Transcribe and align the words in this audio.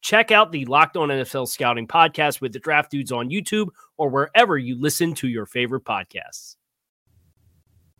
Check 0.00 0.30
out 0.30 0.52
the 0.52 0.64
Locked 0.64 0.96
On 0.96 1.08
NFL 1.08 1.48
Scouting 1.48 1.86
podcast 1.86 2.40
with 2.40 2.52
the 2.52 2.58
draft 2.58 2.90
dudes 2.90 3.12
on 3.12 3.30
YouTube 3.30 3.68
or 3.96 4.08
wherever 4.08 4.56
you 4.56 4.80
listen 4.80 5.14
to 5.14 5.28
your 5.28 5.46
favorite 5.46 5.84
podcasts. 5.84 6.56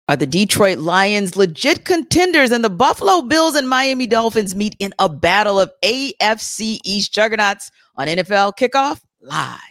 Are 0.08 0.16
the 0.16 0.26
Detroit 0.26 0.78
Lions 0.78 1.36
legit 1.36 1.84
contenders 1.84 2.50
and 2.50 2.64
the 2.64 2.70
Buffalo 2.70 3.22
Bills 3.22 3.54
and 3.54 3.68
Miami 3.68 4.08
Dolphins 4.08 4.56
meet 4.56 4.74
in 4.80 4.92
a 4.98 5.08
battle 5.08 5.60
of 5.60 5.70
AFC 5.84 6.80
East 6.84 7.12
juggernauts 7.14 7.70
on 7.96 8.08
NFL 8.08 8.54
Kickoff 8.58 9.00
Live? 9.20 9.69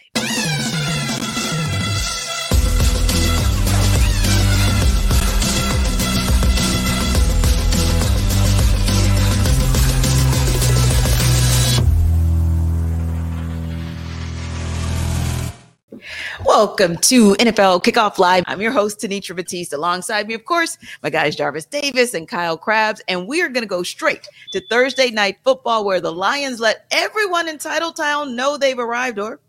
Welcome 16.44 16.96
to 16.96 17.34
NFL 17.34 17.84
Kickoff 17.84 18.18
Live. 18.18 18.44
I'm 18.46 18.60
your 18.60 18.72
host, 18.72 19.00
Tanitra 19.00 19.36
Batiste. 19.36 19.72
Alongside 19.72 20.26
me, 20.26 20.34
of 20.34 20.44
course, 20.44 20.78
my 21.02 21.10
guys 21.10 21.36
Jarvis 21.36 21.66
Davis 21.66 22.14
and 22.14 22.26
Kyle 22.26 22.56
Crabbs. 22.56 23.02
And 23.08 23.28
we 23.28 23.42
are 23.42 23.48
going 23.48 23.62
to 23.62 23.68
go 23.68 23.82
straight 23.82 24.26
to 24.52 24.60
Thursday 24.68 25.10
night 25.10 25.38
football, 25.44 25.84
where 25.84 26.00
the 26.00 26.12
Lions 26.12 26.58
let 26.58 26.86
everyone 26.90 27.48
in 27.48 27.58
Titletown 27.58 28.34
know 28.34 28.56
they've 28.56 28.78
arrived, 28.78 29.18
or 29.18 29.40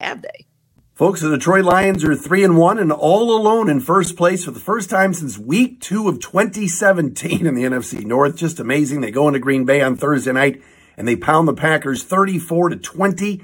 have 0.00 0.22
they? 0.22 0.46
Folks, 0.94 1.20
the 1.20 1.30
Detroit 1.30 1.64
Lions 1.64 2.02
are 2.02 2.16
three 2.16 2.42
and 2.42 2.56
one 2.56 2.78
and 2.78 2.90
all 2.90 3.36
alone 3.36 3.70
in 3.70 3.78
first 3.78 4.16
place 4.16 4.44
for 4.44 4.50
the 4.50 4.58
first 4.58 4.90
time 4.90 5.14
since 5.14 5.38
week 5.38 5.80
two 5.80 6.08
of 6.08 6.18
2017 6.18 7.46
in 7.46 7.54
the 7.54 7.62
NFC 7.62 8.04
North. 8.04 8.36
Just 8.36 8.58
amazing. 8.58 9.00
They 9.00 9.12
go 9.12 9.28
into 9.28 9.38
Green 9.38 9.64
Bay 9.64 9.80
on 9.80 9.96
Thursday 9.96 10.32
night 10.32 10.60
and 10.96 11.06
they 11.06 11.14
pound 11.14 11.46
the 11.46 11.54
Packers 11.54 12.02
34 12.02 12.70
to 12.70 12.76
20 12.76 13.42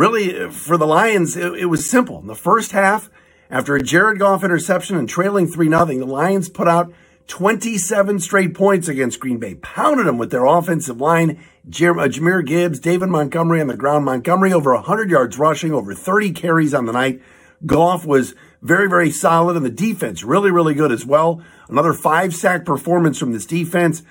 really, 0.00 0.48
for 0.50 0.78
the 0.78 0.86
Lions, 0.86 1.36
it, 1.36 1.52
it, 1.52 1.66
was 1.66 1.88
simple. 1.88 2.18
In 2.18 2.26
the 2.26 2.34
first 2.34 2.72
half, 2.72 3.10
after 3.50 3.76
a 3.76 3.82
Jared 3.82 4.18
Goff 4.18 4.42
interception 4.42 4.96
and 4.96 5.06
trailing 5.06 5.46
3 5.46 5.68
0, 5.68 5.84
the 5.84 6.04
Lions 6.06 6.48
put 6.48 6.66
out 6.66 6.90
27 7.26 8.18
straight 8.18 8.54
points 8.54 8.88
against 8.88 9.20
Green 9.20 9.38
Bay, 9.38 9.56
pounded 9.56 10.06
them 10.06 10.16
with 10.16 10.30
their 10.30 10.46
offensive 10.46 11.00
line. 11.00 11.32
Uh, 11.32 11.68
Jahmyr 11.70 12.44
Gibbs, 12.44 12.80
David 12.80 13.10
Montgomery 13.10 13.60
on 13.60 13.66
the 13.66 13.76
ground. 13.76 14.06
Montgomery 14.06 14.54
over 14.54 14.72
100 14.74 15.10
yards 15.10 15.38
rushing, 15.38 15.72
over 15.72 15.94
30 15.94 16.32
carries 16.32 16.72
on 16.72 16.86
the 16.86 16.92
night. 16.92 17.20
Goff 17.66 18.06
was 18.06 18.34
very, 18.62 18.88
very 18.88 19.10
solid, 19.10 19.54
and 19.54 19.66
the 19.66 19.70
defense 19.70 20.24
really, 20.24 20.50
really 20.50 20.72
good 20.72 20.92
as 20.92 21.04
well. 21.04 21.42
Another 21.68 21.92
five 21.92 22.34
sack 22.34 22.64
performance 22.64 23.18
from 23.18 23.32
this 23.32 23.44
defense. 23.44 24.02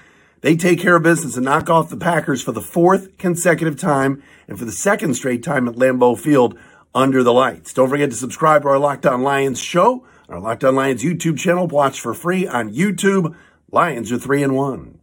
They 0.42 0.56
take 0.56 0.80
care 0.80 0.96
of 0.96 1.04
business 1.04 1.36
and 1.36 1.46
knock 1.46 1.70
off 1.70 1.90
the 1.90 1.98
Packers 1.98 2.42
for 2.42 2.54
the 2.54 2.62
fourth 2.62 3.18
consecutive 3.18 3.78
time 3.78 4.24
and 4.48 4.58
for 4.58 4.66
the 4.66 4.72
second 4.72 5.16
straight 5.16 5.44
time 5.44 5.68
at 5.68 5.76
Lambeau 5.76 6.18
Field 6.18 6.58
under 6.96 7.24
the 7.24 7.34
lights. 7.34 7.74
Don't 7.74 7.90
forget 7.90 8.10
to 8.10 8.16
subscribe 8.16 8.62
to 8.62 8.70
our 8.70 8.80
Locked 8.80 9.06
On 9.06 9.22
Lions 9.22 9.60
show, 9.60 10.06
our 10.30 10.40
Locked 10.40 10.64
On 10.64 10.76
Lions 10.76 11.04
YouTube 11.04 11.38
channel. 11.38 11.68
Watch 11.68 12.00
for 12.00 12.14
free 12.14 12.48
on 12.48 12.74
YouTube. 12.74 13.36
Lions 13.72 14.12
are 14.12 14.18
three 14.18 14.42
and 14.42 14.56
one. 14.56 15.00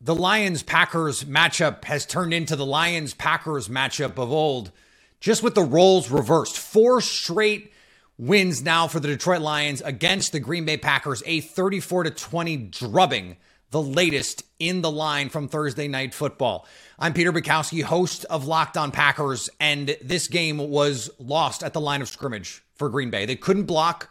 The 0.00 0.14
Lions 0.14 0.62
Packers 0.62 1.24
matchup 1.24 1.84
has 1.84 2.06
turned 2.06 2.32
into 2.32 2.54
the 2.54 2.66
Lions 2.66 3.12
Packers 3.12 3.68
matchup 3.68 4.18
of 4.18 4.30
old, 4.30 4.70
just 5.18 5.42
with 5.42 5.56
the 5.56 5.62
roles 5.62 6.12
reversed. 6.12 6.56
Four 6.56 7.00
straight 7.00 7.72
wins 8.16 8.62
now 8.62 8.86
for 8.86 9.00
the 9.00 9.08
Detroit 9.08 9.42
Lions 9.42 9.82
against 9.82 10.30
the 10.30 10.38
Green 10.38 10.64
Bay 10.64 10.76
Packers, 10.76 11.24
a 11.26 11.40
34 11.40 12.04
to 12.04 12.10
20 12.10 12.56
drubbing 12.56 13.36
the 13.76 13.82
latest 13.82 14.42
in 14.58 14.80
the 14.80 14.90
line 14.90 15.28
from 15.28 15.48
Thursday 15.48 15.86
Night 15.86 16.14
Football. 16.14 16.66
I'm 16.98 17.12
Peter 17.12 17.30
Bukowski, 17.30 17.82
host 17.82 18.24
of 18.30 18.46
Locked 18.46 18.78
On 18.78 18.90
Packers, 18.90 19.50
and 19.60 19.98
this 20.02 20.28
game 20.28 20.56
was 20.56 21.10
lost 21.18 21.62
at 21.62 21.74
the 21.74 21.80
line 21.82 22.00
of 22.00 22.08
scrimmage 22.08 22.62
for 22.76 22.88
Green 22.88 23.10
Bay. 23.10 23.26
They 23.26 23.36
couldn't 23.36 23.64
block 23.64 24.08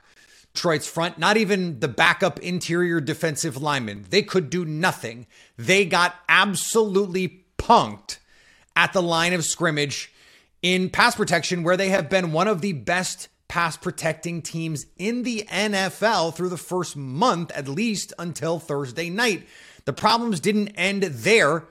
Detroit's 0.54 0.88
front, 0.88 1.18
not 1.18 1.38
even 1.38 1.80
the 1.80 1.88
backup 1.88 2.38
interior 2.42 3.02
defensive 3.02 3.60
lineman. 3.60 4.06
They 4.08 4.22
could 4.22 4.52
do 4.52 4.66
nothing. 4.66 5.26
They 5.58 5.84
got 5.84 6.14
absolutely 6.30 7.46
punked 7.58 8.20
at 8.76 8.94
the 8.94 9.02
line 9.02 9.34
of 9.34 9.44
scrimmage 9.44 10.14
in 10.62 10.92
pass 10.92 11.16
protection, 11.16 11.64
where 11.64 11.76
they 11.76 11.90
have 11.90 12.08
been 12.08 12.34
one 12.34 12.48
of 12.48 12.62
the 12.62 12.74
best 12.74 13.30
pass 13.48 13.78
protecting 13.78 14.42
teams 14.42 14.86
in 14.98 15.24
the 15.24 15.46
NFL 15.50 16.34
through 16.36 16.50
the 16.50 16.58
first 16.58 16.96
month, 16.96 17.52
at 17.52 17.68
least 17.68 18.14
until 18.18 18.60
Thursday 18.60 19.10
night. 19.10 19.48
The 19.86 19.94
problems 19.94 20.40
didn't 20.40 20.70
end 20.70 21.04
there. 21.04 21.66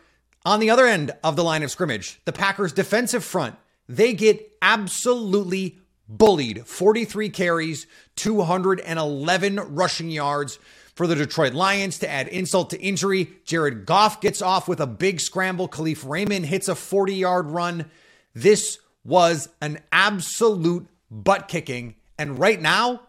On 0.46 0.60
the 0.60 0.70
other 0.70 0.86
end 0.86 1.10
of 1.24 1.36
the 1.36 1.44
line 1.44 1.62
of 1.62 1.70
scrimmage, 1.70 2.20
the 2.26 2.32
Packers' 2.32 2.72
defensive 2.72 3.24
front, 3.24 3.56
they 3.88 4.12
get 4.12 4.56
absolutely 4.60 5.78
bullied 6.08 6.66
43 6.66 7.30
carries, 7.30 7.86
211 8.16 9.56
rushing 9.74 10.10
yards 10.10 10.58
for 10.94 11.06
the 11.06 11.14
Detroit 11.14 11.54
Lions 11.54 11.98
to 11.98 12.08
add 12.08 12.28
insult 12.28 12.70
to 12.70 12.80
injury. 12.80 13.32
Jared 13.44 13.84
Goff 13.86 14.20
gets 14.20 14.40
off 14.40 14.68
with 14.68 14.80
a 14.80 14.86
big 14.86 15.20
scramble. 15.20 15.68
Kalif 15.68 16.08
Raymond 16.08 16.46
hits 16.46 16.68
a 16.68 16.74
40 16.74 17.14
yard 17.14 17.50
run. 17.50 17.90
This 18.34 18.78
was 19.04 19.48
an 19.60 19.80
absolute 19.92 20.86
butt 21.10 21.48
kicking. 21.48 21.96
And 22.18 22.38
right 22.38 22.60
now, 22.60 23.02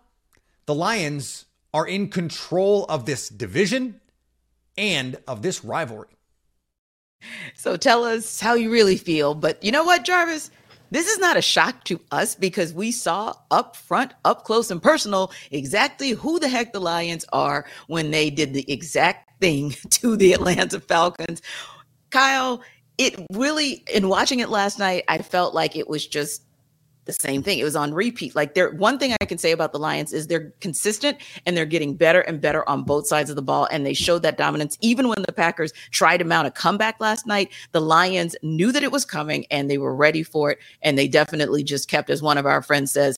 the 0.66 0.76
Lions 0.76 1.46
are 1.74 1.88
in 1.88 2.10
control 2.10 2.86
of 2.86 3.06
this 3.06 3.30
division 3.30 4.00
and 4.78 5.18
of 5.28 5.42
this 5.42 5.64
rivalry. 5.64 6.10
So 7.56 7.76
tell 7.78 8.04
us 8.04 8.40
how 8.40 8.54
you 8.54 8.72
really 8.72 8.98
feel. 8.98 9.34
But 9.34 9.64
you 9.64 9.72
know 9.72 9.84
what, 9.84 10.04
Jarvis? 10.06 10.52
This 10.92 11.08
is 11.08 11.20
not 11.20 11.36
a 11.36 11.42
shock 11.42 11.84
to 11.86 12.00
us 12.12 12.36
because 12.36 12.72
we 12.72 12.92
saw 12.92 13.34
up 13.52 13.76
front, 13.76 14.14
up 14.24 14.44
close 14.44 14.70
and 14.70 14.82
personal, 14.82 15.32
exactly 15.52 16.12
who 16.12 16.40
the 16.40 16.48
heck 16.48 16.74
the 16.74 16.80
Lions 16.80 17.26
are 17.34 17.66
when 17.88 18.12
they 18.12 18.30
did 18.30 18.54
the 18.54 18.72
exact 18.72 19.42
thing 19.42 19.72
to 19.90 20.16
the 20.16 20.34
Atlanta 20.34 20.80
Falcons. 20.80 21.42
Kyle, 22.12 22.62
it 22.98 23.20
really, 23.34 23.84
in 23.94 24.08
watching 24.08 24.40
it 24.40 24.50
last 24.50 24.80
night, 24.80 25.04
I 25.08 25.18
felt 25.18 25.54
like 25.54 25.76
it 25.76 25.90
was 25.90 26.06
just 26.08 26.45
the 27.06 27.14
same 27.14 27.42
thing. 27.42 27.60
It 27.60 27.64
was 27.64 27.76
on 27.76 27.94
repeat. 27.94 28.36
Like 28.36 28.54
there, 28.54 28.72
one 28.72 29.00
thing 29.00 29.16
I 29.22 29.26
can 29.26 29.38
say 29.38 29.52
about 29.52 29.72
the 29.72 29.80
Lions 29.80 30.12
is 30.12 30.28
they're 30.28 30.52
consistent 30.60 31.18
and 31.46 31.56
they're 31.56 31.66
getting 31.66 31.96
better 31.96 32.22
and 32.22 32.42
better 32.42 32.68
on 32.68 32.84
both 32.84 33.08
sides 33.08 33.30
of 33.30 33.36
the 33.36 33.42
ball. 33.42 33.68
And 33.72 33.86
they 33.86 33.94
showed 33.94 34.24
that 34.24 34.38
dominance. 34.38 34.78
Even 34.82 35.08
when 35.08 35.22
the 35.26 35.34
Packers 35.34 35.72
tried 35.92 36.18
to 36.18 36.26
mount 36.26 36.48
a 36.48 36.52
comeback 36.52 37.00
last 37.00 37.26
night, 37.26 37.52
the 37.72 37.82
Lions 37.82 38.36
knew 38.42 38.72
that 38.72 38.84
it 38.84 38.92
was 38.92 39.06
coming 39.06 39.46
and 39.52 39.70
they 39.70 39.78
were 39.78 39.96
ready 39.96 40.24
for 40.24 40.52
it. 40.52 40.60
And 40.82 40.98
they 40.98 41.08
definitely 41.08 41.64
just 41.64 41.90
kept, 41.90 42.10
as 42.10 42.22
one 42.22 42.38
of 42.38 42.46
our 42.46 42.62
friends 42.62 42.92
says, 42.92 43.18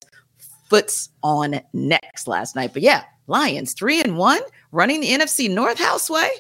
foots 0.70 1.10
on 1.24 1.62
necks 1.74 2.28
last 2.28 2.56
night. 2.56 2.74
But 2.74 2.82
yeah, 2.82 3.04
Lions 3.28 3.74
three 3.74 4.02
and 4.02 4.18
one 4.18 4.42
running 4.72 5.02
the 5.02 5.10
NFC 5.10 5.50
North 5.50 5.80
house 5.80 6.10
way. 6.10 6.32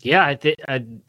Yeah, 0.00 0.34
th- 0.34 0.58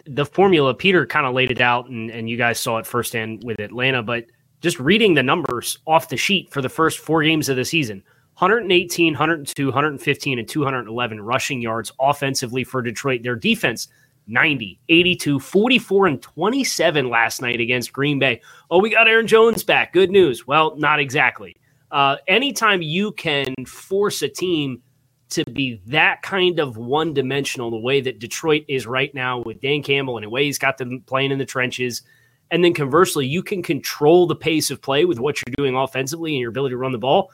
the 0.06 0.26
formula, 0.26 0.76
Peter 0.76 1.08
kind 1.08 1.26
of 1.26 1.34
laid 1.34 1.50
it 1.50 1.62
out, 1.62 1.90
and, 1.90 2.12
and 2.12 2.30
you 2.30 2.38
guys 2.38 2.60
saw 2.60 2.78
it 2.78 2.86
firsthand 2.86 3.44
with 3.44 3.60
Atlanta. 3.60 4.04
But 4.04 4.26
just 4.64 4.80
reading 4.80 5.14
the 5.14 5.22
numbers 5.22 5.78
off 5.86 6.08
the 6.08 6.18
sheet 6.18 6.50
for 6.50 6.62
the 6.62 6.70
first 6.70 7.00
four 7.00 7.22
games 7.22 7.50
of 7.50 7.58
the 7.58 7.66
season 7.66 8.02
118, 8.38 9.14
102, 9.14 9.66
115, 9.66 10.40
and 10.40 10.48
211 10.48 11.22
rushing 11.22 11.62
yards 11.62 11.92
offensively 12.00 12.64
for 12.64 12.82
Detroit. 12.82 13.22
Their 13.22 13.36
defense, 13.36 13.90
90, 14.26 14.80
82, 14.90 15.40
44, 15.40 16.08
and 16.08 16.22
27 16.22 17.10
last 17.10 17.44
night 17.44 17.60
against 17.60 17.94
Green 17.94 18.18
Bay. 18.18 18.42
Oh, 18.72 18.80
we 18.80 18.90
got 18.90 19.08
Aaron 19.08 19.28
Jones 19.28 19.64
back. 19.64 19.94
Good 19.94 20.10
news. 20.10 20.48
Well, 20.48 20.76
not 20.78 21.00
exactly. 21.00 21.56
Uh, 21.92 22.16
anytime 22.28 22.82
you 22.82 23.12
can 23.12 23.54
force 23.68 24.24
a 24.24 24.30
team 24.30 24.82
to 25.30 25.44
be 25.52 25.80
that 25.88 26.24
kind 26.24 26.60
of 26.60 26.78
one 26.78 27.14
dimensional, 27.14 27.70
the 27.70 27.78
way 27.78 28.02
that 28.02 28.18
Detroit 28.18 28.64
is 28.68 28.88
right 28.88 29.14
now 29.14 29.44
with 29.46 29.62
Dan 29.62 29.84
Campbell 29.84 30.18
and 30.18 30.24
the 30.24 30.30
way 30.30 30.46
he's 30.46 30.58
got 30.58 30.80
them 30.80 31.02
playing 31.02 31.32
in 31.32 31.38
the 31.38 31.46
trenches. 31.46 32.02
And 32.54 32.64
then 32.64 32.76
conversely, 32.76 33.26
you 33.26 33.42
can 33.42 33.64
control 33.64 34.28
the 34.28 34.36
pace 34.36 34.70
of 34.70 34.80
play 34.80 35.06
with 35.06 35.20
what 35.20 35.42
you're 35.42 35.56
doing 35.58 35.76
offensively 35.76 36.34
and 36.34 36.40
your 36.40 36.52
ability 36.52 36.74
to 36.74 36.78
run 36.78 36.92
the 36.92 37.00
ball. 37.00 37.32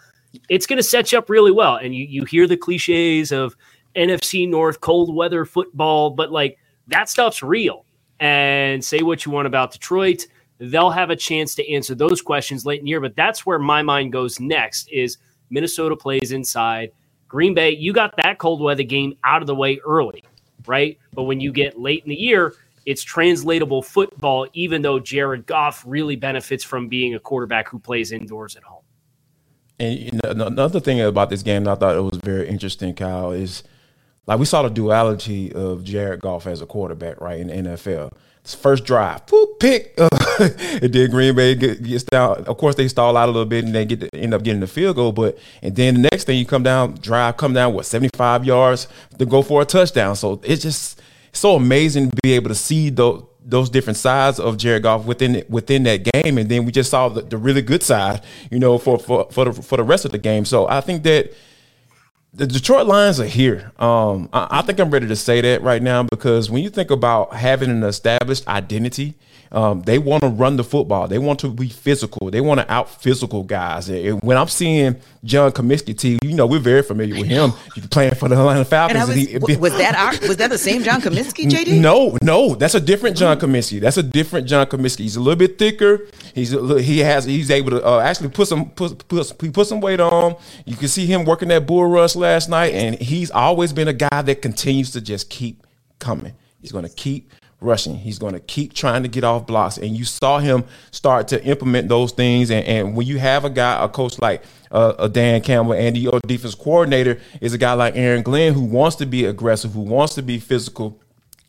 It's 0.48 0.66
going 0.66 0.78
to 0.78 0.84
set 0.84 1.12
you 1.12 1.18
up 1.18 1.30
really 1.30 1.52
well. 1.52 1.76
And 1.76 1.94
you, 1.94 2.06
you 2.06 2.24
hear 2.24 2.48
the 2.48 2.56
cliches 2.56 3.34
of 3.34 3.54
NFC 3.98 4.48
North 4.48 4.80
cold 4.80 5.14
weather 5.14 5.44
football, 5.44 6.12
but 6.12 6.32
like 6.32 6.58
that 6.88 7.10
stuff's 7.10 7.44
real. 7.44 7.86
And 8.22 8.82
say 8.82 9.02
what 9.02 9.26
you 9.26 9.34
want 9.34 9.46
about 9.46 9.74
Detroit, 9.74 10.26
they'll 10.58 10.90
have 10.90 11.10
a 11.10 11.18
chance 11.18 11.54
to 11.56 11.70
answer 11.70 11.96
those 11.96 12.22
questions 12.22 12.66
late 12.66 12.80
in 12.80 12.86
the 12.86 12.92
year. 12.92 13.02
But 13.02 13.18
that's 13.18 13.46
where 13.46 13.60
my 13.60 13.82
mind 13.82 14.14
goes 14.14 14.40
next 14.40 14.90
is 14.90 15.18
Minnesota 15.50 15.98
plays 15.98 16.32
inside. 16.32 16.94
Green 17.28 17.54
Bay, 17.54 17.72
you 17.72 17.92
got 17.92 18.16
that 18.16 18.38
cold 18.38 18.62
weather 18.62 18.84
game 18.84 19.18
out 19.26 19.42
of 19.42 19.48
the 19.48 19.56
way 19.56 19.82
early, 19.86 20.24
right? 20.66 20.98
But 21.14 21.24
when 21.24 21.42
you 21.42 21.52
get 21.52 21.78
late 21.78 22.04
in 22.04 22.10
the 22.10 22.16
year, 22.16 22.54
it's 22.90 23.04
translatable 23.04 23.84
football, 23.84 24.48
even 24.54 24.82
though 24.82 25.00
Jared 25.00 25.46
Goff 25.46 25.84
really 25.86 26.16
benefits 26.16 26.64
from 26.64 26.88
being 26.88 27.14
a 27.14 27.20
quarterback 27.20 27.70
who 27.70 27.78
plays 27.78 28.12
indoors 28.12 28.56
at 28.56 28.64
home. 28.64 28.82
And 29.80 30.00
you 30.00 30.12
know, 30.24 30.48
another 30.48 30.80
thing 30.80 31.00
about 31.00 31.30
this 31.30 31.44
game 31.44 31.66
that 31.66 31.72
I 31.72 31.76
thought 31.76 31.96
it 31.96 32.02
was 32.02 32.20
very 32.24 32.50
interesting, 32.50 32.96
Kyle, 32.96 33.32
is 33.32 33.64
like 34.26 34.40
we 34.40 34.46
saw 34.46 34.64
the 34.64 34.70
duality 34.70 35.54
of 35.54 35.84
Jared 35.84 36.22
Goff 36.22 36.48
as 36.48 36.64
a 36.64 36.66
quarterback, 36.66 37.22
right, 37.22 37.40
in 37.40 37.48
the 37.48 37.54
NFL 37.54 38.12
first 38.44 38.86
drive, 38.86 39.26
poop 39.28 39.60
pick. 39.60 39.98
And 40.40 40.94
then 40.94 41.12
Green 41.12 41.36
Bay 41.36 41.54
get, 41.56 41.84
gets 41.84 42.06
down. 42.06 42.46
Of 42.46 42.58
course, 42.58 42.76
they 42.76 42.88
stall 42.88 43.18
out 43.18 43.28
a 43.28 43.32
little 43.34 43.46
bit 43.46 43.66
and 43.66 43.76
they 43.76 43.84
get 43.84 44.00
to, 44.00 44.16
end 44.16 44.34
up 44.34 44.42
getting 44.42 44.62
the 44.62 44.68
field 44.68 44.96
goal. 44.96 45.12
But 45.12 45.38
and 45.62 45.76
then 45.76 45.96
the 45.96 46.10
next 46.10 46.24
thing 46.24 46.40
you 46.40 46.46
come 46.46 46.64
down, 46.64 46.94
drive, 47.02 47.36
come 47.36 47.52
down 47.52 47.74
what 47.74 47.86
seventy 47.86 48.10
five 48.16 48.46
yards 48.46 48.88
to 49.18 49.26
go 49.26 49.42
for 49.42 49.62
a 49.62 49.66
touchdown. 49.66 50.16
So 50.16 50.40
it's 50.46 50.62
just 50.62 51.02
so 51.32 51.56
amazing 51.56 52.12
to 52.12 52.18
be 52.22 52.34
able 52.34 52.50
to 52.50 52.56
see 52.56 52.90
those 52.90 53.24
those 53.44 53.70
different 53.70 53.98
sides 53.98 54.40
of 54.40 54.58
Jared 54.58 54.84
Goff 54.84 55.06
within 55.06 55.44
within 55.50 55.84
that 55.84 56.04
game, 56.04 56.38
and 56.38 56.50
then 56.50 56.66
we 56.66 56.72
just 56.72 56.92
saw 56.92 57.10
the, 57.10 57.22
the 57.22 57.38
really 57.38 57.62
good 57.62 57.84
side, 57.84 58.22
you 58.52 58.60
know, 58.60 58.78
for 58.78 59.00
for 59.00 59.28
for 59.32 59.46
the, 59.46 59.54
for 59.54 59.78
the 59.78 59.84
rest 59.84 60.06
of 60.06 60.12
the 60.12 60.18
game. 60.18 60.46
So 60.46 60.68
I 60.68 60.82
think 60.82 61.04
that 61.04 61.34
the 62.34 62.46
Detroit 62.46 62.86
Lions 62.86 63.20
are 63.20 63.26
here. 63.26 63.72
Um, 63.80 64.30
I, 64.32 64.60
I, 64.60 64.62
think 64.62 64.80
I'm 64.80 64.92
ready 64.92 65.08
to 65.08 65.16
say 65.16 65.42
that 65.42 65.64
right 65.64 65.82
now 65.82 66.04
because 66.04 66.52
when 66.52 66.64
you 66.64 66.70
think 66.70 66.92
about 66.92 67.34
having 67.34 67.72
an 67.72 67.84
established 67.84 68.48
identity, 68.48 69.16
um, 69.52 69.82
they 69.82 69.98
want 69.98 70.22
to 70.22 70.30
run 70.30 70.58
the 70.58 70.64
football. 70.64 71.08
They 71.08 71.18
want 71.18 71.40
to 71.40 71.50
be 71.50 71.70
physical. 71.70 72.30
They 72.30 72.42
want 72.42 72.60
to 72.60 72.72
out 72.72 73.02
physical 73.02 73.44
guys. 73.44 73.90
And 73.90 74.22
when 74.22 74.38
I'm 74.38 74.48
seeing 74.48 74.98
John 75.24 75.52
Cominsky, 75.52 75.98
T, 75.98 76.20
you 76.24 76.36
know 76.36 76.46
we're 76.46 76.60
very 76.60 76.84
familiar 76.84 77.16
with 77.16 77.28
him. 77.28 77.54
He's 77.76 77.88
playing 77.88 78.16
for 78.16 78.30
the 78.30 78.36
Atlanta 78.36 78.64
Falcons. 78.66 79.08
Was, 79.08 79.16
he, 79.16 79.38
was, 79.38 79.74
that 79.78 79.96
our, 79.96 80.28
was 80.28 80.38
that 80.38 80.52
the 80.52 80.58
same 80.58 80.84
John 80.84 81.02
Cominsky, 81.02 81.50
JD? 81.50 81.82
No, 81.82 82.16
no, 82.22 82.54
that's 82.56 82.76
a 82.76 82.80
different 82.80 83.18
John 83.18 83.40
Cominsky. 83.40 83.80
That's 83.80 83.98
a 83.98 84.04
different 84.04 84.48
John 84.48 84.68
Cominsky. 84.68 85.00
He's 85.00 85.16
a 85.16 85.22
little 85.22 85.40
bit 85.40 85.58
thicker. 85.58 86.08
He's 86.36 86.54
a, 86.54 86.82
he 86.82 87.00
has 87.00 87.26
he's 87.26 87.50
able 87.50 87.72
to 87.72 87.86
uh, 87.86 88.00
actually 88.00 88.30
put 88.30 88.48
some 88.48 88.70
put, 88.70 89.08
put 89.08 89.54
put 89.54 89.68
some 89.68 89.82
weight 89.82 90.00
on. 90.00 90.36
You 90.66 90.76
can 90.76 90.88
see 90.88 91.08
him 91.08 91.26
working 91.26 91.48
that 91.50 91.66
bull 91.66 91.88
rush 91.88 92.16
last 92.16 92.50
night, 92.50 92.74
and 92.74 92.96
he's 93.00 93.32
always 93.32 93.74
been 93.74 93.88
a 93.88 93.94
guy 93.94 94.22
that 94.22 94.42
continues 94.44 94.92
to 94.92 95.02
just 95.02 95.30
keep 95.30 95.66
coming. 95.98 96.34
He's 96.62 96.72
going 96.72 96.86
to 96.86 96.94
keep 96.94 97.32
rushing. 97.62 97.96
He's 97.96 98.20
going 98.20 98.34
to 98.34 98.40
keep 98.40 98.74
trying 98.74 99.04
to 99.04 99.10
get 99.10 99.24
off 99.24 99.48
blocks. 99.48 99.78
And 99.78 99.96
you 99.96 100.06
saw 100.06 100.40
him 100.40 100.64
start 100.92 101.28
to 101.30 101.44
implement 101.44 101.90
those 101.90 102.12
things. 102.12 102.52
And, 102.52 102.66
and 102.66 102.96
when 102.96 103.08
you 103.08 103.20
have 103.20 103.46
a 103.46 103.50
guy, 103.50 103.84
a 103.84 103.90
coach 103.90 104.20
like 104.20 104.44
uh, 104.72 104.94
a 105.00 105.10
Dan 105.10 105.42
Campbell, 105.42 105.74
and 105.74 105.98
your 105.98 106.20
defense 106.26 106.56
coordinator 106.56 107.20
is 107.42 107.54
a 107.54 107.58
guy 107.58 107.74
like 107.74 107.96
Aaron 107.96 108.24
Glenn 108.24 108.54
who 108.54 108.64
wants 108.64 108.96
to 108.98 109.06
be 109.06 109.26
aggressive, 109.26 109.74
who 109.74 109.82
wants 109.82 110.16
to 110.16 110.22
be 110.22 110.40
physical. 110.40 111.00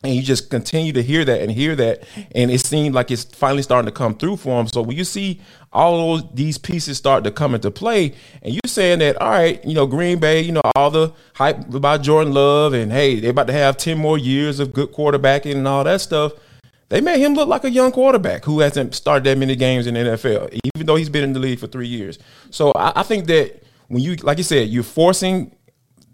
And 0.03 0.15
you 0.15 0.23
just 0.23 0.49
continue 0.49 0.93
to 0.93 1.03
hear 1.03 1.23
that 1.25 1.41
and 1.41 1.51
hear 1.51 1.75
that. 1.75 2.03
And 2.33 2.49
it 2.49 2.59
seemed 2.59 2.95
like 2.95 3.11
it's 3.11 3.23
finally 3.23 3.61
starting 3.61 3.85
to 3.85 3.91
come 3.91 4.15
through 4.15 4.37
for 4.37 4.59
him. 4.59 4.67
So 4.67 4.81
when 4.81 4.97
you 4.97 5.03
see 5.03 5.41
all 5.73 5.97
those 5.97 6.29
these 6.33 6.57
pieces 6.57 6.97
start 6.97 7.23
to 7.23 7.31
come 7.31 7.55
into 7.55 7.71
play. 7.71 8.13
And 8.41 8.53
you're 8.53 8.59
saying 8.67 8.99
that, 8.99 9.17
all 9.21 9.29
right, 9.29 9.63
you 9.63 9.73
know, 9.73 9.87
Green 9.87 10.19
Bay, 10.19 10.41
you 10.41 10.51
know, 10.51 10.61
all 10.75 10.91
the 10.91 11.13
hype 11.35 11.73
about 11.73 12.01
Jordan 12.01 12.33
Love 12.33 12.73
and 12.73 12.91
hey, 12.91 13.19
they're 13.19 13.31
about 13.31 13.47
to 13.47 13.53
have 13.53 13.77
10 13.77 13.97
more 13.97 14.17
years 14.17 14.59
of 14.59 14.73
good 14.73 14.91
quarterbacking 14.91 15.55
and 15.55 15.67
all 15.67 15.83
that 15.83 16.01
stuff. 16.01 16.33
They 16.89 16.99
made 16.99 17.21
him 17.21 17.35
look 17.35 17.47
like 17.47 17.63
a 17.63 17.69
young 17.69 17.93
quarterback 17.93 18.43
who 18.43 18.59
hasn't 18.59 18.95
started 18.95 19.23
that 19.23 19.37
many 19.37 19.55
games 19.55 19.87
in 19.87 19.93
the 19.93 20.01
NFL, 20.01 20.59
even 20.75 20.85
though 20.85 20.97
he's 20.97 21.09
been 21.09 21.23
in 21.23 21.31
the 21.31 21.39
league 21.39 21.59
for 21.59 21.67
three 21.67 21.87
years. 21.87 22.19
So 22.49 22.73
I, 22.73 22.91
I 22.97 23.03
think 23.03 23.27
that 23.27 23.63
when 23.87 24.03
you, 24.03 24.15
like 24.15 24.37
you 24.37 24.43
said, 24.43 24.67
you're 24.67 24.83
forcing 24.83 25.55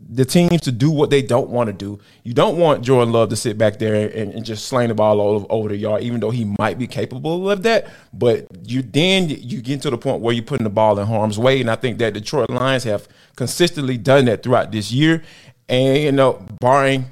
the 0.10 0.26
teams 0.26 0.62
to 0.62 0.72
do 0.72 0.90
what 0.90 1.10
they 1.10 1.22
don't 1.22 1.50
want 1.50 1.68
to 1.68 1.74
do. 1.74 2.00
You 2.24 2.34
don't 2.34 2.58
want 2.58 2.84
Jordan 2.84 3.12
Love 3.12 3.30
to 3.30 3.36
sit 3.36 3.58
back 3.58 3.78
there 3.78 4.10
and, 4.10 4.34
and 4.34 4.46
just 4.46 4.68
sling 4.68 4.88
the 4.88 4.94
ball 4.94 5.20
all 5.20 5.46
over, 5.50 5.70
the 5.70 5.76
yard, 5.76 6.04
even 6.04 6.20
though 6.20 6.30
he 6.30 6.46
might 6.58 6.78
be 6.78 6.88
capable 6.88 7.50
of 7.50 7.64
that. 7.64 7.90
But 8.14 8.48
you 8.64 8.82
then 8.82 9.30
you 9.30 9.62
get 9.62 9.82
to 9.82 9.90
the 9.90 9.98
point 9.98 10.22
where 10.22 10.34
you're 10.34 10.44
putting 10.44 10.64
the 10.64 10.70
ball 10.70 10.98
in 11.00 11.08
harm's 11.08 11.38
way, 11.38 11.60
and 11.60 11.70
I 11.70 11.76
think 11.76 11.98
that 12.00 12.14
Detroit 12.14 12.50
Lions 12.50 12.86
have 12.86 13.08
consistently 13.36 13.98
done 13.98 14.26
that 14.26 14.44
throughout 14.44 14.72
this 14.72 14.92
year. 14.92 15.24
And 15.68 15.98
you 15.98 16.12
know, 16.14 16.46
barring 16.62 17.06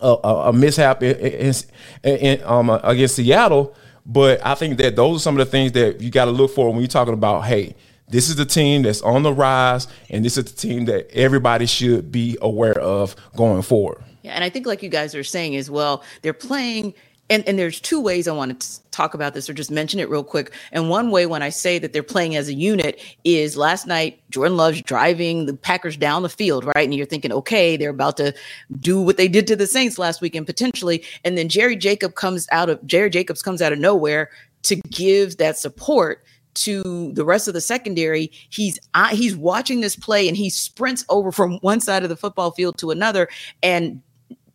a, 0.00 0.08
a 0.08 0.52
mishap 0.52 1.02
in, 1.02 1.16
in, 1.16 1.54
in, 2.02 2.42
um, 2.44 2.70
against 2.70 3.16
Seattle, 3.16 3.74
but 4.06 4.44
I 4.44 4.54
think 4.54 4.78
that 4.78 4.96
those 4.96 5.18
are 5.18 5.20
some 5.20 5.38
of 5.38 5.46
the 5.46 5.50
things 5.50 5.72
that 5.72 6.00
you 6.00 6.10
got 6.10 6.24
to 6.24 6.30
look 6.30 6.54
for 6.54 6.70
when 6.70 6.80
you're 6.80 6.88
talking 6.88 7.14
about, 7.14 7.44
hey 7.44 7.74
this 8.12 8.28
is 8.28 8.36
the 8.36 8.44
team 8.44 8.82
that's 8.82 9.00
on 9.02 9.22
the 9.22 9.32
rise, 9.32 9.88
and 10.10 10.24
this 10.24 10.36
is 10.36 10.44
the 10.44 10.52
team 10.52 10.84
that 10.84 11.10
everybody 11.12 11.66
should 11.66 12.12
be 12.12 12.36
aware 12.42 12.78
of 12.78 13.16
going 13.36 13.62
forward. 13.62 14.04
Yeah, 14.22 14.32
and 14.32 14.44
I 14.44 14.50
think, 14.50 14.66
like 14.66 14.82
you 14.82 14.90
guys 14.90 15.14
are 15.14 15.24
saying 15.24 15.56
as 15.56 15.70
well, 15.70 16.04
they're 16.20 16.32
playing. 16.32 16.94
And, 17.30 17.48
and 17.48 17.58
there's 17.58 17.80
two 17.80 17.98
ways 17.98 18.28
I 18.28 18.32
want 18.32 18.60
to 18.60 18.90
talk 18.90 19.14
about 19.14 19.32
this 19.32 19.48
or 19.48 19.54
just 19.54 19.70
mention 19.70 19.98
it 20.00 20.10
real 20.10 20.24
quick. 20.24 20.52
And 20.70 20.90
one 20.90 21.10
way 21.10 21.24
when 21.24 21.40
I 21.40 21.48
say 21.48 21.78
that 21.78 21.94
they're 21.94 22.02
playing 22.02 22.36
as 22.36 22.48
a 22.48 22.52
unit 22.52 23.00
is 23.24 23.56
last 23.56 23.86
night, 23.86 24.20
Jordan 24.28 24.58
Love's 24.58 24.82
driving 24.82 25.46
the 25.46 25.54
Packers 25.54 25.96
down 25.96 26.24
the 26.24 26.28
field, 26.28 26.66
right? 26.66 26.84
And 26.84 26.94
you're 26.94 27.06
thinking, 27.06 27.32
okay, 27.32 27.78
they're 27.78 27.88
about 27.88 28.18
to 28.18 28.34
do 28.80 29.00
what 29.00 29.16
they 29.16 29.28
did 29.28 29.46
to 29.46 29.56
the 29.56 29.66
Saints 29.66 29.98
last 29.98 30.20
weekend 30.20 30.44
potentially. 30.44 31.04
And 31.24 31.38
then 31.38 31.48
Jerry 31.48 31.76
Jacob 31.76 32.16
comes 32.16 32.46
out 32.52 32.68
of 32.68 32.84
Jerry 32.86 33.08
Jacobs 33.08 33.40
comes 33.40 33.62
out 33.62 33.72
of 33.72 33.78
nowhere 33.78 34.28
to 34.64 34.76
give 34.90 35.38
that 35.38 35.56
support 35.56 36.22
to 36.54 37.12
the 37.12 37.24
rest 37.24 37.48
of 37.48 37.54
the 37.54 37.60
secondary 37.60 38.30
he's 38.50 38.78
he's 39.10 39.36
watching 39.36 39.80
this 39.80 39.96
play 39.96 40.28
and 40.28 40.36
he 40.36 40.50
sprints 40.50 41.04
over 41.08 41.32
from 41.32 41.58
one 41.58 41.80
side 41.80 42.02
of 42.02 42.08
the 42.08 42.16
football 42.16 42.50
field 42.50 42.76
to 42.78 42.90
another 42.90 43.28
and 43.62 44.00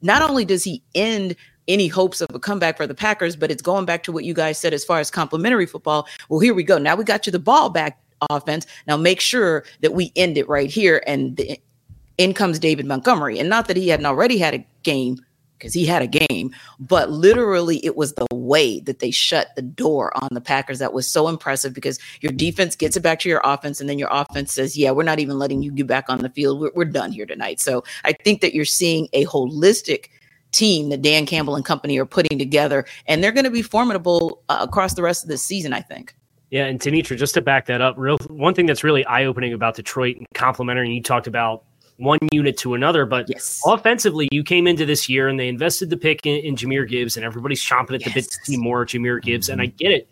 not 0.01 0.22
only 0.22 0.46
does 0.46 0.63
he 0.63 0.82
end 0.96 1.36
any 1.68 1.88
hopes 1.88 2.22
of 2.22 2.34
a 2.34 2.39
comeback 2.39 2.77
for 2.77 2.88
the 2.88 2.96
Packers, 2.96 3.36
but 3.36 3.51
it's 3.51 3.62
going 3.62 3.86
back 3.86 4.04
to 4.04 4.12
what 4.12 4.24
you 4.24 4.34
guys 4.34 4.58
said 4.58 4.74
as 4.74 4.86
far 4.86 5.00
as 5.00 5.12
complimentary 5.12 5.66
football. 5.66 6.08
Well, 6.30 6.39
here 6.39 6.54
we 6.54 6.63
go. 6.63 6.77
Now 6.77 6.96
we 6.96 7.04
got 7.04 7.25
you 7.25 7.32
the 7.32 7.39
ball 7.39 7.70
back 7.70 8.00
offense. 8.30 8.66
Now 8.88 8.98
make 8.98 9.20
sure 9.20 9.66
that 9.82 9.94
we 9.94 10.12
end 10.16 10.38
it 10.38 10.48
right 10.48 10.70
here. 10.70 11.04
And 11.06 11.36
the, 11.38 11.60
in 12.18 12.34
comes 12.34 12.58
David 12.58 12.86
Montgomery. 12.86 13.38
And 13.39 13.50
not 13.50 13.68
that 13.68 13.77
he 13.77 13.89
hadn't 13.89 14.06
already 14.06 14.38
had 14.38 14.54
a 14.54 14.66
game 14.84 15.18
because 15.58 15.74
he 15.74 15.86
had 15.86 16.02
a 16.02 16.08
game, 16.08 16.54
but 16.80 17.10
literally 17.10 17.84
it 17.86 17.96
was 17.96 18.14
the 18.14 18.28
way 18.34 18.80
that 18.82 19.00
they 19.00 19.12
shut 19.12 19.50
the 19.56 19.62
door 19.62 20.12
on 20.22 20.30
the 20.32 20.42
Packers 20.42 20.80
that 20.80 20.94
was 20.94 21.10
so 21.10 21.28
impressive 21.28 21.74
because 21.74 22.00
your 22.22 22.32
defense 22.32 22.76
gets 22.76 22.96
it 22.96 23.02
back 23.02 23.20
to 23.20 23.30
your 23.30 23.42
offense, 23.44 23.80
and 23.80 23.90
then 23.90 24.00
your 24.00 24.10
offense 24.12 24.54
says, 24.54 24.78
Yeah, 24.78 24.92
we're 24.92 25.04
not 25.04 25.20
even 25.20 25.40
letting 25.40 25.64
you 25.64 25.72
get 25.72 25.88
back 25.88 26.10
on 26.10 26.20
the 26.20 26.30
field. 26.30 26.60
We're, 26.60 26.72
we're 26.76 26.86
done 26.86 27.12
here 27.12 27.26
tonight. 27.26 27.60
So 27.60 27.84
I 28.04 28.14
think 28.14 28.42
that 28.42 28.54
you're 28.54 28.66
seeing 28.66 29.08
a 29.14 29.26
holistic 29.26 30.10
team 30.52 30.90
that 30.90 31.02
Dan 31.02 31.26
Campbell 31.26 31.56
and 31.56 31.66
company 31.66 31.98
are 31.98 32.06
putting 32.06 32.40
together, 32.40 32.86
and 33.08 33.24
they're 33.24 33.32
going 33.32 33.44
to 33.46 33.52
be 33.52 33.62
formidable 33.62 34.44
uh, 34.50 34.60
across 34.62 34.94
the 34.94 35.04
rest 35.04 35.24
of 35.24 35.30
this 35.30 35.44
season, 35.44 35.74
I 35.74 35.82
think. 35.82 36.16
Yeah, 36.50 36.66
and 36.66 36.80
Tanitra, 36.80 37.18
just 37.18 37.34
to 37.34 37.42
back 37.42 37.66
that 37.66 37.82
up, 37.82 37.96
real 37.98 38.18
one 38.30 38.54
thing 38.54 38.66
that's 38.66 38.84
really 38.84 39.06
eye 39.06 39.26
opening 39.26 39.52
about 39.52 39.76
Detroit 39.76 40.16
and 40.16 40.26
complimentary, 40.34 40.90
you 40.90 41.04
talked 41.04 41.28
about 41.28 41.66
one 41.98 42.20
unit 42.32 42.58
to 42.60 42.74
another. 42.74 43.06
But 43.06 43.30
yes. 43.30 43.62
offensively, 43.66 44.27
you 44.32 44.44
came 44.44 44.68
into 44.68 44.86
this 44.86 45.10
year 45.10 45.27
and 45.27 45.39
they 45.39 45.48
invested 45.48 45.89
the 45.89 45.98
pick 45.98 46.25
in, 46.25 46.44
in 46.44 46.56
Jahmyr 46.56 46.88
Gibbs, 46.88 47.18
and 47.18 47.25
everybody's 47.25 47.63
chomping 47.63 47.96
at 47.96 48.01
yes. 48.01 48.10
the 48.10 48.13
bit 48.13 48.24
to 48.25 48.38
see 48.46 48.58
more 48.58 48.86
Jahmyr 48.86 49.22
Gibbs. 49.22 49.48
Mm-hmm. 49.48 49.60
And 49.60 49.62
I 49.62 49.66
get 49.66 49.92
it. 49.92 50.10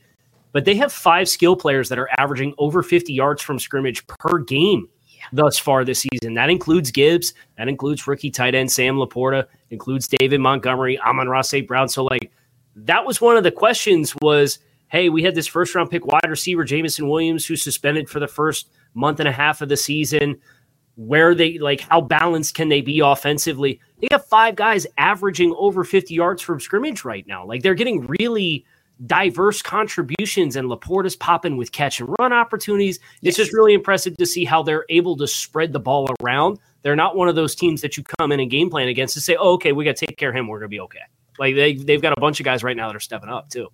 But 0.51 0.65
they 0.65 0.75
have 0.75 0.91
five 0.91 1.27
skill 1.27 1.55
players 1.55 1.89
that 1.89 1.99
are 1.99 2.09
averaging 2.17 2.53
over 2.57 2.81
50 2.81 3.13
yards 3.13 3.41
from 3.41 3.59
scrimmage 3.59 4.05
per 4.07 4.39
game. 4.39 4.89
Yeah. 5.07 5.23
thus 5.31 5.57
far 5.57 5.85
this 5.85 6.05
season. 6.11 6.33
That 6.33 6.49
includes 6.49 6.91
Gibbs, 6.91 7.33
that 7.57 7.69
includes 7.69 8.05
rookie 8.05 8.29
tight 8.29 8.53
end 8.53 8.69
Sam 8.69 8.97
LaPorta, 8.97 9.45
includes 9.69 10.09
David 10.09 10.41
Montgomery, 10.41 10.99
Amon-Ra 10.99 11.41
St. 11.41 11.65
Brown. 11.65 11.87
So 11.87 12.03
like 12.03 12.31
that 12.75 13.05
was 13.05 13.21
one 13.21 13.37
of 13.37 13.43
the 13.43 13.51
questions 13.51 14.13
was, 14.21 14.59
hey, 14.89 15.09
we 15.09 15.23
had 15.23 15.35
this 15.35 15.47
first 15.47 15.73
round 15.73 15.89
pick 15.89 16.05
wide 16.05 16.29
receiver, 16.29 16.63
Jameson 16.63 17.07
Williams, 17.07 17.45
who's 17.45 17.63
suspended 17.63 18.09
for 18.09 18.19
the 18.19 18.27
first 18.27 18.69
month 18.93 19.19
and 19.19 19.29
a 19.29 19.31
half 19.31 19.61
of 19.61 19.69
the 19.69 19.77
season. 19.77 20.39
Where 20.95 21.35
they 21.35 21.57
like 21.57 21.81
how 21.81 22.01
balanced 22.01 22.55
can 22.55 22.69
they 22.69 22.81
be 22.81 22.99
offensively? 22.99 23.81
They 23.99 24.07
have 24.11 24.25
five 24.25 24.55
guys 24.55 24.87
averaging 24.97 25.53
over 25.57 25.83
50 25.83 26.13
yards 26.13 26.41
from 26.41 26.59
scrimmage 26.59 27.03
right 27.03 27.27
now. 27.27 27.45
Like 27.45 27.63
they're 27.63 27.73
getting 27.73 28.07
really 28.19 28.65
diverse 29.05 29.61
contributions 29.61 30.55
and 30.55 30.69
LaPorta's 30.69 31.15
popping 31.15 31.57
with 31.57 31.71
catch 31.71 31.99
and 31.99 32.13
run 32.19 32.31
opportunities. 32.31 32.99
It's 33.21 33.37
just 33.37 33.53
really 33.53 33.73
impressive 33.73 34.15
to 34.17 34.25
see 34.25 34.45
how 34.45 34.63
they're 34.63 34.85
able 34.89 35.17
to 35.17 35.27
spread 35.27 35.73
the 35.73 35.79
ball 35.79 36.07
around. 36.21 36.59
They're 36.81 36.95
not 36.95 37.15
one 37.15 37.27
of 37.27 37.35
those 37.35 37.55
teams 37.55 37.81
that 37.81 37.97
you 37.97 38.03
come 38.19 38.31
in 38.31 38.39
and 38.39 38.49
game 38.49 38.69
plan 38.69 38.87
against 38.87 39.15
and 39.15 39.23
say, 39.23 39.35
oh, 39.35 39.53
okay, 39.53 39.71
we 39.71 39.83
got 39.83 39.95
to 39.97 40.05
take 40.05 40.17
care 40.17 40.29
of 40.29 40.35
him. 40.35 40.47
We're 40.47 40.59
going 40.59 40.69
to 40.69 40.75
be 40.75 40.79
okay. 40.81 40.99
Like 41.37 41.55
they, 41.55 41.73
they've 41.73 42.01
got 42.01 42.17
a 42.17 42.21
bunch 42.21 42.39
of 42.39 42.45
guys 42.45 42.63
right 42.63 42.77
now 42.77 42.87
that 42.87 42.95
are 42.95 43.01
stepping 43.01 43.29
up 43.29 43.49
too. 43.49 43.69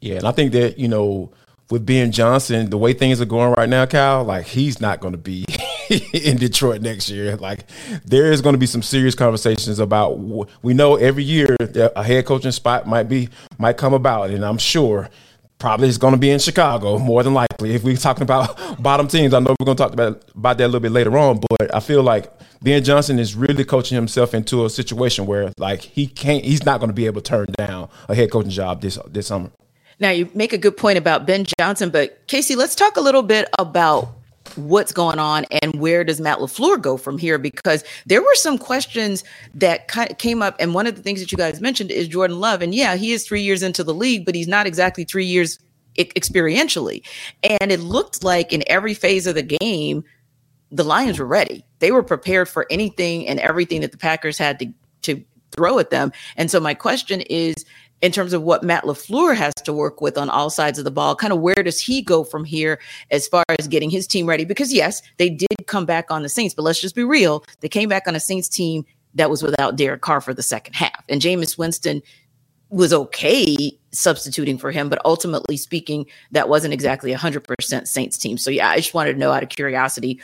Yeah. 0.00 0.16
And 0.16 0.26
I 0.26 0.32
think 0.32 0.52
that, 0.52 0.78
you 0.78 0.88
know, 0.88 1.32
with 1.70 1.86
Ben 1.86 2.12
Johnson, 2.12 2.70
the 2.70 2.78
way 2.78 2.92
things 2.92 3.20
are 3.20 3.26
going 3.26 3.52
right 3.52 3.68
now, 3.68 3.86
Cal, 3.86 4.24
like 4.24 4.46
he's 4.46 4.80
not 4.80 5.00
going 5.00 5.12
to 5.12 5.18
be 5.18 5.44
in 6.12 6.36
Detroit 6.36 6.82
next 6.82 7.08
year. 7.10 7.36
Like 7.36 7.66
there 8.04 8.32
is 8.32 8.40
going 8.40 8.54
to 8.54 8.58
be 8.58 8.66
some 8.66 8.82
serious 8.82 9.14
conversations 9.14 9.78
about. 9.78 10.18
We 10.62 10.74
know 10.74 10.96
every 10.96 11.24
year 11.24 11.56
that 11.60 11.92
a 11.96 12.02
head 12.02 12.26
coaching 12.26 12.52
spot 12.52 12.86
might 12.86 13.08
be 13.08 13.28
might 13.58 13.76
come 13.76 13.94
about, 13.94 14.30
and 14.30 14.44
I'm 14.44 14.58
sure 14.58 15.08
probably 15.58 15.88
it's 15.88 15.98
going 15.98 16.12
to 16.12 16.18
be 16.18 16.30
in 16.30 16.38
Chicago 16.38 16.98
more 16.98 17.22
than 17.22 17.34
likely. 17.34 17.74
If 17.74 17.84
we're 17.84 17.96
talking 17.96 18.22
about 18.22 18.82
bottom 18.82 19.08
teams, 19.08 19.32
I 19.32 19.38
know 19.38 19.54
we're 19.58 19.66
going 19.66 19.76
to 19.76 19.82
talk 19.82 19.92
about 19.92 20.24
about 20.34 20.58
that 20.58 20.64
a 20.64 20.68
little 20.68 20.80
bit 20.80 20.92
later 20.92 21.16
on, 21.16 21.40
but 21.48 21.74
I 21.74 21.80
feel 21.80 22.02
like 22.02 22.32
Ben 22.62 22.82
Johnson 22.82 23.18
is 23.18 23.34
really 23.34 23.64
coaching 23.64 23.94
himself 23.96 24.34
into 24.34 24.64
a 24.64 24.70
situation 24.70 25.26
where 25.26 25.52
like 25.58 25.82
he 25.82 26.06
can't, 26.06 26.44
he's 26.44 26.64
not 26.64 26.80
going 26.80 26.90
to 26.90 26.94
be 26.94 27.06
able 27.06 27.20
to 27.20 27.28
turn 27.28 27.46
down 27.56 27.88
a 28.08 28.14
head 28.14 28.30
coaching 28.30 28.50
job 28.50 28.80
this 28.80 28.98
this 29.08 29.28
summer. 29.28 29.50
Now, 30.00 30.10
you 30.10 30.28
make 30.34 30.52
a 30.52 30.58
good 30.58 30.76
point 30.76 30.98
about 30.98 31.24
Ben 31.24 31.46
Johnson, 31.58 31.90
but 31.90 32.26
Casey, 32.26 32.56
let's 32.56 32.74
talk 32.74 32.96
a 32.96 33.00
little 33.00 33.22
bit 33.22 33.48
about 33.58 34.12
what's 34.56 34.92
going 34.92 35.18
on 35.18 35.44
and 35.62 35.80
where 35.80 36.04
does 36.04 36.20
Matt 36.20 36.38
LaFleur 36.38 36.80
go 36.80 36.96
from 36.96 37.18
here? 37.18 37.38
Because 37.38 37.84
there 38.06 38.22
were 38.22 38.34
some 38.34 38.58
questions 38.58 39.24
that 39.54 39.88
came 40.18 40.42
up. 40.42 40.56
And 40.58 40.74
one 40.74 40.86
of 40.86 40.96
the 40.96 41.02
things 41.02 41.20
that 41.20 41.32
you 41.32 41.38
guys 41.38 41.60
mentioned 41.60 41.90
is 41.90 42.08
Jordan 42.08 42.40
Love. 42.40 42.62
And 42.62 42.74
yeah, 42.74 42.96
he 42.96 43.12
is 43.12 43.26
three 43.26 43.42
years 43.42 43.62
into 43.62 43.82
the 43.82 43.94
league, 43.94 44.24
but 44.24 44.34
he's 44.34 44.48
not 44.48 44.66
exactly 44.66 45.04
three 45.04 45.26
years 45.26 45.58
experientially. 45.96 47.04
And 47.42 47.72
it 47.72 47.80
looked 47.80 48.24
like 48.24 48.52
in 48.52 48.62
every 48.66 48.94
phase 48.94 49.26
of 49.26 49.34
the 49.34 49.42
game, 49.42 50.04
the 50.70 50.84
Lions 50.84 51.18
were 51.18 51.26
ready. 51.26 51.64
They 51.78 51.92
were 51.92 52.02
prepared 52.02 52.48
for 52.48 52.66
anything 52.70 53.26
and 53.28 53.38
everything 53.40 53.80
that 53.80 53.92
the 53.92 53.98
Packers 53.98 54.38
had 54.38 54.58
to, 54.58 54.72
to 55.02 55.24
throw 55.52 55.78
at 55.78 55.90
them. 55.90 56.12
And 56.36 56.50
so 56.50 56.58
my 56.58 56.74
question 56.74 57.20
is, 57.22 57.54
in 58.04 58.12
terms 58.12 58.34
of 58.34 58.42
what 58.42 58.62
Matt 58.62 58.84
LaFleur 58.84 59.34
has 59.34 59.54
to 59.64 59.72
work 59.72 60.02
with 60.02 60.18
on 60.18 60.28
all 60.28 60.50
sides 60.50 60.78
of 60.78 60.84
the 60.84 60.90
ball. 60.90 61.16
Kind 61.16 61.32
of 61.32 61.40
where 61.40 61.54
does 61.54 61.80
he 61.80 62.02
go 62.02 62.22
from 62.22 62.44
here 62.44 62.78
as 63.10 63.26
far 63.26 63.42
as 63.58 63.66
getting 63.66 63.88
his 63.88 64.06
team 64.06 64.26
ready? 64.26 64.44
Because 64.44 64.74
yes, 64.74 65.00
they 65.16 65.30
did 65.30 65.66
come 65.66 65.86
back 65.86 66.10
on 66.10 66.22
the 66.22 66.28
Saints, 66.28 66.54
but 66.54 66.64
let's 66.64 66.82
just 66.82 66.94
be 66.94 67.02
real. 67.02 67.46
They 67.60 67.68
came 67.70 67.88
back 67.88 68.06
on 68.06 68.14
a 68.14 68.20
Saints 68.20 68.46
team 68.46 68.84
that 69.14 69.30
was 69.30 69.42
without 69.42 69.76
Derek 69.76 70.02
Carr 70.02 70.20
for 70.20 70.34
the 70.34 70.42
second 70.42 70.74
half. 70.74 71.02
And 71.08 71.22
Jameis 71.22 71.56
Winston 71.56 72.02
was 72.68 72.92
okay 72.92 73.72
substituting 73.90 74.58
for 74.58 74.70
him, 74.70 74.90
but 74.90 75.00
ultimately 75.06 75.56
speaking, 75.56 76.04
that 76.32 76.50
wasn't 76.50 76.74
exactly 76.74 77.10
a 77.14 77.16
100% 77.16 77.88
Saints 77.88 78.18
team. 78.18 78.36
So, 78.36 78.50
yeah, 78.50 78.68
I 78.68 78.76
just 78.76 78.92
wanted 78.92 79.14
to 79.14 79.18
know 79.18 79.32
out 79.32 79.42
of 79.42 79.48
curiosity 79.48 80.20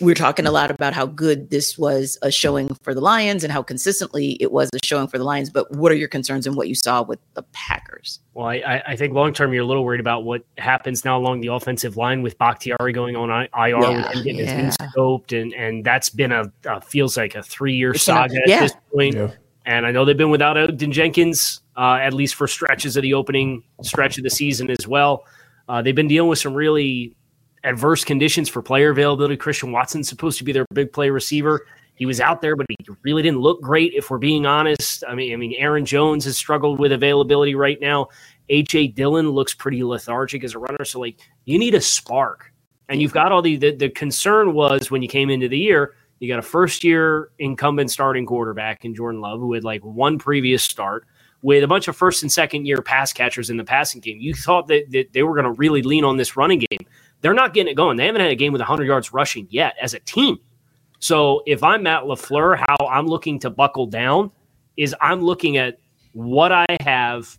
we're 0.00 0.14
talking 0.14 0.46
a 0.46 0.50
lot 0.50 0.70
about 0.70 0.92
how 0.92 1.06
good 1.06 1.50
this 1.50 1.78
was 1.78 2.18
a 2.22 2.30
showing 2.30 2.74
for 2.82 2.94
the 2.94 3.00
Lions 3.00 3.44
and 3.44 3.52
how 3.52 3.62
consistently 3.62 4.36
it 4.40 4.52
was 4.52 4.68
a 4.74 4.78
showing 4.84 5.08
for 5.08 5.18
the 5.18 5.24
Lions. 5.24 5.50
But 5.50 5.70
what 5.74 5.92
are 5.92 5.94
your 5.94 6.08
concerns 6.08 6.46
and 6.46 6.56
what 6.56 6.68
you 6.68 6.74
saw 6.74 7.02
with 7.02 7.18
the 7.34 7.42
Packers? 7.52 8.20
Well, 8.34 8.46
I, 8.46 8.82
I 8.86 8.96
think 8.96 9.14
long 9.14 9.32
term, 9.32 9.52
you're 9.52 9.62
a 9.62 9.66
little 9.66 9.84
worried 9.84 10.00
about 10.00 10.24
what 10.24 10.42
happens 10.58 11.04
now 11.04 11.18
along 11.18 11.40
the 11.40 11.48
offensive 11.48 11.96
line 11.96 12.22
with 12.22 12.36
Bakhtiari 12.38 12.92
going 12.92 13.16
on 13.16 13.30
IR, 13.30 13.48
yeah, 13.54 13.78
with 13.78 14.06
him 14.14 14.22
getting 14.22 14.40
yeah. 14.40 14.44
his 14.46 14.78
knee 14.78 14.86
scoped, 14.86 15.40
and 15.40 15.54
and 15.54 15.84
that's 15.84 16.10
been 16.10 16.32
a, 16.32 16.52
a 16.64 16.80
feels 16.80 17.16
like 17.16 17.34
a 17.34 17.42
three 17.42 17.74
year 17.74 17.94
saga 17.94 18.34
a, 18.34 18.40
yeah. 18.46 18.56
at 18.56 18.60
this 18.60 18.74
point. 18.94 19.14
Yeah. 19.14 19.32
And 19.64 19.84
I 19.84 19.90
know 19.90 20.04
they've 20.04 20.16
been 20.16 20.30
without 20.30 20.56
Elgton 20.56 20.92
Jenkins 20.92 21.60
uh, 21.76 21.98
at 22.00 22.12
least 22.12 22.34
for 22.34 22.46
stretches 22.46 22.96
of 22.96 23.02
the 23.02 23.14
opening 23.14 23.62
stretch 23.82 24.16
of 24.16 24.24
the 24.24 24.30
season 24.30 24.70
as 24.70 24.86
well. 24.86 25.24
Uh, 25.68 25.82
they've 25.82 25.94
been 25.94 26.08
dealing 26.08 26.28
with 26.28 26.38
some 26.38 26.54
really 26.54 27.14
adverse 27.66 28.04
conditions 28.04 28.48
for 28.48 28.62
player 28.62 28.90
availability. 28.90 29.36
Christian 29.36 29.72
Watson's 29.72 30.08
supposed 30.08 30.38
to 30.38 30.44
be 30.44 30.52
their 30.52 30.64
big 30.72 30.92
play 30.92 31.10
receiver. 31.10 31.66
He 31.96 32.06
was 32.06 32.20
out 32.20 32.40
there, 32.40 32.56
but 32.56 32.66
he 32.68 32.76
really 33.02 33.22
didn't 33.22 33.40
look 33.40 33.60
great. 33.60 33.92
If 33.94 34.10
we're 34.10 34.18
being 34.18 34.46
honest, 34.46 35.02
I 35.08 35.14
mean, 35.14 35.32
I 35.32 35.36
mean, 35.36 35.54
Aaron 35.58 35.84
Jones 35.84 36.24
has 36.26 36.36
struggled 36.36 36.78
with 36.78 36.92
availability 36.92 37.54
right 37.54 37.80
now. 37.80 38.08
AJ 38.50 38.94
Dillon 38.94 39.30
looks 39.30 39.54
pretty 39.54 39.82
lethargic 39.82 40.44
as 40.44 40.54
a 40.54 40.58
runner. 40.58 40.84
So, 40.84 41.00
like, 41.00 41.18
you 41.44 41.58
need 41.58 41.74
a 41.74 41.80
spark, 41.80 42.52
and 42.88 43.00
you've 43.00 43.12
got 43.12 43.32
all 43.32 43.42
the, 43.42 43.56
the 43.56 43.74
the 43.74 43.88
concern 43.88 44.52
was 44.52 44.90
when 44.90 45.02
you 45.02 45.08
came 45.08 45.30
into 45.30 45.48
the 45.48 45.58
year, 45.58 45.94
you 46.20 46.28
got 46.28 46.38
a 46.38 46.42
first 46.42 46.84
year 46.84 47.30
incumbent 47.38 47.90
starting 47.90 48.26
quarterback 48.26 48.84
in 48.84 48.94
Jordan 48.94 49.20
Love 49.20 49.40
who 49.40 49.52
had 49.54 49.64
like 49.64 49.82
one 49.82 50.18
previous 50.18 50.62
start 50.62 51.06
with 51.42 51.62
a 51.62 51.68
bunch 51.68 51.88
of 51.88 51.96
first 51.96 52.22
and 52.22 52.32
second 52.32 52.66
year 52.66 52.80
pass 52.82 53.12
catchers 53.12 53.50
in 53.50 53.56
the 53.56 53.64
passing 53.64 54.00
game. 54.00 54.18
You 54.20 54.34
thought 54.34 54.68
that, 54.68 54.90
that 54.90 55.12
they 55.12 55.22
were 55.22 55.34
going 55.34 55.44
to 55.44 55.52
really 55.52 55.82
lean 55.82 56.04
on 56.04 56.16
this 56.16 56.36
running 56.36 56.58
game. 56.70 56.86
They're 57.26 57.34
not 57.34 57.54
getting 57.54 57.72
it 57.72 57.74
going. 57.74 57.96
They 57.96 58.06
haven't 58.06 58.20
had 58.20 58.30
a 58.30 58.36
game 58.36 58.52
with 58.52 58.60
100 58.60 58.84
yards 58.84 59.12
rushing 59.12 59.48
yet 59.50 59.74
as 59.82 59.94
a 59.94 59.98
team. 59.98 60.38
So 61.00 61.42
if 61.44 61.64
I'm 61.64 61.82
Matt 61.82 62.04
LaFleur, 62.04 62.56
how 62.56 62.86
I'm 62.86 63.08
looking 63.08 63.40
to 63.40 63.50
buckle 63.50 63.88
down 63.88 64.30
is 64.76 64.94
I'm 65.00 65.20
looking 65.20 65.56
at 65.56 65.80
what 66.12 66.52
I 66.52 66.64
have. 66.82 67.36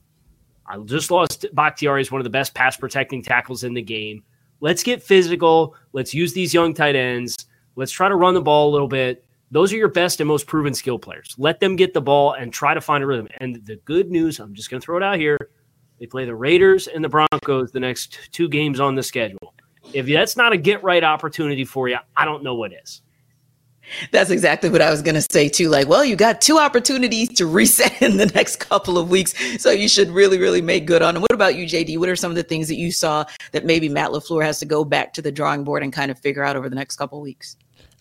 I 0.65 0.77
just 0.79 1.09
lost 1.09 1.45
Bakhtiari 1.53 2.01
as 2.01 2.11
one 2.11 2.19
of 2.19 2.25
the 2.25 2.29
best 2.29 2.53
pass 2.53 2.75
protecting 2.75 3.23
tackles 3.23 3.63
in 3.63 3.73
the 3.73 3.81
game. 3.81 4.23
Let's 4.59 4.83
get 4.83 5.01
physical. 5.01 5.73
Let's 5.93 6.13
use 6.13 6.33
these 6.33 6.53
young 6.53 6.73
tight 6.73 6.97
ends. 6.97 7.37
Let's 7.77 7.93
try 7.93 8.09
to 8.09 8.15
run 8.17 8.33
the 8.33 8.41
ball 8.41 8.69
a 8.69 8.73
little 8.73 8.89
bit. 8.89 9.23
Those 9.51 9.71
are 9.71 9.77
your 9.77 9.87
best 9.87 10.19
and 10.19 10.27
most 10.27 10.47
proven 10.47 10.73
skill 10.73 10.99
players. 10.99 11.33
Let 11.37 11.61
them 11.61 11.77
get 11.77 11.93
the 11.93 12.01
ball 12.01 12.33
and 12.33 12.51
try 12.51 12.73
to 12.73 12.81
find 12.81 13.05
a 13.05 13.07
rhythm. 13.07 13.29
And 13.39 13.65
the 13.65 13.77
good 13.85 14.11
news, 14.11 14.41
I'm 14.41 14.53
just 14.53 14.69
going 14.69 14.81
to 14.81 14.85
throw 14.85 14.97
it 14.97 15.03
out 15.03 15.17
here. 15.17 15.37
They 15.97 16.07
play 16.07 16.25
the 16.25 16.35
Raiders 16.35 16.87
and 16.87 17.01
the 17.01 17.07
Broncos 17.07 17.71
the 17.71 17.79
next 17.79 18.33
two 18.33 18.49
games 18.49 18.81
on 18.81 18.93
the 18.93 19.01
schedule. 19.01 19.53
If 19.93 20.05
that's 20.05 20.37
not 20.37 20.53
a 20.53 20.57
get 20.57 20.83
right 20.83 21.03
opportunity 21.03 21.65
for 21.65 21.87
you, 21.87 21.97
I 22.15 22.25
don't 22.25 22.43
know 22.43 22.55
what 22.55 22.73
is. 22.73 23.01
That's 24.11 24.29
exactly 24.29 24.69
what 24.69 24.81
I 24.81 24.89
was 24.89 25.01
going 25.01 25.15
to 25.15 25.21
say 25.21 25.47
too. 25.49 25.69
Like, 25.69 25.87
well, 25.87 26.03
you 26.03 26.15
got 26.15 26.41
two 26.41 26.59
opportunities 26.59 27.29
to 27.35 27.45
reset 27.45 28.01
in 28.01 28.17
the 28.17 28.25
next 28.27 28.57
couple 28.57 28.97
of 28.97 29.09
weeks, 29.09 29.33
so 29.61 29.71
you 29.71 29.87
should 29.87 30.09
really, 30.09 30.39
really 30.39 30.61
make 30.61 30.85
good 30.85 31.01
on 31.01 31.15
it. 31.15 31.19
What 31.19 31.31
about 31.31 31.55
you, 31.55 31.65
JD? 31.65 31.97
What 31.97 32.09
are 32.09 32.15
some 32.15 32.31
of 32.31 32.35
the 32.35 32.43
things 32.43 32.67
that 32.67 32.75
you 32.75 32.91
saw 32.91 33.25
that 33.51 33.65
maybe 33.65 33.89
Matt 33.89 34.11
LaFleur 34.11 34.43
has 34.43 34.59
to 34.59 34.65
go 34.65 34.83
back 34.83 35.13
to 35.13 35.21
the 35.21 35.31
drawing 35.31 35.63
board 35.63 35.83
and 35.83 35.93
kind 35.93 36.11
of 36.11 36.19
figure 36.19 36.43
out 36.43 36.55
over 36.55 36.69
the 36.69 36.75
next 36.75 36.97
couple 36.97 37.17
of 37.17 37.23
weeks? 37.23 37.55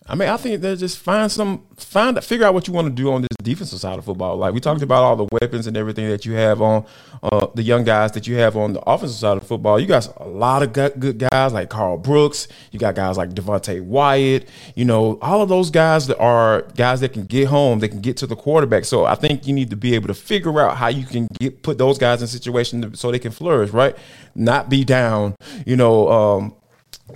I 0.09 0.15
mean, 0.15 0.29
I 0.29 0.37
think 0.37 0.61
they 0.61 0.75
just 0.77 0.99
find 0.99 1.29
some, 1.29 1.65
find, 1.75 2.23
figure 2.23 2.45
out 2.45 2.53
what 2.53 2.65
you 2.67 2.73
want 2.73 2.87
to 2.87 2.93
do 2.93 3.11
on 3.11 3.21
this 3.21 3.27
defensive 3.43 3.79
side 3.79 3.99
of 3.99 4.05
football. 4.05 4.37
Like 4.37 4.53
we 4.53 4.61
talked 4.61 4.81
about 4.81 5.03
all 5.03 5.17
the 5.17 5.27
weapons 5.41 5.67
and 5.67 5.75
everything 5.75 6.07
that 6.07 6.25
you 6.25 6.33
have 6.33 6.61
on 6.61 6.85
uh, 7.23 7.47
the 7.55 7.61
young 7.63 7.83
guys 7.83 8.13
that 8.13 8.25
you 8.25 8.35
have 8.37 8.55
on 8.55 8.71
the 8.71 8.81
offensive 8.89 9.17
side 9.17 9.35
of 9.35 9.45
football. 9.45 9.77
You 9.77 9.85
got 9.85 10.07
a 10.17 10.27
lot 10.27 10.63
of 10.63 10.71
good 10.71 11.17
guys 11.17 11.51
like 11.51 11.69
Karl 11.69 11.97
Brooks. 11.97 12.47
You 12.71 12.79
got 12.79 12.95
guys 12.95 13.17
like 13.17 13.31
Devonte 13.31 13.81
Wyatt. 13.81 14.47
You 14.75 14.85
know, 14.85 15.19
all 15.21 15.41
of 15.41 15.49
those 15.49 15.69
guys 15.69 16.07
that 16.07 16.19
are 16.19 16.61
guys 16.77 17.01
that 17.01 17.11
can 17.11 17.25
get 17.25 17.47
home, 17.47 17.79
they 17.79 17.89
can 17.89 17.99
get 17.99 18.15
to 18.17 18.27
the 18.27 18.35
quarterback. 18.35 18.85
So 18.85 19.03
I 19.03 19.15
think 19.15 19.45
you 19.45 19.53
need 19.53 19.69
to 19.71 19.75
be 19.75 19.93
able 19.95 20.07
to 20.07 20.13
figure 20.13 20.61
out 20.61 20.77
how 20.77 20.87
you 20.87 21.05
can 21.05 21.27
get 21.39 21.63
put 21.63 21.77
those 21.77 21.97
guys 21.97 22.21
in 22.21 22.29
situations 22.29 22.97
so 22.97 23.11
they 23.11 23.19
can 23.19 23.31
flourish, 23.33 23.71
right? 23.71 23.95
Not 24.35 24.69
be 24.69 24.85
down. 24.85 25.35
You 25.65 25.75
know. 25.75 26.09
Um, 26.09 26.55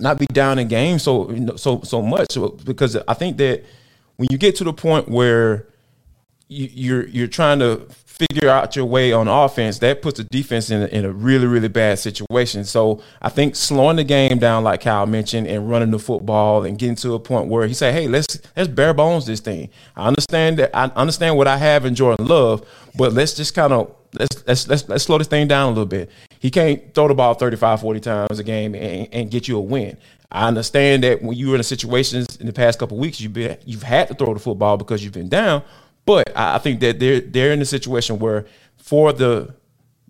not 0.00 0.18
be 0.18 0.26
down 0.26 0.58
in 0.58 0.68
game 0.68 0.98
so 0.98 1.54
so 1.56 1.80
so 1.82 2.02
much 2.02 2.36
because 2.64 2.96
I 2.96 3.14
think 3.14 3.36
that 3.38 3.64
when 4.16 4.28
you 4.30 4.38
get 4.38 4.56
to 4.56 4.64
the 4.64 4.72
point 4.72 5.08
where 5.08 5.66
you, 6.48 6.68
you're 6.72 7.06
you're 7.08 7.26
trying 7.26 7.58
to 7.60 7.86
figure 8.28 8.48
out 8.48 8.76
your 8.76 8.84
way 8.84 9.12
on 9.12 9.26
offense, 9.26 9.78
that 9.78 10.02
puts 10.02 10.18
the 10.18 10.24
defense 10.24 10.70
in 10.70 10.82
a, 10.82 10.86
in 10.86 11.04
a 11.04 11.10
really, 11.10 11.46
really 11.46 11.68
bad 11.68 11.98
situation. 11.98 12.64
So 12.64 13.02
I 13.20 13.28
think 13.28 13.56
slowing 13.56 13.96
the 13.96 14.04
game 14.04 14.38
down, 14.38 14.64
like 14.64 14.82
Kyle 14.82 15.06
mentioned, 15.06 15.46
and 15.46 15.68
running 15.68 15.90
the 15.90 15.98
football 15.98 16.64
and 16.64 16.78
getting 16.78 16.96
to 16.96 17.14
a 17.14 17.18
point 17.18 17.48
where 17.48 17.66
he 17.66 17.74
said, 17.74 17.94
"Hey, 17.94 18.08
let's 18.08 18.38
let's 18.56 18.68
bare 18.68 18.94
bones 18.94 19.26
this 19.26 19.40
thing." 19.40 19.70
I 19.96 20.06
understand 20.06 20.58
that 20.58 20.76
I 20.76 20.84
understand 20.94 21.36
what 21.36 21.48
I 21.48 21.56
have 21.56 21.84
in 21.84 21.94
Jordan 21.94 22.26
Love, 22.26 22.66
but 22.96 23.12
let's 23.12 23.34
just 23.34 23.54
kind 23.54 23.72
of 23.72 23.94
let's, 24.18 24.46
let's 24.46 24.68
let's 24.68 24.88
let's 24.88 25.04
slow 25.04 25.18
this 25.18 25.28
thing 25.28 25.48
down 25.48 25.66
a 25.66 25.70
little 25.70 25.86
bit. 25.86 26.10
He 26.42 26.50
can't 26.50 26.92
throw 26.92 27.06
the 27.06 27.14
ball 27.14 27.34
35, 27.34 27.80
40 27.82 28.00
times 28.00 28.38
a 28.40 28.42
game 28.42 28.74
and, 28.74 29.08
and 29.12 29.30
get 29.30 29.46
you 29.46 29.58
a 29.58 29.60
win. 29.60 29.96
I 30.28 30.48
understand 30.48 31.04
that 31.04 31.22
when 31.22 31.36
you 31.36 31.50
were 31.50 31.56
in 31.56 31.62
situations 31.62 32.36
in 32.40 32.46
the 32.46 32.52
past 32.52 32.80
couple 32.80 32.98
weeks, 32.98 33.20
you've 33.20 33.32
been 33.32 33.58
you've 33.64 33.84
had 33.84 34.08
to 34.08 34.14
throw 34.14 34.34
the 34.34 34.40
football 34.40 34.76
because 34.76 35.04
you've 35.04 35.12
been 35.12 35.28
down. 35.28 35.62
But 36.04 36.36
I 36.36 36.58
think 36.58 36.80
that 36.80 36.98
they're 36.98 37.20
they're 37.20 37.52
in 37.52 37.62
a 37.62 37.64
situation 37.64 38.18
where 38.18 38.46
for 38.76 39.12
the 39.12 39.54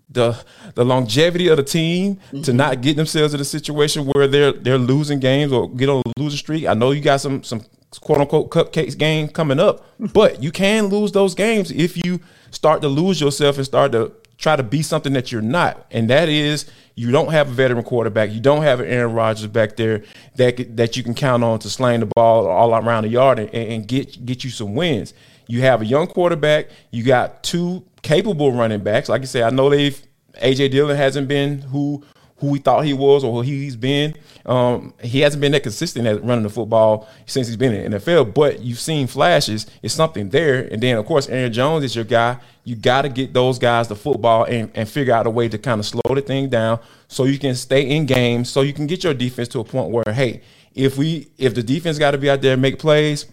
the 0.09 0.43
the 0.73 0.83
longevity 0.83 1.49
of 1.49 1.57
the 1.57 1.63
team 1.63 2.15
mm-hmm. 2.15 2.41
to 2.41 2.51
not 2.51 2.81
get 2.81 2.95
themselves 2.95 3.35
in 3.35 3.39
a 3.39 3.45
situation 3.45 4.09
where 4.15 4.27
they're 4.27 4.53
they're 4.53 4.79
losing 4.79 5.19
games 5.19 5.51
or 5.51 5.69
get 5.69 5.87
on 5.87 6.01
a 6.03 6.19
losing 6.19 6.39
streak. 6.39 6.65
I 6.65 6.73
know 6.73 6.89
you 6.89 7.01
got 7.01 7.21
some 7.21 7.43
some 7.43 7.61
quote 8.01 8.21
unquote 8.21 8.49
cupcakes 8.49 8.97
game 8.97 9.27
coming 9.27 9.59
up, 9.59 9.85
but 10.13 10.41
you 10.41 10.51
can 10.51 10.87
lose 10.87 11.11
those 11.11 11.35
games 11.35 11.69
if 11.69 12.03
you 12.03 12.21
start 12.49 12.81
to 12.81 12.87
lose 12.87 13.21
yourself 13.21 13.57
and 13.57 13.65
start 13.67 13.91
to 13.91 14.13
try 14.37 14.55
to 14.55 14.63
be 14.63 14.81
something 14.81 15.13
that 15.13 15.31
you're 15.31 15.41
not, 15.41 15.85
and 15.91 16.09
that 16.09 16.29
is 16.29 16.69
you 16.95 17.11
don't 17.11 17.31
have 17.31 17.49
a 17.49 17.51
veteran 17.51 17.83
quarterback, 17.83 18.31
you 18.31 18.39
don't 18.39 18.63
have 18.63 18.79
an 18.79 18.87
Aaron 18.87 19.13
Rodgers 19.13 19.47
back 19.47 19.75
there 19.75 20.03
that 20.35 20.75
that 20.77 20.95
you 20.97 21.03
can 21.03 21.13
count 21.13 21.43
on 21.43 21.59
to 21.59 21.69
sling 21.69 22.01
the 22.01 22.09
ball 22.15 22.47
all 22.47 22.75
around 22.75 23.03
the 23.03 23.09
yard 23.09 23.39
and, 23.39 23.49
and 23.53 23.87
get 23.87 24.25
get 24.25 24.43
you 24.43 24.49
some 24.49 24.75
wins. 24.75 25.13
You 25.47 25.61
have 25.61 25.81
a 25.81 25.85
young 25.85 26.07
quarterback, 26.07 26.69
you 26.91 27.03
got 27.03 27.43
two 27.43 27.83
capable 28.01 28.51
running 28.51 28.81
backs. 28.81 29.09
Like 29.09 29.21
I 29.21 29.25
said, 29.25 29.43
I 29.43 29.49
know 29.49 29.69
they've 29.69 30.01
AJ 30.41 30.71
Dillon 30.71 30.97
hasn't 30.97 31.27
been 31.27 31.61
who 31.61 32.03
who 32.43 32.49
we 32.49 32.59
thought 32.59 32.83
he 32.83 32.93
was 32.93 33.23
or 33.23 33.41
who 33.41 33.49
he's 33.49 33.77
been. 33.77 34.13
Um, 34.45 34.93
he 35.01 35.21
hasn't 35.21 35.39
been 35.39 35.53
that 35.53 35.63
consistent 35.63 36.05
at 36.05 36.21
running 36.25 36.43
the 36.43 36.49
football 36.49 37.07
since 37.25 37.47
he's 37.47 37.55
been 37.55 37.73
in 37.73 37.91
the 37.91 37.99
NFL, 37.99 38.33
but 38.33 38.59
you've 38.59 38.81
seen 38.81 39.07
flashes. 39.07 39.65
It's 39.81 39.93
something 39.93 40.29
there. 40.29 40.67
And 40.67 40.83
then, 40.83 40.97
of 40.97 41.05
course, 41.05 41.29
Aaron 41.29 41.53
Jones 41.53 41.85
is 41.85 41.95
your 41.95 42.03
guy. 42.03 42.37
You 42.65 42.75
got 42.75 43.03
to 43.03 43.09
get 43.09 43.33
those 43.33 43.59
guys 43.59 43.87
the 43.87 43.95
football 43.95 44.43
and, 44.43 44.69
and 44.75 44.89
figure 44.89 45.13
out 45.13 45.25
a 45.25 45.29
way 45.29 45.47
to 45.47 45.57
kind 45.57 45.79
of 45.79 45.85
slow 45.85 46.01
the 46.13 46.19
thing 46.19 46.49
down 46.49 46.81
so 47.07 47.23
you 47.23 47.39
can 47.39 47.55
stay 47.55 47.89
in 47.89 48.05
games, 48.05 48.49
so 48.49 48.59
you 48.59 48.73
can 48.73 48.87
get 48.87 49.05
your 49.05 49.13
defense 49.13 49.47
to 49.49 49.59
a 49.61 49.63
point 49.63 49.91
where, 49.91 50.13
hey, 50.13 50.41
if 50.75 50.97
we 50.97 51.29
if 51.37 51.55
the 51.55 51.63
defense 51.63 51.97
got 51.97 52.11
to 52.11 52.17
be 52.17 52.29
out 52.29 52.41
there 52.41 52.53
and 52.53 52.61
make 52.61 52.77
plays, 52.77 53.25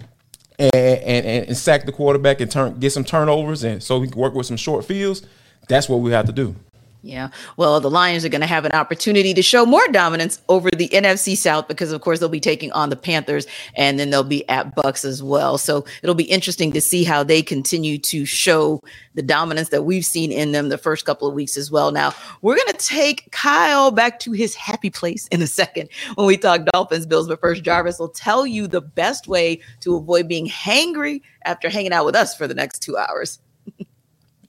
and, 0.57 0.75
and, 0.75 1.49
and 1.49 1.57
sack 1.57 1.85
the 1.85 1.93
quarterback 1.93 2.40
and 2.40 2.50
turn 2.50 2.79
get 2.79 2.93
some 2.93 3.02
turnovers 3.02 3.64
and 3.64 3.83
so 3.83 3.99
we 3.99 4.09
can 4.09 4.21
work 4.21 4.35
with 4.35 4.47
some 4.47 4.59
short 4.59 4.85
fields, 4.85 5.26
that's 5.69 5.88
what 5.88 5.97
we 5.97 6.12
have 6.12 6.26
to 6.26 6.33
do. 6.33 6.55
Yeah. 7.02 7.30
Well, 7.57 7.80
the 7.80 7.90
Lions 7.90 8.26
are 8.26 8.28
going 8.28 8.42
to 8.42 8.47
have 8.47 8.66
an 8.66 8.73
opportunity 8.73 9.33
to 9.33 9.42
show 9.42 9.64
more 9.64 9.87
dominance 9.88 10.42
over 10.50 10.71
the 10.71 10.88
NFC 10.90 11.35
South 11.35 11.66
because, 11.66 11.92
of 11.92 12.00
course, 12.02 12.21
they'll 12.21 12.28
be 12.28 12.40
taking 12.40 12.71
on 12.73 12.90
the 12.90 12.97
Panthers 12.97 13.47
and 13.75 13.99
then 13.99 14.11
they'll 14.11 14.23
be 14.23 14.47
at 14.50 14.75
Bucks 14.75 15.04
as 15.04 15.23
well. 15.23 15.57
So 15.57 15.87
it'll 16.02 16.14
be 16.14 16.25
interesting 16.25 16.73
to 16.73 16.80
see 16.80 17.02
how 17.02 17.23
they 17.23 17.40
continue 17.40 17.97
to 17.99 18.26
show 18.26 18.83
the 19.14 19.23
dominance 19.23 19.71
that 19.71 19.85
we've 19.85 20.04
seen 20.04 20.30
in 20.30 20.52
them 20.52 20.69
the 20.69 20.76
first 20.76 21.07
couple 21.07 21.26
of 21.26 21.33
weeks 21.33 21.57
as 21.57 21.71
well. 21.71 21.90
Now, 21.90 22.12
we're 22.42 22.57
going 22.57 22.76
to 22.76 22.87
take 22.87 23.30
Kyle 23.33 23.90
back 23.90 24.21
to 24.21 24.33
his 24.33 24.54
happy 24.54 24.90
place 24.90 25.26
in 25.28 25.40
a 25.40 25.47
second 25.47 25.88
when 26.16 26.26
we 26.26 26.37
talk 26.37 26.66
Dolphins 26.66 27.07
Bills. 27.07 27.28
But 27.28 27.40
first, 27.40 27.62
Jarvis 27.62 27.99
will 27.99 28.09
tell 28.11 28.47
you 28.47 28.66
the 28.66 28.83
best 28.83 29.26
way 29.26 29.61
to 29.80 29.97
avoid 29.97 30.28
being 30.28 30.49
hangry 30.49 31.23
after 31.47 31.71
hanging 31.71 31.92
out 31.92 32.04
with 32.04 32.14
us 32.14 32.37
for 32.37 32.47
the 32.47 32.54
next 32.54 32.80
two 32.80 32.99
hours. 32.99 33.38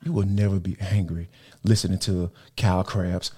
you 0.04 0.12
will 0.12 0.28
never 0.28 0.60
be 0.60 0.76
angry 0.82 1.30
listening 1.64 2.00
to 2.00 2.32
Kyle 2.58 2.84
Crabbs, 2.84 3.32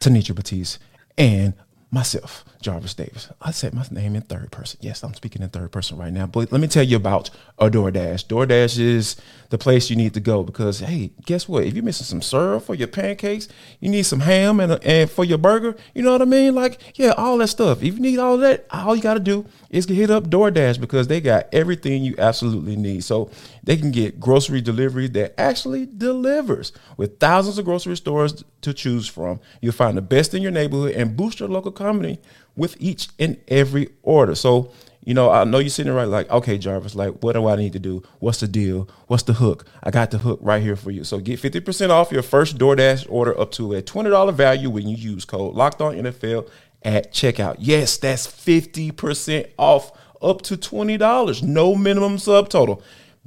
Tanitra 0.00 0.34
Batiste, 0.34 0.78
and 1.18 1.54
myself, 1.92 2.44
Jarvis 2.62 2.94
Davis. 2.94 3.28
I 3.42 3.50
said 3.50 3.74
my 3.74 3.84
name 3.90 4.14
in 4.14 4.22
third 4.22 4.52
person. 4.52 4.78
Yes, 4.80 5.02
I'm 5.02 5.14
speaking 5.14 5.42
in 5.42 5.48
third 5.48 5.72
person 5.72 5.96
right 5.96 6.12
now. 6.12 6.26
But 6.26 6.52
let 6.52 6.60
me 6.60 6.68
tell 6.68 6.84
you 6.84 6.96
about 6.96 7.30
a 7.58 7.68
DoorDash. 7.68 8.26
DoorDash 8.26 8.78
is 8.78 9.16
the 9.48 9.58
place 9.58 9.90
you 9.90 9.96
need 9.96 10.14
to 10.14 10.20
go 10.20 10.44
because 10.44 10.78
hey, 10.78 11.10
guess 11.26 11.48
what? 11.48 11.64
If 11.64 11.74
you're 11.74 11.84
missing 11.84 12.06
some 12.06 12.22
syrup 12.22 12.62
for 12.62 12.76
your 12.76 12.86
pancakes, 12.86 13.48
you 13.80 13.88
need 13.88 14.04
some 14.04 14.20
ham 14.20 14.60
and, 14.60 14.82
and 14.84 15.10
for 15.10 15.24
your 15.24 15.38
burger. 15.38 15.76
You 15.92 16.02
know 16.02 16.12
what 16.12 16.22
I 16.22 16.26
mean? 16.26 16.54
Like 16.54 16.80
yeah, 16.94 17.10
all 17.16 17.38
that 17.38 17.48
stuff. 17.48 17.82
If 17.82 17.94
you 17.94 18.00
need 18.00 18.20
all 18.20 18.36
that, 18.38 18.66
all 18.70 18.94
you 18.94 19.02
got 19.02 19.14
to 19.14 19.20
do 19.20 19.46
is 19.70 19.86
hit 19.86 20.10
up 20.10 20.28
DoorDash 20.28 20.80
because 20.80 21.08
they 21.08 21.20
got 21.20 21.48
everything 21.52 22.04
you 22.04 22.14
absolutely 22.18 22.76
need. 22.76 23.02
So 23.02 23.30
they 23.62 23.76
can 23.76 23.90
get 23.90 24.20
grocery 24.20 24.60
delivery 24.60 25.08
that 25.08 25.38
actually 25.38 25.86
delivers 25.86 26.72
with 26.96 27.18
thousands 27.18 27.58
of 27.58 27.64
grocery 27.64 27.96
stores 27.96 28.44
to 28.62 28.72
choose 28.72 29.06
from. 29.06 29.40
You'll 29.60 29.72
find 29.72 29.96
the 29.96 30.02
best 30.02 30.34
in 30.34 30.42
your 30.42 30.50
neighborhood 30.50 30.92
and 30.92 31.16
boost 31.16 31.40
your 31.40 31.48
local 31.48 31.72
company 31.72 32.20
with 32.56 32.76
each 32.78 33.08
and 33.18 33.36
every 33.48 33.90
order. 34.02 34.34
So, 34.34 34.72
you 35.04 35.14
know, 35.14 35.30
I 35.30 35.44
know 35.44 35.58
you're 35.58 35.70
sitting 35.70 35.92
right 35.92 36.08
like, 36.08 36.30
okay, 36.30 36.58
Jarvis, 36.58 36.94
like, 36.94 37.22
what 37.22 37.32
do 37.32 37.48
I 37.48 37.56
need 37.56 37.72
to 37.72 37.78
do? 37.78 38.02
What's 38.18 38.40
the 38.40 38.48
deal? 38.48 38.88
What's 39.06 39.22
the 39.22 39.34
hook? 39.34 39.66
I 39.82 39.90
got 39.90 40.10
the 40.10 40.18
hook 40.18 40.38
right 40.42 40.62
here 40.62 40.76
for 40.76 40.90
you. 40.90 41.04
So 41.04 41.18
get 41.18 41.40
50% 41.40 41.90
off 41.90 42.12
your 42.12 42.22
first 42.22 42.58
DoorDash 42.58 43.06
order 43.08 43.38
up 43.38 43.50
to 43.52 43.74
a 43.74 43.82
$20 43.82 44.34
value 44.34 44.70
when 44.70 44.88
you 44.88 44.96
use 44.96 45.24
code 45.24 45.54
Locked 45.54 45.80
On 45.80 45.94
NFL 45.94 46.48
at 46.82 47.12
checkout. 47.12 47.56
Yes, 47.58 47.96
that's 47.96 48.26
50% 48.26 49.50
off 49.58 49.92
up 50.22 50.42
to 50.42 50.56
$20. 50.56 51.42
No 51.42 51.74
minimum 51.74 52.16
subtotal. 52.16 52.82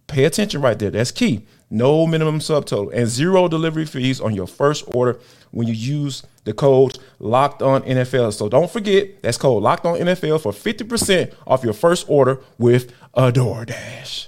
Pay 0.07 0.25
attention 0.25 0.61
right 0.61 0.77
there. 0.77 0.91
That's 0.91 1.11
key. 1.11 1.45
No 1.69 2.05
minimum 2.05 2.39
subtotal 2.39 2.91
and 2.93 3.07
zero 3.07 3.47
delivery 3.47 3.85
fees 3.85 4.21
on 4.21 4.35
your 4.35 4.47
first 4.47 4.83
order 4.87 5.19
when 5.51 5.67
you 5.67 5.73
use 5.73 6.23
the 6.43 6.53
code 6.53 6.99
locked 7.19 7.61
on 7.61 7.81
NFL. 7.83 8.33
So 8.33 8.47
don't 8.49 8.69
forget 8.69 9.23
that's 9.23 9.37
code 9.37 9.63
locked 9.63 9.85
on 9.85 9.97
NFL 9.97 10.41
for 10.41 10.51
50% 10.51 11.33
off 11.47 11.63
your 11.63 11.73
first 11.73 12.05
order 12.07 12.41
with 12.57 12.93
a 13.13 13.31
DoorDash. 13.31 14.27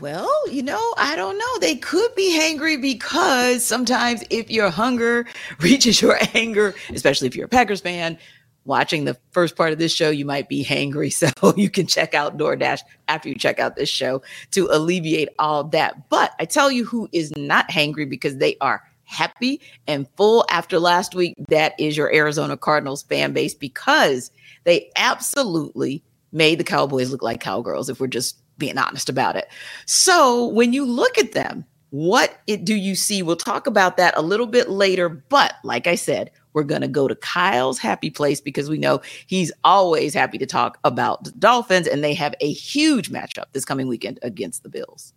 Well, 0.00 0.48
you 0.50 0.62
know, 0.62 0.94
I 0.96 1.16
don't 1.16 1.38
know. 1.38 1.58
They 1.60 1.76
could 1.76 2.14
be 2.14 2.38
hangry 2.38 2.80
because 2.80 3.64
sometimes 3.64 4.22
if 4.30 4.50
your 4.50 4.70
hunger 4.70 5.26
reaches 5.60 6.00
your 6.00 6.18
anger, 6.34 6.74
especially 6.90 7.28
if 7.28 7.36
you're 7.36 7.46
a 7.46 7.48
Packers 7.48 7.80
fan, 7.80 8.18
watching 8.64 9.04
the 9.04 9.16
first 9.32 9.56
part 9.56 9.72
of 9.72 9.78
this 9.78 9.92
show, 9.92 10.10
you 10.10 10.24
might 10.24 10.48
be 10.48 10.64
hangry. 10.64 11.08
So 11.18 11.54
you 11.56 11.70
can 11.70 11.86
check 11.86 12.14
out 12.14 12.36
DoorDash 12.36 12.80
after 13.08 13.28
you 13.28 13.34
check 13.34 13.58
out 13.58 13.76
this 13.76 13.88
show 13.88 14.22
to 14.52 14.68
alleviate 14.70 15.30
all 15.38 15.64
that. 15.64 16.08
But 16.08 16.32
I 16.38 16.44
tell 16.44 16.70
you 16.70 16.84
who 16.84 17.08
is 17.12 17.32
not 17.36 17.68
hangry 17.70 18.08
because 18.08 18.36
they 18.36 18.56
are 18.60 18.82
happy 19.04 19.60
and 19.86 20.06
full 20.16 20.44
after 20.50 20.78
last 20.78 21.14
week. 21.14 21.34
That 21.48 21.72
is 21.80 21.96
your 21.96 22.14
Arizona 22.14 22.56
Cardinals 22.56 23.02
fan 23.02 23.32
base 23.32 23.54
because 23.54 24.30
they 24.64 24.90
absolutely 24.96 26.04
made 26.30 26.60
the 26.60 26.64
Cowboys 26.64 27.10
look 27.10 27.22
like 27.22 27.40
cowgirls, 27.40 27.88
if 27.88 28.00
we're 28.00 28.06
just 28.06 28.38
being 28.58 28.78
honest 28.78 29.08
about 29.08 29.36
it. 29.36 29.48
So 29.86 30.48
when 30.48 30.72
you 30.72 30.84
look 30.84 31.16
at 31.18 31.32
them, 31.32 31.64
what 31.90 32.38
it, 32.46 32.64
do 32.64 32.74
you 32.74 32.94
see? 32.94 33.22
We'll 33.22 33.36
talk 33.36 33.66
about 33.66 33.96
that 33.96 34.16
a 34.16 34.22
little 34.22 34.46
bit 34.46 34.68
later. 34.68 35.08
But 35.08 35.54
like 35.64 35.86
I 35.86 35.94
said, 35.94 36.30
we're 36.52 36.64
going 36.64 36.82
to 36.82 36.88
go 36.88 37.08
to 37.08 37.14
Kyle's 37.14 37.78
happy 37.78 38.10
place 38.10 38.40
because 38.40 38.68
we 38.68 38.78
know 38.78 39.00
he's 39.26 39.52
always 39.64 40.12
happy 40.12 40.38
to 40.38 40.46
talk 40.46 40.78
about 40.84 41.24
the 41.24 41.30
Dolphins, 41.32 41.86
and 41.86 42.04
they 42.04 42.14
have 42.14 42.34
a 42.40 42.52
huge 42.52 43.10
matchup 43.10 43.44
this 43.52 43.64
coming 43.64 43.88
weekend 43.88 44.18
against 44.22 44.62
the 44.62 44.68
Bills. 44.68 45.14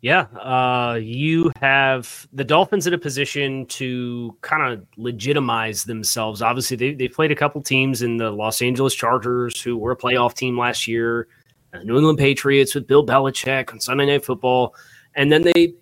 Yeah, 0.00 0.26
uh, 0.36 0.94
you 1.02 1.50
have 1.60 2.28
the 2.32 2.44
Dolphins 2.44 2.86
in 2.86 2.94
a 2.94 2.98
position 2.98 3.66
to 3.66 4.36
kind 4.42 4.72
of 4.72 4.86
legitimize 4.96 5.84
themselves. 5.84 6.40
Obviously, 6.40 6.76
they 6.76 6.94
they 6.94 7.08
played 7.08 7.32
a 7.32 7.34
couple 7.34 7.60
teams 7.62 8.00
in 8.02 8.18
the 8.18 8.30
Los 8.30 8.62
Angeles 8.62 8.94
Chargers, 8.94 9.60
who 9.60 9.76
were 9.76 9.90
a 9.90 9.96
playoff 9.96 10.34
team 10.34 10.56
last 10.56 10.86
year 10.86 11.26
uh, 11.72 11.78
New 11.82 11.96
England 11.96 12.18
Patriots 12.18 12.74
with 12.74 12.86
Bill 12.86 13.04
Belichick 13.04 13.72
on 13.72 13.80
Sunday 13.80 14.06
Night 14.06 14.24
Football, 14.24 14.74
and 15.14 15.30
then 15.30 15.42
they 15.42 15.74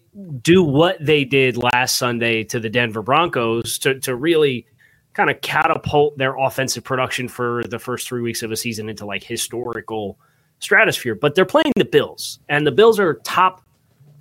do 0.42 0.62
what 0.62 0.96
they 1.04 1.24
did 1.24 1.56
last 1.56 1.98
Sunday 1.98 2.42
to 2.44 2.58
the 2.58 2.70
Denver 2.70 3.02
Broncos 3.02 3.78
to, 3.80 4.00
to 4.00 4.16
really 4.16 4.66
kind 5.12 5.30
of 5.30 5.40
catapult 5.40 6.16
their 6.18 6.36
offensive 6.36 6.84
production 6.84 7.28
for 7.28 7.62
the 7.64 7.78
first 7.78 8.08
three 8.08 8.22
weeks 8.22 8.42
of 8.42 8.52
a 8.52 8.56
season 8.56 8.88
into 8.88 9.04
like 9.06 9.22
historical 9.22 10.18
stratosphere. 10.58 11.14
But 11.14 11.34
they're 11.34 11.44
playing 11.44 11.72
the 11.76 11.84
Bills, 11.84 12.38
and 12.48 12.66
the 12.66 12.72
Bills 12.72 12.98
are 12.98 13.14
top 13.24 13.62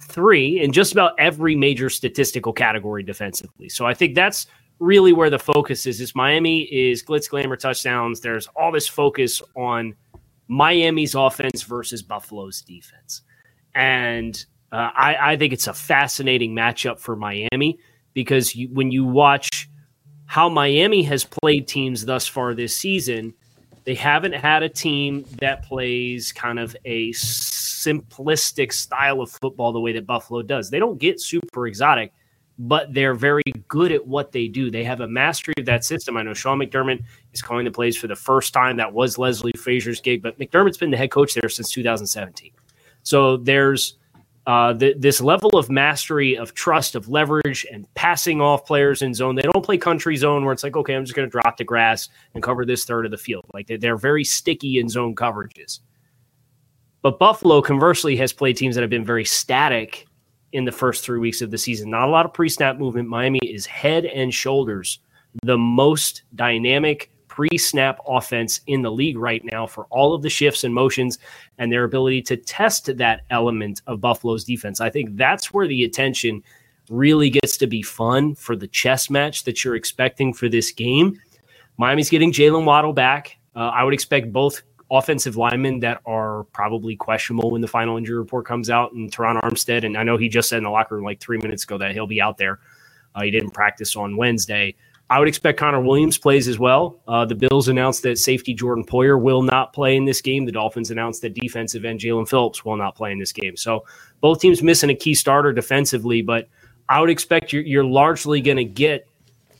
three 0.01 0.61
in 0.61 0.71
just 0.71 0.91
about 0.91 1.13
every 1.17 1.55
major 1.55 1.89
statistical 1.89 2.53
category 2.53 3.03
defensively. 3.03 3.69
So 3.69 3.85
I 3.85 3.93
think 3.93 4.15
that's 4.15 4.47
really 4.79 5.13
where 5.13 5.29
the 5.29 5.39
focus 5.39 5.85
is. 5.85 6.01
Is 6.01 6.15
Miami 6.15 6.63
is 6.63 7.03
glitz, 7.03 7.29
glamour, 7.29 7.55
touchdowns. 7.55 8.19
There's 8.19 8.47
all 8.55 8.71
this 8.71 8.87
focus 8.87 9.41
on 9.55 9.95
Miami's 10.47 11.15
offense 11.15 11.63
versus 11.63 12.01
Buffalo's 12.01 12.61
defense. 12.61 13.21
And 13.73 14.45
uh, 14.71 14.89
I, 14.95 15.33
I, 15.33 15.37
think 15.37 15.53
it's 15.53 15.67
a 15.67 15.73
fascinating 15.73 16.55
matchup 16.55 16.99
for 16.99 17.15
Miami 17.15 17.79
because 18.13 18.55
you, 18.55 18.69
when 18.69 18.91
you 18.91 19.03
watch 19.05 19.69
how 20.25 20.49
Miami 20.49 21.03
has 21.03 21.23
played 21.23 21.67
teams 21.67 22.05
thus 22.05 22.27
far 22.27 22.53
this 22.53 22.75
season, 22.75 23.33
they 23.83 23.95
haven't 23.95 24.33
had 24.33 24.63
a 24.63 24.69
team 24.69 25.25
that 25.39 25.63
plays 25.63 26.31
kind 26.31 26.57
of 26.59 26.75
a 26.85 27.11
simplistic 27.11 28.73
style 28.73 29.21
of 29.21 29.29
football 29.29 29.71
the 29.71 29.79
way 29.79 29.93
that 29.93 30.07
Buffalo 30.07 30.41
does. 30.41 30.69
They 30.69 30.79
don't 30.79 30.97
get 30.97 31.19
super 31.21 31.67
exotic. 31.67 32.11
but 32.57 32.93
they're 32.93 33.13
very 33.13 33.43
good 33.67 33.91
at 33.91 34.07
what 34.07 34.31
they 34.31 34.47
do. 34.47 34.71
They 34.71 34.83
have 34.85 35.01
a 35.01 35.07
mastery 35.07 35.53
of 35.57 35.65
that 35.65 35.83
system. 35.83 36.15
I 36.15 36.23
know 36.23 36.33
Sean 36.33 36.59
McDermott 36.59 37.03
is 37.35 37.41
calling 37.41 37.65
the 37.65 37.71
plays 37.71 37.97
for 37.97 38.07
the 38.07 38.15
first 38.15 38.53
time. 38.53 38.77
That 38.77 38.93
was 38.93 39.17
Leslie 39.17 39.51
Frazier's 39.57 40.01
gig, 40.01 40.21
but 40.21 40.39
McDermott's 40.39 40.77
been 40.77 40.91
the 40.91 40.97
head 40.97 41.11
coach 41.11 41.33
there 41.33 41.49
since 41.49 41.71
2017. 41.71 42.51
So 43.03 43.37
there's 43.37 43.97
uh, 44.47 44.73
this 44.73 45.21
level 45.21 45.57
of 45.57 45.69
mastery, 45.69 46.37
of 46.37 46.53
trust, 46.53 46.95
of 46.95 47.09
leverage, 47.09 47.65
and 47.71 47.91
passing 47.95 48.41
off 48.41 48.65
players 48.65 49.01
in 49.01 49.13
zone. 49.13 49.35
They 49.35 49.41
don't 49.41 49.65
play 49.65 49.77
country 49.77 50.15
zone 50.15 50.45
where 50.45 50.53
it's 50.53 50.63
like, 50.63 50.77
okay, 50.77 50.95
I'm 50.95 51.03
just 51.03 51.15
going 51.15 51.27
to 51.27 51.31
drop 51.31 51.57
the 51.57 51.63
grass 51.63 52.09
and 52.33 52.43
cover 52.43 52.65
this 52.65 52.85
third 52.85 53.05
of 53.05 53.11
the 53.11 53.17
field. 53.17 53.45
Like 53.53 53.67
they're 53.67 53.97
very 53.97 54.23
sticky 54.23 54.79
in 54.79 54.87
zone 54.87 55.15
coverages. 55.15 55.79
But 57.01 57.19
Buffalo, 57.19 57.61
conversely, 57.61 58.15
has 58.17 58.33
played 58.33 58.57
teams 58.57 58.75
that 58.75 58.81
have 58.81 58.89
been 58.89 59.05
very 59.05 59.25
static 59.25 60.07
in 60.53 60.63
the 60.63 60.71
first 60.71 61.03
three 61.03 61.19
weeks 61.19 61.41
of 61.41 61.51
the 61.51 61.57
season. 61.57 61.89
Not 61.89 62.07
a 62.07 62.11
lot 62.11 62.25
of 62.25 62.33
pre 62.33 62.49
snap 62.49 62.77
movement. 62.77 63.09
Miami 63.09 63.39
is 63.43 63.65
head 63.65 64.05
and 64.05 64.33
shoulders 64.33 64.99
the 65.43 65.57
most 65.57 66.23
dynamic 66.35 67.11
pre 67.35 67.57
snap 67.57 67.99
offense 68.07 68.61
in 68.65 68.81
the 68.81 68.91
league 68.91 69.17
right 69.17 69.43
now 69.51 69.67
for 69.67 69.85
all 69.89 70.13
of 70.13 70.21
the 70.21 70.29
shifts 70.29 70.63
and 70.63 70.73
motions 70.73 71.19
and 71.57 71.69
their 71.69 71.83
ability 71.83 72.21
to 72.21 72.37
test 72.37 72.95
that 72.97 73.21
element 73.29 73.81
of 73.87 73.99
Buffalo's 73.99 74.45
defense. 74.45 74.79
I 74.79 74.89
think 74.89 75.17
that's 75.17 75.53
where 75.53 75.67
the 75.67 75.83
attention 75.83 76.41
really 76.89 77.29
gets 77.29 77.57
to 77.57 77.67
be 77.67 77.81
fun 77.81 78.35
for 78.35 78.55
the 78.55 78.67
chess 78.67 79.09
match 79.09 79.43
that 79.43 79.65
you're 79.65 79.75
expecting 79.75 80.33
for 80.33 80.47
this 80.47 80.71
game. 80.71 81.19
Miami's 81.77 82.09
getting 82.09 82.31
Jaylen 82.31 82.63
Waddle 82.63 82.93
back. 82.93 83.37
Uh, 83.53 83.71
I 83.73 83.83
would 83.83 83.93
expect 83.93 84.31
both 84.31 84.61
offensive 84.89 85.35
linemen 85.35 85.81
that 85.81 85.99
are 86.05 86.45
probably 86.53 86.95
questionable 86.95 87.51
when 87.51 87.59
the 87.59 87.67
final 87.67 87.97
injury 87.97 88.17
report 88.17 88.45
comes 88.45 88.69
out. 88.69 88.93
And 88.93 89.11
Terron 89.11 89.41
Armstead, 89.41 89.85
and 89.85 89.97
I 89.97 90.03
know 90.03 90.15
he 90.15 90.29
just 90.29 90.47
said 90.47 90.59
in 90.59 90.63
the 90.63 90.69
locker 90.69 90.95
room 90.95 91.03
like 91.03 91.19
three 91.19 91.39
minutes 91.39 91.65
ago 91.65 91.77
that 91.79 91.91
he'll 91.91 92.07
be 92.07 92.21
out 92.21 92.37
there. 92.37 92.59
Uh, 93.13 93.23
he 93.23 93.31
didn't 93.31 93.51
practice 93.51 93.97
on 93.97 94.15
Wednesday. 94.15 94.75
I 95.09 95.19
would 95.19 95.27
expect 95.27 95.59
Connor 95.59 95.81
Williams 95.81 96.17
plays 96.17 96.47
as 96.47 96.57
well. 96.57 96.99
Uh, 97.07 97.25
the 97.25 97.35
Bills 97.35 97.67
announced 97.67 98.01
that 98.03 98.17
safety 98.17 98.55
Jordan 98.55 98.83
Poyer 98.83 99.21
will 99.21 99.43
not 99.43 99.71
play 99.71 99.95
in 99.95 100.05
this 100.05 100.19
game. 100.19 100.45
The 100.45 100.51
Dolphins 100.51 100.89
announced 100.89 101.21
that 101.21 101.35
defensive 101.35 101.85
end 101.85 101.99
Jaelan 101.99 102.27
Phillips 102.27 102.65
will 102.65 102.75
not 102.75 102.95
play 102.95 103.11
in 103.11 103.19
this 103.19 103.31
game. 103.31 103.55
So 103.55 103.85
both 104.19 104.41
teams 104.41 104.63
missing 104.63 104.89
a 104.89 104.95
key 104.95 105.13
starter 105.13 105.53
defensively, 105.53 106.23
but 106.23 106.49
I 106.89 106.99
would 106.99 107.11
expect 107.11 107.53
you're, 107.53 107.61
you're 107.61 107.85
largely 107.85 108.41
going 108.41 108.57
to 108.57 108.65
get 108.65 109.07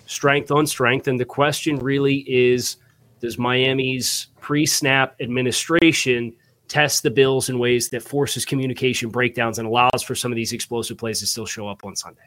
strength 0.08 0.50
on 0.50 0.66
strength. 0.66 1.08
And 1.08 1.20
the 1.20 1.26
question 1.26 1.78
really 1.78 2.26
is 2.28 2.78
does 3.20 3.38
Miami's 3.38 4.28
pre 4.42 4.66
snap 4.66 5.16
administration 5.20 6.34
test 6.68 7.04
the 7.04 7.12
Bills 7.12 7.50
in 7.50 7.60
ways 7.60 7.90
that 7.90 8.02
forces 8.02 8.46
communication 8.46 9.10
breakdowns 9.10 9.60
and 9.60 9.68
allows 9.68 10.02
for 10.04 10.16
some 10.16 10.32
of 10.32 10.36
these 10.36 10.54
explosive 10.54 10.98
plays 10.98 11.20
to 11.20 11.28
still 11.28 11.46
show 11.46 11.68
up 11.68 11.86
on 11.86 11.96
Sunday? 11.96 12.24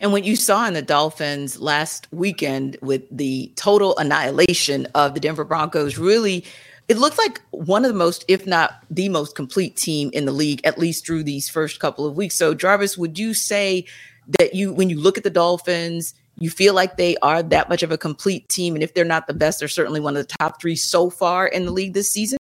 And 0.00 0.12
what 0.12 0.24
you 0.24 0.36
saw 0.36 0.66
in 0.66 0.74
the 0.74 0.82
Dolphins 0.82 1.60
last 1.60 2.08
weekend 2.12 2.76
with 2.82 3.02
the 3.10 3.52
total 3.56 3.96
annihilation 3.98 4.86
of 4.94 5.14
the 5.14 5.20
Denver 5.20 5.44
Broncos, 5.44 5.98
really, 5.98 6.44
it 6.88 6.98
looked 6.98 7.18
like 7.18 7.40
one 7.50 7.84
of 7.84 7.92
the 7.92 7.98
most, 7.98 8.24
if 8.28 8.46
not 8.46 8.84
the 8.90 9.08
most 9.08 9.36
complete 9.36 9.76
team 9.76 10.10
in 10.12 10.24
the 10.24 10.32
league, 10.32 10.60
at 10.64 10.78
least 10.78 11.06
through 11.06 11.24
these 11.24 11.48
first 11.48 11.80
couple 11.80 12.06
of 12.06 12.16
weeks. 12.16 12.34
So, 12.34 12.54
Jarvis, 12.54 12.98
would 12.98 13.18
you 13.18 13.34
say 13.34 13.86
that 14.38 14.54
you, 14.54 14.72
when 14.72 14.90
you 14.90 14.98
look 14.98 15.16
at 15.16 15.24
the 15.24 15.30
Dolphins, 15.30 16.14
you 16.38 16.50
feel 16.50 16.74
like 16.74 16.96
they 16.96 17.16
are 17.18 17.42
that 17.42 17.68
much 17.68 17.82
of 17.82 17.92
a 17.92 17.98
complete 17.98 18.48
team? 18.48 18.74
And 18.74 18.82
if 18.82 18.94
they're 18.94 19.04
not 19.04 19.26
the 19.26 19.34
best, 19.34 19.58
they're 19.58 19.68
certainly 19.68 20.00
one 20.00 20.16
of 20.16 20.26
the 20.26 20.34
top 20.38 20.60
three 20.60 20.76
so 20.76 21.10
far 21.10 21.46
in 21.46 21.66
the 21.66 21.72
league 21.72 21.94
this 21.94 22.10
season? 22.10 22.38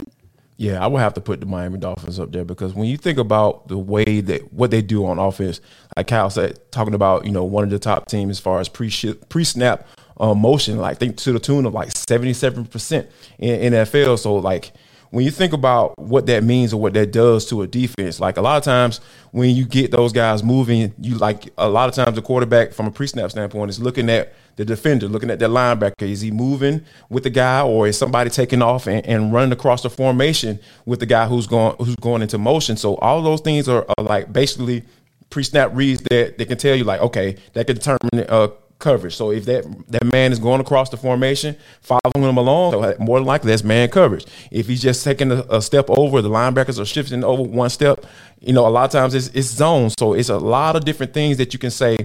Yeah, 0.61 0.85
I 0.85 0.89
would 0.89 0.99
have 0.99 1.15
to 1.15 1.23
put 1.23 1.41
the 1.41 1.47
Miami 1.47 1.79
Dolphins 1.79 2.21
up 2.21 2.33
there 2.33 2.45
because 2.45 2.75
when 2.75 2.85
you 2.85 2.99
think 2.99 3.17
about 3.17 3.69
the 3.69 3.79
way 3.79 4.21
that 4.21 4.53
what 4.53 4.71
they 4.71 4.83
do 4.83 5.07
on 5.07 5.19
offense, 5.19 5.59
like 5.97 6.09
Kyle 6.09 6.29
said, 6.29 6.59
talking 6.71 6.93
about 6.93 7.25
you 7.25 7.33
know 7.33 7.45
one 7.45 7.65
of 7.65 7.71
the 7.71 7.79
top 7.79 8.09
teams 8.09 8.33
as 8.33 8.41
far 8.41 8.61
as 8.61 8.69
pre 8.69 8.93
pre 9.31 9.43
snap 9.43 9.89
uh, 10.19 10.35
motion, 10.35 10.77
like 10.77 10.99
think 10.99 11.17
to 11.17 11.33
the 11.33 11.39
tune 11.39 11.65
of 11.65 11.73
like 11.73 11.91
seventy 11.93 12.35
seven 12.35 12.67
percent 12.67 13.09
in 13.39 13.73
NFL. 13.73 14.19
So 14.19 14.35
like 14.35 14.73
when 15.11 15.25
you 15.25 15.31
think 15.31 15.53
about 15.53 15.99
what 15.99 16.27
that 16.27 16.45
means 16.45 16.73
or 16.73 16.81
what 16.81 16.95
that 16.95 17.11
does 17.11 17.47
to 17.47 17.63
a 17.63 17.67
defense, 17.67 18.21
like 18.21 18.37
a 18.37 18.41
lot 18.41 18.57
of 18.59 18.63
times 18.63 19.01
when 19.33 19.55
you 19.57 19.65
get 19.65 19.91
those 19.91 20.13
guys 20.13 20.43
moving, 20.43 20.95
you 21.01 21.17
like 21.17 21.53
a 21.59 21.69
lot 21.69 21.89
of 21.89 21.95
times 21.95 22.15
the 22.15 22.23
quarterback 22.23 22.73
from 22.73 22.87
a 22.87 22.91
pre-snap 22.91 23.31
standpoint 23.31 23.71
is 23.71 23.81
looking 23.81 24.09
at 24.09 24.33
the 24.55 24.65
defender, 24.65 25.09
looking 25.09 25.31
at 25.31 25.41
that 25.41 25.51
linebacker. 25.51 26.03
Is 26.03 26.21
he 26.21 26.31
moving 26.31 26.85
with 27.09 27.25
the 27.25 27.31
guy 27.31 27.63
or 27.63 27.89
is 27.89 27.99
somebody 27.99 28.31
taking 28.31 28.63
off 28.63 28.87
and, 28.87 29.05
and 29.05 29.33
running 29.33 29.53
across 29.53 29.83
the 29.83 29.91
formation 29.91 30.61
with 30.87 31.01
the 31.01 31.07
guy 31.07 31.27
who's 31.27 31.49
going 31.49 31.75
who's 31.79 31.97
going 31.97 32.23
into 32.23 32.39
motion? 32.39 32.77
So 32.77 32.95
all 32.97 33.21
those 33.21 33.41
things 33.41 33.69
are, 33.69 33.85
are 33.99 34.05
like 34.05 34.33
basically 34.33 34.85
pre-snap 35.29 35.71
reads 35.75 36.03
that 36.11 36.39
they 36.39 36.45
can 36.45 36.59
tell 36.59 36.77
you 36.77 36.85
like, 36.85 37.01
okay, 37.01 37.37
that 37.55 37.67
can 37.67 37.77
determine 37.77 38.27
uh, 38.29 38.49
coverage. 38.81 39.15
So 39.15 39.31
if 39.31 39.45
that 39.45 39.65
that 39.89 40.05
man 40.05 40.33
is 40.33 40.39
going 40.39 40.61
across 40.61 40.91
the 40.91 40.97
formation, 40.97 41.57
following 41.81 42.29
him 42.29 42.37
along, 42.37 42.73
so 42.73 42.95
more 42.99 43.19
than 43.19 43.27
likely 43.27 43.51
that's 43.51 43.63
man 43.63 43.89
coverage. 43.89 44.27
If 44.51 44.67
he's 44.67 44.83
just 44.83 45.05
taking 45.05 45.31
a, 45.31 45.45
a, 45.49 45.63
step 45.63 45.89
over, 45.89 46.21
the 46.21 46.29
linebackers 46.29 46.81
are 46.81 46.85
shifting 46.85 47.23
over 47.23 47.43
one 47.43 47.71
step. 47.71 48.05
You 48.41 48.55
know, 48.55 48.67
a 48.67 48.71
lot 48.71 48.87
of 48.87 48.91
times 48.91 49.15
it's, 49.15 49.29
it's 49.29 49.49
zones. 49.49 49.95
So 49.99 50.15
it's 50.15 50.31
a 50.31 50.39
lot 50.39 50.75
of 50.75 50.85
different 50.85 51.13
things 51.13 51.37
that 51.37 51.53
you 51.53 51.59
can 51.59 51.71
say 51.71 51.97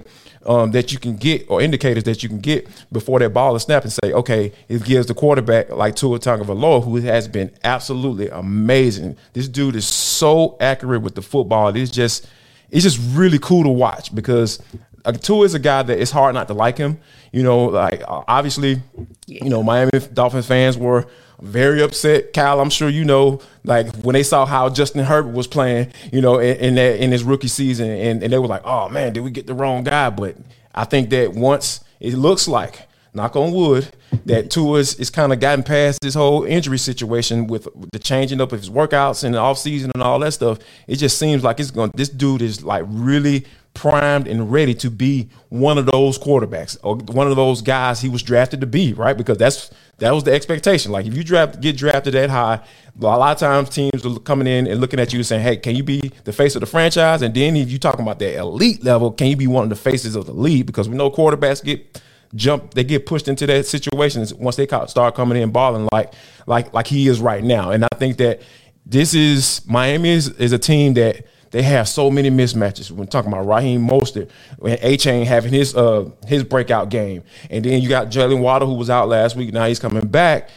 um, 0.46 0.72
that 0.72 0.92
you 0.92 1.00
can 1.00 1.16
get 1.16 1.50
or 1.50 1.62
indicators 1.62 2.04
that 2.04 2.22
you 2.22 2.30
can 2.30 2.40
get 2.40 2.68
before 2.92 3.20
that 3.20 3.34
ball 3.34 3.56
is 3.56 3.64
snapped 3.64 3.86
and 3.86 3.94
say, 3.94 4.12
okay, 4.12 4.52
it 4.68 4.84
gives 4.84 5.08
the 5.08 5.14
quarterback 5.14 5.70
like 5.70 5.96
Tua 5.96 6.20
Tagovailoa, 6.20 6.84
who 6.84 6.98
has 6.98 7.28
been 7.28 7.52
absolutely 7.64 8.30
amazing. 8.30 9.18
This 9.34 9.48
dude 9.48 9.76
is 9.76 9.88
so 9.88 10.58
accurate 10.60 11.02
with 11.02 11.16
the 11.16 11.22
football. 11.22 11.76
It's 11.76 11.92
just 11.92 12.28
it's 12.72 12.84
just 12.84 13.00
really 13.16 13.40
cool 13.40 13.64
to 13.64 13.70
watch 13.70 14.14
because 14.14 14.62
uh, 15.06 15.12
Tua 15.12 15.46
is 15.46 15.54
a 15.54 15.60
guy 15.60 15.84
that 15.84 16.00
it's 16.00 16.12
hard 16.12 16.34
not 16.34 16.48
to 16.48 16.54
like 16.54 16.78
him. 16.78 17.00
You 17.32 17.44
know, 17.44 17.66
like 17.66 18.02
uh, 18.02 18.24
obviously, 18.28 18.82
yeah. 19.28 19.44
you 19.44 19.50
know, 19.50 19.64
Miami 19.64 19.92
Dolphins 20.14 20.48
fans 20.48 20.78
were 20.78 21.06
very 21.42 21.82
upset. 21.82 22.34
Kyle, 22.34 22.60
I'm 22.60 22.70
sure 22.70 22.90
you 22.90 23.06
know, 23.06 23.42
like 23.64 23.94
when 23.98 24.14
they 24.14 24.24
saw 24.24 24.46
how 24.46 24.70
Justin 24.70 25.04
Herbert 25.04 25.34
was 25.34 25.48
playing, 25.48 25.92
you 26.12 26.22
know, 26.22 26.40
in, 26.40 26.58
in 26.58 26.76
that 26.76 27.04
in 27.04 27.12
his 27.12 27.24
rookie 27.24 27.48
season, 27.48 27.90
and, 27.90 28.24
and 28.24 28.34
they 28.34 28.38
were 28.38 28.48
like, 28.48 28.64
"Oh 28.66 28.90
man, 28.90 29.14
did 29.14 29.22
we 29.22 29.32
get 29.32 29.48
the 29.48 29.54
wrong 29.54 29.84
guy?" 29.84 30.10
But 30.10 30.38
I 30.74 30.86
think 30.86 31.10
that 31.12 31.34
once 31.34 31.82
it 32.00 32.16
looks 32.16 32.48
like, 32.48 32.88
knock 33.14 33.36
on 33.36 33.52
wood, 33.52 33.88
that 34.26 34.50
Tua 34.50 34.80
is, 34.80 34.96
is 34.96 35.10
kind 35.10 35.34
of 35.34 35.40
gotten 35.40 35.64
past 35.64 36.00
this 36.02 36.14
whole 36.14 36.44
injury 36.44 36.78
situation 36.78 37.48
with 37.48 37.68
the 37.92 38.00
changing 38.00 38.42
up 38.42 38.52
of 38.52 38.60
his 38.60 38.70
workouts 38.70 39.24
and 39.24 39.34
the 39.34 39.40
offseason 39.40 39.92
and 39.94 40.04
all 40.04 40.20
that 40.20 40.34
stuff. 40.34 40.60
It 40.88 40.98
just 40.98 41.18
seems 41.18 41.44
like 41.44 41.60
it's 41.60 41.72
going. 41.72 41.92
This 41.96 42.10
dude 42.10 42.42
is 42.42 42.64
like 42.64 42.84
really 42.88 43.46
primed 43.76 44.28
and 44.28 44.52
ready 44.52 44.74
to 44.74 44.90
be 44.90 45.30
one 45.50 45.78
of 45.78 45.86
those 45.86 46.18
quarterbacks 46.18 46.78
or 46.82 46.96
one 46.96 47.28
of 47.28 47.36
those 47.36 47.62
guys 47.62 48.02
he 48.02 48.10
was 48.10 48.24
drafted 48.24 48.62
to 48.62 48.68
be, 48.68 48.94
right? 48.94 49.16
Because 49.16 49.38
that's 49.38 49.70
that 50.00 50.12
was 50.12 50.24
the 50.24 50.34
expectation. 50.34 50.92
Like 50.92 51.06
if 51.06 51.16
you 51.16 51.24
draft 51.24 51.62
get 51.62 51.78
drafted 51.78 52.16
that 52.16 52.32
high, 52.32 52.62
a 53.00 53.04
lot 53.04 53.32
of 53.32 53.38
times 53.38 53.70
teams 53.70 54.06
are 54.06 54.20
coming 54.20 54.48
in 54.48 54.66
and 54.66 54.82
looking 54.82 55.00
at 55.00 55.14
you 55.14 55.22
saying, 55.22 55.44
"Hey, 55.44 55.58
can 55.58 55.76
you 55.76 55.84
be 55.84 56.12
the 56.24 56.34
face 56.34 56.56
of 56.56 56.62
the 56.62 56.66
franchise?" 56.66 57.22
And 57.22 57.36
then 57.36 57.56
if 57.56 57.70
you 57.70 57.78
talking 57.78 58.02
about 58.02 58.18
that 58.20 58.36
elite 58.36 58.84
level, 58.84 59.12
can 59.12 59.28
you 59.28 59.36
be 59.36 59.48
one 59.48 59.64
of 59.64 59.70
the 59.70 59.76
faces 59.76 60.16
of 60.16 60.26
the 60.26 60.34
league? 60.34 60.66
Because 60.66 60.90
we 60.90 60.96
know 60.96 61.12
quarterbacks 61.12 61.64
get 61.64 62.02
jump, 62.34 62.74
they 62.74 62.84
get 62.84 63.06
pushed 63.06 63.28
into 63.28 63.46
that 63.48 63.66
situation 63.66 64.26
once 64.38 64.56
they 64.56 64.68
start 64.68 65.16
coming 65.16 65.42
in 65.42 65.52
balling 65.52 65.88
like 65.92 66.14
like 66.48 66.74
like 66.74 66.88
he 66.88 67.08
is 67.08 67.20
right 67.20 67.44
now. 67.44 67.72
And 67.72 67.84
I 67.84 67.96
think 67.98 68.18
that 68.18 68.42
this 68.86 69.14
is 69.14 69.62
Miami 69.66 70.10
is, 70.10 70.30
is 70.30 70.52
a 70.52 70.60
team 70.60 70.94
that 70.94 71.26
they 71.56 71.62
have 71.62 71.88
so 71.88 72.12
many 72.12 72.30
mismatches. 72.30 72.92
We're 72.92 73.06
talking 73.06 73.32
about 73.32 73.48
Raheem 73.48 73.88
Mostert, 73.88 74.30
Achane 74.60 75.24
having 75.24 75.54
his 75.54 75.74
uh 75.74 76.10
his 76.28 76.44
breakout 76.44 76.90
game, 76.90 77.24
and 77.50 77.64
then 77.64 77.82
you 77.82 77.88
got 77.88 78.08
Jaylen 78.08 78.42
Waddle 78.42 78.68
who 78.68 78.74
was 78.74 78.90
out 78.90 79.08
last 79.08 79.38
week. 79.38 79.54
Now 79.54 79.66
he's 79.66 79.80
coming 79.80 80.06
back. 80.06 80.50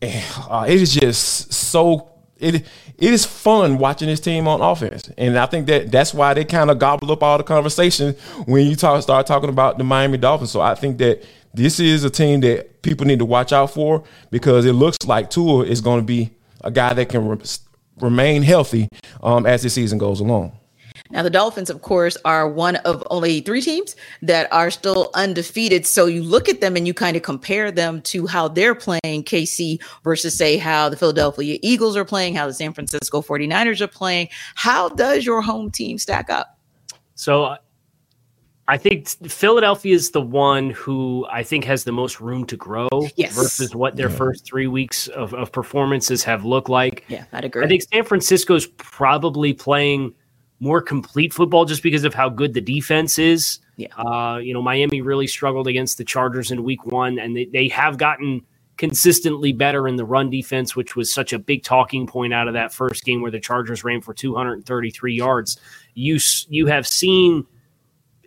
And, 0.00 0.24
uh, 0.48 0.64
it 0.68 0.80
is 0.80 0.94
just 0.94 1.52
so 1.52 2.08
it 2.38 2.54
it 2.54 2.64
is 3.12 3.26
fun 3.26 3.78
watching 3.78 4.06
this 4.06 4.20
team 4.20 4.46
on 4.46 4.60
offense, 4.60 5.10
and 5.18 5.36
I 5.36 5.46
think 5.46 5.66
that 5.66 5.90
that's 5.90 6.14
why 6.14 6.34
they 6.34 6.44
kind 6.44 6.70
of 6.70 6.78
gobble 6.78 7.10
up 7.10 7.24
all 7.24 7.36
the 7.36 7.42
conversation 7.42 8.14
when 8.46 8.64
you 8.64 8.76
talk 8.76 9.02
start 9.02 9.26
talking 9.26 9.50
about 9.50 9.76
the 9.76 9.82
Miami 9.82 10.18
Dolphins. 10.18 10.52
So 10.52 10.60
I 10.60 10.76
think 10.76 10.98
that 10.98 11.24
this 11.52 11.80
is 11.80 12.04
a 12.04 12.10
team 12.10 12.42
that 12.42 12.80
people 12.82 13.06
need 13.06 13.18
to 13.18 13.24
watch 13.24 13.52
out 13.52 13.72
for 13.72 14.04
because 14.30 14.66
it 14.66 14.74
looks 14.74 14.98
like 15.04 15.30
Tua 15.30 15.64
is 15.64 15.80
going 15.80 15.98
to 15.98 16.06
be 16.06 16.30
a 16.60 16.70
guy 16.70 16.94
that 16.94 17.08
can 17.08 17.40
remain 18.00 18.42
healthy 18.42 18.88
um, 19.22 19.46
as 19.46 19.62
the 19.62 19.70
season 19.70 19.98
goes 19.98 20.20
along. 20.20 20.52
Now, 21.10 21.22
the 21.22 21.30
Dolphins, 21.30 21.70
of 21.70 21.82
course, 21.82 22.16
are 22.24 22.48
one 22.48 22.76
of 22.76 23.06
only 23.10 23.40
three 23.40 23.60
teams 23.60 23.94
that 24.22 24.50
are 24.52 24.70
still 24.70 25.10
undefeated. 25.14 25.86
So 25.86 26.06
you 26.06 26.22
look 26.22 26.48
at 26.48 26.60
them 26.60 26.76
and 26.76 26.86
you 26.86 26.94
kind 26.94 27.16
of 27.16 27.22
compare 27.22 27.70
them 27.70 28.00
to 28.02 28.26
how 28.26 28.48
they're 28.48 28.74
playing 28.74 29.24
KC 29.24 29.80
versus, 30.02 30.36
say, 30.36 30.56
how 30.56 30.88
the 30.88 30.96
Philadelphia 30.96 31.58
Eagles 31.62 31.96
are 31.96 32.04
playing, 32.04 32.34
how 32.34 32.46
the 32.46 32.54
San 32.54 32.72
Francisco 32.72 33.20
49ers 33.22 33.80
are 33.80 33.86
playing. 33.86 34.28
How 34.54 34.88
does 34.88 35.26
your 35.26 35.42
home 35.42 35.70
team 35.70 35.98
stack 35.98 36.30
up? 36.30 36.58
So 37.14 37.56
I 38.66 38.78
think 38.78 39.08
Philadelphia 39.08 39.94
is 39.94 40.12
the 40.12 40.22
one 40.22 40.70
who 40.70 41.26
I 41.30 41.42
think 41.42 41.64
has 41.64 41.84
the 41.84 41.92
most 41.92 42.20
room 42.20 42.46
to 42.46 42.56
grow 42.56 42.88
yes. 43.16 43.34
versus 43.34 43.74
what 43.74 43.96
their 43.96 44.08
yeah. 44.08 44.16
first 44.16 44.46
three 44.46 44.66
weeks 44.66 45.06
of, 45.08 45.34
of 45.34 45.52
performances 45.52 46.24
have 46.24 46.46
looked 46.46 46.70
like. 46.70 47.04
Yeah, 47.08 47.24
I'd 47.32 47.44
agree. 47.44 47.64
I 47.64 47.68
think 47.68 47.82
San 47.82 48.04
Francisco's 48.04 48.66
probably 48.66 49.52
playing 49.52 50.14
more 50.60 50.80
complete 50.80 51.34
football 51.34 51.66
just 51.66 51.82
because 51.82 52.04
of 52.04 52.14
how 52.14 52.30
good 52.30 52.54
the 52.54 52.60
defense 52.60 53.18
is. 53.18 53.58
Yeah. 53.76 53.88
Uh, 53.98 54.38
you 54.38 54.54
know, 54.54 54.62
Miami 54.62 55.02
really 55.02 55.26
struggled 55.26 55.66
against 55.66 55.98
the 55.98 56.04
Chargers 56.04 56.50
in 56.50 56.64
week 56.64 56.86
one, 56.86 57.18
and 57.18 57.36
they, 57.36 57.44
they 57.44 57.68
have 57.68 57.98
gotten 57.98 58.40
consistently 58.76 59.52
better 59.52 59.86
in 59.86 59.96
the 59.96 60.04
run 60.04 60.30
defense, 60.30 60.74
which 60.74 60.96
was 60.96 61.12
such 61.12 61.32
a 61.32 61.38
big 61.38 61.62
talking 61.62 62.06
point 62.06 62.32
out 62.32 62.48
of 62.48 62.54
that 62.54 62.72
first 62.72 63.04
game 63.04 63.20
where 63.20 63.30
the 63.30 63.40
Chargers 63.40 63.84
ran 63.84 64.00
for 64.00 64.14
233 64.14 65.14
yards. 65.14 65.58
You 65.94 66.18
you 66.48 66.66
have 66.66 66.86
seen 66.86 67.46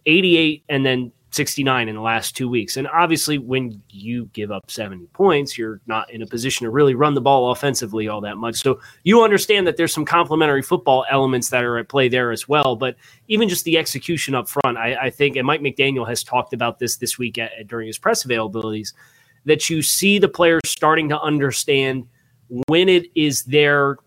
88 0.08 0.64
and 0.70 0.86
then 0.86 1.12
69 1.32 1.90
in 1.90 1.96
the 1.96 2.02
last 2.02 2.36
two 2.36 2.50
weeks. 2.50 2.78
And 2.78 2.88
obviously, 2.88 3.38
when 3.38 3.82
you 3.90 4.30
give 4.34 4.52
up 4.52 4.72
70 4.72 5.06
points, 5.08 5.58
you're 5.58 5.82
not 5.86 6.10
in 6.10 6.22
a 6.22 6.26
position 6.26 6.64
to 6.64 6.72
really 6.72 6.96
run 6.96 7.14
the 7.14 7.22
ball 7.22 7.52
offensively 7.52 8.08
all 8.08 8.22
that 8.22 8.38
much. 8.38 8.56
So 8.56 8.80
you 9.04 9.24
understand 9.24 9.68
that 9.68 9.78
there's 9.78 9.94
some 9.94 10.06
complementary 10.06 10.64
football 10.64 11.06
elements 11.12 11.50
that 11.50 11.64
are 11.64 11.78
at 11.78 11.90
play 11.90 12.08
there 12.10 12.32
as 12.32 12.48
well. 12.48 12.76
But 12.76 12.96
even 13.28 13.50
just 13.50 13.66
the 13.66 13.78
execution 13.78 14.34
up 14.34 14.48
front, 14.48 14.78
I, 14.78 14.96
I 14.96 15.10
think, 15.10 15.36
and 15.36 15.46
Mike 15.46 15.62
McDaniel 15.62 16.08
has 16.08 16.24
talked 16.24 16.54
about 16.54 16.80
this 16.80 16.96
this 16.98 17.20
week 17.20 17.38
at, 17.38 17.68
during 17.68 17.88
his 17.88 17.98
press 17.98 18.24
availabilities 18.24 18.94
that 19.46 19.70
you 19.70 19.82
see 19.82 20.20
the 20.20 20.28
players 20.28 20.62
starting 20.66 21.10
to 21.10 21.20
understand 21.20 22.08
when 22.68 22.90
it 22.90 23.06
is 23.16 23.44
their 23.44 23.98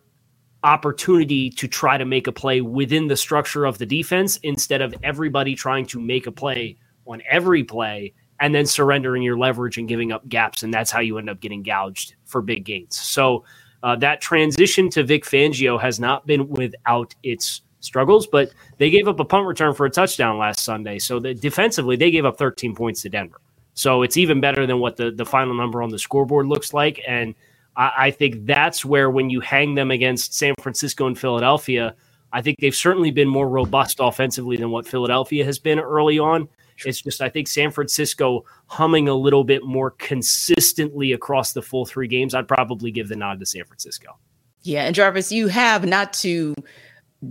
opportunity 0.62 1.50
to 1.50 1.66
try 1.66 1.96
to 1.96 2.04
make 2.04 2.26
a 2.26 2.32
play 2.32 2.60
within 2.60 3.06
the 3.06 3.16
structure 3.16 3.64
of 3.64 3.78
the 3.78 3.86
defense 3.86 4.36
instead 4.38 4.82
of 4.82 4.94
everybody 5.02 5.54
trying 5.54 5.86
to 5.86 6.00
make 6.00 6.26
a 6.26 6.32
play 6.32 6.76
on 7.06 7.22
every 7.28 7.64
play 7.64 8.12
and 8.40 8.54
then 8.54 8.66
surrendering 8.66 9.22
your 9.22 9.38
leverage 9.38 9.78
and 9.78 9.88
giving 9.88 10.12
up 10.12 10.26
gaps. 10.28 10.62
And 10.62 10.72
that's 10.72 10.90
how 10.90 11.00
you 11.00 11.18
end 11.18 11.30
up 11.30 11.40
getting 11.40 11.62
gouged 11.62 12.14
for 12.24 12.42
big 12.42 12.64
gains. 12.64 12.96
So 12.96 13.44
uh, 13.82 13.96
that 13.96 14.20
transition 14.20 14.90
to 14.90 15.04
Vic 15.04 15.24
Fangio 15.24 15.80
has 15.80 16.00
not 16.00 16.26
been 16.26 16.48
without 16.48 17.14
its 17.22 17.62
struggles, 17.80 18.26
but 18.26 18.50
they 18.78 18.90
gave 18.90 19.08
up 19.08 19.20
a 19.20 19.24
punt 19.24 19.46
return 19.46 19.74
for 19.74 19.86
a 19.86 19.90
touchdown 19.90 20.38
last 20.38 20.64
Sunday. 20.64 20.98
So 20.98 21.18
the, 21.18 21.34
defensively, 21.34 21.96
they 21.96 22.10
gave 22.10 22.24
up 22.24 22.38
13 22.38 22.74
points 22.74 23.02
to 23.02 23.08
Denver. 23.08 23.40
So 23.74 24.02
it's 24.02 24.16
even 24.16 24.40
better 24.40 24.66
than 24.66 24.78
what 24.78 24.96
the, 24.96 25.10
the 25.10 25.24
final 25.24 25.54
number 25.54 25.82
on 25.82 25.90
the 25.90 25.98
scoreboard 25.98 26.46
looks 26.46 26.74
like. 26.74 27.00
And 27.06 27.34
I, 27.80 27.92
I 27.96 28.10
think 28.10 28.46
that's 28.46 28.84
where 28.84 29.10
when 29.10 29.30
you 29.30 29.40
hang 29.40 29.74
them 29.74 29.90
against 29.90 30.34
San 30.34 30.54
Francisco 30.60 31.06
and 31.06 31.18
Philadelphia, 31.18 31.96
I 32.32 32.42
think 32.42 32.58
they've 32.60 32.74
certainly 32.74 33.10
been 33.10 33.28
more 33.28 33.48
robust 33.48 33.96
offensively 34.00 34.56
than 34.56 34.70
what 34.70 34.86
Philadelphia 34.86 35.44
has 35.44 35.58
been 35.58 35.80
early 35.80 36.18
on. 36.18 36.48
It's 36.84 37.02
just 37.02 37.20
I 37.20 37.28
think 37.28 37.48
San 37.48 37.70
Francisco 37.70 38.44
humming 38.66 39.08
a 39.08 39.14
little 39.14 39.44
bit 39.44 39.64
more 39.64 39.90
consistently 39.92 41.12
across 41.12 41.52
the 41.52 41.62
full 41.62 41.84
three 41.84 42.08
games. 42.08 42.34
I'd 42.34 42.48
probably 42.48 42.90
give 42.90 43.08
the 43.08 43.16
nod 43.16 43.40
to 43.40 43.46
San 43.46 43.64
Francisco. 43.64 44.18
Yeah, 44.62 44.84
and 44.84 44.94
Jarvis, 44.94 45.32
you 45.32 45.48
have 45.48 45.86
not 45.86 46.12
to 46.14 46.54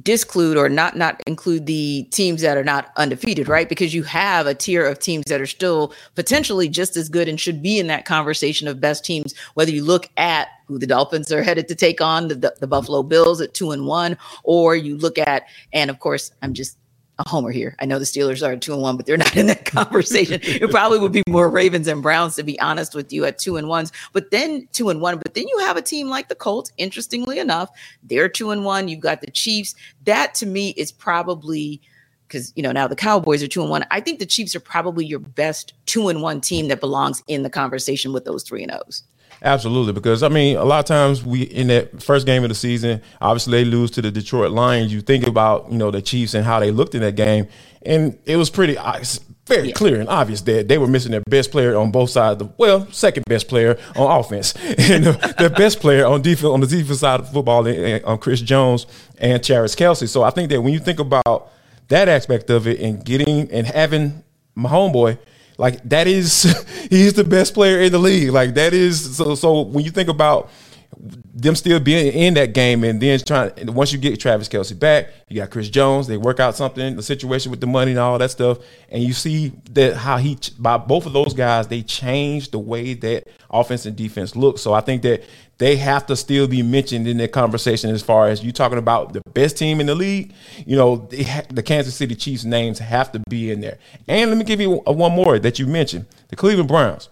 disclude 0.03 0.55
or 0.55 0.69
not 0.69 0.95
not 0.95 1.19
include 1.25 1.65
the 1.65 2.03
teams 2.11 2.41
that 2.41 2.57
are 2.57 2.63
not 2.63 2.91
undefeated, 2.95 3.47
right? 3.47 3.67
Because 3.67 3.93
you 3.93 4.03
have 4.03 4.45
a 4.45 4.53
tier 4.53 4.85
of 4.85 4.99
teams 4.99 5.25
that 5.25 5.41
are 5.41 5.47
still 5.47 5.93
potentially 6.15 6.69
just 6.69 6.95
as 6.95 7.09
good 7.09 7.27
and 7.27 7.39
should 7.39 7.63
be 7.63 7.79
in 7.79 7.87
that 7.87 8.05
conversation 8.05 8.67
of 8.67 8.79
best 8.79 9.03
teams. 9.03 9.33
Whether 9.55 9.71
you 9.71 9.83
look 9.83 10.09
at 10.17 10.49
who 10.67 10.77
the 10.77 10.87
Dolphins 10.87 11.31
are 11.31 11.41
headed 11.41 11.67
to 11.69 11.75
take 11.75 12.01
on, 12.01 12.27
the, 12.27 12.35
the, 12.35 12.55
the 12.59 12.67
Buffalo 12.67 13.01
Bills 13.01 13.41
at 13.41 13.55
two 13.55 13.71
and 13.71 13.87
one, 13.87 14.15
or 14.43 14.75
you 14.75 14.95
look 14.95 15.17
at, 15.17 15.47
and 15.73 15.89
of 15.89 15.99
course, 15.99 16.31
I'm 16.43 16.53
just 16.53 16.77
a 17.19 17.29
homer 17.29 17.51
here. 17.51 17.75
I 17.79 17.85
know 17.85 17.99
the 17.99 18.05
Steelers 18.05 18.45
are 18.45 18.55
two 18.55 18.73
and 18.73 18.81
one, 18.81 18.97
but 18.97 19.05
they're 19.05 19.17
not 19.17 19.35
in 19.35 19.47
that 19.47 19.65
conversation. 19.65 20.39
it 20.41 20.71
probably 20.71 20.99
would 20.99 21.11
be 21.11 21.23
more 21.27 21.49
Ravens 21.49 21.87
and 21.87 22.01
Browns, 22.01 22.35
to 22.35 22.43
be 22.43 22.59
honest 22.59 22.95
with 22.95 23.11
you, 23.11 23.25
at 23.25 23.37
two 23.37 23.57
and 23.57 23.67
ones. 23.67 23.91
But 24.13 24.31
then 24.31 24.67
two 24.71 24.89
and 24.89 25.01
one. 25.01 25.17
But 25.17 25.33
then 25.33 25.47
you 25.47 25.59
have 25.59 25.77
a 25.77 25.81
team 25.81 26.09
like 26.09 26.29
the 26.29 26.35
Colts. 26.35 26.71
Interestingly 26.77 27.37
enough, 27.37 27.69
they're 28.03 28.29
two 28.29 28.51
and 28.51 28.65
one. 28.65 28.87
You've 28.87 29.01
got 29.01 29.21
the 29.21 29.31
Chiefs. 29.31 29.75
That 30.05 30.33
to 30.35 30.45
me 30.45 30.69
is 30.71 30.91
probably 30.91 31.81
because 32.27 32.53
you 32.55 32.63
know 32.63 32.71
now 32.71 32.87
the 32.87 32.95
Cowboys 32.95 33.43
are 33.43 33.47
two 33.47 33.61
and 33.61 33.69
one. 33.69 33.85
I 33.91 33.99
think 33.99 34.19
the 34.19 34.25
Chiefs 34.25 34.55
are 34.55 34.61
probably 34.61 35.05
your 35.05 35.19
best 35.19 35.73
two 35.85 36.07
and 36.07 36.21
one 36.21 36.39
team 36.41 36.69
that 36.69 36.79
belongs 36.79 37.21
in 37.27 37.43
the 37.43 37.49
conversation 37.49 38.13
with 38.13 38.25
those 38.25 38.43
three 38.43 38.63
and 38.63 38.71
O's. 38.71 39.03
Absolutely, 39.41 39.93
because 39.93 40.21
I 40.21 40.29
mean, 40.29 40.57
a 40.57 40.65
lot 40.65 40.79
of 40.79 40.85
times 40.85 41.23
we 41.23 41.43
in 41.43 41.67
that 41.67 42.03
first 42.03 42.25
game 42.25 42.43
of 42.43 42.49
the 42.49 42.55
season, 42.55 43.01
obviously 43.21 43.63
they 43.63 43.69
lose 43.69 43.89
to 43.91 44.01
the 44.01 44.11
Detroit 44.11 44.51
Lions. 44.51 44.93
You 44.93 45.01
think 45.01 45.27
about 45.27 45.71
you 45.71 45.77
know 45.77 45.91
the 45.91 46.01
Chiefs 46.01 46.33
and 46.33 46.45
how 46.45 46.59
they 46.59 46.71
looked 46.71 46.93
in 46.93 47.01
that 47.01 47.15
game, 47.15 47.47
and 47.81 48.17
it 48.25 48.35
was 48.35 48.49
pretty 48.49 48.77
uh, 48.77 49.01
very 49.45 49.69
yeah. 49.69 49.73
clear 49.73 49.99
and 49.99 50.09
obvious 50.09 50.41
that 50.41 50.67
they 50.67 50.77
were 50.77 50.87
missing 50.87 51.11
their 51.11 51.21
best 51.21 51.51
player 51.51 51.77
on 51.77 51.89
both 51.89 52.09
sides. 52.09 52.41
Of 52.41 52.49
the 52.49 52.53
well, 52.57 52.91
second 52.91 53.23
best 53.27 53.47
player 53.47 53.79
on 53.95 54.19
offense, 54.19 54.55
and 54.77 55.05
the, 55.05 55.53
best 55.55 55.79
player 55.79 56.05
on 56.05 56.21
defense 56.21 56.45
on 56.45 56.59
the 56.59 56.67
defense 56.67 56.99
side 56.99 57.21
of 57.21 57.31
football, 57.31 57.65
on 58.05 58.17
Chris 58.17 58.41
Jones 58.41 58.87
and 59.17 59.41
Travis 59.41 59.75
Kelce. 59.75 60.09
So 60.09 60.23
I 60.23 60.31
think 60.31 60.49
that 60.49 60.61
when 60.61 60.73
you 60.73 60.79
think 60.79 60.99
about 60.99 61.51
that 61.87 62.09
aspect 62.09 62.49
of 62.49 62.67
it 62.67 62.79
and 62.79 63.03
getting 63.03 63.49
and 63.51 63.65
having 63.65 64.23
my 64.55 64.69
homeboy 64.69 65.17
like 65.59 65.83
that 65.89 66.07
is 66.07 66.43
he's 66.89 67.13
the 67.13 67.23
best 67.23 67.53
player 67.53 67.81
in 67.81 67.91
the 67.91 67.99
league. 67.99 68.31
Like 68.31 68.55
that 68.55 68.73
is 68.73 69.17
so 69.17 69.35
so 69.35 69.61
when 69.61 69.85
you 69.85 69.91
think 69.91 70.09
about 70.09 70.49
them 70.97 71.55
still 71.55 71.79
being 71.79 72.11
in 72.11 72.33
that 72.33 72.53
game 72.53 72.83
and 72.83 73.01
then 73.01 73.19
trying 73.19 73.51
once 73.73 73.93
you 73.93 73.99
get 73.99 74.19
Travis 74.19 74.49
Kelce 74.49 74.77
back, 74.77 75.09
you 75.29 75.37
got 75.37 75.49
Chris 75.49 75.69
Jones, 75.69 76.07
they 76.07 76.17
work 76.17 76.39
out 76.39 76.55
something, 76.55 76.95
the 76.95 77.03
situation 77.03 77.51
with 77.51 77.61
the 77.61 77.67
money 77.67 77.91
and 77.91 77.99
all 77.99 78.17
that 78.17 78.31
stuff, 78.31 78.57
and 78.89 79.01
you 79.03 79.13
see 79.13 79.53
that 79.71 79.95
how 79.95 80.17
he 80.17 80.37
by 80.57 80.77
both 80.77 81.05
of 81.05 81.13
those 81.13 81.33
guys, 81.33 81.67
they 81.67 81.81
changed 81.81 82.51
the 82.51 82.59
way 82.59 82.93
that 82.95 83.27
offense 83.49 83.85
and 83.85 83.95
defense 83.95 84.35
look. 84.35 84.57
So 84.57 84.73
I 84.73 84.81
think 84.81 85.01
that 85.03 85.23
they 85.59 85.75
have 85.75 86.05
to 86.07 86.15
still 86.15 86.47
be 86.47 86.63
mentioned 86.63 87.07
in 87.07 87.17
that 87.17 87.31
conversation 87.31 87.89
as 87.91 88.01
far 88.01 88.29
as 88.29 88.43
you 88.43 88.51
talking 88.51 88.77
about 88.77 89.13
the 89.13 89.21
best 89.33 89.57
team 89.57 89.79
in 89.79 89.87
the 89.87 89.95
league. 89.95 90.33
You 90.65 90.77
know, 90.77 91.07
ha- 91.13 91.43
the 91.49 91.61
Kansas 91.61 91.95
City 91.95 92.15
Chiefs 92.15 92.45
names 92.45 92.79
have 92.79 93.11
to 93.11 93.21
be 93.29 93.51
in 93.51 93.59
there. 93.59 93.77
And 94.07 94.29
let 94.29 94.37
me 94.37 94.45
give 94.45 94.61
you 94.61 94.81
a, 94.85 94.93
one 94.93 95.11
more 95.11 95.37
that 95.37 95.59
you 95.59 95.67
mentioned, 95.67 96.07
the 96.29 96.35
Cleveland 96.35 96.69
Browns. 96.69 97.09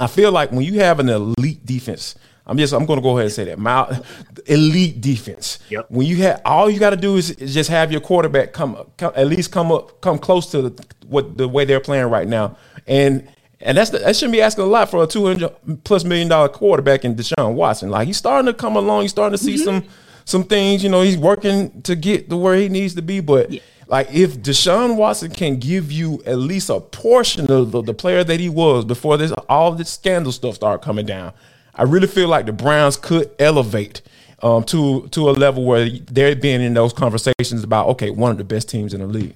I 0.00 0.08
feel 0.08 0.32
like 0.32 0.50
when 0.50 0.62
you 0.62 0.80
have 0.80 0.98
an 0.98 1.08
elite 1.08 1.64
defense, 1.64 2.16
I'm 2.50 2.58
just 2.58 2.74
I'm 2.74 2.84
going 2.84 2.98
to 2.98 3.02
go 3.02 3.10
ahead 3.10 3.26
and 3.26 3.32
say 3.32 3.44
that 3.44 3.60
my 3.60 4.02
elite 4.46 5.00
defense. 5.00 5.60
Yep. 5.68 5.86
When 5.88 6.04
you 6.04 6.16
have 6.16 6.42
all 6.44 6.68
you 6.68 6.80
got 6.80 6.90
to 6.90 6.96
do 6.96 7.14
is, 7.14 7.30
is, 7.30 7.54
just 7.54 7.70
have 7.70 7.92
your 7.92 8.00
quarterback 8.00 8.52
come, 8.52 8.76
come, 8.98 9.12
at 9.14 9.28
least 9.28 9.52
come 9.52 9.70
up 9.70 10.00
come 10.00 10.18
close 10.18 10.50
to 10.50 10.62
the, 10.62 10.86
what 11.06 11.38
the 11.38 11.46
way 11.46 11.64
they're 11.64 11.78
playing 11.78 12.06
right 12.06 12.26
now, 12.26 12.56
and 12.88 13.28
and 13.60 13.78
that's 13.78 13.90
the, 13.90 13.98
that 13.98 14.16
shouldn't 14.16 14.32
be 14.32 14.42
asking 14.42 14.64
a 14.64 14.66
lot 14.66 14.90
for 14.90 15.04
a 15.04 15.06
two 15.06 15.26
hundred 15.26 15.54
plus 15.84 16.02
million 16.02 16.26
dollar 16.26 16.48
quarterback 16.48 17.04
in 17.04 17.14
Deshaun 17.14 17.54
Watson. 17.54 17.88
Like 17.88 18.08
he's 18.08 18.16
starting 18.16 18.46
to 18.46 18.54
come 18.54 18.74
along. 18.74 19.02
He's 19.02 19.12
starting 19.12 19.38
to 19.38 19.42
see 19.42 19.54
mm-hmm. 19.54 19.64
some 19.64 19.84
some 20.24 20.42
things. 20.42 20.82
You 20.82 20.90
know, 20.90 21.02
he's 21.02 21.16
working 21.16 21.82
to 21.82 21.94
get 21.94 22.28
to 22.30 22.36
where 22.36 22.56
he 22.56 22.68
needs 22.68 22.96
to 22.96 23.02
be. 23.02 23.20
But 23.20 23.52
yeah. 23.52 23.60
like 23.86 24.12
if 24.12 24.38
Deshaun 24.38 24.96
Watson 24.96 25.30
can 25.30 25.60
give 25.60 25.92
you 25.92 26.20
at 26.26 26.38
least 26.38 26.68
a 26.68 26.80
portion 26.80 27.48
of 27.48 27.70
the, 27.70 27.80
the 27.80 27.94
player 27.94 28.24
that 28.24 28.40
he 28.40 28.48
was 28.48 28.84
before 28.84 29.16
this 29.16 29.30
all 29.48 29.70
this 29.70 29.90
scandal 29.90 30.32
stuff 30.32 30.56
started 30.56 30.84
coming 30.84 31.06
down, 31.06 31.32
I 31.74 31.84
really 31.84 32.06
feel 32.06 32.28
like 32.28 32.46
the 32.46 32.52
Browns 32.52 32.96
could 32.96 33.30
elevate. 33.38 34.02
Um, 34.42 34.64
to 34.64 35.06
to 35.08 35.28
a 35.28 35.32
level 35.32 35.66
where 35.66 35.90
they're 35.90 36.34
being 36.34 36.62
in 36.62 36.72
those 36.72 36.94
conversations 36.94 37.62
about 37.62 37.88
okay, 37.88 38.08
one 38.08 38.30
of 38.30 38.38
the 38.38 38.44
best 38.44 38.70
teams 38.70 38.94
in 38.94 39.00
the 39.00 39.06
league. 39.06 39.34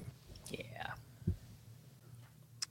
Yeah. 0.49 0.59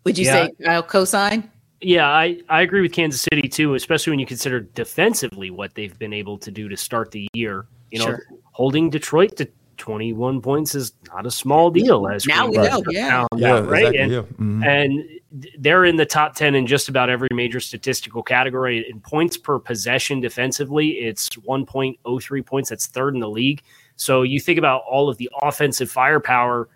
Would 0.02 0.18
you 0.18 0.24
yeah. 0.24 0.32
say 0.32 0.64
uh, 0.66 0.82
cosign? 0.82 1.48
Yeah, 1.84 2.08
I, 2.08 2.40
I 2.48 2.62
agree 2.62 2.80
with 2.80 2.92
Kansas 2.92 3.20
City 3.20 3.46
too, 3.46 3.74
especially 3.74 4.10
when 4.10 4.18
you 4.18 4.26
consider 4.26 4.60
defensively 4.60 5.50
what 5.50 5.74
they've 5.74 5.96
been 5.98 6.14
able 6.14 6.38
to 6.38 6.50
do 6.50 6.68
to 6.68 6.76
start 6.76 7.10
the 7.10 7.28
year. 7.34 7.66
You 7.90 7.98
know, 7.98 8.06
sure. 8.06 8.22
holding 8.52 8.90
Detroit 8.90 9.36
to 9.36 9.48
21 9.76 10.40
points 10.40 10.74
is 10.74 10.94
not 11.12 11.26
a 11.26 11.30
small 11.30 11.70
deal. 11.70 12.08
As 12.08 12.26
now 12.26 12.48
we, 12.48 12.56
know, 12.56 12.82
yeah, 12.88 13.26
yeah, 13.36 13.52
out, 13.52 13.68
right, 13.68 13.94
exactly, 13.94 13.98
and, 13.98 14.12
yeah. 14.12 14.18
Mm-hmm. 14.20 14.64
and 14.64 15.20
they're 15.58 15.84
in 15.84 15.96
the 15.96 16.06
top 16.06 16.36
10 16.36 16.54
in 16.54 16.66
just 16.66 16.88
about 16.88 17.10
every 17.10 17.28
major 17.32 17.58
statistical 17.58 18.22
category. 18.22 18.88
In 18.88 19.00
points 19.00 19.36
per 19.36 19.58
possession 19.58 20.20
defensively, 20.20 20.90
it's 20.90 21.28
1.03 21.30 22.46
points. 22.46 22.70
That's 22.70 22.86
third 22.86 23.14
in 23.14 23.20
the 23.20 23.28
league. 23.28 23.62
So 23.96 24.22
you 24.22 24.38
think 24.38 24.58
about 24.58 24.82
all 24.88 25.08
of 25.08 25.16
the 25.16 25.28
offensive 25.42 25.90
firepower 25.90 26.68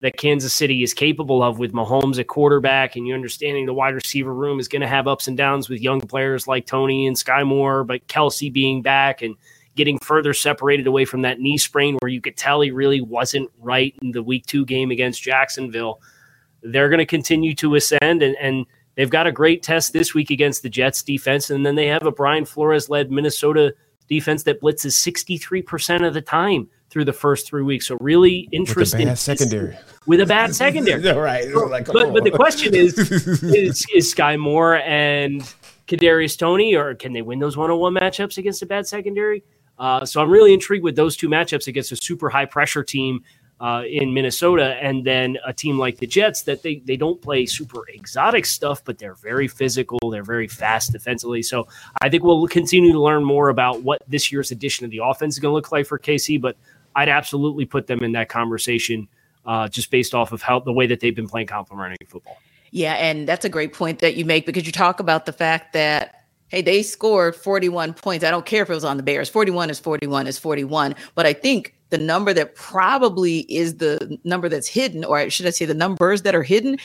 that 0.00 0.18
Kansas 0.18 0.52
City 0.52 0.82
is 0.82 0.92
capable 0.92 1.42
of 1.42 1.58
with 1.58 1.72
Mahomes 1.72 2.18
at 2.18 2.26
quarterback, 2.26 2.94
and 2.94 3.06
you 3.06 3.14
understanding 3.14 3.64
the 3.64 3.72
wide 3.72 3.94
receiver 3.94 4.34
room 4.34 4.60
is 4.60 4.68
going 4.68 4.82
to 4.82 4.88
have 4.88 5.08
ups 5.08 5.26
and 5.26 5.36
downs 5.36 5.70
with 5.70 5.80
young 5.80 6.02
players 6.02 6.46
like 6.46 6.66
Toney 6.66 7.06
and 7.06 7.16
Skyy 7.16 7.46
Moore, 7.46 7.84
but 7.84 8.06
Kelce 8.06 8.52
being 8.52 8.82
back 8.82 9.22
and 9.22 9.34
getting 9.76 9.98
further 10.00 10.34
separated 10.34 10.86
away 10.86 11.06
from 11.06 11.22
that 11.22 11.40
knee 11.40 11.56
sprain 11.56 11.96
where 12.00 12.10
you 12.10 12.20
could 12.20 12.36
tell 12.36 12.60
he 12.60 12.70
really 12.70 13.00
wasn't 13.00 13.50
right 13.58 13.94
in 14.02 14.12
the 14.12 14.22
week 14.22 14.44
two 14.44 14.66
game 14.66 14.90
against 14.90 15.22
Jacksonville. 15.22 16.02
They're 16.64 16.88
going 16.88 16.98
to 16.98 17.06
continue 17.06 17.54
to 17.56 17.76
ascend 17.76 18.22
and, 18.22 18.36
and 18.40 18.66
they've 18.96 19.10
got 19.10 19.26
a 19.26 19.32
great 19.32 19.62
test 19.62 19.92
this 19.92 20.14
week 20.14 20.30
against 20.30 20.62
the 20.62 20.68
Jets 20.68 21.02
defense. 21.02 21.50
And 21.50 21.64
then 21.64 21.74
they 21.74 21.86
have 21.86 22.06
a 22.06 22.12
Brian 22.12 22.44
Flores 22.44 22.88
led 22.88 23.10
Minnesota 23.10 23.74
defense 24.08 24.42
that 24.44 24.60
blitzes 24.60 24.92
63% 24.92 26.06
of 26.06 26.14
the 26.14 26.20
time 26.20 26.68
through 26.90 27.04
the 27.04 27.12
first 27.12 27.46
three 27.46 27.62
weeks. 27.62 27.88
So 27.88 27.96
really 28.00 28.48
interesting. 28.52 29.08
With 29.08 29.18
secondary. 29.18 29.76
With 30.06 30.20
a 30.20 30.26
bad 30.26 30.54
secondary. 30.54 31.02
right. 31.16 31.52
Like, 31.52 31.86
but, 31.86 32.12
but 32.12 32.24
the 32.24 32.30
question 32.30 32.74
is, 32.74 32.98
is, 32.98 33.86
is 33.94 34.14
Skyy 34.14 34.38
Moore 34.38 34.76
and 34.76 35.42
Kadarius 35.86 36.38
Toney, 36.38 36.74
or 36.74 36.94
can 36.94 37.12
they 37.12 37.22
win 37.22 37.38
those 37.38 37.56
one-on-one 37.56 37.94
matchups 37.94 38.38
against 38.38 38.62
a 38.62 38.66
bad 38.66 38.86
secondary? 38.86 39.42
Uh, 39.78 40.04
so 40.04 40.22
I'm 40.22 40.30
really 40.30 40.54
intrigued 40.54 40.84
with 40.84 40.96
those 40.96 41.16
two 41.16 41.28
matchups 41.28 41.66
against 41.66 41.90
a 41.92 41.96
super 41.96 42.28
high 42.28 42.44
pressure 42.44 42.84
team. 42.84 43.24
Uh, 43.64 43.82
in 43.84 44.12
Minnesota, 44.12 44.76
and 44.82 45.06
then 45.06 45.38
a 45.46 45.50
team 45.50 45.78
like 45.78 45.96
the 45.96 46.06
Jets 46.06 46.42
that 46.42 46.62
they 46.62 46.82
they 46.84 46.98
don't 46.98 47.22
play 47.22 47.46
super 47.46 47.88
exotic 47.88 48.44
stuff, 48.44 48.84
but 48.84 48.98
they're 48.98 49.14
very 49.14 49.48
physical, 49.48 49.98
they're 50.10 50.22
very 50.22 50.48
fast 50.48 50.92
defensively. 50.92 51.42
So 51.42 51.66
I 52.02 52.10
think 52.10 52.24
we'll 52.24 52.46
continue 52.46 52.92
to 52.92 53.00
learn 53.00 53.24
more 53.24 53.48
about 53.48 53.82
what 53.82 54.02
this 54.06 54.30
year's 54.30 54.50
edition 54.50 54.84
of 54.84 54.90
the 54.90 55.00
offense 55.02 55.36
is 55.36 55.38
going 55.38 55.52
to 55.52 55.54
look 55.54 55.72
like 55.72 55.86
for 55.86 55.98
KC. 55.98 56.38
But 56.38 56.58
I'd 56.94 57.08
absolutely 57.08 57.64
put 57.64 57.86
them 57.86 58.04
in 58.04 58.12
that 58.12 58.28
conversation 58.28 59.08
uh, 59.46 59.66
just 59.68 59.90
based 59.90 60.14
off 60.14 60.32
of 60.32 60.42
how 60.42 60.60
the 60.60 60.72
way 60.72 60.86
that 60.86 61.00
they've 61.00 61.16
been 61.16 61.28
playing 61.28 61.46
complementary 61.46 61.96
football. 62.06 62.36
Yeah, 62.70 62.92
and 62.96 63.26
that's 63.26 63.46
a 63.46 63.48
great 63.48 63.72
point 63.72 64.00
that 64.00 64.14
you 64.14 64.26
make 64.26 64.44
because 64.44 64.66
you 64.66 64.72
talk 64.72 65.00
about 65.00 65.24
the 65.24 65.32
fact 65.32 65.72
that 65.72 66.26
hey, 66.48 66.60
they 66.60 66.82
scored 66.82 67.34
41 67.34 67.94
points. 67.94 68.26
I 68.26 68.30
don't 68.30 68.44
care 68.44 68.62
if 68.62 68.68
it 68.68 68.74
was 68.74 68.84
on 68.84 68.98
the 68.98 69.02
Bears. 69.02 69.30
41 69.30 69.70
is 69.70 69.80
41 69.80 70.26
is 70.26 70.38
41. 70.38 70.94
But 71.14 71.24
I 71.24 71.32
think 71.32 71.73
the 71.90 71.98
number 71.98 72.32
that 72.32 72.54
probably 72.54 73.40
is 73.40 73.76
the 73.76 74.18
number 74.24 74.48
that's 74.48 74.68
hidden, 74.68 75.04
or 75.04 75.28
should 75.30 75.46
I 75.46 75.50
say 75.50 75.64
the 75.64 75.74
numbers 75.74 76.22
that 76.22 76.34
are 76.34 76.42
hidden, 76.42 76.78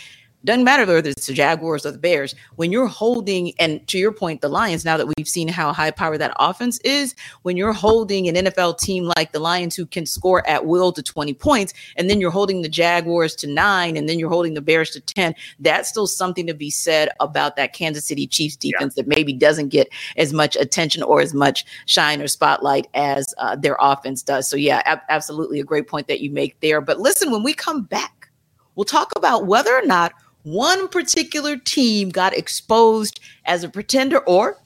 doesn't 0.45 0.63
matter 0.63 0.86
whether 0.86 1.10
it's 1.10 1.28
the 1.28 1.34
Jaguars 1.34 1.86
or 1.86 1.91
the 1.91 1.97
Bears. 1.97 2.34
When 2.56 2.71
you're 2.71 2.88
holding, 2.88 3.54
and 3.60 3.86
to 3.88 3.97
your 3.97 4.13
point, 4.13 4.39
the 4.39 4.47
Lions, 4.47 4.86
now 4.86 4.95
that 4.95 5.08
we've 5.17 5.28
seen 5.28 5.49
how 5.49 5.73
high 5.73 5.91
power 5.91 6.17
that 6.17 6.34
offense 6.39 6.80
is, 6.80 7.13
when 7.41 7.58
you're 7.58 7.73
holding 7.73 8.30
an 8.30 8.36
NFL 8.36 8.78
team 8.78 9.12
like 9.17 9.34
the 9.34 9.39
Lions 9.39 9.75
who 9.75 9.86
can 9.86 10.06
score 10.06 10.47
at 10.47 10.65
will 10.65 10.93
to 10.93 11.04
20 11.04 11.34
points, 11.34 11.73
and 11.97 12.10
then 12.10 12.21
you're 12.21 12.32
holding 12.32 12.62
the 12.62 12.69
Jaguars 12.69 13.36
to 13.36 13.47
nine, 13.47 13.97
and 13.97 14.08
then 14.08 14.17
you're 14.17 14.30
holding 14.30 14.54
the 14.54 14.62
Bears 14.62 14.91
to 14.91 15.02
10, 15.02 15.36
that's 15.60 15.89
still 15.89 16.08
something 16.08 16.47
to 16.47 16.54
be 16.54 16.69
said 16.69 17.10
about 17.19 17.58
that 17.58 17.73
Kansas 17.73 18.06
City 18.06 18.25
Chiefs 18.25 18.56
defense 18.56 18.93
yeah. 18.95 19.04
that 19.04 19.10
maybe 19.10 19.34
doesn't 19.34 19.69
get 19.69 19.89
as 20.15 20.32
much 20.32 20.56
attention 20.56 21.04
or 21.04 21.19
as 21.19 21.34
much 21.34 21.65
shine 21.86 22.21
or 22.21 22.28
spotlight 22.28 22.88
as 22.93 23.34
uh, 23.39 23.58
their 23.58 23.75
offense 23.82 24.23
does. 24.23 24.47
So, 24.47 24.56
yeah, 24.56 24.82
ab- 24.86 25.02
absolutely 25.10 25.60
a 25.60 25.65
great 25.65 25.88
point 25.88 26.08
that 26.08 26.21
you 26.21 26.30
make 26.30 26.58
there. 26.62 26.80
But 26.80 26.99
listen, 26.99 27.30
when 27.30 27.43
we 27.43 27.54
come 27.54 27.84
back, 27.84 28.30
we'll 28.75 28.86
talk 28.86 29.12
about 29.17 29.45
whether 29.45 29.75
or 29.75 29.86
not 29.86 30.13
one 30.43 30.88
particular 30.88 31.58
team 31.58 32.10
got 32.10 32.34
exposed 32.34 33.19
as 33.45 33.63
a 33.63 33.69
pretender, 33.69 34.19
or 34.19 34.58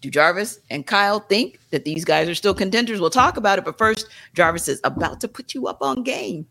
do 0.00 0.10
Jarvis 0.10 0.60
and 0.70 0.86
Kyle 0.86 1.20
think 1.20 1.58
that 1.70 1.84
these 1.84 2.04
guys 2.04 2.28
are 2.28 2.34
still 2.34 2.54
contenders? 2.54 3.00
We'll 3.00 3.10
talk 3.10 3.36
about 3.36 3.58
it, 3.58 3.64
but 3.64 3.76
first, 3.76 4.08
Jarvis 4.34 4.68
is 4.68 4.80
about 4.82 5.20
to 5.20 5.28
put 5.28 5.54
you 5.54 5.66
up 5.66 5.82
on 5.82 6.02
game. 6.02 6.46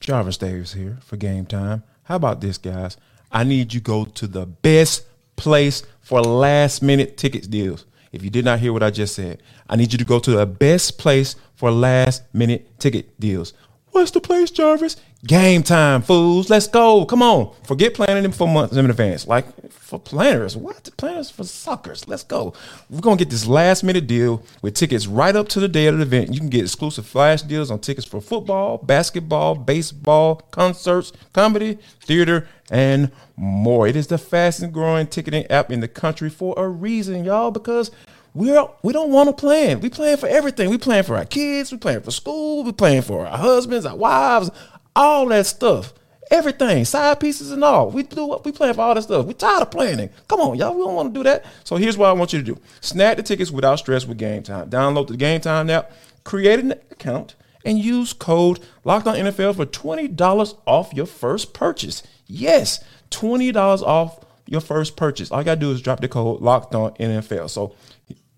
Jarvis 0.00 0.38
Davis 0.38 0.72
here 0.72 0.98
for 1.02 1.16
Gametime. 1.16 1.82
How 2.04 2.16
about 2.16 2.40
this, 2.40 2.58
guys? 2.58 2.96
I 3.30 3.44
need 3.44 3.72
you 3.72 3.80
go 3.80 4.06
to 4.06 4.26
the 4.26 4.46
best 4.46 5.04
place 5.36 5.84
for 6.00 6.20
last 6.20 6.82
minute 6.82 7.16
tickets 7.16 7.46
deals. 7.46 7.86
If 8.10 8.24
you 8.24 8.30
did 8.30 8.44
not 8.44 8.58
hear 8.58 8.72
what 8.72 8.82
I 8.82 8.90
just 8.90 9.14
said, 9.14 9.42
I 9.68 9.76
need 9.76 9.92
you 9.92 9.98
to 9.98 10.04
go 10.04 10.18
to 10.18 10.32
the 10.32 10.46
best 10.46 10.98
place 10.98 11.36
for 11.54 11.70
last 11.70 12.22
minute 12.34 12.80
ticket 12.80 13.18
deals. 13.20 13.52
What's 13.92 14.12
the 14.12 14.20
place, 14.20 14.50
Jarvis? 14.50 14.96
Gametime, 15.26 16.04
fools. 16.04 16.48
Let's 16.48 16.68
go. 16.68 17.04
Come 17.04 17.22
on. 17.22 17.54
Forget 17.64 17.92
planning 17.92 18.22
them 18.22 18.32
for 18.32 18.48
months 18.48 18.76
in 18.76 18.88
advance. 18.88 19.26
Like 19.26 19.70
for 19.70 19.98
planners. 19.98 20.56
What? 20.56 20.88
Planners 20.96 21.30
for 21.30 21.44
suckers. 21.44 22.06
Let's 22.06 22.22
go. 22.22 22.54
We're 22.88 23.00
to 23.00 23.16
get 23.16 23.30
this 23.30 23.46
last 23.46 23.82
minute 23.82 24.06
deal 24.06 24.42
with 24.62 24.74
tickets 24.74 25.06
right 25.06 25.34
up 25.34 25.48
to 25.48 25.60
the 25.60 25.68
day 25.68 25.88
of 25.88 25.96
the 25.96 26.02
event. 26.02 26.32
You 26.32 26.38
can 26.38 26.48
get 26.48 26.62
exclusive 26.62 27.04
flash 27.04 27.42
deals 27.42 27.70
on 27.70 27.80
tickets 27.80 28.06
for 28.06 28.20
football, 28.20 28.78
basketball, 28.78 29.56
baseball, 29.56 30.36
concerts, 30.52 31.12
comedy, 31.32 31.78
theater, 32.04 32.48
and 32.70 33.10
more. 33.36 33.88
It 33.88 33.96
is 33.96 34.06
the 34.06 34.18
fastest 34.18 34.72
growing 34.72 35.08
ticketing 35.08 35.46
app 35.50 35.70
in 35.70 35.80
the 35.80 35.88
country 35.88 36.30
for 36.30 36.54
a 36.56 36.68
reason, 36.68 37.24
y'all, 37.24 37.50
because 37.50 37.90
we're 38.34 38.64
we 38.82 38.92
don't 38.92 39.10
want 39.10 39.28
to 39.28 39.32
plan. 39.32 39.80
We 39.80 39.90
plan 39.90 40.16
for 40.16 40.28
everything. 40.28 40.70
We 40.70 40.78
plan 40.78 41.04
for 41.04 41.16
our 41.16 41.24
kids. 41.24 41.72
We 41.72 41.78
plan 41.78 42.02
for 42.02 42.10
school. 42.10 42.64
We 42.64 42.72
plan 42.72 43.02
for 43.02 43.26
our 43.26 43.36
husbands, 43.38 43.86
our 43.86 43.96
wives, 43.96 44.50
all 44.94 45.26
that 45.26 45.46
stuff. 45.46 45.92
Everything, 46.30 46.84
side 46.84 47.18
pieces 47.18 47.50
and 47.50 47.64
all. 47.64 47.90
We 47.90 48.04
do 48.04 48.24
what 48.24 48.44
we 48.44 48.52
plan 48.52 48.72
for 48.74 48.82
all 48.82 48.94
that 48.94 49.02
stuff. 49.02 49.26
We're 49.26 49.32
tired 49.32 49.62
of 49.62 49.72
planning. 49.72 50.10
Come 50.28 50.40
on, 50.40 50.56
y'all. 50.56 50.74
We 50.74 50.84
don't 50.84 50.94
want 50.94 51.12
to 51.12 51.18
do 51.18 51.24
that. 51.24 51.44
So 51.64 51.74
here's 51.74 51.98
what 51.98 52.08
I 52.08 52.12
want 52.12 52.32
you 52.32 52.38
to 52.38 52.44
do: 52.44 52.60
snag 52.80 53.16
the 53.16 53.24
tickets 53.24 53.50
without 53.50 53.80
stress 53.80 54.06
with 54.06 54.18
Gametime. 54.18 54.70
Download 54.70 55.08
the 55.08 55.14
Gametime 55.14 55.68
app, 55.70 55.90
create 56.22 56.60
an 56.60 56.72
account, 56.92 57.34
and 57.64 57.78
use 57.78 58.12
code 58.12 58.60
Locked 58.84 59.08
On 59.08 59.16
NFL 59.16 59.56
for 59.56 59.66
twenty 59.66 60.06
dollars 60.06 60.54
off 60.66 60.92
your 60.94 61.06
first 61.06 61.52
purchase. 61.52 62.04
Yes, 62.28 62.78
twenty 63.10 63.50
dollars 63.50 63.82
off 63.82 64.24
your 64.46 64.60
first 64.60 64.96
purchase. 64.96 65.32
All 65.32 65.40
you 65.40 65.44
gotta 65.44 65.60
do 65.60 65.72
is 65.72 65.82
drop 65.82 66.00
the 66.00 66.08
code 66.08 66.40
Locked 66.40 66.76
On 66.76 66.92
NFL. 66.92 67.50
So 67.50 67.74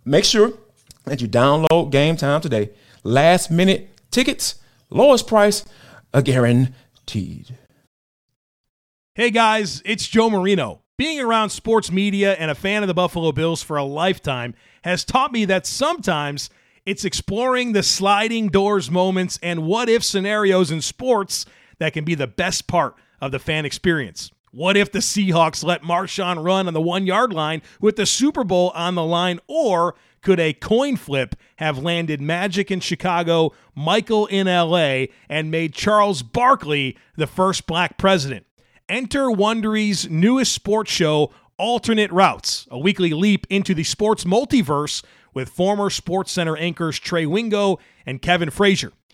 Make 0.04 0.24
sure 0.24 0.52
that 1.04 1.20
you 1.20 1.28
download 1.28 1.92
Gametime 1.92 2.42
today. 2.42 2.70
Last 3.04 3.50
minute 3.50 3.88
tickets, 4.10 4.56
lowest 4.90 5.28
price, 5.28 5.64
a 6.12 6.22
guaranteed. 6.22 7.56
Hey 9.14 9.30
guys, 9.30 9.80
it's 9.84 10.08
Joe 10.08 10.28
Marino. 10.28 10.80
Being 10.98 11.20
around 11.20 11.50
sports 11.50 11.92
media 11.92 12.34
and 12.34 12.50
a 12.50 12.54
fan 12.56 12.82
of 12.82 12.88
the 12.88 12.94
Buffalo 12.94 13.30
Bills 13.30 13.62
for 13.62 13.76
a 13.76 13.84
lifetime 13.84 14.54
has 14.82 15.04
taught 15.04 15.32
me 15.32 15.44
that 15.44 15.66
sometimes 15.66 16.50
it's 16.84 17.04
exploring 17.04 17.72
the 17.72 17.82
sliding 17.84 18.48
doors 18.48 18.90
moments 18.90 19.38
and 19.40 19.66
what 19.66 19.88
if 19.88 20.02
scenarios 20.02 20.72
in 20.72 20.80
sports 20.80 21.46
that 21.78 21.92
can 21.92 22.04
be 22.04 22.16
the 22.16 22.26
best 22.26 22.66
part 22.66 22.96
of 23.20 23.30
the 23.30 23.38
fan 23.38 23.64
experience. 23.64 24.32
What 24.54 24.76
if 24.76 24.92
the 24.92 24.98
Seahawks 24.98 25.64
let 25.64 25.80
Marshawn 25.80 26.44
run 26.44 26.66
on 26.66 26.74
the 26.74 26.80
one 26.80 27.06
yard 27.06 27.32
line 27.32 27.62
with 27.80 27.96
the 27.96 28.04
Super 28.04 28.44
Bowl 28.44 28.70
on 28.74 28.96
the 28.96 29.02
line? 29.02 29.40
Or 29.46 29.94
could 30.20 30.38
a 30.38 30.52
coin 30.52 30.96
flip 30.96 31.34
have 31.56 31.78
landed 31.78 32.20
Magic 32.20 32.70
in 32.70 32.80
Chicago, 32.80 33.54
Michael 33.74 34.26
in 34.26 34.48
LA, 34.48 35.06
and 35.26 35.50
made 35.50 35.72
Charles 35.72 36.22
Barkley 36.22 36.98
the 37.16 37.26
first 37.26 37.66
black 37.66 37.96
president? 37.96 38.44
Enter 38.90 39.28
Wondery's 39.28 40.10
newest 40.10 40.52
sports 40.52 40.92
show, 40.92 41.32
Alternate 41.56 42.12
Routes, 42.12 42.68
a 42.70 42.78
weekly 42.78 43.14
leap 43.14 43.46
into 43.48 43.72
the 43.72 43.84
sports 43.84 44.24
multiverse 44.24 45.02
with 45.32 45.48
former 45.48 45.88
Sports 45.88 46.30
Center 46.30 46.58
anchors 46.58 46.98
Trey 46.98 47.24
Wingo 47.24 47.78
and 48.04 48.20
Kevin 48.20 48.50
Frazier. 48.50 48.92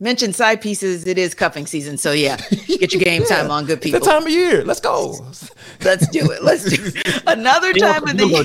mentioned 0.00 0.34
side 0.34 0.60
pieces, 0.60 1.06
it 1.06 1.18
is 1.18 1.34
cuffing 1.34 1.66
season. 1.66 1.96
So 1.96 2.12
yeah, 2.12 2.36
get 2.66 2.92
your 2.92 3.02
game 3.02 3.24
time 3.28 3.50
on, 3.50 3.66
good 3.66 3.80
people. 3.80 4.00
the 4.00 4.06
time 4.06 4.24
of 4.24 4.30
year. 4.30 4.64
Let's 4.64 4.80
go. 4.80 5.16
Let's 5.82 6.06
do 6.08 6.30
it. 6.30 6.42
Let's 6.42 6.64
do 6.64 6.76
it. 6.80 7.22
Another 7.26 7.72
time 7.72 8.08
of 8.08 8.16
the 8.16 8.26
year. 8.26 8.44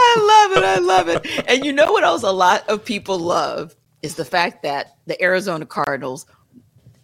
I 0.00 0.46
love 0.50 0.58
it. 0.58 0.64
I 0.64 0.78
love 0.78 1.08
it. 1.08 1.44
And 1.48 1.64
you 1.64 1.72
know 1.72 1.92
what 1.92 2.04
else 2.04 2.22
a 2.22 2.30
lot 2.30 2.68
of 2.68 2.84
people 2.84 3.18
love 3.18 3.74
is 4.02 4.14
the 4.14 4.24
fact 4.24 4.62
that 4.62 4.96
the 5.06 5.20
Arizona 5.22 5.66
Cardinals 5.66 6.26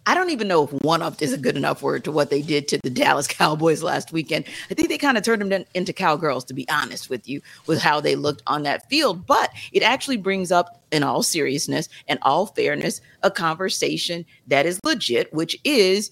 I 0.07 0.15
don't 0.15 0.31
even 0.31 0.49
know 0.49 0.65
if 0.65 0.73
one 0.83 1.01
up 1.01 1.23
is 1.23 1.33
a 1.33 1.39
good 1.39 1.57
enough 1.57 1.83
word 1.83 2.05
to 2.05 2.13
what 2.13 2.29
they 2.29 2.43
did 2.43 2.69
to 2.69 2.79
the 2.83 2.91
Dallas 2.91 3.27
Cowboys 3.29 3.83
last 3.83 4.13
weekend. 4.13 4.45
I 4.71 4.75
think 4.75 4.89
they 4.89 4.99
kind 4.99 5.17
of 5.17 5.25
turned 5.25 5.41
them 5.51 5.65
into 5.75 5.93
cowgirls, 5.93 6.45
to 6.45 6.55
be 6.55 6.69
honest 6.69 7.09
with 7.09 7.29
you, 7.29 7.41
with 7.67 7.81
how 7.81 8.01
they 8.01 8.15
looked 8.15 8.43
on 8.47 8.65
that 8.65 8.89
field. 8.91 9.27
But 9.27 9.51
it 9.73 9.83
actually 9.83 10.19
brings 10.19 10.53
up, 10.53 10.83
in 10.93 11.03
all 11.03 11.23
seriousness 11.23 11.89
and 12.07 12.19
all 12.23 12.47
fairness, 12.47 13.01
a 13.23 13.31
conversation 13.31 14.25
that 14.47 14.65
is 14.65 14.79
legit, 14.85 15.33
which 15.35 15.59
is 15.65 16.11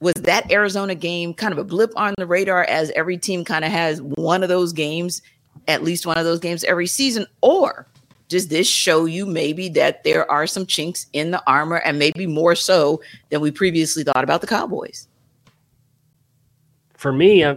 was 0.00 0.14
that 0.14 0.50
Arizona 0.50 0.94
game 0.94 1.32
kind 1.32 1.52
of 1.52 1.58
a 1.58 1.64
blip 1.64 1.92
on 1.96 2.14
the 2.18 2.26
radar 2.26 2.64
as 2.64 2.90
every 2.90 3.16
team 3.16 3.44
kind 3.44 3.64
of 3.64 3.70
has 3.70 4.02
one 4.02 4.42
of 4.42 4.48
those 4.48 4.72
games, 4.72 5.22
at 5.68 5.82
least 5.82 6.06
one 6.06 6.18
of 6.18 6.24
those 6.24 6.40
games 6.40 6.64
every 6.64 6.86
season? 6.86 7.26
Or 7.40 7.86
does 8.28 8.48
this 8.48 8.68
show 8.68 9.04
you 9.04 9.26
maybe 9.26 9.68
that 9.70 10.02
there 10.04 10.30
are 10.30 10.46
some 10.46 10.66
chinks 10.66 11.06
in 11.12 11.30
the 11.30 11.42
armor 11.46 11.76
and 11.76 11.98
maybe 11.98 12.26
more 12.26 12.54
so 12.54 13.00
than 13.30 13.40
we 13.40 13.50
previously 13.50 14.02
thought 14.02 14.24
about 14.24 14.40
the 14.40 14.46
Cowboys? 14.46 15.08
For 16.94 17.12
me, 17.12 17.44
uh, 17.44 17.56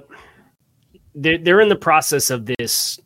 they're, 1.15 1.37
they're 1.37 1.61
in 1.61 1.69
the 1.69 1.75
process 1.75 2.29
of 2.29 2.45
this 2.45 2.99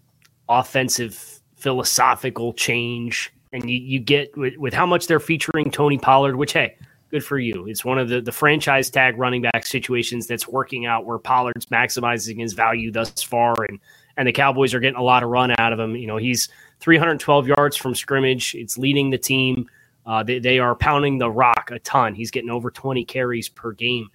offensive 0.49 1.41
philosophical 1.55 2.53
change. 2.53 3.31
And 3.53 3.69
you, 3.69 3.77
you 3.77 3.99
get 3.99 4.35
with, 4.35 4.57
with 4.57 4.73
how 4.73 4.85
much 4.85 5.07
they're 5.07 5.19
featuring 5.19 5.71
Tony 5.71 5.97
Pollard, 5.97 6.35
which, 6.35 6.53
hey, 6.53 6.75
good 7.11 7.23
for 7.23 7.37
you. 7.37 7.67
It's 7.67 7.85
one 7.85 7.99
of 7.99 8.09
the, 8.09 8.19
the 8.19 8.31
franchise 8.31 8.89
tag 8.89 9.17
running 9.17 9.43
back 9.43 9.65
situations 9.65 10.25
that's 10.27 10.47
working 10.47 10.87
out 10.87 11.05
where 11.05 11.19
Pollard's 11.19 11.67
maximizing 11.67 12.39
his 12.39 12.53
value 12.53 12.91
thus 12.91 13.21
far. 13.21 13.53
And, 13.69 13.79
and 14.17 14.27
the 14.27 14.31
Cowboys 14.31 14.73
are 14.73 14.79
getting 14.79 14.99
a 14.99 15.03
lot 15.03 15.21
of 15.21 15.29
run 15.29 15.53
out 15.59 15.71
of 15.71 15.79
him. 15.79 15.95
You 15.95 16.07
know, 16.07 16.17
he's 16.17 16.49
312 16.83 17.47
yards 17.47 17.77
from 17.77 17.95
scrimmage. 17.95 18.53
It's 18.55 18.77
leading 18.77 19.09
the 19.09 19.17
team 19.17 19.69
Uh, 20.05 20.21
they, 20.21 20.37
they 20.37 20.59
are 20.59 20.75
pounding 20.75 21.17
the 21.17 21.31
rock 21.31 21.71
a 21.71 21.79
ton. 21.79 22.13
He's 22.13 22.29
getting 22.29 22.49
over 22.49 22.69
20 22.69 23.05
carries 23.05 23.47
per 23.47 23.71
game. 23.71 24.09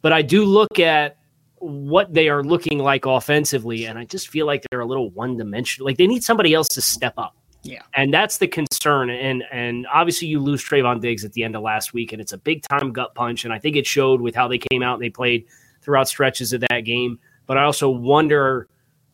But 0.00 0.14
I 0.14 0.22
do 0.22 0.46
look 0.46 0.78
at 0.78 1.18
what 1.56 2.14
they 2.14 2.30
are 2.30 2.42
looking 2.42 2.78
like 2.78 3.04
offensively, 3.04 3.84
and 3.84 3.98
I 3.98 4.06
just 4.06 4.30
feel 4.30 4.46
like 4.46 4.64
they're 4.70 4.80
a 4.80 4.86
little 4.86 5.10
one 5.10 5.36
dimensional. 5.36 5.84
Like 5.84 5.98
they 5.98 6.06
need 6.06 6.24
somebody 6.24 6.54
else 6.54 6.68
to 6.68 6.80
step 6.80 7.12
up. 7.18 7.36
Yeah. 7.62 7.82
And 7.94 8.14
that's 8.14 8.38
the 8.38 8.48
concern. 8.48 9.10
And 9.10 9.44
and 9.52 9.86
obviously 9.92 10.28
you 10.28 10.40
lose 10.40 10.64
Trevon 10.64 11.02
Diggs 11.02 11.22
at 11.26 11.34
the 11.34 11.44
end 11.44 11.54
of 11.54 11.60
last 11.60 11.92
week, 11.92 12.14
and 12.14 12.22
it's 12.22 12.32
a 12.32 12.38
big 12.38 12.62
time 12.62 12.90
gut 12.90 13.14
punch. 13.14 13.44
And 13.44 13.52
I 13.52 13.58
think 13.58 13.76
it 13.76 13.86
showed 13.86 14.22
with 14.22 14.34
how 14.34 14.48
they 14.48 14.56
came 14.56 14.82
out 14.82 14.94
and 14.94 15.02
they 15.02 15.10
played 15.10 15.44
throughout 15.82 16.08
stretches 16.08 16.54
of 16.54 16.62
that 16.62 16.80
game. 16.86 17.18
But 17.44 17.58
I 17.58 17.64
also 17.64 17.90
wonder 17.90 18.68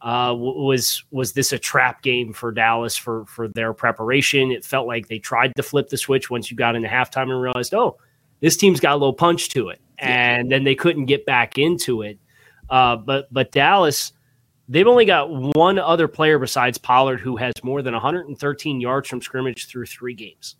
uh, 0.07 0.33
was 0.33 1.03
was 1.11 1.33
this 1.33 1.53
a 1.53 1.59
trap 1.59 2.01
game 2.01 2.33
for 2.33 2.53
Dallas 2.53 2.97
for 2.97 3.27
for 3.27 3.49
their 3.49 3.75
preparation? 3.75 4.53
It 4.53 4.65
felt 4.65 4.87
like 4.87 5.09
they 5.09 5.19
tried 5.19 5.53
to 5.57 5.65
flip 5.65 5.89
the 5.89 5.97
switch 5.97 6.31
once 6.31 6.49
you 6.49 6.57
got 6.57 6.77
into 6.77 6.89
halftime 6.89 7.23
and 7.23 7.43
realized, 7.43 7.75
oh, 7.75 7.99
this 8.39 8.57
team's 8.57 8.79
got 8.79 8.93
a 8.93 8.99
little 8.99 9.13
punch 9.13 9.49
to 9.51 9.71
it, 9.71 9.81
and 9.99 10.49
then 10.49 10.63
they 10.63 10.77
couldn't 10.77 11.07
get 11.07 11.27
back 11.27 11.59
into 11.59 12.03
it. 12.03 12.21
Uh, 12.71 12.95
but 12.95 13.27
but 13.33 13.51
Dallas, 13.51 14.13
they've 14.69 14.87
only 14.87 15.07
got 15.07 15.29
one 15.29 15.77
other 15.77 16.07
player 16.07 16.39
besides 16.39 16.79
Pollard 16.79 17.19
who 17.19 17.37
has 17.37 17.55
more 17.65 17.83
than 17.83 17.93
113 17.93 18.81
yards 18.81 19.09
from 19.09 19.21
scrimmage 19.21 19.67
through 19.67 19.87
three 19.87 20.15
games. 20.15 20.55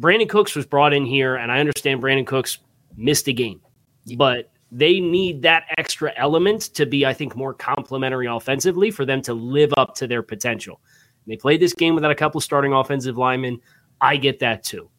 Brandin 0.00 0.28
Cooks 0.28 0.56
was 0.56 0.66
brought 0.66 0.92
in 0.92 1.06
here, 1.06 1.36
and 1.36 1.52
I 1.52 1.60
understand 1.60 2.02
Brandin 2.02 2.26
Cooks 2.26 2.58
missed 2.96 3.28
a 3.28 3.32
game, 3.32 3.60
but 4.16 4.50
they 4.72 5.00
need 5.00 5.42
that 5.42 5.64
extra 5.78 6.12
element 6.16 6.62
to 6.74 6.86
be, 6.86 7.06
I 7.06 7.12
think, 7.12 7.36
more 7.36 7.54
complementary 7.54 8.26
offensively 8.26 8.90
for 8.90 9.04
them 9.04 9.22
to 9.22 9.34
live 9.34 9.72
up 9.76 9.94
to 9.96 10.06
their 10.06 10.22
potential. 10.22 10.80
And 11.24 11.32
they 11.32 11.36
played 11.36 11.60
this 11.60 11.72
game 11.72 11.94
without 11.94 12.10
a 12.10 12.16
couple 12.16 12.40
starting 12.40 12.72
offensive 12.72 13.16
linemen. 13.16 13.60
I 14.00 14.16
get 14.16 14.40
that 14.40 14.64
too. 14.64 14.90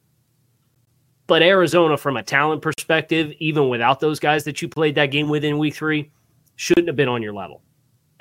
But 1.28 1.42
Arizona, 1.42 1.98
from 1.98 2.16
a 2.16 2.24
talent 2.24 2.62
perspective, 2.62 3.34
even 3.40 3.68
without 3.68 4.00
those 4.00 4.20
guys 4.20 4.46
that 4.46 4.62
you 4.62 4.70
played 4.70 4.96
that 4.96 5.08
game 5.08 5.28
with 5.28 5.44
in 5.44 5.58
week 5.58 5.76
three, 5.76 6.12
shouldn't 6.56 6.88
have 6.88 6.96
been 6.96 7.10
on 7.10 7.22
your 7.22 7.34
level. 7.34 7.62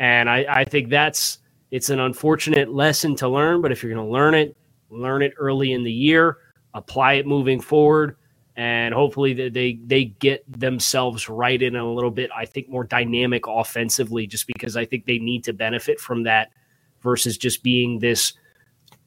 And 0.01 0.29
I, 0.29 0.45
I 0.49 0.65
think 0.65 0.91
that's 0.91 1.39
it's 1.71 1.91
an 1.91 2.01
unfortunate 2.01 2.73
lesson 2.73 3.15
to 3.17 3.29
learn, 3.29 3.63
but 3.63 3.71
if 3.71 3.83
you're 3.83 3.93
going 3.93 4.05
to 4.05 4.13
learn 4.13 4.35
it, 4.35 4.57
learn 4.91 5.23
it 5.23 5.33
early 5.39 5.73
in 5.73 5.85
the 5.85 5.93
year, 5.93 6.39
apply 6.75 7.15
it 7.15 7.27
moving 7.27 7.61
forward 7.61 8.17
and 8.57 8.95
hopefully 8.95 9.35
they 9.51 9.79
they 9.85 10.05
get 10.05 10.45
themselves 10.51 11.29
right 11.29 11.61
in 11.61 11.77
a 11.77 11.93
little 11.93 12.11
bit. 12.11 12.31
I 12.35 12.47
think 12.47 12.69
more 12.69 12.85
dynamic 12.85 13.47
offensively, 13.47 14.27
just 14.27 14.47
because 14.47 14.77
I 14.77 14.87
think 14.87 15.05
they 15.05 15.19
need 15.19 15.45
to 15.45 15.53
benefit 15.53 16.01
from 16.01 16.23
that 16.25 16.51
versus 17.03 17.37
just 17.37 17.63
being 17.63 17.99
this 17.99 18.33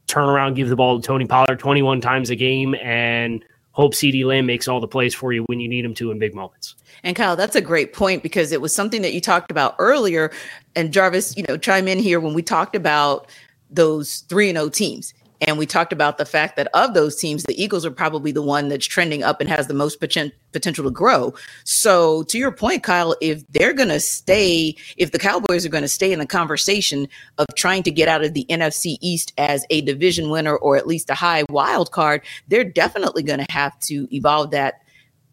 turn 0.07 0.29
around, 0.29 0.55
give 0.55 0.69
the 0.69 0.75
ball 0.75 0.99
to 0.99 1.05
Tony 1.05 1.25
Pollard 1.25 1.59
21 1.59 2.01
times 2.01 2.29
a 2.29 2.35
game, 2.35 2.75
and 2.75 3.43
hope 3.71 3.93
CeeDee 3.93 4.25
Lamb 4.25 4.45
makes 4.45 4.67
all 4.67 4.79
the 4.79 4.87
plays 4.87 5.15
for 5.15 5.31
you 5.31 5.43
when 5.43 5.59
you 5.59 5.67
need 5.67 5.85
him 5.85 5.93
to 5.95 6.11
in 6.11 6.19
big 6.19 6.35
moments. 6.35 6.75
And 7.03 7.15
Kyle, 7.15 7.35
that's 7.35 7.55
a 7.55 7.61
great 7.61 7.93
point 7.93 8.23
because 8.23 8.51
it 8.51 8.61
was 8.61 8.73
something 8.73 9.01
that 9.01 9.13
you 9.13 9.21
talked 9.21 9.51
about 9.51 9.75
earlier. 9.79 10.31
And 10.75 10.91
Jarvis, 10.91 11.35
you 11.37 11.43
know, 11.47 11.57
chime 11.57 11.87
in 11.87 11.97
here 11.97 12.19
when 12.19 12.33
we 12.33 12.41
talked 12.41 12.75
about 12.75 13.29
those 13.69 14.19
three 14.29 14.49
and 14.49 14.57
O 14.57 14.69
teams. 14.69 15.13
And 15.41 15.57
we 15.57 15.65
talked 15.65 15.93
about 15.93 16.17
the 16.17 16.25
fact 16.25 16.55
that 16.57 16.67
of 16.73 16.93
those 16.93 17.15
teams, 17.15 17.43
the 17.43 17.61
Eagles 17.61 17.85
are 17.85 17.91
probably 17.91 18.31
the 18.31 18.41
one 18.41 18.67
that's 18.67 18.85
trending 18.85 19.23
up 19.23 19.39
and 19.39 19.49
has 19.49 19.67
the 19.67 19.73
most 19.73 20.01
poten- 20.01 20.31
potential 20.51 20.83
to 20.83 20.91
grow. 20.91 21.33
So, 21.63 22.23
to 22.23 22.37
your 22.37 22.51
point, 22.51 22.83
Kyle, 22.83 23.15
if 23.21 23.47
they're 23.47 23.73
going 23.73 23.89
to 23.89 23.99
stay, 23.99 24.75
if 24.97 25.11
the 25.11 25.19
Cowboys 25.19 25.65
are 25.65 25.69
going 25.69 25.83
to 25.83 25.87
stay 25.87 26.11
in 26.11 26.19
the 26.19 26.25
conversation 26.25 27.07
of 27.37 27.45
trying 27.55 27.83
to 27.83 27.91
get 27.91 28.07
out 28.07 28.23
of 28.23 28.33
the 28.33 28.45
NFC 28.49 28.97
East 29.01 29.33
as 29.37 29.65
a 29.69 29.81
division 29.81 30.29
winner 30.29 30.55
or 30.55 30.75
at 30.75 30.87
least 30.87 31.09
a 31.09 31.15
high 31.15 31.43
wild 31.49 31.91
card, 31.91 32.21
they're 32.47 32.63
definitely 32.63 33.23
going 33.23 33.39
to 33.39 33.51
have 33.51 33.79
to 33.81 34.07
evolve 34.13 34.51
that 34.51 34.81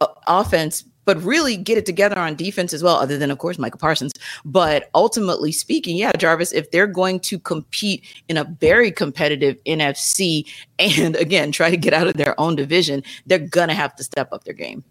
uh, 0.01 0.07
offense 0.27 0.85
but 1.07 1.23
really 1.23 1.57
get 1.57 1.79
it 1.79 1.87
together 1.87 2.19
on 2.19 2.35
defense 2.35 2.75
as 2.75 2.83
well, 2.83 2.97
other 2.97 3.17
than, 3.17 3.31
of 3.31 3.39
course, 3.39 3.59
Michael 3.59 3.79
Parsons. 3.79 4.13
But 4.45 4.91
ultimately 4.95 5.53
speaking, 5.53 5.97
yeah, 5.97 6.13
Jarvis, 6.13 6.53
if 6.53 6.71
they're 6.71 6.87
going 6.87 7.21
to 7.21 7.39
compete 7.39 8.05
in 8.29 8.37
a 8.37 8.45
very 8.45 8.91
competitive 8.91 9.57
NFC 9.65 10.47
and 10.79 11.17
again, 11.17 11.53
try 11.53 11.71
to 11.71 11.77
get 11.79 11.95
out 11.95 12.09
of 12.09 12.15
their 12.15 12.39
own 12.39 12.57
division, 12.57 13.03
they're 13.25 13.39
going 13.39 13.69
to 13.69 13.75
have 13.75 13.97
to 13.97 14.05
step 14.05 14.33
up 14.33 14.45
their 14.45 14.55
game. 14.55 14.85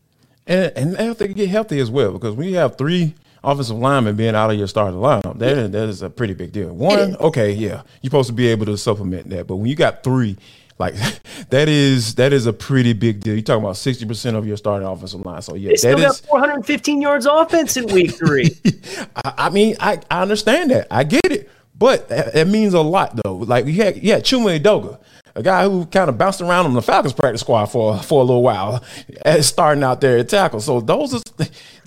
And, 0.47 0.71
and 0.75 0.93
they 0.95 1.05
have 1.05 1.17
to 1.19 1.27
get 1.27 1.49
healthy 1.49 1.79
as 1.79 1.91
well 1.91 2.13
because 2.13 2.35
we 2.35 2.53
have 2.53 2.77
three 2.77 3.13
offensive 3.43 3.77
linemen 3.77 4.15
being 4.15 4.35
out 4.35 4.49
of 4.49 4.57
your 4.57 4.67
starting 4.67 4.99
lineup, 4.99 5.37
that, 5.37 5.55
yeah. 5.55 5.67
that 5.67 5.89
is 5.89 6.01
a 6.01 6.09
pretty 6.09 6.33
big 6.33 6.51
deal. 6.51 6.73
One, 6.73 7.15
okay, 7.17 7.51
yeah, 7.51 7.83
you're 8.01 8.09
supposed 8.09 8.27
to 8.27 8.33
be 8.33 8.47
able 8.47 8.65
to 8.65 8.77
supplement 8.77 9.29
that. 9.29 9.47
But 9.47 9.57
when 9.57 9.67
you 9.67 9.75
got 9.75 10.03
three, 10.03 10.37
like 10.77 10.95
that 11.49 11.69
is 11.69 12.15
that 12.15 12.33
is 12.33 12.45
a 12.45 12.53
pretty 12.53 12.93
big 12.93 13.21
deal. 13.21 13.33
You're 13.33 13.43
talking 13.43 13.63
about 13.63 13.77
sixty 13.77 14.05
percent 14.05 14.35
of 14.35 14.45
your 14.45 14.57
starting 14.57 14.87
offensive 14.87 15.25
line. 15.25 15.41
So 15.41 15.55
yeah, 15.55 15.69
they 15.69 15.75
still 15.75 15.97
got 15.97 16.17
415 16.17 17.01
yards 17.01 17.25
offense 17.25 17.77
in 17.77 17.87
week 17.87 18.15
three. 18.15 18.51
I, 19.15 19.33
I, 19.37 19.49
mean, 19.49 19.75
I, 19.79 19.99
I 20.11 20.21
understand 20.21 20.71
that. 20.71 20.87
I 20.91 21.03
get 21.03 21.31
it, 21.31 21.49
but 21.77 22.09
that, 22.09 22.35
it 22.35 22.47
means 22.47 22.73
a 22.73 22.81
lot 22.81 23.19
though. 23.23 23.35
Like 23.37 23.65
you 23.65 23.73
had 23.73 23.97
yeah, 23.97 24.19
Chuma 24.19 24.59
Edoga, 24.59 24.99
a 25.35 25.43
guy 25.43 25.63
who 25.63 25.85
kind 25.85 26.09
of 26.09 26.17
bounced 26.17 26.41
around 26.41 26.65
on 26.65 26.73
the 26.73 26.81
Falcons 26.81 27.13
practice 27.13 27.41
squad 27.41 27.67
for 27.67 27.97
for 27.99 28.21
a 28.21 28.25
little 28.25 28.43
while, 28.43 28.83
starting 29.41 29.83
out 29.83 30.01
there 30.01 30.17
at 30.17 30.29
tackle. 30.29 30.59
So 30.59 30.81
those 30.81 31.13
are 31.13 31.21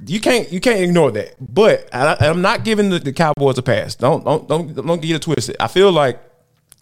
you 0.06 0.20
can't 0.20 0.50
you 0.50 0.60
can't 0.60 0.80
ignore 0.80 1.10
that. 1.12 1.34
But 1.40 1.88
I, 1.92 2.26
am 2.26 2.40
not 2.40 2.64
giving 2.64 2.88
the, 2.88 2.98
the 3.00 3.12
Cowboys 3.12 3.58
a 3.58 3.62
pass. 3.62 3.94
Don't 3.94 4.24
don't 4.24 4.48
don't 4.48 4.74
don't 4.74 5.02
get 5.02 5.16
it 5.16 5.22
twisted. 5.22 5.56
I 5.60 5.68
feel 5.68 5.92
like 5.92 6.20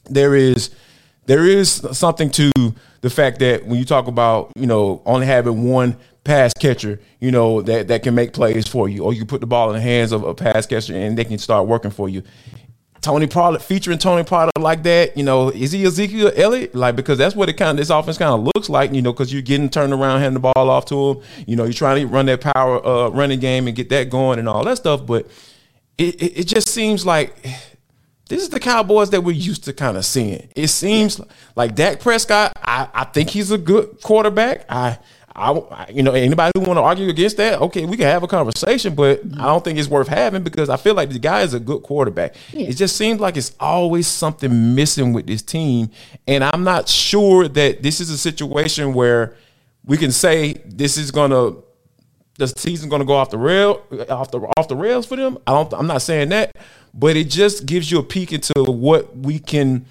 there 0.09 0.37
is 0.37 0.71
there 1.27 1.45
is 1.45 1.71
something 1.93 2.31
to 2.31 2.53
the 3.01 3.11
fact 3.11 3.41
that 3.41 3.67
when 3.67 3.79
you 3.79 3.85
talk 3.85 4.07
about, 4.07 4.53
you 4.57 4.67
know, 4.67 5.03
only 5.05 5.27
having 5.27 5.69
one 5.69 5.97
pass 6.25 6.53
catcher, 6.55 7.01
you 7.21 7.31
know, 7.31 7.63
that, 7.63 7.89
that 7.89 8.03
can 8.03 8.15
make 8.15 8.33
plays 8.33 8.67
for 8.67 8.89
you, 8.89 9.05
or 9.05 9.13
you 9.13 9.25
put 9.25 9.41
the 9.41 9.47
ball 9.47 9.71
in 9.71 9.77
the 9.77 9.81
hands 9.81 10.13
of 10.13 10.25
a 10.25 10.35
pass 10.35 10.67
catcher 10.67 10.95
and 10.95 11.17
they 11.17 11.25
can 11.25 11.39
start 11.39 11.67
working 11.67 11.91
for 11.91 12.09
you. 12.09 12.23
Tony 13.01 13.29
Pollard 13.29 13.63
featuring 13.63 13.99
Tony 13.99 14.25
Pollard 14.25 14.51
like 14.59 14.83
that, 14.83 15.17
you 15.17 15.23
know, 15.23 15.51
is 15.51 15.71
he 15.71 15.85
Ezekiel 15.85 16.33
Elliott? 16.35 16.75
Like 16.75 16.97
because 16.97 17.19
that's 17.19 17.37
what 17.37 17.49
it 17.49 17.53
kind 17.53 17.71
of 17.71 17.77
this 17.77 17.91
offense 17.91 18.19
kind 18.19 18.33
of 18.33 18.51
looks 18.55 18.69
like, 18.69 18.93
you 18.93 19.01
know, 19.01 19.13
because 19.13 19.33
you're 19.33 19.43
getting 19.43 19.71
turned 19.71 19.93
around, 19.93 20.21
handing 20.21 20.43
the 20.43 20.53
ball 20.53 20.69
off 20.69 20.87
to 20.87 21.11
him. 21.11 21.23
You 21.47 21.55
know, 21.55 21.63
you're 21.65 21.73
trying 21.73 22.01
to 22.01 22.07
run 22.13 22.27
that 22.27 22.41
power 22.41 22.85
uh, 22.85 23.09
running 23.11 23.39
game 23.39 23.69
and 23.69 23.77
get 23.77 23.91
that 23.91 24.11
going 24.11 24.41
and 24.41 24.49
all 24.49 24.65
that 24.65 24.79
stuff. 24.79 25.07
But 25.07 25.29
it, 25.99 26.21
it, 26.21 26.41
it 26.41 26.45
just 26.49 26.69
seems 26.69 27.07
like 27.07 27.37
this 28.29 28.43
is 28.43 28.49
the 28.49 28.61
Cowboys 28.61 29.11
that 29.11 29.23
we're 29.23 29.33
used 29.33 29.65
to 29.65 29.73
kind 29.73 29.97
of 29.97 30.05
seeing. 30.05 30.49
It 30.57 30.69
seems 30.69 31.21
like 31.55 31.75
Dak 31.75 32.01
Prescott. 32.01 32.53
I, 32.57 32.89
I 32.93 33.05
think 33.05 33.31
he's 33.31 33.51
a 33.51 33.59
good 33.59 34.03
quarterback. 34.03 34.65
I, 34.69 34.99
I, 35.37 35.87
you 35.93 36.03
know, 36.03 36.13
anybody 36.13 36.51
who 36.57 36.65
want 36.65 36.79
to 36.79 36.83
argue 36.83 37.09
against 37.09 37.37
that, 37.37 37.61
okay, 37.61 37.85
we 37.85 37.97
can 37.97 38.07
have 38.07 38.23
a 38.23 38.27
conversation, 38.27 38.95
but 38.95 39.21
I 39.39 39.45
don't 39.45 39.63
think 39.63 39.79
it's 39.79 39.89
worth 39.89 40.09
having 40.09 40.43
because 40.43 40.71
I 40.71 40.77
feel 40.77 40.95
like 40.95 41.11
the 41.11 41.19
guy 41.19 41.43
is 41.43 41.55
a 41.55 41.61
good 41.61 41.83
quarterback. 41.83 42.35
Yeah. 42.53 42.69
It 42.69 42.75
just 42.75 42.97
seems 42.97 43.21
like 43.21 43.37
it's 43.37 43.55
always 43.61 44.07
something 44.07 44.75
missing 44.75 45.13
with 45.13 45.27
this 45.27 45.43
team, 45.43 45.91
and 46.27 46.43
I'm 46.43 46.65
not 46.65 46.89
sure 46.89 47.49
that 47.49 47.83
this 47.83 48.01
is 48.01 48.09
a 48.09 48.19
situation 48.19 48.95
where 48.95 49.37
we 49.85 49.99
can 49.99 50.11
say 50.11 50.55
this 50.65 50.97
is 50.97 51.11
gonna 51.11 51.57
the 52.39 52.49
season's 52.49 52.91
gonna 52.91 53.05
go 53.05 53.15
off 53.15 53.31
the 53.31 53.39
rail 53.39 53.83
off 54.09 54.31
the 54.31 54.41
off 54.57 54.69
the 54.69 54.77
rails 54.77 55.07
for 55.07 55.17
them. 55.17 55.39
I 55.47 55.53
don't. 55.53 55.73
I'm 55.75 55.87
not 55.87 56.03
saying 56.03 56.31
that, 56.31 56.57
but 56.97 57.17
it 57.17 57.29
just 57.31 57.67
gives 57.67 57.91
you 57.91 57.99
a 57.99 58.03
peek 58.03 58.33
into 58.33 58.55
what 58.65 59.17
we 59.17 59.39
can 59.39 59.85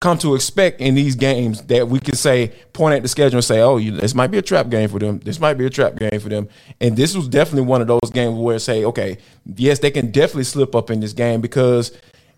come 0.00 0.16
to 0.16 0.34
expect 0.34 0.80
in 0.80 0.94
these 0.94 1.14
games 1.14 1.60
that 1.64 1.86
we 1.86 2.00
can 2.00 2.14
say 2.14 2.48
point 2.72 2.94
at 2.94 3.02
the 3.02 3.08
schedule 3.08 3.36
and 3.36 3.44
say 3.44 3.60
oh 3.60 3.76
you, 3.76 3.92
this 3.92 4.14
might 4.14 4.28
be 4.28 4.38
a 4.38 4.42
trap 4.42 4.70
game 4.70 4.88
for 4.88 4.98
them. 4.98 5.18
This 5.18 5.38
might 5.38 5.54
be 5.54 5.66
a 5.66 5.70
trap 5.70 5.96
game 5.96 6.18
for 6.18 6.30
them. 6.30 6.48
And 6.80 6.96
this 6.96 7.14
was 7.14 7.28
definitely 7.28 7.68
one 7.68 7.82
of 7.82 7.86
those 7.86 8.10
games 8.10 8.38
where 8.38 8.58
say 8.58 8.84
okay 8.86 9.18
yes 9.44 9.78
they 9.80 9.90
can 9.90 10.10
definitely 10.10 10.44
slip 10.44 10.74
up 10.74 10.90
in 10.90 11.00
this 11.00 11.12
game 11.12 11.42
because 11.42 11.92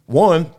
one 0.07 0.51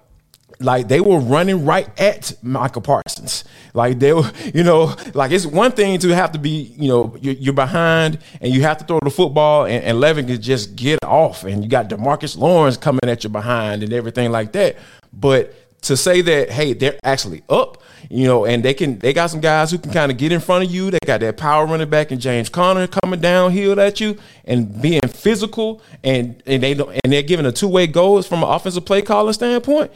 like 0.60 0.88
they 0.88 1.02
were 1.02 1.20
running 1.20 1.66
right 1.66 1.88
at 2.00 2.34
Michael 2.42 2.82
Parsons. 2.82 3.44
Like 3.74 4.00
they 4.00 4.14
were, 4.14 4.32
you 4.54 4.64
know, 4.64 4.96
like 5.14 5.32
it's 5.32 5.46
one 5.46 5.72
thing 5.72 6.00
to 6.00 6.10
have 6.10 6.32
to 6.34 6.40
be, 6.40 6.74
you 6.78 6.88
know, 6.88 7.18
you're, 7.22 7.54
behind 7.54 8.18
and 8.42 8.52
you 8.52 8.64
have 8.64 8.80
to 8.80 8.86
throw 8.86 9.00
the 9.04 9.12
football 9.12 9.66
and, 9.66 9.84
and 9.84 10.00
Levin 10.00 10.26
can 10.26 10.42
just 10.42 10.76
get 10.76 10.98
off 11.04 11.44
and 11.44 11.64
you 11.64 11.70
got 11.70 11.88
Demarcus 11.88 12.36
Lawrence 12.36 12.78
coming 12.78 13.02
at 13.04 13.24
you 13.24 13.30
behind 13.30 13.84
and 13.84 13.94
everything 13.94 14.32
like 14.32 14.54
that. 14.54 14.78
But 15.12 15.54
to 15.84 15.96
say 15.96 16.22
that, 16.22 16.50
hey, 16.50 16.74
they're 16.74 16.98
actually 17.04 17.44
up, 17.50 17.82
you 18.10 18.26
know, 18.26 18.46
and 18.46 18.64
they 18.64 18.74
can 18.74 18.98
they 19.00 19.14
got 19.14 19.30
some 19.30 19.42
guys 19.42 19.70
who 19.70 19.78
can 19.78 19.92
kind 19.92 20.12
of 20.12 20.18
get 20.18 20.32
in 20.32 20.40
front 20.40 20.66
of 20.66 20.72
you. 20.72 20.90
They 20.90 21.00
got 21.06 21.20
that 21.20 21.38
power 21.38 21.66
running 21.66 21.90
back 21.90 22.12
and 22.12 22.20
James 22.20 22.50
Conner 22.50 22.88
coming 22.88 23.20
downhill 23.20 23.80
at 23.80 24.00
you 24.00 24.18
and 24.46 24.82
being 24.82 25.02
physical 25.08 25.82
and 26.04 26.42
and 26.46 26.64
they 26.64 26.74
don't 26.74 26.92
and 27.04 27.14
they're 27.14 27.22
giving 27.22 27.46
a 27.46 27.52
two 27.52 27.68
way 27.68 27.86
goals 27.86 28.28
from 28.28 28.44
an 28.44 28.50
offensive 28.50 28.86
play 28.86 29.02
calling 29.02 29.34
standpoint 29.34 29.92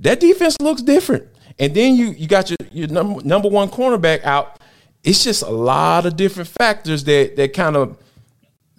that 0.00 0.20
defense 0.20 0.56
looks 0.60 0.82
different. 0.82 1.28
And 1.58 1.74
then 1.74 1.94
you 1.94 2.06
you 2.10 2.26
got 2.26 2.50
your, 2.50 2.56
your 2.72 2.88
number 2.88 3.22
number 3.22 3.48
one 3.48 3.68
cornerback 3.68 4.24
out. 4.24 4.58
It's 5.02 5.24
just 5.24 5.42
a 5.42 5.50
lot 5.50 6.06
of 6.06 6.16
different 6.16 6.48
factors 6.48 7.04
that 7.04 7.36
that 7.36 7.52
kind 7.52 7.76
of 7.76 7.96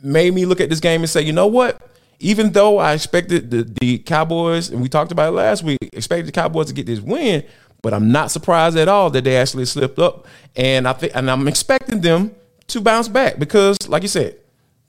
made 0.03 0.33
me 0.33 0.45
look 0.45 0.59
at 0.59 0.69
this 0.69 0.79
game 0.79 1.01
and 1.01 1.09
say, 1.09 1.21
you 1.21 1.33
know 1.33 1.47
what? 1.47 1.79
Even 2.19 2.51
though 2.51 2.77
I 2.77 2.93
expected 2.93 3.49
the, 3.49 3.63
the 3.81 3.97
Cowboys, 3.99 4.69
and 4.69 4.81
we 4.81 4.89
talked 4.89 5.11
about 5.11 5.29
it 5.29 5.35
last 5.35 5.63
week, 5.63 5.79
expected 5.93 6.27
the 6.27 6.31
Cowboys 6.31 6.67
to 6.67 6.73
get 6.73 6.85
this 6.85 6.99
win, 6.99 7.43
But 7.81 7.93
I'm 7.93 8.11
not 8.11 8.29
surprised 8.29 8.77
at 8.77 8.87
all 8.87 9.09
that 9.11 9.23
they 9.23 9.37
actually 9.37 9.65
slipped 9.65 9.97
up. 9.97 10.27
And 10.55 10.87
I 10.87 10.93
think 10.93 11.15
and 11.15 11.29
I'm 11.29 11.47
expecting 11.47 12.01
them 12.01 12.35
to 12.67 12.81
bounce 12.81 13.07
back 13.07 13.39
because, 13.39 13.77
like 13.87 14.03
you 14.03 14.07
said, 14.07 14.37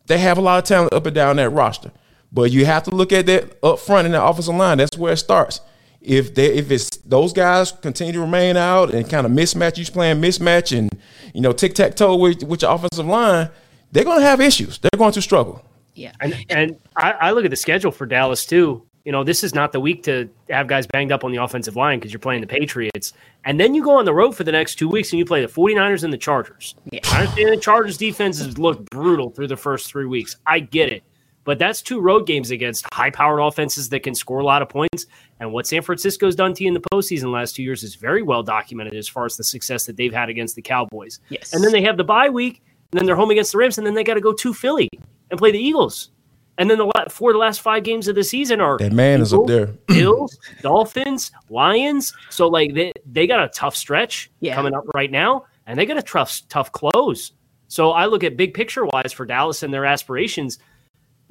they 0.06 0.18
have 0.18 0.38
a 0.38 0.40
lot 0.40 0.58
of 0.58 0.64
talent 0.64 0.92
up 0.92 1.06
and 1.06 1.14
down 1.14 1.36
that 1.36 1.50
roster. 1.50 1.90
But 2.30 2.50
you 2.50 2.64
have 2.64 2.84
to 2.84 2.90
look 2.90 3.12
at 3.12 3.26
that 3.26 3.58
up 3.62 3.78
front 3.78 4.06
in 4.06 4.12
the 4.12 4.22
offensive 4.22 4.54
line. 4.54 4.78
That's 4.78 4.96
where 4.96 5.12
it 5.12 5.18
starts. 5.18 5.60
If 6.02 6.34
they 6.34 6.54
if 6.54 6.70
it's 6.70 6.88
those 6.98 7.32
guys 7.32 7.72
continue 7.72 8.12
to 8.12 8.20
remain 8.20 8.56
out 8.56 8.92
and 8.92 9.08
kind 9.08 9.24
of 9.24 9.32
mismatch, 9.32 9.78
you 9.78 9.84
playing 9.86 10.20
mismatch 10.20 10.76
and 10.76 10.90
you 11.32 11.40
know 11.40 11.52
tic 11.52 11.74
tac 11.74 11.94
toe 11.94 12.16
with, 12.16 12.42
with 12.42 12.62
your 12.62 12.72
offensive 12.72 13.06
line, 13.06 13.50
they're 13.92 14.04
going 14.04 14.20
to 14.20 14.26
have 14.26 14.40
issues. 14.40 14.78
They're 14.78 14.90
going 14.96 15.12
to 15.12 15.22
struggle. 15.22 15.64
Yeah. 15.94 16.12
And 16.20 16.44
and 16.48 16.76
I, 16.96 17.12
I 17.12 17.30
look 17.32 17.44
at 17.44 17.50
the 17.50 17.56
schedule 17.56 17.92
for 17.92 18.06
Dallas 18.06 18.44
too. 18.46 18.84
You 19.04 19.10
know, 19.10 19.24
this 19.24 19.42
is 19.42 19.52
not 19.52 19.72
the 19.72 19.80
week 19.80 20.04
to 20.04 20.30
have 20.48 20.68
guys 20.68 20.86
banged 20.86 21.10
up 21.10 21.24
on 21.24 21.32
the 21.32 21.42
offensive 21.42 21.74
line 21.74 21.98
because 21.98 22.12
you're 22.12 22.20
playing 22.20 22.40
the 22.40 22.46
Patriots. 22.46 23.12
And 23.44 23.58
then 23.58 23.74
you 23.74 23.82
go 23.82 23.98
on 23.98 24.04
the 24.04 24.14
road 24.14 24.32
for 24.32 24.44
the 24.44 24.52
next 24.52 24.76
two 24.76 24.88
weeks 24.88 25.10
and 25.10 25.18
you 25.18 25.24
play 25.24 25.40
the 25.44 25.52
49ers 25.52 26.04
and 26.04 26.12
the 26.12 26.18
Chargers. 26.18 26.76
Yeah. 26.92 27.00
I 27.06 27.22
understand 27.22 27.48
the 27.48 27.56
Chargers 27.56 27.96
defenses 27.96 28.58
look 28.58 28.88
brutal 28.90 29.30
through 29.30 29.48
the 29.48 29.56
first 29.56 29.88
three 29.88 30.06
weeks. 30.06 30.36
I 30.46 30.60
get 30.60 30.92
it. 30.92 31.02
But 31.44 31.58
that's 31.58 31.82
two 31.82 32.00
road 32.00 32.26
games 32.26 32.52
against 32.52 32.86
high 32.92 33.10
powered 33.10 33.40
offenses 33.40 33.88
that 33.88 34.04
can 34.04 34.14
score 34.14 34.38
a 34.38 34.44
lot 34.44 34.62
of 34.62 34.68
points. 34.68 35.06
And 35.42 35.52
what 35.52 35.66
San 35.66 35.82
Francisco's 35.82 36.36
done 36.36 36.54
to 36.54 36.62
you 36.62 36.68
in 36.68 36.74
the 36.74 36.80
postseason 36.94 37.22
the 37.22 37.28
last 37.30 37.56
two 37.56 37.64
years 37.64 37.82
is 37.82 37.96
very 37.96 38.22
well 38.22 38.44
documented 38.44 38.94
as 38.94 39.08
far 39.08 39.24
as 39.24 39.36
the 39.36 39.42
success 39.42 39.86
that 39.86 39.96
they've 39.96 40.12
had 40.14 40.28
against 40.28 40.54
the 40.54 40.62
Cowboys. 40.62 41.18
Yes. 41.30 41.52
And 41.52 41.64
then 41.64 41.72
they 41.72 41.82
have 41.82 41.96
the 41.96 42.04
bye 42.04 42.28
week, 42.30 42.62
and 42.92 43.00
then 43.00 43.06
they're 43.06 43.16
home 43.16 43.32
against 43.32 43.50
the 43.50 43.58
Rams, 43.58 43.76
and 43.76 43.84
then 43.84 43.94
they 43.94 44.04
got 44.04 44.14
to 44.14 44.20
go 44.20 44.32
to 44.32 44.54
Philly 44.54 44.88
and 45.32 45.38
play 45.40 45.50
the 45.50 45.58
Eagles. 45.58 46.10
And 46.58 46.70
then 46.70 46.78
the 46.78 46.84
la- 46.84 47.08
four 47.08 47.30
of 47.30 47.34
the 47.34 47.40
last 47.40 47.60
five 47.60 47.82
games 47.82 48.06
of 48.06 48.14
the 48.14 48.22
season 48.22 48.60
are 48.60 48.78
That 48.78 48.92
man 48.92 49.20
is 49.20 49.34
up 49.34 49.48
there. 49.48 49.66
Bills, 49.88 50.38
Dolphins, 50.60 51.32
Lions. 51.50 52.14
So 52.30 52.46
like 52.46 52.72
they 52.74 52.92
they 53.04 53.26
got 53.26 53.42
a 53.44 53.48
tough 53.48 53.74
stretch 53.74 54.30
Yeah. 54.38 54.54
coming 54.54 54.74
up 54.74 54.84
right 54.94 55.10
now, 55.10 55.46
and 55.66 55.76
they 55.76 55.86
got 55.86 55.98
a 55.98 56.02
tough 56.02 56.40
tough 56.50 56.70
close. 56.70 57.32
So 57.66 57.90
I 57.90 58.06
look 58.06 58.22
at 58.22 58.36
big 58.36 58.54
picture 58.54 58.84
wise 58.84 59.12
for 59.12 59.26
Dallas 59.26 59.64
and 59.64 59.74
their 59.74 59.86
aspirations. 59.86 60.60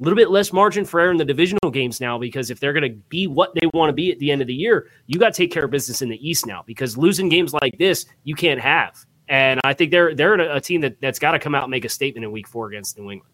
A 0.00 0.02
little 0.02 0.16
bit 0.16 0.30
less 0.30 0.52
margin 0.52 0.84
for 0.84 1.00
error 1.00 1.10
in 1.10 1.16
the 1.16 1.24
divisional 1.24 1.70
games 1.70 2.00
now 2.00 2.18
because 2.18 2.50
if 2.50 2.58
they're 2.58 2.72
going 2.72 2.90
to 2.90 2.96
be 3.08 3.26
what 3.26 3.54
they 3.54 3.68
want 3.72 3.88
to 3.88 3.92
be 3.92 4.10
at 4.10 4.18
the 4.18 4.30
end 4.30 4.40
of 4.40 4.48
the 4.48 4.54
year, 4.54 4.88
you 5.06 5.18
got 5.18 5.32
to 5.32 5.36
take 5.36 5.52
care 5.52 5.64
of 5.64 5.70
business 5.70 6.02
in 6.02 6.08
the 6.08 6.28
East 6.28 6.46
now 6.46 6.64
because 6.66 6.96
losing 6.96 7.28
games 7.28 7.52
like 7.52 7.78
this 7.78 8.06
you 8.24 8.34
can't 8.34 8.60
have. 8.60 9.04
And 9.28 9.60
I 9.64 9.74
think 9.74 9.90
they're 9.90 10.14
they're 10.14 10.34
a, 10.34 10.60
team 10.60 10.80
that 10.80 11.00
that's 11.00 11.18
got 11.18 11.32
to 11.32 11.38
come 11.38 11.54
out 11.54 11.62
and 11.62 11.70
make 11.70 11.84
a 11.84 11.88
statement 11.88 12.24
in 12.24 12.32
Week 12.32 12.48
Four 12.48 12.68
against 12.68 12.98
New 12.98 13.10
England. 13.10 13.32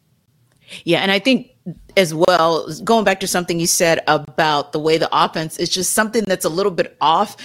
Yeah, 0.84 1.00
and 1.00 1.11
I 1.11 1.18
think 1.18 1.56
as 1.96 2.14
well, 2.14 2.68
going 2.84 3.04
back 3.04 3.20
to 3.20 3.26
something 3.26 3.59
you 3.59 3.66
said 3.66 4.00
about 4.06 4.72
the 4.72 4.78
way 4.78 4.98
the 4.98 5.09
offense 5.12 5.59
is 5.59 5.68
just 5.68 5.92
something 5.94 6.24
that's 6.26 6.44
a 6.44 6.48
little 6.48 6.72
bit 6.72 6.96
off. 7.00 7.36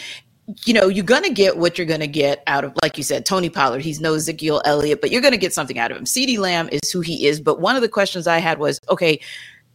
You 0.65 0.73
know, 0.73 0.87
you're 0.87 1.05
going 1.05 1.23
to 1.23 1.29
get 1.29 1.57
what 1.57 1.77
you're 1.77 1.87
going 1.87 2.01
to 2.01 2.07
get 2.07 2.43
out 2.47 2.65
of, 2.65 2.73
like 2.81 2.97
you 2.97 3.03
said, 3.03 3.25
Tony 3.25 3.49
Pollard. 3.49 3.81
He's 3.81 4.01
no 4.01 4.13
Ezekiel 4.13 4.61
Elliott, 4.65 4.99
but 4.99 5.09
you're 5.09 5.21
going 5.21 5.31
to 5.31 5.37
get 5.37 5.53
something 5.53 5.79
out 5.79 5.91
of 5.91 5.97
him. 5.97 6.03
CeeDee 6.03 6.37
Lamb 6.37 6.67
is 6.71 6.91
who 6.91 6.99
he 6.99 7.27
is. 7.27 7.39
But 7.39 7.61
one 7.61 7.75
of 7.75 7.81
the 7.81 7.89
questions 7.89 8.27
I 8.27 8.39
had 8.39 8.59
was 8.59 8.79
okay, 8.89 9.21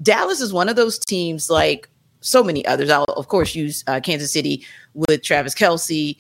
Dallas 0.03 0.41
is 0.41 0.53
one 0.53 0.69
of 0.69 0.77
those 0.77 0.99
teams 0.99 1.49
like 1.49 1.89
so 2.21 2.43
many 2.43 2.67
others. 2.67 2.91
I'll, 2.91 3.05
of 3.05 3.29
course, 3.29 3.55
use 3.55 3.83
uh, 3.87 4.01
Kansas 4.01 4.33
City 4.33 4.67
with 4.95 5.23
Travis 5.23 5.55
Kelce 5.55 6.17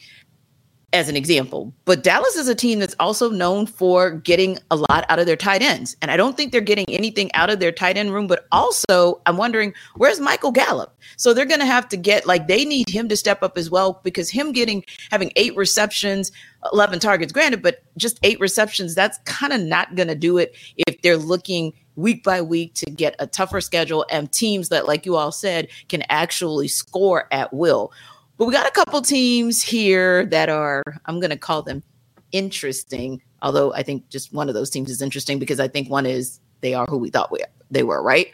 as 0.92 1.08
an 1.08 1.16
example. 1.16 1.74
But 1.84 2.02
Dallas 2.02 2.36
is 2.36 2.48
a 2.48 2.54
team 2.54 2.78
that's 2.78 2.96
also 2.98 3.30
known 3.30 3.66
for 3.66 4.10
getting 4.10 4.58
a 4.70 4.76
lot 4.76 5.04
out 5.08 5.18
of 5.18 5.26
their 5.26 5.36
tight 5.36 5.60
ends. 5.60 5.96
And 6.00 6.10
I 6.10 6.16
don't 6.16 6.36
think 6.36 6.50
they're 6.50 6.60
getting 6.62 6.88
anything 6.88 7.32
out 7.34 7.50
of 7.50 7.60
their 7.60 7.72
tight 7.72 7.98
end 7.98 8.14
room, 8.14 8.26
but 8.26 8.46
also 8.52 9.20
I'm 9.26 9.36
wondering 9.36 9.74
where's 9.96 10.18
Michael 10.18 10.50
Gallup? 10.50 10.96
So 11.16 11.34
they're 11.34 11.44
going 11.44 11.60
to 11.60 11.66
have 11.66 11.88
to 11.90 11.96
get 11.98 12.26
like 12.26 12.48
they 12.48 12.64
need 12.64 12.88
him 12.88 13.08
to 13.10 13.16
step 13.16 13.42
up 13.42 13.58
as 13.58 13.70
well 13.70 14.00
because 14.02 14.30
him 14.30 14.52
getting 14.52 14.82
having 15.10 15.30
eight 15.36 15.54
receptions, 15.56 16.32
11 16.72 17.00
targets 17.00 17.32
granted, 17.32 17.62
but 17.62 17.82
just 17.98 18.18
eight 18.22 18.40
receptions, 18.40 18.94
that's 18.94 19.18
kind 19.24 19.52
of 19.52 19.60
not 19.60 19.94
going 19.94 20.08
to 20.08 20.14
do 20.14 20.38
it 20.38 20.56
if 20.86 21.02
they're 21.02 21.18
looking 21.18 21.74
week 21.96 22.22
by 22.22 22.40
week 22.40 22.72
to 22.74 22.86
get 22.86 23.16
a 23.18 23.26
tougher 23.26 23.60
schedule 23.60 24.06
and 24.10 24.30
teams 24.32 24.68
that 24.68 24.86
like 24.86 25.04
you 25.04 25.16
all 25.16 25.32
said 25.32 25.68
can 25.88 26.02
actually 26.08 26.68
score 26.68 27.26
at 27.30 27.52
will. 27.52 27.92
But 28.38 28.46
we 28.46 28.52
got 28.52 28.68
a 28.68 28.70
couple 28.70 29.02
teams 29.02 29.62
here 29.62 30.24
that 30.26 30.48
are, 30.48 30.82
I'm 31.06 31.18
going 31.18 31.30
to 31.30 31.36
call 31.36 31.62
them 31.62 31.82
interesting. 32.30 33.20
Although 33.42 33.72
I 33.74 33.82
think 33.82 34.08
just 34.08 34.32
one 34.32 34.48
of 34.48 34.54
those 34.54 34.70
teams 34.70 34.90
is 34.90 35.02
interesting 35.02 35.38
because 35.38 35.60
I 35.60 35.68
think 35.68 35.90
one 35.90 36.06
is 36.06 36.40
they 36.60 36.72
are 36.72 36.86
who 36.86 36.98
we 36.98 37.10
thought 37.10 37.32
we, 37.32 37.40
they 37.70 37.82
were, 37.82 38.02
right? 38.02 38.28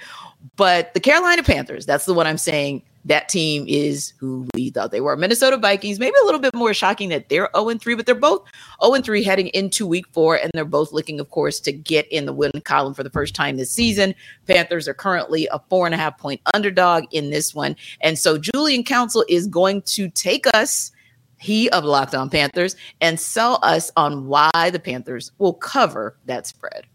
But 0.56 0.92
the 0.92 1.00
Carolina 1.00 1.42
Panthers, 1.42 1.86
that's 1.86 2.04
the 2.04 2.14
one 2.14 2.26
I'm 2.26 2.38
saying. 2.38 2.82
That 3.04 3.28
team 3.28 3.64
is 3.68 4.14
who 4.18 4.46
we 4.54 4.70
thought 4.70 4.90
they 4.90 5.00
were. 5.00 5.16
Minnesota 5.16 5.56
Vikings, 5.56 5.98
maybe 5.98 6.14
a 6.22 6.24
little 6.24 6.40
bit 6.40 6.54
more 6.54 6.72
shocking 6.72 7.10
that 7.10 7.28
they're 7.28 7.50
0 7.54 7.78
3, 7.78 7.94
but 7.94 8.06
they're 8.06 8.14
both 8.14 8.46
0 8.82 9.00
3 9.02 9.22
heading 9.22 9.48
into 9.48 9.86
week 9.86 10.06
four. 10.12 10.36
And 10.36 10.50
they're 10.54 10.64
both 10.64 10.92
looking, 10.92 11.20
of 11.20 11.30
course, 11.30 11.60
to 11.60 11.72
get 11.72 12.06
in 12.08 12.26
the 12.26 12.32
win 12.32 12.52
column 12.64 12.94
for 12.94 13.02
the 13.02 13.10
first 13.10 13.34
time 13.34 13.56
this 13.56 13.70
season. 13.70 14.14
Panthers 14.46 14.88
are 14.88 14.94
currently 14.94 15.48
a 15.52 15.60
four 15.68 15.86
and 15.86 15.94
a 15.94 15.98
half 15.98 16.18
point 16.18 16.40
underdog 16.54 17.04
in 17.12 17.30
this 17.30 17.54
one. 17.54 17.76
And 18.00 18.18
so 18.18 18.38
Julian 18.38 18.84
Council 18.84 19.24
is 19.28 19.46
going 19.46 19.82
to 19.82 20.08
take 20.10 20.46
us 20.54 20.90
he 21.38 21.68
of 21.70 21.84
Locked 21.84 22.14
On 22.14 22.30
Panthers 22.30 22.74
and 23.02 23.20
sell 23.20 23.58
us 23.62 23.90
on 23.96 24.26
why 24.26 24.70
the 24.72 24.78
Panthers 24.78 25.30
will 25.38 25.52
cover 25.52 26.16
that 26.24 26.46
spread. 26.46 26.86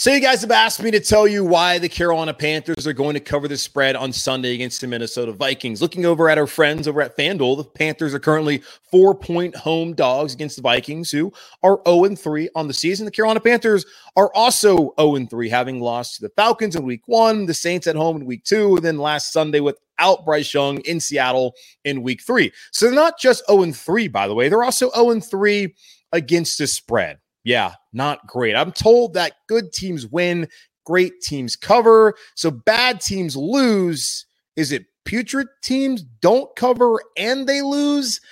So 0.00 0.12
you 0.12 0.20
guys 0.20 0.42
have 0.42 0.52
asked 0.52 0.80
me 0.80 0.92
to 0.92 1.00
tell 1.00 1.26
you 1.26 1.44
why 1.44 1.80
the 1.80 1.88
Carolina 1.88 2.32
Panthers 2.32 2.86
are 2.86 2.92
going 2.92 3.14
to 3.14 3.20
cover 3.20 3.48
the 3.48 3.58
spread 3.58 3.96
on 3.96 4.12
Sunday 4.12 4.54
against 4.54 4.80
the 4.80 4.86
Minnesota 4.86 5.32
Vikings. 5.32 5.82
Looking 5.82 6.06
over 6.06 6.28
at 6.28 6.38
our 6.38 6.46
friends 6.46 6.86
over 6.86 7.02
at 7.02 7.16
FanDuel, 7.16 7.56
the 7.56 7.64
Panthers 7.64 8.14
are 8.14 8.20
currently 8.20 8.62
four-point 8.92 9.56
home 9.56 9.94
dogs 9.94 10.34
against 10.34 10.54
the 10.54 10.62
Vikings, 10.62 11.10
who 11.10 11.32
are 11.64 11.78
0-3 11.78 12.46
on 12.54 12.68
the 12.68 12.74
season. 12.74 13.06
The 13.06 13.10
Carolina 13.10 13.40
Panthers 13.40 13.86
are 14.14 14.32
also 14.36 14.94
0-3, 14.98 15.50
having 15.50 15.80
lost 15.80 16.14
to 16.14 16.22
the 16.22 16.32
Falcons 16.36 16.76
in 16.76 16.84
week 16.84 17.02
one, 17.06 17.46
the 17.46 17.52
Saints 17.52 17.88
at 17.88 17.96
home 17.96 18.18
in 18.18 18.24
week 18.24 18.44
two, 18.44 18.76
and 18.76 18.84
then 18.84 18.98
last 18.98 19.32
Sunday 19.32 19.58
without 19.58 20.24
Bryce 20.24 20.54
Young 20.54 20.78
in 20.82 21.00
Seattle 21.00 21.54
in 21.82 22.04
week 22.04 22.22
three. 22.22 22.52
So 22.70 22.86
they're 22.86 22.94
not 22.94 23.18
just 23.18 23.44
0-3, 23.48 24.12
by 24.12 24.28
the 24.28 24.34
way. 24.36 24.48
They're 24.48 24.62
also 24.62 24.90
0-3 24.90 25.74
against 26.12 26.58
the 26.58 26.68
spread. 26.68 27.18
Yeah, 27.42 27.72
not 27.98 28.26
great. 28.26 28.56
I'm 28.56 28.72
told 28.72 29.12
that 29.12 29.34
good 29.46 29.72
teams 29.72 30.06
win, 30.06 30.48
great 30.86 31.20
teams 31.20 31.54
cover. 31.54 32.14
So 32.34 32.50
bad 32.50 33.02
teams 33.02 33.36
lose. 33.36 34.24
Is 34.56 34.72
it 34.72 34.86
putrid 35.04 35.48
teams 35.62 36.02
don't 36.22 36.48
cover 36.56 37.02
and 37.18 37.46
they 37.46 37.60
lose? 37.60 38.22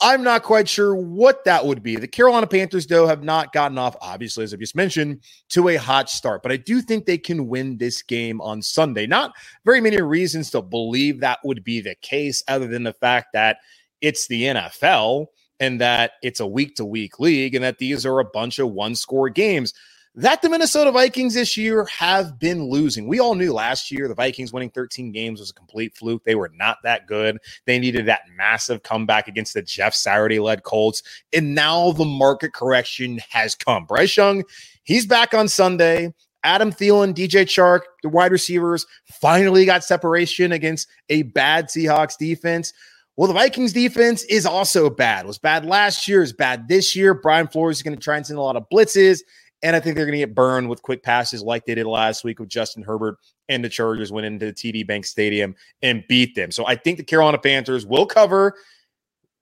I'm 0.00 0.22
not 0.22 0.44
quite 0.44 0.68
sure 0.68 0.94
what 0.94 1.44
that 1.44 1.66
would 1.66 1.82
be. 1.82 1.96
The 1.96 2.06
Carolina 2.06 2.46
Panthers, 2.46 2.86
though, 2.86 3.08
have 3.08 3.24
not 3.24 3.52
gotten 3.52 3.78
off, 3.78 3.96
obviously, 4.00 4.44
as 4.44 4.54
I 4.54 4.56
just 4.56 4.76
mentioned, 4.76 5.22
to 5.50 5.68
a 5.68 5.76
hot 5.76 6.08
start. 6.08 6.42
But 6.44 6.52
I 6.52 6.56
do 6.56 6.80
think 6.80 7.04
they 7.04 7.18
can 7.18 7.48
win 7.48 7.78
this 7.78 8.00
game 8.02 8.40
on 8.40 8.62
Sunday. 8.62 9.08
Not 9.08 9.32
very 9.64 9.80
many 9.80 10.00
reasons 10.00 10.50
to 10.52 10.62
believe 10.62 11.18
that 11.20 11.40
would 11.44 11.64
be 11.64 11.80
the 11.80 11.96
case, 11.96 12.44
other 12.46 12.68
than 12.68 12.84
the 12.84 12.92
fact 12.92 13.32
that 13.32 13.58
it's 14.00 14.28
the 14.28 14.44
NFL 14.44 15.26
and 15.60 15.80
that 15.80 16.12
it's 16.22 16.40
a 16.40 16.46
week 16.46 16.76
to 16.76 16.84
week 16.84 17.18
league 17.18 17.54
and 17.54 17.64
that 17.64 17.78
these 17.78 18.06
are 18.06 18.20
a 18.20 18.24
bunch 18.24 18.58
of 18.58 18.70
one 18.70 18.94
score 18.94 19.28
games 19.28 19.74
that 20.18 20.42
the 20.42 20.48
Minnesota 20.48 20.90
Vikings 20.90 21.34
this 21.34 21.56
year 21.56 21.84
have 21.84 22.40
been 22.40 22.64
losing. 22.64 23.06
We 23.06 23.20
all 23.20 23.36
knew 23.36 23.52
last 23.52 23.92
year 23.92 24.08
the 24.08 24.16
Vikings 24.16 24.52
winning 24.52 24.70
13 24.70 25.12
games 25.12 25.38
was 25.38 25.50
a 25.50 25.54
complete 25.54 25.96
fluke. 25.96 26.24
They 26.24 26.34
were 26.34 26.50
not 26.54 26.78
that 26.82 27.06
good. 27.06 27.38
They 27.66 27.78
needed 27.78 28.06
that 28.06 28.22
massive 28.36 28.82
comeback 28.82 29.28
against 29.28 29.54
the 29.54 29.62
Jeff 29.62 29.94
Saturday 29.94 30.40
led 30.40 30.64
Colts. 30.64 31.04
And 31.32 31.54
now 31.54 31.92
the 31.92 32.04
market 32.04 32.52
correction 32.52 33.20
has 33.30 33.54
come. 33.54 33.84
Bryce 33.84 34.16
Young, 34.16 34.42
he's 34.82 35.06
back 35.06 35.34
on 35.34 35.46
Sunday. 35.46 36.12
Adam 36.42 36.72
Thielen, 36.72 37.14
DJ 37.14 37.44
Chark, 37.44 37.82
the 38.02 38.08
wide 38.08 38.32
receivers 38.32 38.86
finally 39.20 39.66
got 39.66 39.84
separation 39.84 40.50
against 40.50 40.88
a 41.10 41.22
bad 41.22 41.66
Seahawks 41.66 42.16
defense. 42.18 42.72
Well, 43.18 43.26
the 43.26 43.34
Vikings 43.34 43.72
defense 43.72 44.22
is 44.26 44.46
also 44.46 44.88
bad. 44.88 45.24
It 45.24 45.26
was 45.26 45.38
bad 45.38 45.66
last 45.66 46.06
year, 46.06 46.22
is 46.22 46.32
bad 46.32 46.68
this 46.68 46.94
year. 46.94 47.14
Brian 47.14 47.48
Flores 47.48 47.78
is 47.78 47.82
going 47.82 47.96
to 47.96 48.00
try 48.00 48.16
and 48.16 48.24
send 48.24 48.38
a 48.38 48.42
lot 48.42 48.54
of 48.54 48.64
blitzes, 48.72 49.22
and 49.60 49.74
I 49.74 49.80
think 49.80 49.96
they're 49.96 50.06
going 50.06 50.20
to 50.20 50.24
get 50.24 50.36
burned 50.36 50.68
with 50.68 50.82
quick 50.82 51.02
passes 51.02 51.42
like 51.42 51.66
they 51.66 51.74
did 51.74 51.84
last 51.84 52.22
week 52.22 52.38
with 52.38 52.48
Justin 52.48 52.84
Herbert 52.84 53.16
and 53.48 53.64
the 53.64 53.68
Chargers 53.68 54.12
went 54.12 54.26
into 54.26 54.46
the 54.46 54.52
TD 54.52 54.86
Bank 54.86 55.04
Stadium 55.04 55.56
and 55.82 56.04
beat 56.08 56.36
them. 56.36 56.52
So 56.52 56.64
I 56.68 56.76
think 56.76 56.98
the 56.98 57.02
Carolina 57.02 57.38
Panthers 57.38 57.84
will 57.84 58.06
cover 58.06 58.54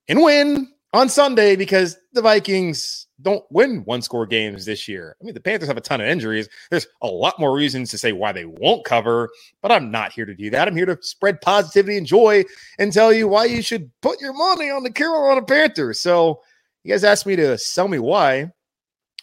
and 0.07 0.23
win 0.23 0.73
on 0.93 1.07
Sunday 1.07 1.55
because 1.55 1.99
the 2.13 2.23
Vikings 2.23 3.06
don't 3.21 3.43
win 3.49 3.83
one 3.85 4.01
score 4.01 4.25
games 4.25 4.65
this 4.65 4.87
year. 4.87 5.15
I 5.19 5.23
mean, 5.23 5.33
the 5.33 5.39
Panthers 5.39 5.67
have 5.67 5.77
a 5.77 5.81
ton 5.81 6.01
of 6.01 6.07
injuries. 6.07 6.47
There's 6.69 6.87
a 7.01 7.07
lot 7.07 7.39
more 7.39 7.53
reasons 7.53 7.89
to 7.91 7.97
say 7.97 8.11
why 8.11 8.31
they 8.31 8.45
won't 8.45 8.85
cover, 8.85 9.29
but 9.61 9.71
I'm 9.71 9.89
not 9.89 10.11
here 10.11 10.25
to 10.25 10.35
do 10.35 10.49
that. 10.51 10.67
I'm 10.67 10.75
here 10.75 10.85
to 10.85 10.97
spread 11.01 11.41
positivity 11.41 11.97
and 11.97 12.05
joy 12.05 12.43
and 12.77 12.93
tell 12.93 13.11
you 13.11 13.27
why 13.27 13.45
you 13.45 13.61
should 13.61 13.89
put 14.01 14.21
your 14.21 14.33
money 14.33 14.69
on 14.69 14.83
the 14.83 14.91
Carolina 14.91 15.41
Panthers. 15.41 15.99
So, 15.99 16.41
you 16.83 16.93
guys 16.93 17.03
asked 17.03 17.25
me 17.25 17.35
to 17.35 17.57
sell 17.57 17.87
me 17.87 17.99
why. 17.99 18.51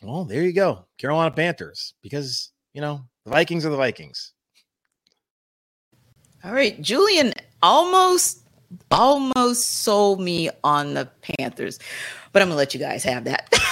Well, 0.02 0.24
there 0.24 0.42
you 0.42 0.52
go. 0.52 0.86
Carolina 0.98 1.30
Panthers, 1.30 1.94
because, 2.02 2.50
you 2.74 2.80
know, 2.80 3.04
the 3.24 3.30
Vikings 3.30 3.64
are 3.64 3.70
the 3.70 3.76
Vikings. 3.76 4.32
All 6.44 6.52
right, 6.52 6.78
Julian 6.82 7.32
almost 7.62 8.40
almost 8.90 9.82
sold 9.82 10.20
me 10.20 10.50
on 10.62 10.94
the 10.94 11.08
Panthers, 11.22 11.78
but 12.32 12.42
I'm 12.42 12.48
gonna 12.48 12.58
let 12.58 12.74
you 12.74 12.80
guys 12.80 13.02
have 13.04 13.24
that. 13.24 13.48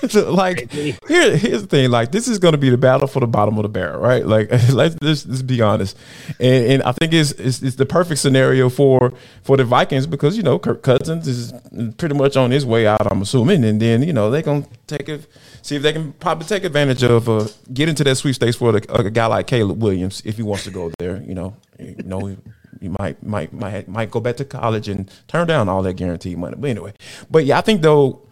like 0.14 0.70
here, 0.72 1.36
here's 1.36 1.62
the 1.62 1.66
thing. 1.68 1.90
Like 1.90 2.10
this 2.10 2.28
is 2.28 2.38
going 2.38 2.52
to 2.52 2.58
be 2.58 2.70
the 2.70 2.78
battle 2.78 3.06
for 3.06 3.20
the 3.20 3.26
bottom 3.26 3.58
of 3.58 3.62
the 3.64 3.68
barrel, 3.68 4.00
right? 4.00 4.24
Like 4.24 4.50
let's, 4.72 4.96
let's, 5.02 5.26
let's 5.26 5.42
be 5.42 5.60
honest. 5.60 5.96
And, 6.38 6.64
and 6.64 6.82
I 6.82 6.92
think 6.92 7.12
it's, 7.12 7.32
it's, 7.32 7.62
it's 7.62 7.76
the 7.76 7.86
perfect 7.86 8.20
scenario 8.20 8.68
for 8.68 9.12
for 9.42 9.56
the 9.56 9.64
Vikings 9.64 10.06
because 10.06 10.36
you 10.36 10.42
know 10.42 10.58
Kirk 10.58 10.82
Cousins 10.82 11.28
is 11.28 11.52
pretty 11.98 12.14
much 12.14 12.36
on 12.36 12.50
his 12.50 12.64
way 12.64 12.86
out. 12.86 13.10
I'm 13.10 13.22
assuming, 13.22 13.64
and 13.64 13.80
then 13.80 14.02
you 14.02 14.12
know 14.12 14.30
they're 14.30 14.42
gonna 14.42 14.66
take 14.86 15.08
it, 15.08 15.26
see 15.62 15.76
if 15.76 15.82
they 15.82 15.92
can 15.92 16.12
probably 16.14 16.46
take 16.46 16.64
advantage 16.64 17.02
of 17.02 17.28
uh, 17.28 17.46
get 17.72 17.88
into 17.88 18.04
that 18.04 18.16
sweepstakes 18.16 18.56
for 18.56 18.72
the, 18.72 18.94
a 18.94 19.10
guy 19.10 19.26
like 19.26 19.46
Caleb 19.46 19.82
Williams 19.82 20.22
if 20.24 20.36
he 20.36 20.42
wants 20.42 20.64
to 20.64 20.70
go 20.70 20.90
there. 20.98 21.22
You 21.22 21.34
know, 21.34 21.56
you 21.78 21.96
know. 22.04 22.36
You 22.80 22.94
might 22.98 23.22
might 23.22 23.52
might 23.52 23.88
might 23.88 24.10
go 24.10 24.20
back 24.20 24.38
to 24.38 24.44
college 24.46 24.88
and 24.88 25.10
turn 25.28 25.46
down 25.46 25.68
all 25.68 25.82
that 25.82 25.94
guaranteed 25.94 26.38
money. 26.38 26.56
But 26.58 26.70
anyway, 26.70 26.94
but 27.30 27.44
yeah, 27.44 27.58
I 27.58 27.60
think 27.60 27.82
though 27.82 28.22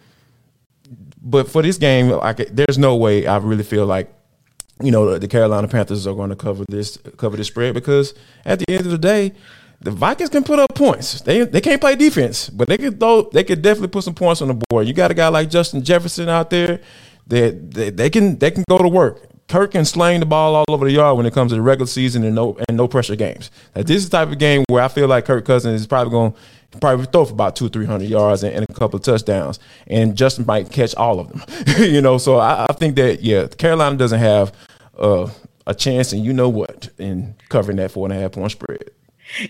but 1.21 1.49
for 1.49 1.61
this 1.61 1.77
game, 1.77 2.17
there's 2.51 2.77
no 2.77 2.95
way 2.95 3.27
I 3.27 3.37
really 3.37 3.63
feel 3.63 3.85
like 3.85 4.13
you 4.81 4.91
know 4.91 5.17
the 5.17 5.27
Carolina 5.27 5.67
Panthers 5.67 6.07
are 6.07 6.15
going 6.15 6.29
to 6.29 6.35
cover 6.35 6.63
this 6.69 6.97
cover 7.17 7.37
this 7.37 7.47
spread 7.47 7.73
because 7.73 8.13
at 8.45 8.59
the 8.59 8.65
end 8.69 8.85
of 8.85 8.91
the 8.91 8.97
day, 8.97 9.33
the 9.81 9.91
Vikings 9.91 10.29
can 10.29 10.43
put 10.43 10.59
up 10.59 10.73
points. 10.75 11.21
They 11.21 11.43
they 11.43 11.61
can't 11.61 11.81
play 11.81 11.95
defense, 11.95 12.49
but 12.49 12.67
they 12.67 12.77
could 12.77 12.99
throw. 12.99 13.29
They 13.31 13.43
could 13.43 13.61
definitely 13.61 13.89
put 13.89 14.03
some 14.03 14.15
points 14.15 14.41
on 14.41 14.47
the 14.49 14.61
board. 14.69 14.87
You 14.87 14.93
got 14.93 15.11
a 15.11 15.13
guy 15.13 15.27
like 15.27 15.49
Justin 15.49 15.83
Jefferson 15.83 16.29
out 16.29 16.49
there 16.49 16.79
that 17.27 17.71
they, 17.71 17.89
they, 17.89 18.09
can 18.09 18.37
they 18.37 18.51
can 18.51 18.63
go 18.69 18.77
to 18.77 18.87
work. 18.87 19.25
Kirk 19.47 19.71
can 19.71 19.83
sling 19.83 20.19
the 20.19 20.25
ball 20.25 20.55
all 20.55 20.65
over 20.69 20.85
the 20.85 20.91
yard 20.91 21.17
when 21.17 21.25
it 21.25 21.33
comes 21.33 21.51
to 21.51 21.55
the 21.55 21.61
regular 21.61 21.87
season 21.87 22.23
and 22.23 22.35
no 22.35 22.57
and 22.67 22.77
no 22.77 22.87
pressure 22.87 23.15
games. 23.15 23.51
Now, 23.75 23.83
this 23.83 23.97
is 23.97 24.09
the 24.09 24.17
type 24.17 24.29
of 24.29 24.37
game 24.37 24.63
where 24.69 24.83
I 24.83 24.87
feel 24.87 25.07
like 25.07 25.25
Kirk 25.25 25.45
Cousins 25.45 25.81
is 25.81 25.87
probably 25.87 26.11
going 26.11 26.35
probably 26.79 27.05
throw 27.05 27.25
for 27.25 27.33
about 27.33 27.55
two, 27.55 27.69
three 27.69 27.85
hundred 27.85 28.09
yards 28.09 28.43
and, 28.43 28.53
and, 28.53 28.65
a 28.69 28.73
couple 28.73 28.97
of 28.97 29.03
touchdowns, 29.03 29.59
and 29.87 30.15
Justin 30.15 30.45
might 30.45 30.71
catch 30.71 30.95
all 30.95 31.19
of 31.19 31.29
them. 31.29 31.43
you 31.79 32.01
know, 32.01 32.17
so 32.17 32.37
I, 32.37 32.65
I, 32.69 32.73
think 32.73 32.95
that 32.95 33.21
yeah, 33.21 33.47
Carolina 33.47 33.97
doesn't 33.97 34.19
have 34.19 34.53
uh, 34.97 35.29
a 35.65 35.73
chance, 35.73 36.13
and 36.13 36.23
you 36.23 36.33
know 36.33 36.49
what, 36.49 36.89
in 36.97 37.35
covering 37.49 37.77
that 37.77 37.91
four 37.91 38.05
and 38.05 38.13
a 38.13 38.19
half 38.19 38.33
point 38.33 38.51
spread. 38.51 38.91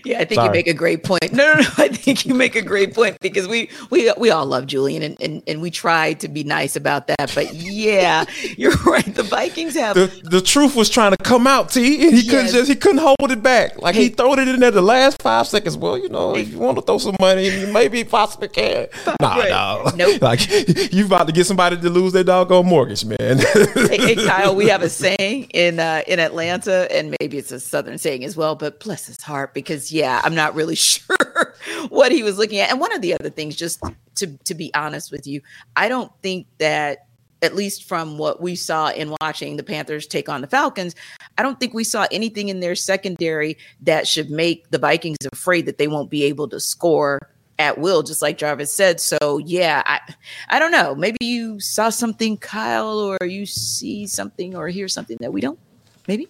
Yeah, 0.04 0.20
I 0.20 0.24
think 0.24 0.36
Sorry. 0.36 0.46
you 0.46 0.52
make 0.52 0.66
a 0.66 0.74
great 0.74 1.04
point. 1.04 1.32
No, 1.32 1.54
no, 1.54 1.60
no. 1.60 1.68
I 1.78 1.88
think 1.88 2.26
you 2.26 2.34
make 2.34 2.56
a 2.56 2.62
great 2.62 2.94
point 2.94 3.18
because 3.20 3.48
we 3.48 3.70
we 3.90 4.12
we 4.18 4.30
all 4.30 4.46
love 4.46 4.66
Julian 4.66 5.02
and, 5.02 5.20
and, 5.20 5.42
and 5.46 5.60
we 5.60 5.70
try 5.70 6.12
to 6.14 6.28
be 6.28 6.44
nice 6.44 6.76
about 6.76 7.06
that. 7.06 7.32
But 7.34 7.54
yeah, 7.54 8.24
you're 8.56 8.76
right. 8.86 9.14
The 9.14 9.22
Vikings 9.22 9.74
have 9.74 9.96
the, 9.96 10.06
the 10.24 10.40
truth 10.40 10.76
was 10.76 10.90
trying 10.90 11.12
to 11.12 11.16
come 11.22 11.46
out, 11.46 11.70
T, 11.70 12.06
and 12.06 12.14
he 12.14 12.22
yes. 12.22 12.30
couldn't 12.30 12.52
just 12.52 12.70
he 12.70 12.76
couldn't 12.76 12.98
hold 12.98 13.30
it 13.30 13.42
back. 13.42 13.80
Like 13.80 13.94
hey. 13.94 14.04
he 14.04 14.08
threw 14.10 14.32
it 14.34 14.38
in 14.40 14.60
there 14.60 14.70
the 14.70 14.82
last 14.82 15.20
five 15.22 15.46
seconds. 15.46 15.76
Well, 15.76 15.98
you 15.98 16.08
know, 16.08 16.36
if 16.36 16.50
you 16.50 16.58
want 16.58 16.76
to 16.76 16.82
throw 16.82 16.98
some 16.98 17.16
money, 17.20 17.48
you 17.48 17.66
maybe 17.72 18.04
possibly 18.04 18.48
can. 18.48 18.88
Nah, 19.20 19.36
right. 19.36 19.48
no. 19.48 19.90
Nope. 19.96 20.20
Like 20.30 20.92
you 20.92 21.06
about 21.06 21.26
to 21.26 21.32
get 21.32 21.46
somebody 21.46 21.76
to 21.76 21.90
lose 21.90 22.12
their 22.12 22.24
doggone 22.24 22.66
mortgage, 22.66 23.04
man. 23.04 23.38
hey, 23.38 23.96
hey, 23.96 24.14
Kyle, 24.16 24.54
we 24.54 24.68
have 24.68 24.82
a 24.82 24.88
saying 24.88 25.44
in 25.54 25.80
uh, 25.80 26.02
in 26.06 26.18
Atlanta, 26.18 26.86
and 26.94 27.16
maybe 27.20 27.38
it's 27.38 27.50
a 27.50 27.58
southern 27.58 27.96
saying 27.96 28.24
as 28.24 28.36
well, 28.36 28.54
but 28.54 28.80
bless 28.80 29.06
his 29.06 29.20
heart 29.22 29.54
because 29.54 29.69
because 29.70 29.92
yeah, 29.92 30.20
I'm 30.24 30.34
not 30.34 30.56
really 30.56 30.74
sure 30.74 31.54
what 31.90 32.10
he 32.10 32.24
was 32.24 32.38
looking 32.38 32.58
at. 32.58 32.70
And 32.70 32.80
one 32.80 32.92
of 32.92 33.02
the 33.02 33.14
other 33.14 33.30
things, 33.30 33.54
just 33.54 33.80
to 34.16 34.26
to 34.44 34.54
be 34.54 34.74
honest 34.74 35.12
with 35.12 35.26
you, 35.26 35.40
I 35.76 35.88
don't 35.88 36.12
think 36.22 36.46
that 36.58 37.06
at 37.42 37.54
least 37.54 37.84
from 37.84 38.18
what 38.18 38.42
we 38.42 38.54
saw 38.54 38.90
in 38.90 39.14
watching 39.20 39.56
the 39.56 39.62
Panthers 39.62 40.06
take 40.06 40.28
on 40.28 40.42
the 40.42 40.46
Falcons, 40.46 40.94
I 41.38 41.42
don't 41.42 41.58
think 41.58 41.72
we 41.72 41.84
saw 41.84 42.06
anything 42.10 42.48
in 42.48 42.60
their 42.60 42.74
secondary 42.74 43.56
that 43.82 44.06
should 44.06 44.28
make 44.28 44.68
the 44.70 44.78
Vikings 44.78 45.16
afraid 45.32 45.64
that 45.66 45.78
they 45.78 45.88
won't 45.88 46.10
be 46.10 46.24
able 46.24 46.48
to 46.48 46.60
score 46.60 47.18
at 47.58 47.78
will, 47.78 48.02
just 48.02 48.20
like 48.20 48.36
Jarvis 48.36 48.72
said. 48.72 49.00
So 49.00 49.38
yeah, 49.38 49.82
I 49.86 50.00
I 50.48 50.58
don't 50.58 50.72
know. 50.72 50.96
Maybe 50.96 51.18
you 51.20 51.60
saw 51.60 51.90
something, 51.90 52.36
Kyle, 52.38 52.98
or 52.98 53.18
you 53.24 53.46
see 53.46 54.08
something 54.08 54.56
or 54.56 54.66
hear 54.68 54.88
something 54.88 55.16
that 55.20 55.32
we 55.32 55.40
don't. 55.40 55.60
Maybe. 56.08 56.28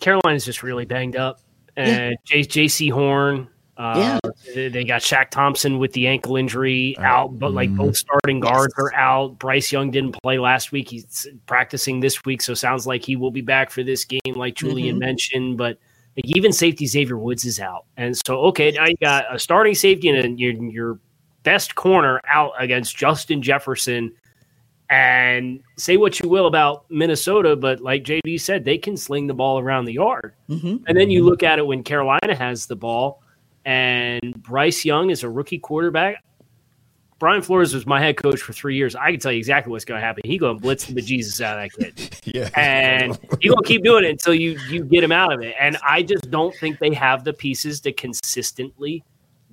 Carolina's 0.00 0.44
just 0.44 0.64
really 0.64 0.84
banged 0.84 1.14
up 1.14 1.38
and 1.76 2.16
yeah. 2.28 2.36
Jaycee 2.42 2.90
Horn. 2.90 3.48
Uh, 3.76 4.18
yeah. 4.54 4.68
They 4.68 4.84
got 4.84 5.00
Shaq 5.00 5.30
Thompson 5.30 5.78
with 5.78 5.92
the 5.94 6.06
ankle 6.06 6.36
injury 6.36 6.96
out, 6.98 7.38
but 7.40 7.52
like 7.52 7.74
both 7.74 7.88
mm-hmm. 7.88 7.94
starting 7.94 8.40
guards 8.40 8.72
yes. 8.78 8.84
are 8.84 8.94
out. 8.94 9.38
Bryce 9.38 9.72
Young 9.72 9.90
didn't 9.90 10.16
play 10.22 10.38
last 10.38 10.70
week. 10.70 10.88
He's 10.90 11.26
practicing 11.46 11.98
this 11.98 12.24
week, 12.24 12.40
so 12.40 12.54
sounds 12.54 12.86
like 12.86 13.04
he 13.04 13.16
will 13.16 13.32
be 13.32 13.40
back 13.40 13.70
for 13.70 13.82
this 13.82 14.04
game, 14.04 14.20
like 14.36 14.54
Julian 14.54 14.96
mm-hmm. 14.96 15.06
mentioned. 15.06 15.58
But 15.58 15.78
like, 16.16 16.24
even 16.26 16.52
safety 16.52 16.86
Xavier 16.86 17.18
Woods 17.18 17.44
is 17.44 17.58
out, 17.58 17.86
and 17.96 18.16
so 18.24 18.42
okay, 18.46 18.70
now 18.70 18.86
you 18.86 18.96
got 19.00 19.24
a 19.34 19.40
starting 19.40 19.74
safety 19.74 20.08
and 20.08 20.38
your 20.38 20.52
your 20.52 20.98
best 21.42 21.74
corner 21.74 22.20
out 22.28 22.52
against 22.58 22.96
Justin 22.96 23.42
Jefferson 23.42 24.12
and 24.94 25.60
say 25.76 25.96
what 25.96 26.20
you 26.20 26.28
will 26.28 26.46
about 26.46 26.88
Minnesota, 26.88 27.56
but 27.56 27.80
like 27.80 28.04
JD 28.04 28.40
said, 28.40 28.64
they 28.64 28.78
can 28.78 28.96
sling 28.96 29.26
the 29.26 29.34
ball 29.34 29.58
around 29.58 29.86
the 29.86 29.94
yard. 29.94 30.34
Mm-hmm. 30.48 30.84
And 30.86 30.96
then 30.96 31.10
you 31.10 31.24
look 31.24 31.42
at 31.42 31.58
it 31.58 31.66
when 31.66 31.82
Carolina 31.82 32.34
has 32.34 32.66
the 32.66 32.76
ball, 32.76 33.20
and 33.64 34.40
Bryce 34.40 34.84
Young 34.84 35.10
is 35.10 35.24
a 35.24 35.28
rookie 35.28 35.58
quarterback. 35.58 36.22
Brian 37.18 37.42
Flores 37.42 37.74
was 37.74 37.86
my 37.86 38.00
head 38.00 38.16
coach 38.16 38.40
for 38.40 38.52
three 38.52 38.76
years. 38.76 38.94
I 38.94 39.10
can 39.10 39.18
tell 39.18 39.32
you 39.32 39.38
exactly 39.38 39.72
what's 39.72 39.84
going 39.84 40.00
to 40.00 40.06
happen. 40.06 40.22
He 40.24 40.38
going 40.38 40.58
to 40.58 40.62
blitz 40.62 40.84
the 40.84 40.94
bejesus 40.94 41.40
out 41.40 41.58
of 41.58 41.72
that 41.72 41.96
kid, 41.96 42.20
yeah, 42.34 42.50
and 42.54 43.18
he 43.40 43.48
going 43.48 43.62
to 43.62 43.66
keep 43.66 43.82
doing 43.82 44.04
it 44.04 44.10
until 44.10 44.34
you 44.34 44.58
you 44.68 44.84
get 44.84 45.02
him 45.02 45.12
out 45.12 45.32
of 45.32 45.40
it. 45.40 45.56
And 45.58 45.76
I 45.84 46.02
just 46.02 46.30
don't 46.30 46.54
think 46.56 46.78
they 46.78 46.94
have 46.94 47.24
the 47.24 47.32
pieces 47.32 47.80
to 47.80 47.92
consistently 47.92 49.02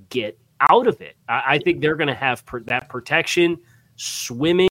get 0.10 0.38
out 0.70 0.86
of 0.86 1.02
it. 1.02 1.16
I, 1.28 1.44
I 1.48 1.58
think 1.60 1.82
they're 1.82 1.96
going 1.96 2.10
to 2.10 2.14
have 2.14 2.46
per, 2.46 2.60
that 2.62 2.90
protection, 2.90 3.58
swimming 3.96 4.70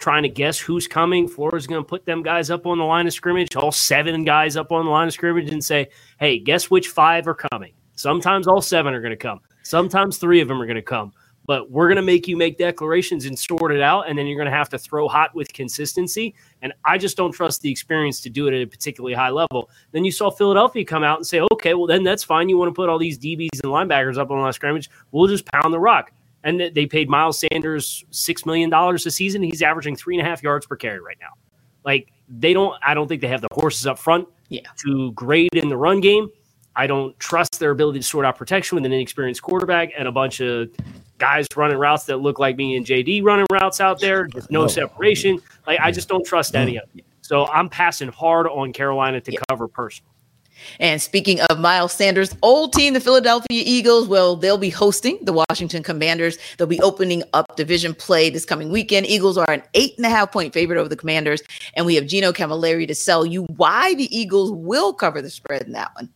trying 0.00 0.22
to 0.22 0.28
guess 0.28 0.58
who's 0.58 0.88
coming. 0.88 1.28
Flores's 1.28 1.66
going 1.66 1.82
to 1.82 1.88
put 1.88 2.04
them 2.04 2.22
guys 2.22 2.50
up 2.50 2.66
on 2.66 2.78
the 2.78 2.84
line 2.84 3.06
of 3.06 3.12
scrimmage, 3.12 3.54
all 3.54 3.70
seven 3.70 4.24
guys 4.24 4.56
up 4.56 4.72
on 4.72 4.86
the 4.86 4.90
line 4.90 5.06
of 5.06 5.12
scrimmage, 5.12 5.50
and 5.50 5.62
say, 5.62 5.88
hey, 6.18 6.38
guess 6.38 6.70
which 6.70 6.88
five 6.88 7.28
are 7.28 7.34
coming? 7.52 7.72
Sometimes 7.94 8.48
all 8.48 8.62
seven 8.62 8.94
are 8.94 9.00
going 9.00 9.10
to 9.10 9.16
come. 9.16 9.40
Sometimes 9.62 10.16
three 10.18 10.40
of 10.40 10.48
them 10.48 10.60
are 10.60 10.66
going 10.66 10.76
to 10.76 10.82
come. 10.82 11.12
But 11.46 11.70
we're 11.70 11.88
going 11.88 11.96
to 11.96 12.02
make 12.02 12.28
you 12.28 12.36
make 12.36 12.58
declarations 12.58 13.26
and 13.26 13.36
sort 13.38 13.72
it 13.72 13.80
out. 13.80 14.08
And 14.08 14.16
then 14.16 14.26
you're 14.26 14.36
going 14.36 14.50
to 14.50 14.56
have 14.56 14.68
to 14.70 14.78
throw 14.78 15.08
hot 15.08 15.34
with 15.34 15.52
consistency. 15.52 16.34
And 16.62 16.72
I 16.84 16.96
just 16.96 17.16
don't 17.16 17.32
trust 17.32 17.60
the 17.60 17.70
experience 17.70 18.20
to 18.20 18.30
do 18.30 18.46
it 18.46 18.54
at 18.54 18.62
a 18.62 18.66
particularly 18.66 19.14
high 19.14 19.30
level. 19.30 19.68
Then 19.92 20.04
you 20.04 20.12
saw 20.12 20.30
Philadelphia 20.30 20.84
come 20.84 21.02
out 21.02 21.18
and 21.18 21.26
say, 21.26 21.40
okay, 21.52 21.74
well, 21.74 21.86
then 21.86 22.04
that's 22.04 22.22
fine. 22.22 22.48
You 22.48 22.56
want 22.56 22.68
to 22.68 22.74
put 22.74 22.88
all 22.88 22.98
these 22.98 23.18
DBs 23.18 23.60
and 23.64 23.72
linebackers 23.72 24.16
up 24.16 24.30
on 24.30 24.36
the 24.36 24.42
line 24.42 24.50
of 24.50 24.54
scrimmage. 24.54 24.90
We'll 25.10 25.26
just 25.26 25.44
pound 25.50 25.74
the 25.74 25.80
rock 25.80 26.12
and 26.44 26.70
they 26.74 26.86
paid 26.86 27.08
Miles 27.08 27.38
Sanders 27.38 28.04
six 28.10 28.46
million 28.46 28.70
dollars 28.70 29.06
a 29.06 29.10
season. 29.10 29.42
He's 29.42 29.62
averaging 29.62 29.96
three 29.96 30.18
and 30.18 30.26
a 30.26 30.28
half 30.28 30.42
yards 30.42 30.66
per 30.66 30.76
carry 30.76 31.00
right 31.00 31.18
now. 31.20 31.32
Like 31.84 32.12
they 32.28 32.52
don't, 32.52 32.74
I 32.82 32.94
don't 32.94 33.08
think 33.08 33.20
they 33.20 33.28
have 33.28 33.40
the 33.40 33.48
horses 33.52 33.86
up 33.86 33.98
front 33.98 34.28
yeah. 34.48 34.60
to 34.84 35.12
grade 35.12 35.54
in 35.54 35.68
the 35.68 35.76
run 35.76 36.00
game. 36.00 36.28
I 36.76 36.86
don't 36.86 37.18
trust 37.18 37.58
their 37.58 37.72
ability 37.72 37.98
to 37.98 38.04
sort 38.04 38.24
out 38.24 38.36
protection 38.36 38.76
with 38.76 38.86
an 38.86 38.92
inexperienced 38.92 39.42
quarterback 39.42 39.90
and 39.98 40.06
a 40.06 40.12
bunch 40.12 40.40
of 40.40 40.70
guys 41.18 41.46
running 41.56 41.76
routes 41.76 42.04
that 42.04 42.18
look 42.18 42.38
like 42.38 42.56
me 42.56 42.76
and 42.76 42.86
JD 42.86 43.22
running 43.22 43.46
routes 43.50 43.80
out 43.80 44.00
there. 44.00 44.26
Just 44.26 44.50
no 44.50 44.66
separation. 44.66 45.40
Like 45.66 45.80
I 45.80 45.90
just 45.90 46.08
don't 46.08 46.24
trust 46.24 46.54
any 46.54 46.74
mm-hmm. 46.74 46.84
of 46.84 46.92
them. 46.92 47.04
So 47.22 47.46
I'm 47.46 47.68
passing 47.68 48.08
hard 48.08 48.46
on 48.46 48.72
Carolina 48.72 49.20
to 49.20 49.32
yeah. 49.32 49.40
cover 49.48 49.68
personally. 49.68 50.10
And 50.78 51.00
speaking 51.00 51.40
of 51.42 51.58
Miles 51.58 51.92
Sanders' 51.92 52.34
old 52.42 52.72
team, 52.72 52.94
the 52.94 53.00
Philadelphia 53.00 53.62
Eagles, 53.64 54.08
well, 54.08 54.36
they'll 54.36 54.58
be 54.58 54.70
hosting 54.70 55.18
the 55.22 55.32
Washington 55.32 55.82
Commanders. 55.82 56.38
They'll 56.56 56.66
be 56.66 56.80
opening 56.80 57.22
up 57.32 57.56
division 57.56 57.94
play 57.94 58.30
this 58.30 58.44
coming 58.44 58.70
weekend. 58.70 59.06
Eagles 59.06 59.38
are 59.38 59.50
an 59.50 59.62
eight 59.74 59.96
and 59.96 60.06
a 60.06 60.10
half 60.10 60.32
point 60.32 60.52
favorite 60.52 60.78
over 60.78 60.88
the 60.88 60.96
Commanders. 60.96 61.42
And 61.74 61.86
we 61.86 61.94
have 61.94 62.06
Gino 62.06 62.32
Camilleri 62.32 62.86
to 62.86 62.94
sell 62.94 63.26
you 63.26 63.44
why 63.56 63.94
the 63.94 64.14
Eagles 64.16 64.52
will 64.52 64.92
cover 64.92 65.20
the 65.22 65.30
spread 65.30 65.62
in 65.62 65.72
that 65.72 65.90
one. 65.94 66.10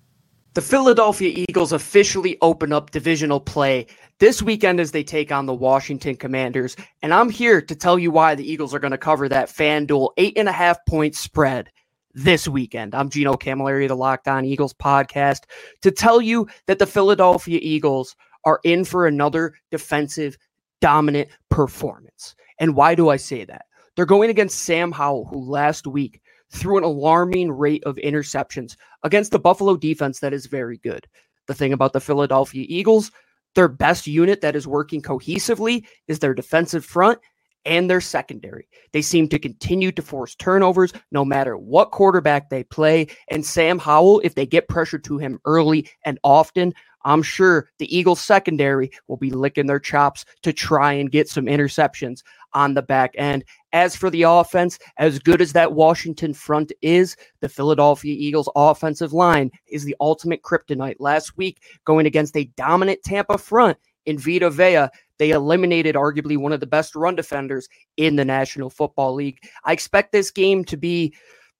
The 0.54 0.62
Philadelphia 0.62 1.44
Eagles 1.48 1.72
officially 1.72 2.38
open 2.40 2.72
up 2.72 2.92
divisional 2.92 3.40
play 3.40 3.88
this 4.20 4.40
weekend 4.40 4.78
as 4.78 4.92
they 4.92 5.02
take 5.02 5.32
on 5.32 5.46
the 5.46 5.54
Washington 5.54 6.14
Commanders. 6.14 6.76
And 7.02 7.12
I'm 7.12 7.28
here 7.28 7.60
to 7.60 7.74
tell 7.74 7.98
you 7.98 8.12
why 8.12 8.36
the 8.36 8.48
Eagles 8.48 8.72
are 8.72 8.78
going 8.78 8.92
to 8.92 8.98
cover 8.98 9.28
that 9.28 9.48
FanDuel 9.48 10.10
eight 10.16 10.38
and 10.38 10.48
a 10.48 10.52
half 10.52 10.78
point 10.86 11.16
spread 11.16 11.70
this 12.14 12.46
weekend. 12.48 12.94
I'm 12.94 13.10
Gino 13.10 13.34
Camilleri, 13.34 13.88
the 13.88 13.96
Locked 13.96 14.28
On 14.28 14.44
Eagles 14.44 14.72
podcast, 14.72 15.42
to 15.82 15.90
tell 15.90 16.20
you 16.20 16.48
that 16.66 16.78
the 16.78 16.86
Philadelphia 16.86 17.58
Eagles 17.60 18.16
are 18.44 18.60
in 18.64 18.84
for 18.84 19.06
another 19.06 19.54
defensive 19.70 20.36
dominant 20.80 21.28
performance. 21.50 22.34
And 22.58 22.76
why 22.76 22.94
do 22.94 23.08
I 23.08 23.16
say 23.16 23.44
that? 23.44 23.66
They're 23.96 24.06
going 24.06 24.30
against 24.30 24.60
Sam 24.60 24.92
Howell, 24.92 25.26
who 25.26 25.38
last 25.50 25.86
week 25.86 26.20
threw 26.52 26.78
an 26.78 26.84
alarming 26.84 27.50
rate 27.50 27.82
of 27.84 27.96
interceptions 27.96 28.76
against 29.02 29.32
the 29.32 29.38
Buffalo 29.38 29.76
defense 29.76 30.20
that 30.20 30.32
is 30.32 30.46
very 30.46 30.78
good. 30.78 31.06
The 31.46 31.54
thing 31.54 31.72
about 31.72 31.92
the 31.92 32.00
Philadelphia 32.00 32.64
Eagles, 32.68 33.10
their 33.54 33.68
best 33.68 34.06
unit 34.06 34.40
that 34.40 34.56
is 34.56 34.66
working 34.66 35.02
cohesively 35.02 35.84
is 36.08 36.18
their 36.18 36.34
defensive 36.34 36.84
front 36.84 37.18
and 37.64 37.88
their 37.88 38.00
secondary. 38.00 38.68
They 38.92 39.02
seem 39.02 39.28
to 39.28 39.38
continue 39.38 39.92
to 39.92 40.02
force 40.02 40.34
turnovers 40.34 40.92
no 41.10 41.24
matter 41.24 41.56
what 41.56 41.90
quarterback 41.90 42.50
they 42.50 42.64
play. 42.64 43.08
And 43.30 43.44
Sam 43.44 43.78
Howell, 43.78 44.20
if 44.24 44.34
they 44.34 44.46
get 44.46 44.68
pressure 44.68 44.98
to 44.98 45.18
him 45.18 45.40
early 45.44 45.88
and 46.04 46.18
often, 46.24 46.74
I'm 47.04 47.22
sure 47.22 47.68
the 47.78 47.94
Eagles 47.94 48.20
secondary 48.20 48.90
will 49.08 49.16
be 49.16 49.30
licking 49.30 49.66
their 49.66 49.80
chops 49.80 50.24
to 50.42 50.52
try 50.52 50.94
and 50.94 51.10
get 51.10 51.28
some 51.28 51.46
interceptions 51.46 52.22
on 52.54 52.74
the 52.74 52.82
back 52.82 53.12
end. 53.16 53.44
As 53.72 53.94
for 53.94 54.08
the 54.08 54.22
offense, 54.22 54.78
as 54.96 55.18
good 55.18 55.42
as 55.42 55.52
that 55.52 55.72
Washington 55.72 56.32
front 56.32 56.72
is, 56.80 57.16
the 57.40 57.48
Philadelphia 57.48 58.14
Eagles 58.16 58.48
offensive 58.56 59.12
line 59.12 59.50
is 59.66 59.84
the 59.84 59.96
ultimate 60.00 60.42
kryptonite. 60.42 60.96
Last 60.98 61.36
week, 61.36 61.60
going 61.84 62.06
against 62.06 62.36
a 62.36 62.44
dominant 62.56 63.02
Tampa 63.04 63.36
front 63.36 63.76
in 64.06 64.18
Vita 64.18 64.50
Vea, 64.50 64.88
they 65.18 65.30
eliminated 65.30 65.94
arguably 65.94 66.36
one 66.36 66.52
of 66.52 66.60
the 66.60 66.66
best 66.66 66.94
run 66.94 67.14
defenders 67.14 67.68
in 67.96 68.16
the 68.16 68.24
National 68.24 68.70
Football 68.70 69.14
League. 69.14 69.38
I 69.64 69.72
expect 69.72 70.12
this 70.12 70.30
game 70.30 70.64
to 70.66 70.76
be 70.76 71.14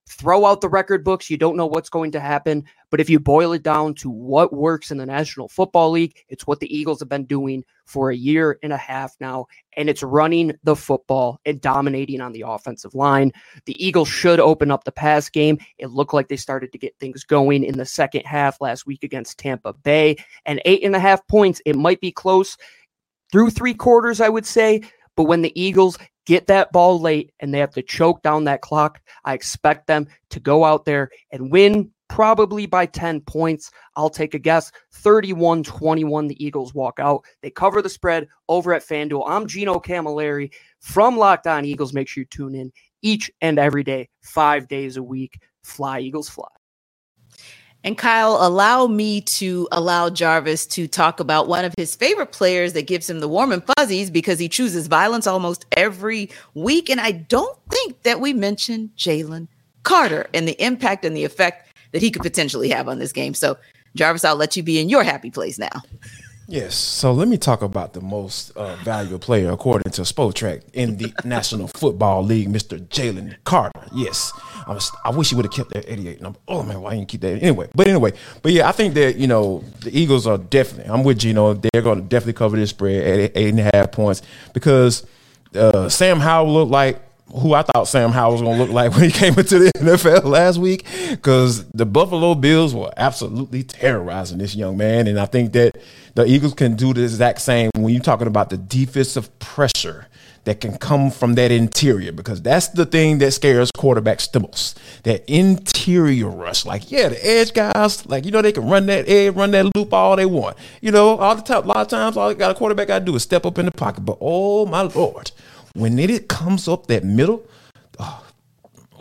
throw 0.07 0.45
out 0.45 0.61
the 0.61 0.69
record 0.69 1.03
books. 1.03 1.29
You 1.29 1.37
don't 1.37 1.57
know 1.57 1.65
what's 1.65 1.89
going 1.89 2.11
to 2.11 2.19
happen. 2.19 2.63
But 2.91 3.01
if 3.01 3.09
you 3.09 3.19
boil 3.19 3.53
it 3.53 3.63
down 3.63 3.95
to 3.95 4.09
what 4.09 4.53
works 4.53 4.91
in 4.91 4.97
the 4.97 5.05
National 5.05 5.49
Football 5.49 5.91
League, 5.91 6.15
it's 6.29 6.45
what 6.45 6.59
the 6.59 6.73
Eagles 6.73 6.99
have 6.99 7.09
been 7.09 7.25
doing 7.25 7.63
for 7.85 8.11
a 8.11 8.15
year 8.15 8.59
and 8.63 8.71
a 8.71 8.77
half 8.77 9.15
now. 9.19 9.47
And 9.75 9.89
it's 9.89 10.03
running 10.03 10.53
the 10.63 10.75
football 10.75 11.39
and 11.45 11.59
dominating 11.59 12.21
on 12.21 12.31
the 12.31 12.45
offensive 12.47 12.93
line. 12.93 13.33
The 13.65 13.85
Eagles 13.85 14.07
should 14.07 14.39
open 14.39 14.71
up 14.71 14.83
the 14.83 14.91
pass 14.91 15.27
game. 15.27 15.57
It 15.77 15.87
looked 15.87 16.13
like 16.13 16.27
they 16.27 16.37
started 16.37 16.71
to 16.71 16.77
get 16.77 16.95
things 16.99 17.23
going 17.23 17.63
in 17.63 17.77
the 17.77 17.85
second 17.85 18.25
half 18.25 18.61
last 18.61 18.85
week 18.85 19.03
against 19.03 19.39
Tampa 19.39 19.73
Bay. 19.73 20.17
And 20.45 20.61
eight 20.65 20.83
and 20.83 20.95
a 20.95 20.99
half 20.99 21.25
points, 21.27 21.61
it 21.65 21.75
might 21.75 21.99
be 21.99 22.11
close 22.11 22.57
through 23.31 23.49
three 23.51 23.73
quarters, 23.73 24.21
I 24.21 24.29
would 24.29 24.45
say. 24.45 24.81
But 25.15 25.23
when 25.23 25.41
the 25.41 25.59
Eagles 25.59 25.97
get 26.25 26.47
that 26.47 26.71
ball 26.71 26.99
late 26.99 27.31
and 27.39 27.53
they 27.53 27.59
have 27.59 27.73
to 27.73 27.81
choke 27.81 28.21
down 28.21 28.45
that 28.45 28.61
clock, 28.61 28.99
I 29.23 29.33
expect 29.33 29.87
them 29.87 30.07
to 30.31 30.39
go 30.39 30.65
out 30.65 30.85
there 30.85 31.09
and 31.31 31.51
win 31.51 31.91
probably 32.07 32.65
by 32.65 32.85
10 32.85 33.21
points. 33.21 33.71
I'll 33.95 34.09
take 34.09 34.33
a 34.33 34.39
guess 34.39 34.71
31 34.93 35.63
21. 35.63 36.27
The 36.27 36.45
Eagles 36.45 36.73
walk 36.73 36.99
out. 36.99 37.23
They 37.41 37.49
cover 37.49 37.81
the 37.81 37.89
spread 37.89 38.27
over 38.49 38.73
at 38.73 38.85
FanDuel. 38.85 39.23
I'm 39.27 39.47
Gino 39.47 39.79
Camilleri 39.79 40.53
from 40.79 41.17
Locked 41.17 41.47
On 41.47 41.65
Eagles. 41.65 41.93
Make 41.93 42.07
sure 42.07 42.21
you 42.21 42.25
tune 42.25 42.55
in 42.55 42.71
each 43.01 43.31
and 43.41 43.59
every 43.59 43.83
day, 43.83 44.09
five 44.21 44.67
days 44.67 44.97
a 44.97 45.03
week. 45.03 45.39
Fly, 45.63 45.99
Eagles, 45.99 46.29
fly. 46.29 46.47
And 47.85 47.95
Kyle, 47.95 48.39
allow 48.41 48.87
me 48.87 49.21
to 49.21 49.67
allow 49.71 50.09
Jarvis 50.09 50.65
to 50.67 50.87
talk 50.87 51.19
about 51.19 51.47
one 51.47 51.63
of 51.63 51.73
his 51.77 51.95
favorite 51.95 52.31
players 52.31 52.73
that 52.73 52.87
gives 52.87 53.07
him 53.07 53.19
the 53.19 53.27
warm 53.27 53.51
and 53.51 53.61
fuzzies 53.77 54.09
because 54.09 54.39
he 54.39 54.49
chooses 54.49 54.87
violence 54.87 55.27
almost 55.27 55.67
every 55.73 56.31
week. 56.55 56.89
And 56.89 56.99
I 56.99 57.11
don't 57.11 57.55
think 57.69 58.01
that 58.01 58.19
we 58.19 58.33
mentioned 58.33 58.89
Jalen 58.97 59.47
Carter 59.83 60.27
and 60.33 60.47
the 60.47 60.59
impact 60.59 61.05
and 61.05 61.15
the 61.15 61.25
effect 61.25 61.77
that 61.91 62.01
he 62.01 62.09
could 62.09 62.23
potentially 62.23 62.69
have 62.69 62.89
on 62.89 62.97
this 62.97 63.11
game. 63.13 63.35
So, 63.35 63.55
Jarvis, 63.95 64.25
I'll 64.25 64.35
let 64.35 64.57
you 64.57 64.63
be 64.63 64.79
in 64.79 64.89
your 64.89 65.03
happy 65.03 65.29
place 65.29 65.59
now. 65.59 65.83
Yes. 66.47 66.75
So 66.75 67.11
let 67.11 67.27
me 67.27 67.37
talk 67.37 67.61
about 67.61 67.93
the 67.93 68.01
most 68.01 68.55
uh, 68.55 68.75
valuable 68.77 69.19
player 69.19 69.51
according 69.51 69.91
to 69.93 70.01
Spotrac 70.03 70.61
in 70.73 70.97
the 70.97 71.13
National 71.25 71.67
Football 71.67 72.23
League, 72.23 72.49
Mr. 72.49 72.79
Jalen 72.79 73.35
Carter. 73.43 73.71
Yes. 73.93 74.31
I 74.67 74.73
was. 74.73 74.91
I 75.03 75.11
wish 75.11 75.29
he 75.29 75.35
would 75.35 75.45
have 75.45 75.53
kept 75.53 75.71
that 75.71 75.91
88 75.91 76.21
number. 76.21 76.39
Oh 76.47 76.63
man, 76.63 76.81
why 76.81 76.95
didn't 76.95 77.07
keep 77.07 77.21
that? 77.21 77.41
Anyway, 77.41 77.69
but 77.75 77.87
anyway, 77.87 78.13
but 78.41 78.51
yeah, 78.51 78.67
I 78.67 78.71
think 78.71 78.95
that 78.95 79.15
you 79.15 79.27
know 79.27 79.63
the 79.81 79.95
Eagles 79.97 80.25
are 80.25 80.37
definitely. 80.37 80.91
I'm 80.91 81.03
with 81.03 81.19
Gino. 81.19 81.53
They're 81.53 81.81
going 81.83 82.01
to 82.01 82.07
definitely 82.07 82.33
cover 82.33 82.57
this 82.57 82.71
spread 82.71 82.95
at 82.95 83.19
eight, 83.19 83.31
eight 83.35 83.49
and 83.49 83.59
a 83.59 83.71
half 83.73 83.91
points 83.91 84.21
because 84.53 85.05
uh, 85.55 85.87
Sam 85.89 86.19
Howell 86.19 86.51
looked 86.51 86.71
like 86.71 86.99
who 87.39 87.53
I 87.53 87.63
thought 87.63 87.87
Sam 87.87 88.11
Howell 88.11 88.33
was 88.33 88.41
going 88.41 88.57
to 88.57 88.63
look 88.63 88.71
like 88.71 88.91
when 88.95 89.03
he 89.03 89.11
came 89.11 89.37
into 89.37 89.59
the 89.59 89.71
NFL 89.75 90.23
last 90.25 90.57
week 90.57 90.85
because 91.09 91.65
the 91.69 91.85
Buffalo 91.85 92.35
Bills 92.35 92.73
were 92.73 92.91
absolutely 92.97 93.63
terrorizing 93.63 94.37
this 94.37 94.55
young 94.55 94.77
man. 94.77 95.07
And 95.07 95.19
I 95.19 95.25
think 95.25 95.53
that 95.53 95.77
the 96.15 96.25
Eagles 96.25 96.53
can 96.53 96.75
do 96.75 96.93
the 96.93 97.03
exact 97.03 97.41
same 97.41 97.71
when 97.75 97.93
you're 97.93 98.03
talking 98.03 98.27
about 98.27 98.49
the 98.49 98.57
defensive 98.57 99.37
pressure 99.39 100.07
that 100.45 100.61
can 100.61 100.77
come 100.77 101.11
from 101.11 101.33
that 101.35 101.51
interior 101.51 102.11
because 102.11 102.41
that's 102.41 102.69
the 102.69 102.85
thing 102.85 103.17
that 103.17 103.31
scares 103.31 103.71
quarterbacks 103.71 104.31
the 104.31 104.39
most. 104.39 104.79
That 105.03 105.23
interior 105.27 106.29
rush. 106.29 106.65
Like, 106.65 106.91
yeah, 106.91 107.09
the 107.09 107.27
edge 107.27 107.53
guys, 107.53 108.05
like, 108.05 108.25
you 108.25 108.31
know, 108.31 108.41
they 108.41 108.51
can 108.51 108.67
run 108.67 108.85
that 108.85 109.09
edge, 109.09 109.33
run 109.35 109.51
that 109.51 109.75
loop 109.75 109.91
all 109.91 110.15
they 110.15 110.25
want. 110.25 110.57
You 110.81 110.91
know, 110.91 111.17
all 111.17 111.35
the 111.35 111.41
time, 111.41 111.63
a 111.63 111.67
lot 111.67 111.77
of 111.77 111.87
times, 111.87 112.15
all 112.15 112.33
got 112.33 112.51
a 112.51 112.53
quarterback 112.53 112.87
got 112.87 112.99
to 112.99 113.05
do 113.05 113.15
is 113.15 113.23
step 113.23 113.45
up 113.45 113.57
in 113.57 113.65
the 113.65 113.71
pocket. 113.71 114.01
But 114.01 114.17
oh 114.21 114.65
my 114.67 114.81
lord, 114.81 115.31
when 115.75 115.99
it 115.99 116.27
comes 116.27 116.67
up 116.67 116.87
that 116.87 117.03
middle, 117.03 117.45
oh, 117.99 118.25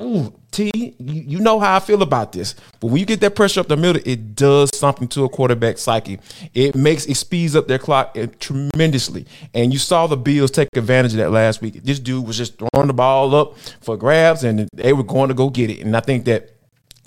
ooh, 0.00 0.34
T, 0.50 0.70
you, 0.74 0.94
you 0.98 1.40
know 1.40 1.58
how 1.58 1.76
I 1.76 1.80
feel 1.80 2.02
about 2.02 2.32
this. 2.32 2.54
But 2.80 2.88
when 2.88 2.98
you 2.98 3.06
get 3.06 3.20
that 3.20 3.34
pressure 3.34 3.60
up 3.60 3.68
the 3.68 3.76
middle, 3.76 4.02
it 4.04 4.36
does 4.36 4.76
something 4.76 5.08
to 5.08 5.24
a 5.24 5.28
quarterback 5.28 5.78
psyche. 5.78 6.18
It 6.52 6.74
makes 6.74 7.06
it 7.06 7.14
speeds 7.16 7.56
up 7.56 7.68
their 7.68 7.78
clock 7.78 8.16
eh, 8.16 8.26
tremendously. 8.38 9.26
And 9.52 9.72
you 9.72 9.78
saw 9.78 10.06
the 10.06 10.16
Bills 10.16 10.50
take 10.50 10.68
advantage 10.76 11.12
of 11.12 11.18
that 11.18 11.30
last 11.30 11.62
week. 11.62 11.82
This 11.82 11.98
dude 11.98 12.26
was 12.26 12.36
just 12.36 12.58
throwing 12.58 12.88
the 12.88 12.92
ball 12.92 13.34
up 13.34 13.56
for 13.80 13.96
grabs, 13.96 14.44
and 14.44 14.68
they 14.74 14.92
were 14.92 15.04
going 15.04 15.28
to 15.28 15.34
go 15.34 15.50
get 15.50 15.70
it. 15.70 15.80
And 15.80 15.96
I 15.96 16.00
think 16.00 16.24
that 16.26 16.50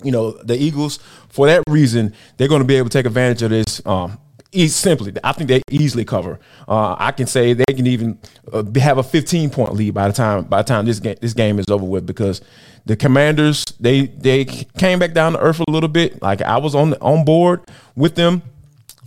you 0.02 0.12
know 0.12 0.32
the 0.42 0.56
Eagles, 0.56 0.98
for 1.28 1.46
that 1.46 1.62
reason, 1.68 2.14
they're 2.36 2.48
going 2.48 2.62
to 2.62 2.66
be 2.66 2.76
able 2.76 2.88
to 2.88 2.98
take 2.98 3.06
advantage 3.06 3.42
of 3.42 3.50
this. 3.50 3.80
Um, 3.86 4.18
simply, 4.52 5.12
I 5.22 5.32
think 5.32 5.48
they 5.48 5.62
easily 5.70 6.04
cover. 6.04 6.40
Uh, 6.66 6.96
I 6.98 7.12
can 7.12 7.26
say 7.26 7.52
they 7.52 7.64
can 7.66 7.86
even 7.86 8.18
uh, 8.52 8.62
have 8.76 8.98
a 8.98 9.02
15 9.02 9.50
point 9.50 9.74
lead 9.74 9.94
by 9.94 10.08
the 10.08 10.14
time 10.14 10.44
by 10.44 10.62
the 10.62 10.68
time 10.68 10.86
this 10.86 11.00
game 11.00 11.16
this 11.20 11.34
game 11.34 11.58
is 11.58 11.66
over 11.68 11.84
with 11.84 12.06
because 12.06 12.40
the 12.86 12.96
Commanders 12.96 13.64
they 13.78 14.06
they 14.06 14.44
came 14.44 14.98
back 14.98 15.12
down 15.12 15.32
to 15.34 15.40
earth 15.40 15.60
a 15.60 15.70
little 15.70 15.88
bit. 15.88 16.22
Like 16.22 16.42
I 16.42 16.58
was 16.58 16.74
on 16.74 16.94
on 16.94 17.24
board 17.24 17.62
with 17.94 18.14
them 18.14 18.42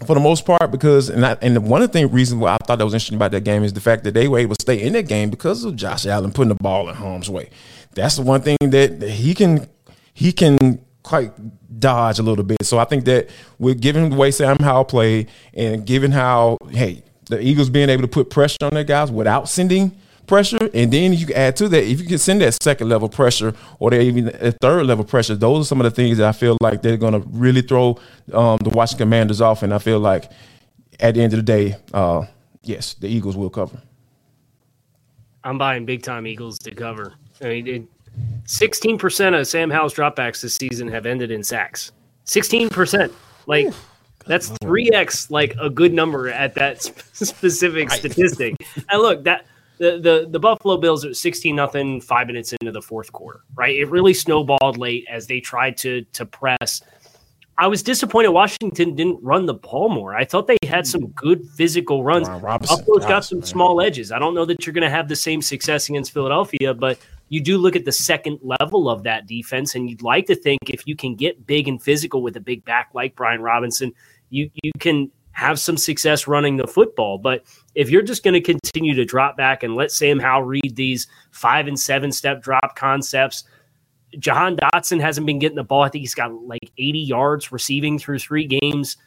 for 0.05 0.13
the 0.13 0.19
most 0.19 0.45
part 0.45 0.71
because 0.71 1.09
and 1.09 1.25
I, 1.25 1.37
and 1.41 1.67
one 1.67 1.81
of 1.81 1.91
the 1.91 1.93
thing 1.93 2.11
reasons 2.11 2.41
why 2.41 2.53
I 2.53 2.57
thought 2.65 2.77
that 2.77 2.85
was 2.85 2.93
interesting 2.93 3.17
about 3.17 3.31
that 3.31 3.43
game 3.43 3.63
is 3.63 3.73
the 3.73 3.81
fact 3.81 4.03
that 4.03 4.13
they 4.13 4.27
were 4.27 4.39
able 4.39 4.55
to 4.55 4.61
stay 4.61 4.81
in 4.81 4.93
that 4.93 5.07
game 5.07 5.29
because 5.29 5.63
of 5.63 5.75
Josh 5.75 6.05
Allen 6.05 6.31
putting 6.31 6.49
the 6.49 6.55
ball 6.55 6.89
in 6.89 6.95
harm's 6.95 7.29
way. 7.29 7.49
That's 7.93 8.15
the 8.15 8.21
one 8.21 8.41
thing 8.41 8.57
that, 8.61 8.99
that 8.99 9.09
he 9.09 9.33
can 9.33 9.67
he 10.13 10.31
can 10.31 10.83
quite 11.04 11.32
dodge 11.80 12.20
a 12.20 12.24
little 12.24 12.43
bit. 12.43 12.64
So 12.64 12.78
I 12.78 12.86
think 12.86 13.06
that 13.06 13.30
with 13.60 13.82
given 13.82 14.10
the 14.10 14.16
way 14.16 14.32
Sam 14.32 14.58
Howell 14.60 14.86
played 14.86 15.30
and 15.54 15.86
given 15.86 16.12
how 16.12 16.58
hey 16.70 17.04
the 17.26 17.41
Eagles 17.41 17.70
being 17.70 17.89
able 17.89 18.02
to 18.02 18.08
put 18.08 18.30
pressure 18.30 18.58
on 18.62 18.74
their 18.74 18.84
guys 18.84 19.12
without 19.12 19.47
sending 19.49 19.95
pressure, 20.28 20.70
and 20.74 20.91
then 20.91 21.14
you 21.14 21.26
can 21.26 21.36
add 21.36 21.56
to 21.58 21.68
that 21.70 21.84
if 21.84 21.99
you 21.99 22.08
can 22.08 22.18
send 22.18 22.41
that 22.41 22.62
second 22.62 22.88
level 22.89 23.10
pressure 23.10 23.54
or 23.80 23.93
even 23.93 24.30
a 24.39 24.52
third 24.52 24.86
level 24.86 25.04
pressure. 25.04 25.36
Those 25.36 25.66
are 25.66 25.68
some 25.68 25.82
of 25.82 25.86
the 25.86 25.91
things 25.91 26.18
that 26.18 26.28
I 26.28 26.32
feel 26.32 26.58
like 26.62 26.82
they're 26.82 26.97
going 26.97 27.14
to 27.14 27.28
really 27.30 27.62
throw 27.62 27.99
um, 28.34 28.58
the 28.58 28.70
Washington 28.70 29.08
Commanders 29.08 29.41
off, 29.41 29.64
and 29.64 29.74
I 29.74 29.80
feel 29.80 29.99
like 29.99 30.32
at 30.99 31.16
the 31.16 31.22
end 31.22 31.34
of 31.34 31.38
the 31.38 31.43
day, 31.43 31.76
uh, 31.93 32.26
yes, 32.64 32.93
the 32.93 33.08
Eagles 33.08 33.36
will 33.36 33.49
cover. 33.49 33.82
I'm 35.43 35.58
buying 35.58 35.86
big 35.86 36.04
time 36.04 36.28
Eagles 36.28 36.60
to 36.60 36.72
cover. 36.72 37.14
I 37.41 37.45
mean, 37.45 37.68
it, 37.68 37.84
16% 38.45 39.39
of 39.39 39.47
Sam 39.47 39.70
Howell's 39.70 39.93
dropbacks 39.93 40.41
this 40.41 40.55
season 40.55 40.88
have 40.89 41.05
ended 41.05 41.32
in 41.32 41.43
sacks. 41.43 41.91
16%. 42.26 43.12
Like 43.47 43.68
Ooh, 43.68 43.74
that's 44.26 44.49
3x 44.49 45.32
like 45.32 45.55
a 45.59 45.70
good 45.70 45.93
number 45.93 46.30
at 46.30 46.53
that 46.55 46.82
specific 47.14 47.91
statistic. 47.91 48.55
and 48.89 49.01
look, 49.01 49.24
that 49.24 49.45
the, 49.78 49.99
the 49.99 50.28
the 50.30 50.39
Buffalo 50.39 50.78
Bills 50.78 51.03
are 51.03 51.14
16 51.14 51.55
nothing 51.55 52.01
5 52.01 52.28
minutes 52.28 52.53
into 52.53 52.72
the 52.72 52.82
fourth 52.82 53.12
quarter, 53.12 53.41
right? 53.55 53.76
It 53.76 53.89
really 53.89 54.14
snowballed 54.14 54.78
late 54.78 55.05
as 55.09 55.26
they 55.26 55.39
tried 55.39 55.78
to 55.78 56.01
to 56.14 56.26
press. 56.26 56.82
I 57.57 57.68
was 57.68 57.84
disappointed 57.84 58.30
Washington 58.30 58.95
didn't 58.95 59.20
run 59.22 59.45
the 59.45 59.53
ball 59.53 59.89
more. 59.89 60.16
I 60.16 60.26
thought 60.26 60.47
they 60.47 60.57
had 60.66 60.88
some 60.88 61.07
good 61.09 61.47
physical 61.55 62.03
runs. 62.03 62.28
Buffalo's 62.28 63.05
got 63.05 63.26
some 63.26 63.43
small 63.43 63.82
edges. 63.82 64.12
I 64.12 64.20
don't 64.20 64.34
know 64.34 64.45
that 64.45 64.66
you're 64.66 64.74
going 64.74 64.84
to 64.84 64.89
have 64.89 65.07
the 65.07 65.16
same 65.16 65.41
success 65.41 65.89
against 65.89 66.12
Philadelphia, 66.12 66.74
but 66.74 66.97
you 67.32 67.39
do 67.39 67.57
look 67.57 67.77
at 67.77 67.86
the 67.86 67.93
second 67.93 68.39
level 68.41 68.89
of 68.89 69.03
that 69.03 69.25
defense, 69.25 69.73
and 69.73 69.89
you'd 69.89 70.01
like 70.01 70.25
to 70.25 70.36
think 70.36 70.59
if 70.67 70.86
you 70.86 70.97
can 70.97 71.15
get 71.15 71.47
big 71.47 71.69
and 71.69 71.82
physical 71.82 72.21
with 72.21 72.36
a 72.36 72.41
big 72.41 72.65
back 72.65 72.89
like 72.93 73.15
Brian 73.15 73.41
Robinson, 73.41 73.93
you 74.29 74.51
you 74.61 74.71
can 74.79 75.09
have 75.32 75.57
some 75.57 75.77
success 75.77 76.27
running 76.27 76.57
the 76.57 76.67
football. 76.67 77.17
But 77.17 77.45
if 77.73 77.89
you're 77.89 78.01
just 78.01 78.25
going 78.25 78.34
to 78.34 78.41
continue 78.41 78.93
to 78.95 79.05
drop 79.05 79.38
back 79.38 79.63
and 79.63 79.75
let 79.75 79.93
Sam 79.93 80.19
Howell 80.19 80.43
read 80.43 80.75
these 80.75 81.07
five 81.32 81.67
and 81.67 81.79
seven 81.79 82.11
step 82.11 82.43
drop 82.43 82.75
concepts, 82.75 83.45
Jahan 84.19 84.57
Dotson 84.57 84.99
hasn't 84.99 85.25
been 85.25 85.39
getting 85.39 85.55
the 85.55 85.63
ball. 85.63 85.84
I 85.84 85.89
think 85.89 86.01
he's 86.01 86.13
got 86.13 86.34
like 86.34 86.69
80 86.77 86.99
yards 86.99 87.53
receiving 87.53 87.97
through 87.97 88.19
three 88.19 88.45
games 88.45 88.97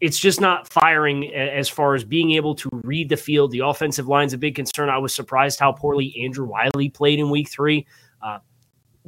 it's 0.00 0.18
just 0.18 0.40
not 0.40 0.72
firing 0.72 1.32
as 1.34 1.68
far 1.68 1.94
as 1.94 2.04
being 2.04 2.32
able 2.32 2.54
to 2.54 2.68
read 2.72 3.08
the 3.08 3.16
field. 3.16 3.50
The 3.50 3.60
offensive 3.60 4.08
line's 4.08 4.32
a 4.32 4.38
big 4.38 4.54
concern. 4.54 4.88
I 4.88 4.98
was 4.98 5.14
surprised 5.14 5.60
how 5.60 5.72
poorly 5.72 6.14
Andrew 6.22 6.46
Wylie 6.46 6.88
played 6.88 7.18
in 7.18 7.28
week 7.28 7.50
three. 7.50 7.86
Uh, 8.22 8.38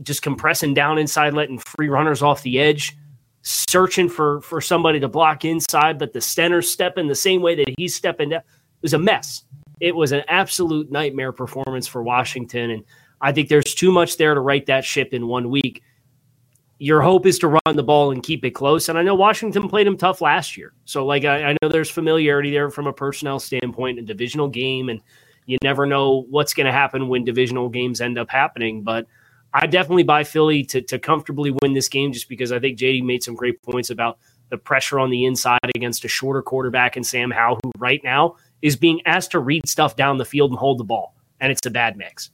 just 0.02 0.22
compressing 0.22 0.74
down 0.74 0.98
inside, 0.98 1.34
letting 1.34 1.58
free 1.58 1.88
runners 1.88 2.22
off 2.22 2.42
the 2.42 2.58
edge, 2.58 2.96
searching 3.42 4.08
for 4.08 4.40
for 4.42 4.60
somebody 4.60 5.00
to 5.00 5.08
block 5.08 5.44
inside, 5.44 5.98
but 5.98 6.12
the 6.12 6.20
center 6.20 6.60
stepping 6.62 7.08
the 7.08 7.14
same 7.14 7.42
way 7.42 7.54
that 7.54 7.74
he's 7.78 7.94
stepping 7.94 8.30
down. 8.30 8.40
It 8.40 8.82
was 8.82 8.94
a 8.94 8.98
mess. 8.98 9.44
It 9.80 9.96
was 9.96 10.12
an 10.12 10.22
absolute 10.28 10.90
nightmare 10.90 11.32
performance 11.32 11.86
for 11.86 12.02
Washington. 12.02 12.70
And 12.70 12.84
I 13.20 13.32
think 13.32 13.48
there's 13.48 13.74
too 13.74 13.92
much 13.92 14.16
there 14.16 14.34
to 14.34 14.40
right 14.40 14.64
that 14.66 14.84
ship 14.84 15.12
in 15.12 15.26
one 15.26 15.50
week 15.50 15.82
your 16.82 17.00
hope 17.00 17.26
is 17.26 17.38
to 17.38 17.46
run 17.46 17.76
the 17.76 17.82
ball 17.82 18.10
and 18.10 18.24
keep 18.24 18.44
it 18.44 18.50
close. 18.50 18.88
And 18.88 18.98
I 18.98 19.02
know 19.02 19.14
Washington 19.14 19.68
played 19.68 19.86
him 19.86 19.96
tough 19.96 20.20
last 20.20 20.56
year. 20.56 20.72
So, 20.84 21.06
like, 21.06 21.24
I, 21.24 21.50
I 21.50 21.56
know 21.62 21.68
there's 21.68 21.88
familiarity 21.88 22.50
there 22.50 22.70
from 22.70 22.88
a 22.88 22.92
personnel 22.92 23.38
standpoint, 23.38 24.00
a 24.00 24.02
divisional 24.02 24.48
game, 24.48 24.88
and 24.88 25.00
you 25.46 25.58
never 25.62 25.86
know 25.86 26.26
what's 26.28 26.54
going 26.54 26.66
to 26.66 26.72
happen 26.72 27.06
when 27.06 27.24
divisional 27.24 27.68
games 27.68 28.00
end 28.00 28.18
up 28.18 28.28
happening. 28.28 28.82
But 28.82 29.06
I 29.54 29.68
definitely 29.68 30.02
buy 30.02 30.24
Philly 30.24 30.64
to, 30.64 30.82
to 30.82 30.98
comfortably 30.98 31.54
win 31.62 31.72
this 31.72 31.88
game 31.88 32.12
just 32.12 32.28
because 32.28 32.50
I 32.50 32.58
think 32.58 32.80
JD 32.80 33.04
made 33.04 33.22
some 33.22 33.36
great 33.36 33.62
points 33.62 33.90
about 33.90 34.18
the 34.48 34.58
pressure 34.58 34.98
on 34.98 35.10
the 35.10 35.24
inside 35.24 35.60
against 35.76 36.04
a 36.04 36.08
shorter 36.08 36.42
quarterback 36.42 36.96
and 36.96 37.06
Sam 37.06 37.30
Howell, 37.30 37.60
who 37.62 37.70
right 37.78 38.02
now 38.02 38.34
is 38.60 38.74
being 38.74 39.00
asked 39.06 39.30
to 39.30 39.38
read 39.38 39.68
stuff 39.68 39.94
down 39.94 40.18
the 40.18 40.24
field 40.24 40.50
and 40.50 40.58
hold 40.58 40.80
the 40.80 40.84
ball. 40.84 41.14
And 41.38 41.52
it's 41.52 41.64
a 41.64 41.70
bad 41.70 41.96
mix. 41.96 42.32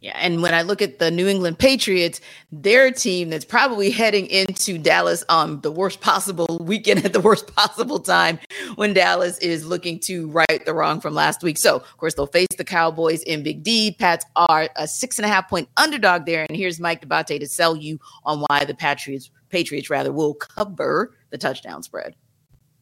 Yeah, 0.00 0.16
and 0.18 0.40
when 0.40 0.54
I 0.54 0.62
look 0.62 0.80
at 0.80 0.98
the 0.98 1.10
New 1.10 1.28
England 1.28 1.58
Patriots, 1.58 2.22
their 2.50 2.90
team 2.90 3.28
that's 3.28 3.44
probably 3.44 3.90
heading 3.90 4.26
into 4.28 4.78
Dallas 4.78 5.22
on 5.28 5.60
the 5.60 5.70
worst 5.70 6.00
possible 6.00 6.58
weekend 6.64 7.04
at 7.04 7.12
the 7.12 7.20
worst 7.20 7.54
possible 7.54 8.00
time 8.00 8.38
when 8.76 8.94
Dallas 8.94 9.36
is 9.38 9.66
looking 9.66 10.00
to 10.00 10.30
right 10.30 10.64
the 10.64 10.72
wrong 10.72 11.02
from 11.02 11.12
last 11.12 11.42
week. 11.42 11.58
So, 11.58 11.76
of 11.76 11.96
course, 11.98 12.14
they'll 12.14 12.26
face 12.26 12.48
the 12.56 12.64
Cowboys 12.64 13.22
in 13.24 13.42
Big 13.42 13.62
D. 13.62 13.94
Pats 13.98 14.24
are 14.36 14.70
a 14.76 14.88
six 14.88 15.18
and 15.18 15.26
a 15.26 15.28
half 15.28 15.50
point 15.50 15.68
underdog 15.76 16.24
there. 16.24 16.46
And 16.48 16.56
here's 16.56 16.80
Mike 16.80 17.02
D'Abate 17.02 17.38
to 17.38 17.46
sell 17.46 17.76
you 17.76 18.00
on 18.24 18.40
why 18.48 18.64
the 18.64 18.74
Patriots, 18.74 19.30
Patriots 19.50 19.90
rather, 19.90 20.12
will 20.12 20.32
cover 20.32 21.14
the 21.28 21.36
touchdown 21.36 21.82
spread. 21.82 22.16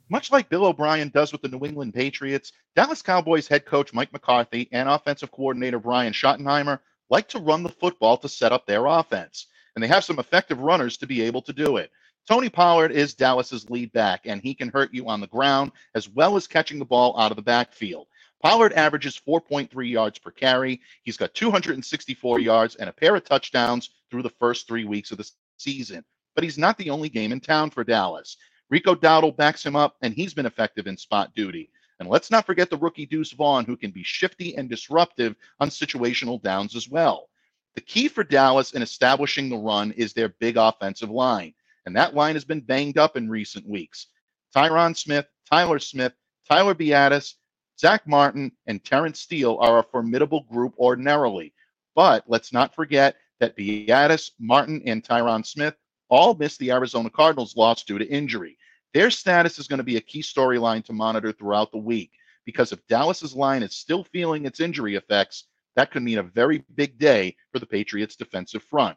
Much 0.09 0.31
like 0.31 0.49
Bill 0.49 0.67
O'Brien 0.67 1.09
does 1.09 1.33
with 1.33 1.43
the 1.43 1.49
New 1.49 1.67
England 1.67 1.95
Patriots, 1.95 2.53
Dallas 2.77 3.03
Cowboys 3.03 3.49
head 3.49 3.67
coach 3.67 3.93
Mike 3.93 4.13
McCarthy 4.13 4.69
and 4.71 4.89
offensive 4.89 5.33
coordinator 5.33 5.81
Brian 5.81 6.13
Schottenheimer 6.13 6.79
like 7.11 7.29
to 7.29 7.41
run 7.41 7.63
the 7.63 7.69
football 7.71 8.17
to 8.19 8.29
set 8.29 8.53
up 8.53 8.67
their 8.67 8.87
offense, 8.87 9.47
and 9.75 9.83
they 9.83 9.89
have 9.89 10.05
some 10.05 10.19
effective 10.19 10.61
runners 10.61 10.97
to 10.99 11.07
be 11.07 11.23
able 11.23 11.43
to 11.43 11.53
do 11.53 11.77
it. 11.79 11.91
Tony 12.29 12.49
Pollard 12.49 12.93
is 12.93 13.15
Dallas's 13.15 13.71
lead 13.71 13.93
back, 13.93 14.23
and 14.27 14.43
he 14.43 14.55
can 14.55 14.69
hurt 14.69 14.93
you 14.95 15.09
on 15.09 15.21
the 15.21 15.27
ground 15.29 15.73
as 15.95 16.09
well 16.09 16.37
as 16.37 16.47
catching 16.47 16.79
the 16.79 16.85
ball 16.85 17.19
out 17.19 17.33
of 17.33 17.37
the 17.37 17.43
backfield. 17.43 18.07
Pollard 18.43 18.73
averages 18.75 19.21
4.3 19.27 19.91
yards 19.91 20.19
per 20.19 20.31
carry. 20.31 20.81
He's 21.05 21.17
got 21.17 21.35
264 21.35 22.41
yards 22.41 22.77
and 22.77 22.89
a 22.89 22.93
pair 22.93 23.17
of 23.17 23.25
touchdowns 23.25 23.91
through 24.11 24.23
the 24.23 24.31
first 24.31 24.69
three 24.69 24.85
weeks 24.85 25.11
of 25.11 25.19
the 25.19 25.31
season. 25.59 26.05
But 26.35 26.45
he's 26.45 26.59
not 26.59 26.79
the 26.79 26.91
only 26.91 27.09
game 27.09 27.33
in 27.33 27.41
town 27.41 27.71
for 27.71 27.85
Dallas. 27.85 28.37
Rico 28.71 28.95
Dowdle 28.95 29.37
backs 29.37 29.65
him 29.65 29.77
up, 29.77 29.97
and 30.03 30.15
he's 30.15 30.35
been 30.35 30.47
effective 30.47 30.87
in 30.87 30.97
spot 30.97 31.35
duty. 31.35 31.71
And 32.01 32.09
let's 32.09 32.31
not 32.31 32.47
forget 32.47 32.71
the 32.71 32.77
rookie 32.77 33.07
Deuce 33.07 33.33
Vaughn, 33.33 33.65
who 33.65 33.77
can 33.77 33.91
be 33.91 34.05
shifty 34.05 34.57
and 34.57 34.69
disruptive 34.69 35.35
on 35.59 35.69
situational 35.69 36.41
downs 36.41 36.77
as 36.77 36.89
well. 36.89 37.29
The 37.75 37.81
key 37.81 38.09
for 38.09 38.25
Dallas 38.25 38.73
in 38.73 38.83
establishing 38.83 39.49
the 39.49 39.57
run 39.57 39.93
is 39.93 40.13
their 40.13 40.29
big 40.29 40.57
offensive 40.57 41.11
line, 41.11 41.55
and 41.87 41.97
that 41.97 42.15
line 42.15 42.35
has 42.35 42.45
been 42.45 42.61
banged 42.61 42.99
up 42.99 43.17
in 43.17 43.29
recent 43.29 43.69
weeks. 43.69 44.09
Tyron 44.55 44.97
Smith, 44.97 45.27
Tyler 45.49 45.79
Smith, 45.79 46.13
Tyler 46.49 46.75
Biadasz, 46.75 47.35
Zach 47.79 48.07
Martin, 48.07 48.51
and 48.67 48.83
Terence 48.83 49.21
Steele 49.21 49.59
are 49.61 49.79
a 49.79 49.85
formidable 49.85 50.41
group 50.51 50.75
ordinarily. 50.79 51.53
But 51.95 52.25
let's 52.27 52.53
not 52.53 52.75
forget 52.75 53.17
that 53.41 53.57
Biadasz, 53.57 54.33
Martin, 54.39 54.83
and 54.87 55.05
Tyron 55.05 55.47
Smith 55.47 55.75
all 56.09 56.35
missed 56.35 56.59
the 56.59 56.71
Arizona 56.73 57.11
Cardinals 57.11 57.57
loss 57.57 57.85
due 57.85 57.99
to 57.99 58.09
injury. 58.09 58.57
Their 58.95 59.11
status 59.11 59.59
is 59.59 59.69
going 59.69 59.79
to 59.79 59.85
be 59.85 59.99
a 59.99 60.03
key 60.03 60.23
storyline 60.23 60.85
to 60.87 60.95
monitor 60.95 61.33
throughout 61.33 61.73
the 61.73 61.79
week 61.79 62.13
because 62.47 62.73
if 62.73 62.87
Dallas's 62.89 63.37
line 63.37 63.63
is 63.63 63.77
still 63.77 64.05
feeling 64.05 64.47
its 64.47 64.61
injury 64.61 64.97
effects, 64.97 65.45
that 65.77 65.91
could 65.93 66.03
mean 66.03 66.19
a 66.19 66.25
very 66.25 66.65
big 66.75 66.99
day 66.99 67.37
for 67.53 67.61
the 67.61 67.67
Patriots' 67.67 68.17
defensive 68.17 68.65
front. 68.65 68.97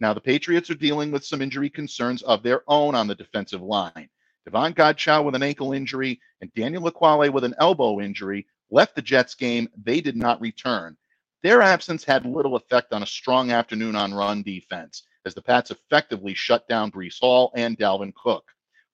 Now, 0.00 0.14
the 0.14 0.20
Patriots 0.20 0.70
are 0.70 0.76
dealing 0.76 1.10
with 1.12 1.24
some 1.24 1.42
injury 1.42 1.70
concerns 1.70 2.22
of 2.22 2.42
their 2.42 2.62
own 2.68 2.94
on 2.94 3.08
the 3.08 3.16
defensive 3.16 3.62
line. 3.62 4.08
Davon 4.46 4.74
Godchaux 4.74 5.24
with 5.24 5.34
an 5.34 5.42
ankle 5.42 5.72
injury 5.72 6.20
and 6.40 6.52
Daniel 6.54 6.90
Ekuale 6.90 7.32
with 7.32 7.44
an 7.44 7.54
elbow 7.58 8.00
injury 8.00 8.46
left 8.70 8.94
the 8.96 9.02
Jets 9.02 9.34
game. 9.34 9.68
They 9.82 10.00
did 10.00 10.16
not 10.16 10.40
return. 10.40 10.96
Their 11.42 11.62
absence 11.62 12.04
had 12.04 12.26
little 12.26 12.56
effect 12.56 12.92
on 12.92 13.02
a 13.02 13.06
strong 13.06 13.50
afternoon 13.52 13.96
on 13.96 14.14
run 14.14 14.42
defense, 14.42 15.02
as 15.26 15.34
the 15.34 15.42
Pats 15.42 15.70
effectively 15.72 16.34
shut 16.34 16.68
down 16.68 16.92
Breece 16.92 17.20
Hall 17.20 17.52
and 17.56 17.78
Dalvin 17.78 18.14
Cook. 18.14 18.44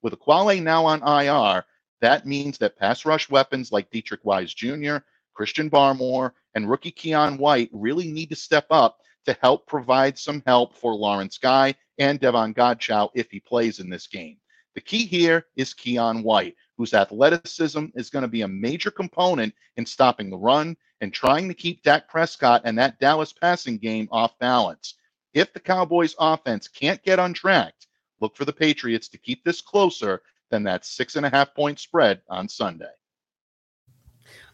With 0.08 0.18
Ekuale 0.18 0.62
now 0.62 0.86
on 0.86 1.02
IR, 1.02 1.66
that 2.00 2.24
means 2.24 2.56
that 2.56 2.78
pass 2.78 3.04
rush 3.04 3.28
weapons 3.28 3.70
like 3.70 3.90
Deatrich 3.90 4.24
Wise 4.24 4.54
Jr., 4.54 4.96
Christian 5.34 5.68
Barmore, 5.68 6.32
and 6.54 6.70
rookie 6.70 6.92
Keion 6.92 7.36
White 7.36 7.68
really 7.74 8.10
need 8.10 8.30
to 8.30 8.34
step 8.34 8.64
up 8.70 9.00
to 9.26 9.36
help 9.42 9.66
provide 9.66 10.18
some 10.18 10.42
help 10.46 10.74
for 10.74 10.94
Lawrence 10.94 11.36
Guy 11.36 11.74
and 11.98 12.18
Davon 12.18 12.54
Godchaux 12.54 13.10
if 13.12 13.30
he 13.30 13.38
plays 13.38 13.80
in 13.80 13.90
this 13.90 14.06
game. 14.06 14.38
The 14.74 14.80
key 14.80 15.04
here 15.04 15.44
is 15.56 15.74
Keion 15.74 16.22
White, 16.22 16.56
whose 16.78 16.94
athleticism 16.94 17.88
is 17.94 18.08
going 18.08 18.22
to 18.22 18.28
be 18.28 18.40
a 18.40 18.48
major 18.48 18.90
component 18.90 19.54
in 19.76 19.84
stopping 19.84 20.30
the 20.30 20.38
run 20.38 20.78
and 21.02 21.12
trying 21.12 21.48
to 21.48 21.54
keep 21.54 21.82
Dak 21.82 22.08
Prescott 22.08 22.62
and 22.64 22.78
that 22.78 22.98
Dallas 22.98 23.34
passing 23.34 23.76
game 23.76 24.08
off 24.10 24.38
balance. 24.38 24.94
If 25.34 25.52
the 25.52 25.60
Cowboys 25.60 26.14
offense 26.18 26.66
can't 26.66 27.02
get 27.02 27.18
untracked, 27.18 27.87
Look 28.20 28.36
for 28.36 28.44
the 28.44 28.52
Patriots 28.52 29.08
to 29.08 29.18
keep 29.18 29.44
this 29.44 29.60
closer 29.60 30.22
than 30.50 30.62
that 30.64 30.84
six 30.84 31.16
and 31.16 31.26
a 31.26 31.30
half 31.30 31.54
point 31.54 31.78
spread 31.78 32.20
on 32.28 32.48
Sunday. 32.48 32.86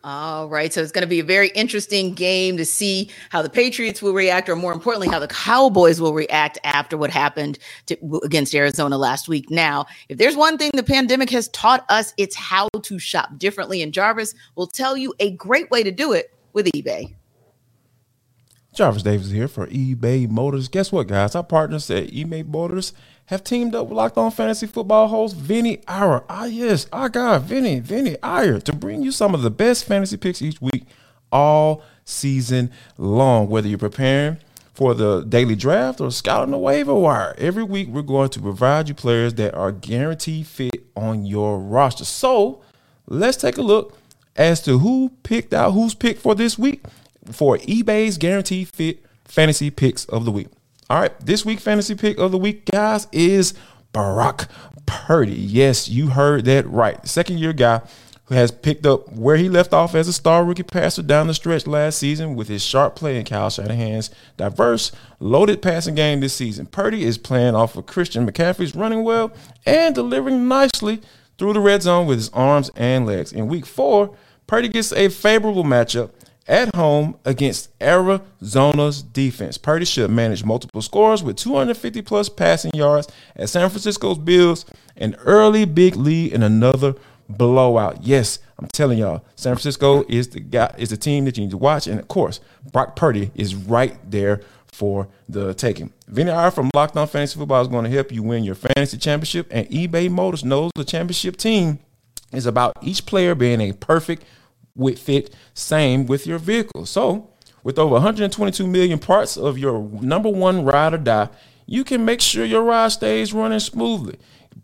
All 0.04 0.50
right. 0.50 0.70
So 0.70 0.82
it's 0.82 0.92
going 0.92 1.02
to 1.02 1.08
be 1.08 1.20
a 1.20 1.24
very 1.24 1.48
interesting 1.50 2.12
game 2.12 2.58
to 2.58 2.66
see 2.66 3.10
how 3.30 3.40
the 3.40 3.48
Patriots 3.48 4.02
will 4.02 4.12
react, 4.12 4.50
or 4.50 4.56
more 4.56 4.72
importantly, 4.72 5.08
how 5.08 5.18
the 5.18 5.28
Cowboys 5.28 5.98
will 5.98 6.12
react 6.12 6.58
after 6.62 6.98
what 6.98 7.10
happened 7.10 7.58
to, 7.86 8.20
against 8.22 8.54
Arizona 8.54 8.98
last 8.98 9.28
week. 9.28 9.50
Now, 9.50 9.86
if 10.10 10.18
there's 10.18 10.36
one 10.36 10.58
thing 10.58 10.72
the 10.74 10.82
pandemic 10.82 11.30
has 11.30 11.48
taught 11.48 11.86
us, 11.88 12.12
it's 12.18 12.36
how 12.36 12.68
to 12.82 12.98
shop 12.98 13.38
differently. 13.38 13.80
And 13.80 13.94
Jarvis 13.94 14.34
will 14.56 14.66
tell 14.66 14.94
you 14.94 15.14
a 15.20 15.30
great 15.36 15.70
way 15.70 15.82
to 15.82 15.90
do 15.90 16.12
it 16.12 16.34
with 16.52 16.66
eBay. 16.72 17.14
Jarvis 18.74 19.04
Davis 19.04 19.30
here 19.30 19.48
for 19.48 19.68
eBay 19.68 20.28
Motors. 20.28 20.68
Guess 20.68 20.92
what, 20.92 21.06
guys? 21.06 21.34
Our 21.34 21.44
partners 21.44 21.90
at 21.90 22.08
eBay 22.08 22.46
Motors 22.46 22.92
have 23.26 23.42
teamed 23.42 23.74
up 23.74 23.86
with 23.86 23.96
Locked 23.96 24.18
On 24.18 24.30
Fantasy 24.30 24.66
Football 24.66 25.08
host 25.08 25.36
Vinny 25.36 25.80
Iyer. 25.88 26.24
Ah, 26.28 26.44
yes, 26.44 26.86
our 26.92 27.08
guy, 27.08 27.38
Vinny, 27.38 27.80
Vinny 27.80 28.16
Iyer, 28.22 28.60
to 28.60 28.72
bring 28.72 29.02
you 29.02 29.12
some 29.12 29.34
of 29.34 29.42
the 29.42 29.50
best 29.50 29.86
fantasy 29.86 30.16
picks 30.16 30.42
each 30.42 30.60
week 30.60 30.84
all 31.32 31.82
season 32.04 32.70
long. 32.98 33.48
Whether 33.48 33.68
you're 33.68 33.78
preparing 33.78 34.38
for 34.74 34.92
the 34.92 35.22
daily 35.22 35.56
draft 35.56 36.00
or 36.00 36.10
scouting 36.10 36.50
the 36.50 36.58
waiver 36.58 36.94
wire, 36.94 37.34
every 37.38 37.62
week 37.62 37.88
we're 37.88 38.02
going 38.02 38.28
to 38.30 38.40
provide 38.40 38.88
you 38.88 38.94
players 38.94 39.34
that 39.34 39.54
are 39.54 39.72
guaranteed 39.72 40.46
fit 40.46 40.86
on 40.94 41.24
your 41.24 41.58
roster. 41.58 42.04
So 42.04 42.60
let's 43.06 43.38
take 43.38 43.56
a 43.56 43.62
look 43.62 43.98
as 44.36 44.60
to 44.62 44.80
who 44.80 45.10
picked 45.22 45.54
out 45.54 45.72
who's 45.72 45.94
picked 45.94 46.20
for 46.20 46.34
this 46.34 46.58
week 46.58 46.84
for 47.30 47.56
eBay's 47.58 48.18
guaranteed 48.18 48.68
fit 48.68 49.02
fantasy 49.24 49.70
picks 49.70 50.04
of 50.06 50.24
the 50.26 50.32
week. 50.32 50.48
All 50.90 51.00
right, 51.00 51.18
this 51.18 51.46
week 51.46 51.60
fantasy 51.60 51.94
pick 51.94 52.18
of 52.18 52.30
the 52.30 52.36
week, 52.36 52.66
guys, 52.66 53.08
is 53.10 53.54
Brock 53.92 54.50
Purdy. 54.84 55.32
Yes, 55.32 55.88
you 55.88 56.08
heard 56.08 56.44
that 56.44 56.68
right. 56.68 57.06
Second 57.08 57.38
year 57.38 57.54
guy 57.54 57.80
who 58.26 58.34
has 58.34 58.50
picked 58.50 58.84
up 58.84 59.10
where 59.10 59.36
he 59.36 59.48
left 59.48 59.72
off 59.72 59.94
as 59.94 60.08
a 60.08 60.12
star 60.12 60.44
rookie 60.44 60.62
passer 60.62 61.02
down 61.02 61.26
the 61.26 61.32
stretch 61.32 61.66
last 61.66 61.98
season 61.98 62.34
with 62.34 62.48
his 62.48 62.62
sharp 62.62 62.96
play 62.96 63.18
in 63.18 63.24
Kyle 63.24 63.48
Shanahan's 63.48 64.10
diverse, 64.36 64.92
loaded 65.20 65.62
passing 65.62 65.94
game 65.94 66.20
this 66.20 66.34
season. 66.34 66.66
Purdy 66.66 67.02
is 67.04 67.16
playing 67.16 67.54
off 67.54 67.76
of 67.76 67.86
Christian 67.86 68.30
McCaffrey's 68.30 68.74
running 68.74 69.04
well 69.04 69.32
and 69.64 69.94
delivering 69.94 70.46
nicely 70.48 71.00
through 71.38 71.54
the 71.54 71.60
red 71.60 71.80
zone 71.80 72.06
with 72.06 72.18
his 72.18 72.28
arms 72.30 72.70
and 72.76 73.06
legs. 73.06 73.32
In 73.32 73.48
week 73.48 73.64
four, 73.64 74.14
Purdy 74.46 74.68
gets 74.68 74.92
a 74.92 75.08
favorable 75.08 75.64
matchup 75.64 76.10
at 76.46 76.74
home 76.74 77.16
against 77.24 77.70
Arizona's 77.80 79.02
defense. 79.02 79.58
Purdy 79.58 79.84
should 79.84 80.10
manage 80.10 80.44
multiple 80.44 80.82
scores 80.82 81.22
with 81.22 81.36
250 81.36 82.02
plus 82.02 82.28
passing 82.28 82.70
yards 82.74 83.08
at 83.36 83.48
San 83.48 83.68
Francisco's 83.70 84.18
Bills, 84.18 84.66
an 84.96 85.14
early 85.24 85.64
big 85.64 85.96
lead 85.96 86.32
in 86.32 86.42
another 86.42 86.94
blowout. 87.28 88.02
Yes, 88.02 88.38
I'm 88.58 88.68
telling 88.68 88.98
y'all, 88.98 89.24
San 89.36 89.54
Francisco 89.54 90.04
is 90.08 90.28
the 90.28 90.40
guy 90.40 90.74
is 90.78 90.90
the 90.90 90.96
team 90.96 91.24
that 91.24 91.36
you 91.36 91.44
need 91.44 91.50
to 91.50 91.56
watch, 91.56 91.86
and 91.86 91.98
of 91.98 92.08
course, 92.08 92.40
Brock 92.70 92.96
Purdy 92.96 93.30
is 93.34 93.54
right 93.54 93.98
there 94.10 94.40
for 94.66 95.08
the 95.28 95.54
taking. 95.54 95.92
Vinny 96.08 96.30
Iyer 96.30 96.50
from 96.50 96.70
Locked 96.74 96.96
On 96.96 97.06
Fantasy 97.06 97.38
Football 97.38 97.62
is 97.62 97.68
going 97.68 97.84
to 97.84 97.90
help 97.90 98.12
you 98.12 98.22
win 98.22 98.44
your 98.44 98.56
fantasy 98.56 98.98
championship, 98.98 99.46
and 99.50 99.68
eBay 99.68 100.10
Motors 100.10 100.44
knows 100.44 100.70
the 100.74 100.84
championship 100.84 101.36
team 101.36 101.78
is 102.32 102.46
about 102.46 102.76
each 102.82 103.06
player 103.06 103.34
being 103.34 103.60
a 103.60 103.72
perfect 103.72 104.24
with 104.76 104.98
fit 104.98 105.34
same 105.54 106.06
with 106.06 106.26
your 106.26 106.38
vehicle. 106.38 106.86
So, 106.86 107.30
with 107.62 107.78
over 107.78 107.94
122 107.94 108.66
million 108.66 108.98
parts 108.98 109.36
of 109.36 109.58
your 109.58 109.80
number 110.02 110.28
one 110.28 110.64
ride 110.64 110.94
or 110.94 110.98
die, 110.98 111.30
you 111.66 111.84
can 111.84 112.04
make 112.04 112.20
sure 112.20 112.44
your 112.44 112.62
ride 112.62 112.92
stays 112.92 113.32
running 113.32 113.60
smoothly. 113.60 114.18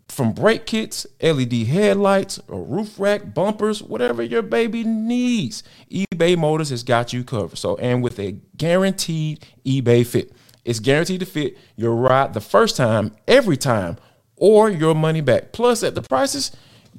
From 0.07 0.33
brake 0.33 0.65
kits, 0.65 1.07
LED 1.21 1.53
headlights, 1.53 2.39
or 2.47 2.63
roof 2.63 2.99
rack 2.99 3.33
bumpers, 3.33 3.81
whatever 3.81 4.21
your 4.21 4.41
baby 4.41 4.83
needs, 4.83 5.63
eBay 5.89 6.37
Motors 6.37 6.69
has 6.69 6.83
got 6.83 7.13
you 7.13 7.23
covered. 7.23 7.57
So, 7.57 7.77
and 7.77 8.03
with 8.03 8.19
a 8.19 8.33
guaranteed 8.57 9.45
eBay 9.65 10.05
fit, 10.05 10.33
It's 10.63 10.79
guaranteed 10.79 11.21
to 11.21 11.25
fit 11.25 11.57
your 11.75 11.95
ride 11.95 12.33
the 12.33 12.41
first 12.41 12.75
time, 12.75 13.15
every 13.27 13.57
time, 13.57 13.97
or 14.35 14.69
your 14.69 14.93
money 14.93 15.21
back. 15.21 15.53
Plus, 15.53 15.81
at 15.81 15.95
the 15.95 16.03
prices, 16.03 16.51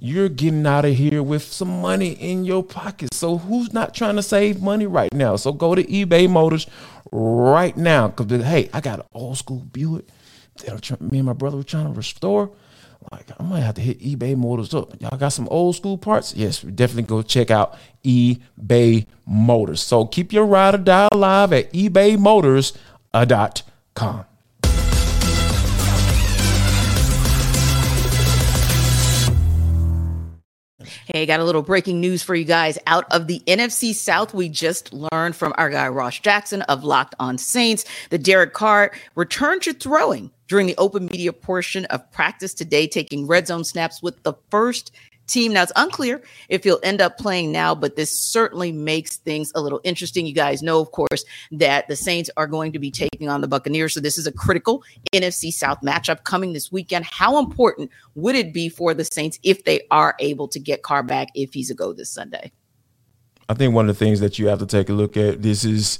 you're 0.04 0.28
getting 0.28 0.66
out 0.66 0.84
of 0.84 0.96
here 0.96 1.22
with 1.22 1.44
some 1.44 1.80
money 1.80 2.14
in 2.14 2.44
your 2.44 2.64
pocket. 2.64 3.14
So 3.14 3.38
who's 3.38 3.72
not 3.72 3.94
trying 3.94 4.16
to 4.16 4.22
save 4.22 4.60
money 4.60 4.84
right 4.84 5.14
now? 5.14 5.36
So 5.36 5.52
go 5.52 5.76
to 5.76 5.84
eBay 5.84 6.28
Motors 6.28 6.66
right 7.12 7.76
now. 7.76 8.08
Cause 8.08 8.28
hey, 8.28 8.68
I 8.72 8.80
got 8.80 8.98
an 8.98 9.04
old 9.14 9.38
school 9.38 9.60
Buick. 9.60 10.06
Me 11.00 11.18
and 11.18 11.26
my 11.26 11.34
brother 11.34 11.56
were 11.56 11.62
trying 11.62 11.86
to 11.86 11.92
restore. 11.92 12.50
Like 13.12 13.30
I 13.38 13.44
might 13.44 13.60
have 13.60 13.76
to 13.76 13.80
hit 13.80 14.00
eBay 14.00 14.36
Motors 14.36 14.74
up. 14.74 15.00
Y'all 15.00 15.16
got 15.16 15.28
some 15.28 15.46
old 15.52 15.76
school 15.76 15.96
parts? 15.96 16.34
Yes, 16.34 16.62
definitely 16.62 17.04
go 17.04 17.22
check 17.22 17.52
out 17.52 17.78
eBay 18.04 19.06
Motors. 19.24 19.82
So 19.82 20.04
keep 20.04 20.32
your 20.32 20.46
ride 20.46 20.74
or 20.74 20.78
die 20.78 21.10
alive 21.12 21.52
at 21.52 21.72
ebaymotors.com. 21.72 24.24
Hey, 31.14 31.26
got 31.26 31.40
a 31.40 31.44
little 31.44 31.60
breaking 31.60 32.00
news 32.00 32.22
for 32.22 32.34
you 32.34 32.46
guys 32.46 32.78
out 32.86 33.04
of 33.12 33.26
the 33.26 33.42
NFC 33.46 33.94
South. 33.94 34.32
We 34.32 34.48
just 34.48 34.94
learned 34.94 35.36
from 35.36 35.52
our 35.58 35.68
guy 35.68 35.86
Ross 35.88 36.18
Jackson 36.18 36.62
of 36.62 36.84
Locked 36.84 37.14
On 37.20 37.36
Saints 37.36 37.84
that 38.08 38.22
Derek 38.22 38.54
Carr 38.54 38.92
returned 39.14 39.60
to 39.64 39.74
throwing 39.74 40.30
during 40.48 40.66
the 40.66 40.74
open 40.78 41.04
media 41.04 41.34
portion 41.34 41.84
of 41.86 42.10
practice 42.12 42.54
today, 42.54 42.86
taking 42.86 43.26
red 43.26 43.46
zone 43.46 43.62
snaps 43.62 44.02
with 44.02 44.22
the 44.22 44.32
first 44.50 44.90
team. 45.26 45.52
Now, 45.52 45.62
it's 45.62 45.72
unclear 45.76 46.22
if 46.48 46.64
he'll 46.64 46.80
end 46.82 47.00
up 47.00 47.18
playing 47.18 47.52
now, 47.52 47.74
but 47.74 47.96
this 47.96 48.18
certainly 48.18 48.72
makes 48.72 49.16
things 49.16 49.52
a 49.54 49.60
little 49.60 49.80
interesting. 49.84 50.26
You 50.26 50.34
guys 50.34 50.62
know, 50.62 50.80
of 50.80 50.90
course, 50.92 51.24
that 51.52 51.88
the 51.88 51.96
Saints 51.96 52.30
are 52.36 52.46
going 52.46 52.72
to 52.72 52.78
be 52.78 52.90
taking 52.90 53.28
on 53.28 53.40
the 53.40 53.48
Buccaneers. 53.48 53.94
So, 53.94 54.00
this 54.00 54.18
is 54.18 54.26
a 54.26 54.32
critical 54.32 54.82
NFC 55.12 55.52
South 55.52 55.80
matchup 55.82 56.24
coming 56.24 56.52
this 56.52 56.70
weekend. 56.70 57.04
How 57.04 57.38
important 57.38 57.90
would 58.14 58.34
it 58.34 58.52
be 58.52 58.68
for 58.68 58.94
the 58.94 59.04
Saints 59.04 59.38
if 59.42 59.64
they 59.64 59.82
are 59.90 60.14
able 60.18 60.48
to 60.48 60.58
get 60.58 60.82
Carr 60.82 61.02
back 61.02 61.28
if 61.34 61.54
he's 61.54 61.70
a 61.70 61.74
go 61.74 61.92
this 61.92 62.10
Sunday? 62.10 62.52
I 63.48 63.54
think 63.54 63.74
one 63.74 63.88
of 63.88 63.98
the 63.98 64.04
things 64.04 64.20
that 64.20 64.38
you 64.38 64.46
have 64.48 64.60
to 64.60 64.66
take 64.66 64.88
a 64.88 64.92
look 64.92 65.16
at 65.16 65.42
this 65.42 65.64
is 65.64 65.98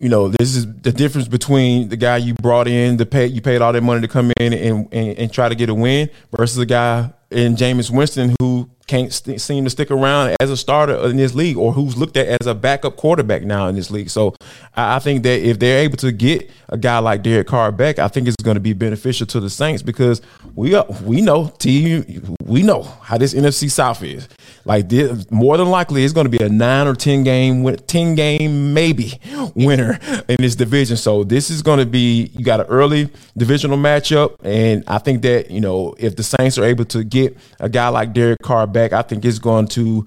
you 0.00 0.08
know, 0.08 0.28
this 0.28 0.56
is 0.56 0.66
the 0.80 0.92
difference 0.92 1.28
between 1.28 1.90
the 1.90 1.96
guy 1.96 2.16
you 2.16 2.32
brought 2.32 2.66
in 2.66 2.96
to 2.96 3.04
pay, 3.04 3.26
you 3.26 3.42
paid 3.42 3.60
all 3.60 3.70
that 3.70 3.82
money 3.82 4.00
to 4.00 4.08
come 4.08 4.32
in 4.38 4.54
and, 4.54 4.88
and, 4.90 5.18
and 5.18 5.32
try 5.32 5.46
to 5.46 5.54
get 5.54 5.68
a 5.68 5.74
win 5.74 6.08
versus 6.34 6.56
a 6.56 6.64
guy 6.64 7.12
in 7.30 7.54
Jameis 7.54 7.90
Winston 7.90 8.34
who 8.40 8.68
can't 8.86 9.12
st- 9.12 9.40
seem 9.40 9.62
to 9.64 9.70
stick 9.70 9.90
around 9.90 10.36
as 10.40 10.50
a 10.50 10.56
starter 10.56 10.96
in 11.08 11.16
this 11.16 11.34
league 11.34 11.56
or 11.56 11.72
who's 11.72 11.96
looked 11.96 12.16
at 12.16 12.26
as 12.40 12.46
a 12.48 12.54
backup 12.54 12.96
quarterback 12.96 13.42
now 13.42 13.68
in 13.68 13.76
this 13.76 13.90
league. 13.90 14.10
So 14.10 14.34
I, 14.74 14.96
I 14.96 14.98
think 14.98 15.22
that 15.22 15.40
if 15.40 15.60
they're 15.60 15.78
able 15.78 15.96
to 15.98 16.10
get 16.10 16.50
a 16.68 16.76
guy 16.76 16.98
like 16.98 17.22
Derek 17.22 17.46
Carr 17.46 17.70
back, 17.70 18.00
I 18.00 18.08
think 18.08 18.26
it's 18.26 18.36
going 18.42 18.56
to 18.56 18.60
be 18.60 18.72
beneficial 18.72 19.26
to 19.28 19.38
the 19.38 19.48
Saints 19.48 19.82
because 19.82 20.20
we 20.56 20.74
are, 20.74 20.86
we 21.04 21.20
know 21.20 21.52
T 21.58 22.20
we 22.44 22.62
know 22.62 22.82
how 22.82 23.16
this 23.16 23.32
NFC 23.32 23.70
South 23.70 24.02
is. 24.02 24.28
Like 24.70 24.88
this, 24.88 25.28
more 25.32 25.56
than 25.56 25.68
likely, 25.68 26.04
it's 26.04 26.12
going 26.12 26.30
to 26.30 26.38
be 26.38 26.44
a 26.44 26.48
nine 26.48 26.86
or 26.86 26.94
ten 26.94 27.24
game, 27.24 27.74
ten 27.88 28.14
game 28.14 28.72
maybe 28.72 29.18
winner 29.56 29.98
in 30.28 30.36
this 30.38 30.54
division. 30.54 30.96
So 30.96 31.24
this 31.24 31.50
is 31.50 31.60
going 31.60 31.80
to 31.80 31.86
be 31.86 32.30
you 32.34 32.44
got 32.44 32.60
an 32.60 32.66
early 32.66 33.10
divisional 33.36 33.78
matchup, 33.78 34.36
and 34.44 34.84
I 34.86 34.98
think 34.98 35.22
that 35.22 35.50
you 35.50 35.60
know 35.60 35.96
if 35.98 36.14
the 36.14 36.22
Saints 36.22 36.56
are 36.56 36.62
able 36.62 36.84
to 36.84 37.02
get 37.02 37.36
a 37.58 37.68
guy 37.68 37.88
like 37.88 38.12
Derek 38.12 38.38
Carr 38.44 38.68
back, 38.68 38.92
I 38.92 39.02
think 39.02 39.24
it's 39.24 39.40
going 39.40 39.66
to 39.70 40.06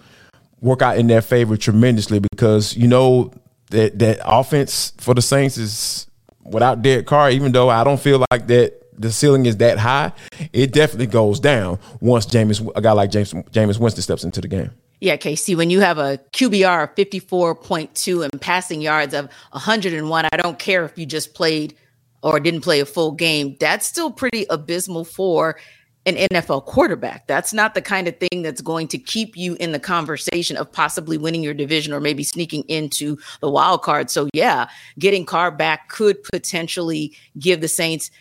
work 0.61 0.82
out 0.82 0.97
in 0.97 1.07
their 1.07 1.22
favor 1.22 1.57
tremendously 1.57 2.20
because 2.20 2.74
you 2.78 2.88
know 2.88 3.34
that 3.72 3.99
that 3.99 4.22
offense 4.24 4.93
for 4.97 5.14
the 5.14 5.22
Saints 5.22 5.57
is 5.57 6.07
without 6.41 6.82
Derek 6.82 7.05
Carr. 7.05 7.32
Even 7.32 7.51
though 7.51 7.68
I 7.68 7.84
don't 7.84 7.99
feel 7.99 8.24
like 8.32 8.47
that 8.47 8.83
the 8.98 9.12
ceiling 9.12 9.46
is 9.46 9.58
that 9.58 9.78
high, 9.78 10.12
it 10.52 10.72
definitely 10.72 11.08
goes 11.08 11.39
down 11.39 11.80
once 12.00 12.26
James 12.26 12.62
a 12.76 12.82
guy 12.82 12.91
like 12.91 13.12
James 13.12 13.34
Jameis 13.34 13.80
Winston 13.80 14.02
steps 14.02 14.24
into 14.24 14.41
the 14.41 14.48
game. 14.48 14.72
Yeah, 15.02 15.18
Casey, 15.18 15.54
when 15.54 15.70
you 15.70 15.82
have 15.82 15.98
a 15.98 16.18
QBR 16.32 16.84
of 16.84 16.96
54.2 16.96 18.24
and 18.24 18.41
passing 18.41 18.82
yards 18.82 19.14
of 19.14 19.30
101, 19.52 20.26
I 20.32 20.38
don't 20.38 20.58
care 20.58 20.86
if 20.86 20.98
you 20.98 21.06
just 21.06 21.34
played 21.34 21.76
or 22.22 22.39
didn't 22.39 22.62
play 22.62 22.80
a 22.80 22.86
full 22.86 23.12
game. 23.12 23.58
That's 23.60 23.86
still 23.86 24.12
pretty 24.12 24.46
abysmal 24.50 25.04
for 25.04 25.58
an 26.06 26.16
NFL 26.16 26.66
quarterback. 26.66 27.28
That's 27.28 27.54
not 27.54 27.76
the 27.76 27.82
kind 27.82 28.08
of 28.08 28.18
thing 28.18 28.41
that's 28.41 28.62
going 28.62 28.88
to 28.89 28.98
keep 28.98 29.38
you 29.38 29.56
in 29.60 29.72
the 29.72 29.80
conversation 29.80 30.58
of 30.58 30.72
possibly 30.72 31.18
winning 31.18 31.44
your 31.44 31.54
division 31.54 31.94
or 31.94 32.00
maybe 32.00 32.24
sneaking 32.24 32.64
into 32.68 33.18
the 33.41 33.50
wild 33.50 33.82
card. 33.82 34.10
So, 34.10 34.30
yeah, 34.34 34.68
getting 35.00 35.26
Carr 35.26 35.52
back 35.52 35.89
could 35.89 36.22
potentially 36.24 37.16
give 37.39 37.62
the 37.62 37.68
Saints 37.68 38.12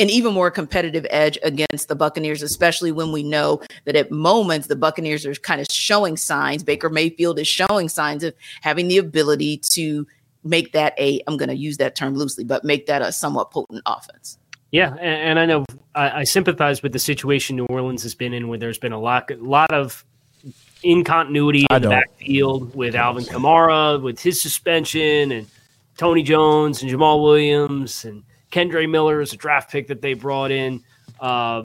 an 0.00 0.08
even 0.08 0.32
more 0.32 0.50
competitive 0.50 1.06
edge 1.10 1.38
against 1.42 1.88
the 1.88 1.94
Buccaneers, 1.94 2.42
especially 2.42 2.90
when 2.90 3.12
we 3.12 3.22
know 3.22 3.60
that 3.84 3.94
at 3.94 4.10
moments 4.10 4.66
the 4.66 4.76
Buccaneers 4.76 5.26
are 5.26 5.34
kind 5.34 5.60
of 5.60 5.66
showing 5.70 6.16
signs. 6.16 6.62
Baker 6.62 6.88
Mayfield 6.88 7.38
is 7.38 7.46
showing 7.46 7.88
signs 7.88 8.24
of 8.24 8.34
having 8.62 8.88
the 8.88 8.98
ability 8.98 9.58
to 9.72 10.06
make 10.42 10.72
that 10.72 10.94
a, 10.98 11.20
I'm 11.26 11.36
going 11.36 11.50
to 11.50 11.56
use 11.56 11.76
that 11.76 11.94
term 11.94 12.14
loosely, 12.14 12.44
but 12.44 12.64
make 12.64 12.86
that 12.86 13.02
a 13.02 13.12
somewhat 13.12 13.50
potent 13.50 13.82
offense. 13.84 14.38
Yeah, 14.70 14.94
and, 14.94 15.00
and 15.00 15.38
I 15.38 15.46
know 15.46 15.64
I, 15.94 16.20
I, 16.20 16.24
sympathize 16.24 16.82
with 16.82 16.92
the 16.92 16.98
situation 16.98 17.56
New 17.56 17.66
Orleans 17.66 18.02
has 18.04 18.14
been 18.14 18.32
in, 18.32 18.48
where 18.48 18.58
there's 18.58 18.78
been 18.78 18.92
a 18.92 19.00
lot, 19.00 19.30
a 19.30 19.36
lot 19.36 19.72
of 19.72 20.04
incontinuity 20.82 21.66
in 21.70 21.82
the 21.82 21.88
backfield 21.88 22.74
with 22.74 22.94
Alvin 22.94 23.24
Kamara, 23.24 24.00
with 24.00 24.20
his 24.20 24.40
suspension, 24.40 25.32
and 25.32 25.46
Tony 25.96 26.22
Jones 26.22 26.82
and 26.82 26.90
Jamaal 26.90 27.22
Williams, 27.22 28.04
and 28.04 28.22
Kendre 28.50 28.88
Miller 28.88 29.20
is 29.20 29.32
a 29.32 29.36
draft 29.36 29.70
pick 29.70 29.86
that 29.88 30.02
they 30.02 30.14
brought 30.14 30.50
in. 30.50 30.82
Uh, 31.20 31.62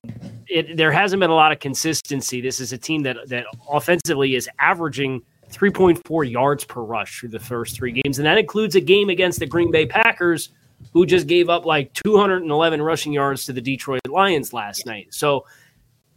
it, 0.48 0.78
there 0.78 0.92
hasn't 0.92 1.20
been 1.20 1.30
a 1.30 1.36
lot 1.36 1.52
of 1.52 1.60
consistency. 1.60 2.42
This 2.42 2.60
is 2.60 2.74
a 2.74 2.78
team 2.78 3.04
that 3.04 3.18
that 3.28 3.46
offensively 3.70 4.36
is 4.36 4.50
averaging 4.60 5.22
3.4 5.50 6.30
yards 6.30 6.66
per 6.66 6.82
rush 6.82 7.20
through 7.20 7.30
the 7.30 7.40
first 7.40 7.76
three 7.76 7.92
games, 7.92 8.20
and 8.20 8.26
that 8.26 8.38
includes 8.38 8.76
a 8.76 8.82
game 8.82 9.10
against 9.10 9.40
the 9.40 9.46
Green 9.46 9.72
Bay 9.72 9.86
Packers, 9.86 10.50
who 10.92 11.06
just 11.06 11.28
gave 11.28 11.50
up 11.50 11.66
like 11.66 11.94
211 11.94 12.82
rushing 12.82 13.14
yards 13.14 13.46
to 13.46 13.54
the 13.54 13.62
Detroit 13.62 14.02
Lions 14.10 14.54
last 14.54 14.86
night. 14.86 15.08
So 15.12 15.46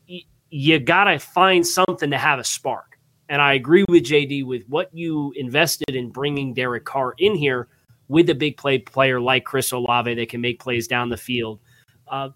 y- 0.09 0.23
you 0.51 0.79
got 0.81 1.05
to 1.05 1.19
find 1.19 1.67
something 1.67 2.11
to 2.11 2.19
have 2.19 2.39
a 2.39 2.45
spark. 2.45 2.99
And 3.29 3.43
I 3.43 3.55
agree 3.55 3.85
with 3.89 4.05
JD 4.05 4.47
with 4.47 4.65
what 4.69 4.93
you 4.95 5.33
invested 5.37 5.95
in 5.95 6.11
bringing 6.11 6.55
Derek 6.55 6.85
Carr 6.85 7.15
in 7.19 7.35
here 7.35 7.69
with 8.09 8.29
a 8.31 8.35
big 8.35 8.57
play 8.57 8.79
player 8.79 9.21
like 9.21 9.45
Chris 9.45 9.73
Olave 9.73 10.13
that 10.15 10.29
can 10.29 10.41
make 10.41 10.59
plays 10.61 10.89
down 10.89 11.09
the 11.09 11.17
field. 11.17 11.61
Uh, 12.09 12.31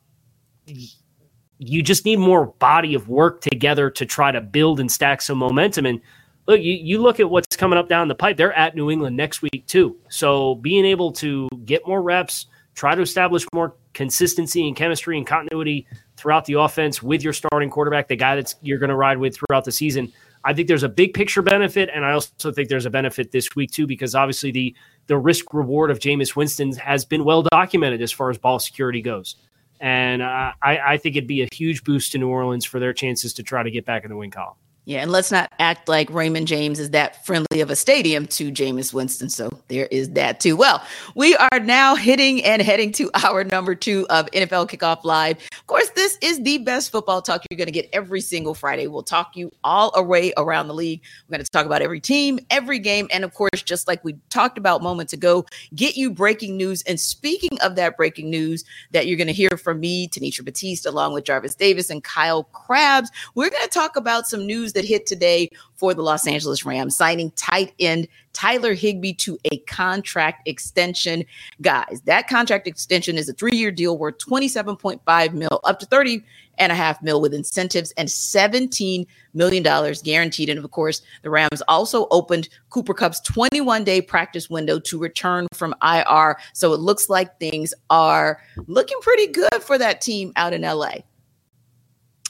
you 1.59 1.83
just 1.83 2.05
need 2.05 2.19
more 2.19 2.47
body 2.47 2.95
of 2.95 3.09
work 3.09 3.41
together 3.41 3.91
to 3.91 4.05
try 4.05 4.33
to 4.33 4.41
build 4.41 4.81
and 4.81 4.91
stack 4.91 5.23
some 5.23 5.39
momentum. 5.39 5.87
And 5.87 6.01
look, 6.47 6.61
you, 6.61 6.75
you 6.75 7.01
look 7.01 7.21
at 7.21 7.31
what's 7.31 7.57
coming 7.57 7.79
up 7.79 7.89
down 7.89 8.09
the 8.09 8.15
pipe. 8.15 8.37
They're 8.37 8.53
at 8.53 8.75
New 8.75 8.91
England 8.91 9.17
next 9.17 9.43
week 9.43 9.65
too. 9.67 9.97
So 10.09 10.57
being 10.57 10.85
able 10.85 11.13
to 11.13 11.49
get 11.65 11.87
more 11.87 12.03
reps, 12.03 12.47
try 12.75 12.95
to 12.95 13.03
establish 13.03 13.45
more 13.53 13.77
consistency 13.95 14.67
and 14.67 14.77
chemistry 14.77 15.17
and 15.17 15.27
continuity 15.27 15.87
throughout 16.17 16.45
the 16.47 16.55
offense 16.55 17.03
with 17.03 17.23
your 17.23 17.33
starting 17.33 17.71
quarterback, 17.71 18.09
the 18.09 18.17
guy 18.17 18.37
that's 18.37 18.57
you're 18.63 18.79
going 18.79 18.91
to 18.91 18.97
ride 18.97 19.19
with 19.19 19.37
throughout 19.37 19.65
the 19.65 19.73
season. 19.73 20.13
I 20.45 20.53
think 20.53 20.69
there's 20.69 20.83
a 20.83 20.89
big 20.89 21.15
picture 21.15 21.43
benefit, 21.43 21.89
and 21.95 22.05
I 22.05 22.13
also 22.13 22.51
think 22.51 22.69
there's 22.69 22.87
a 22.87 22.91
benefit 22.91 23.31
this 23.31 23.55
week 23.55 23.71
too, 23.71 23.87
because 23.87 24.15
obviously 24.15 24.51
the 24.51 24.75
the 25.07 25.17
risk 25.17 25.53
reward 25.55 25.91
of 25.91 25.99
Jameis 25.99 26.35
Winston 26.35 26.73
has 26.77 27.05
been 27.05 27.25
well 27.25 27.43
documented 27.43 28.03
as 28.03 28.13
far 28.13 28.31
as 28.31 28.39
ball 28.39 28.59
security 28.59 29.03
goes, 29.03 29.37
and 29.81 30.23
uh, 30.23 30.53
I, 30.63 30.79
I 30.79 30.97
think 30.97 31.17
it'd 31.17 31.29
be 31.29 31.43
a 31.43 31.49
huge 31.53 31.85
boost 31.85 32.13
to 32.13 32.19
New 32.19 32.29
Orleans 32.29 32.65
for 32.65 32.81
their 32.81 32.93
chances 32.93 33.33
to 33.35 33.43
try 33.43 33.63
to 33.63 33.71
get 33.71 33.85
back 33.85 34.05
in 34.05 34.11
the 34.11 34.17
win 34.17 34.31
column. 34.31 34.57
Yeah, 34.85 35.01
and 35.01 35.13
let's 35.13 35.31
not 35.31 35.53
act 35.61 35.89
like 35.89 36.11
Raymond 36.11 36.49
James 36.49 36.81
is 36.81 36.91
that 36.91 37.25
friendly 37.25 37.61
of 37.61 37.71
a 37.71 37.77
stadium 37.77 38.27
to 38.27 38.51
Jameis 38.51 38.93
Winston. 38.93 39.29
So 39.29 39.49
there 39.69 39.87
is 39.87 40.11
that 40.11 40.41
too. 40.41 40.57
Well, 40.57 40.83
we 41.15 41.37
are 41.37 41.61
now 41.61 41.95
hitting 41.95 42.43
and 42.45 42.61
heading 42.61 42.91
to 42.93 43.09
our 43.25 43.45
number 43.45 43.77
two 43.77 44.09
of 44.11 44.27
NFL 44.33 44.69
Kickoff 44.69 45.05
Live. 45.05 45.37
Of 45.53 45.67
course, 45.69 45.89
this 45.91 46.19
is 46.21 46.43
the 46.43 46.59
best 46.59 46.91
football 46.91 47.23
talk 47.23 47.43
you're 47.49 47.59
going 47.59 47.67
to 47.67 47.73
get 47.73 47.89
every 47.93 48.21
single 48.21 48.55
Friday. 48.55 48.89
We'll 48.89 49.05
talk 49.05 49.37
you 49.37 49.53
all 49.63 49.93
array 49.95 50.33
around 50.37 50.67
the 50.67 50.75
league. 50.75 51.01
We're 51.29 51.37
going 51.37 51.45
to 51.45 51.51
talk 51.51 51.65
about 51.65 51.81
every 51.81 52.01
team, 52.01 52.41
every 52.51 52.81
game, 52.81 53.07
and 53.13 53.23
of 53.23 53.33
course, 53.35 53.63
just 53.63 53.87
like 53.87 54.05
we 54.05 54.17
talked 54.31 54.59
about 54.59 54.83
moments 54.83 55.13
ago, 55.13 55.47
get 55.77 55.97
you 55.97 56.11
breaking 56.11 56.57
news. 56.57 56.83
And 56.89 56.99
speaking 56.99 57.57
of 57.61 57.77
that 57.77 57.97
breaking 57.97 58.31
news 58.31 58.65
that 58.91 59.07
you're 59.07 59.17
going 59.17 59.29
to 59.29 59.33
hear 59.33 59.57
from 59.57 59.79
me, 59.79 60.09
Tanitra 60.09 60.45
Batiste, 60.45 60.87
along 60.87 61.13
with 61.13 61.23
Jarvis 61.23 61.55
Davis 61.55 61.89
and 61.89 62.03
Kyle 62.03 62.43
Crabbs, 62.43 63.13
we're 63.37 63.51
going 63.51 63.63
to 63.63 63.71
talk 63.71 63.95
about 63.95 64.27
some 64.27 64.45
news 64.45 64.72
that 64.73 64.85
hit 64.85 65.07
today 65.07 65.51
for 65.75 65.95
the 65.95 66.03
Los 66.03 66.27
Angeles 66.27 66.65
Rams, 66.65 66.97
signing 66.97 67.31
tight 67.33 67.73
end 67.79 68.09
Tyler 68.33 68.75
Higbee 68.75 69.15
to 69.15 69.39
a 69.51 69.59
contract 69.59 70.47
extension. 70.49 71.25
Guys, 71.61 72.03
that 72.05 72.29
contract 72.29 72.67
extension 72.67 73.17
is 73.19 73.29
a 73.29 73.33
three 73.33 73.57
year 73.57 73.71
deal 73.71 73.99
worth 73.99 74.19
27.5 74.19 75.33
mil 75.33 75.61
up 75.65 75.79
to 75.81 75.87
30 75.87 76.23
and 76.59 76.71
a 76.71 76.75
half 76.75 77.03
mil 77.03 77.21
with 77.21 77.33
incentives 77.33 77.93
and 77.93 78.11
17 78.11 79.07
million 79.35 79.63
dollars 79.63 80.03
guaranteed. 80.03 80.49
And 80.49 80.63
of 80.63 80.71
course, 80.71 81.03
the 81.23 81.31
Rams 81.31 81.63
also 81.69 82.07
opened 82.11 82.49
Cooper 82.71 82.95
Kupp's 82.95 83.21
21 83.21 83.85
day 83.85 84.01
practice 84.01 84.51
window 84.51 84.79
to 84.81 84.99
return 84.99 85.47
from 85.53 85.75
IR. 85.83 86.39
So 86.53 86.73
it 86.73 86.81
looks 86.81 87.09
like 87.09 87.39
things 87.39 87.75
are 87.91 88.41
looking 88.67 88.99
pretty 89.01 89.29
good 89.29 89.63
for 89.63 89.79
that 89.79 90.01
team 90.01 90.33
out 90.37 90.53
in 90.53 90.63
LA. 90.63 90.99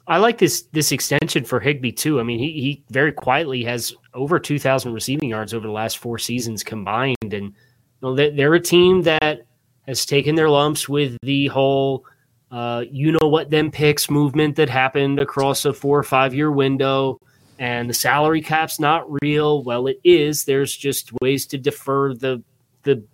I 0.07 0.19
like 0.19 0.39
this 0.39 0.63
this 0.73 0.91
extension 0.93 1.45
for 1.45 1.61
Higbee 1.61 1.93
too. 1.93 2.19
I 2.19 2.23
mean, 2.23 2.39
he 2.39 2.53
he 2.53 2.85
very 2.91 3.13
quietly 3.13 3.63
has 3.65 3.95
over 4.15 4.39
2,000 4.39 4.93
receiving 4.93 5.29
yards 5.29 5.55
over 5.55 5.67
the 5.67 5.73
last 5.73 5.99
four 5.99 6.19
seasons 6.19 6.65
combined, 6.65 7.17
and 7.23 7.47
you 7.47 7.55
know, 8.03 8.15
they're 8.15 8.55
a 8.55 8.61
team 8.61 9.03
that 9.03 9.47
has 9.87 10.05
taken 10.05 10.35
their 10.35 10.51
lumps 10.51 10.89
with 10.89 11.17
the 11.23 11.47
whole 11.49 12.05
uh, 12.51 12.85
you 12.91 13.13
know 13.13 13.29
what 13.29 13.51
them 13.51 13.71
picks 13.71 14.11
movement 14.11 14.57
that 14.57 14.69
happened 14.69 15.19
across 15.19 15.65
a 15.65 15.73
four 15.73 15.99
or 15.99 16.03
five 16.03 16.35
year 16.35 16.51
window, 16.51 17.19
and 17.59 17.89
the 17.89 17.95
salary 17.95 18.43
cap's 18.43 18.81
not 18.81 19.07
real. 19.23 19.63
Well, 19.63 19.87
it 19.87 20.01
is. 20.05 20.45
There's 20.45 20.77
just 20.77 21.13
ways 21.21 21.47
to 21.47 21.59
defer 21.59 22.13
the 22.13 22.43
the 22.83 23.05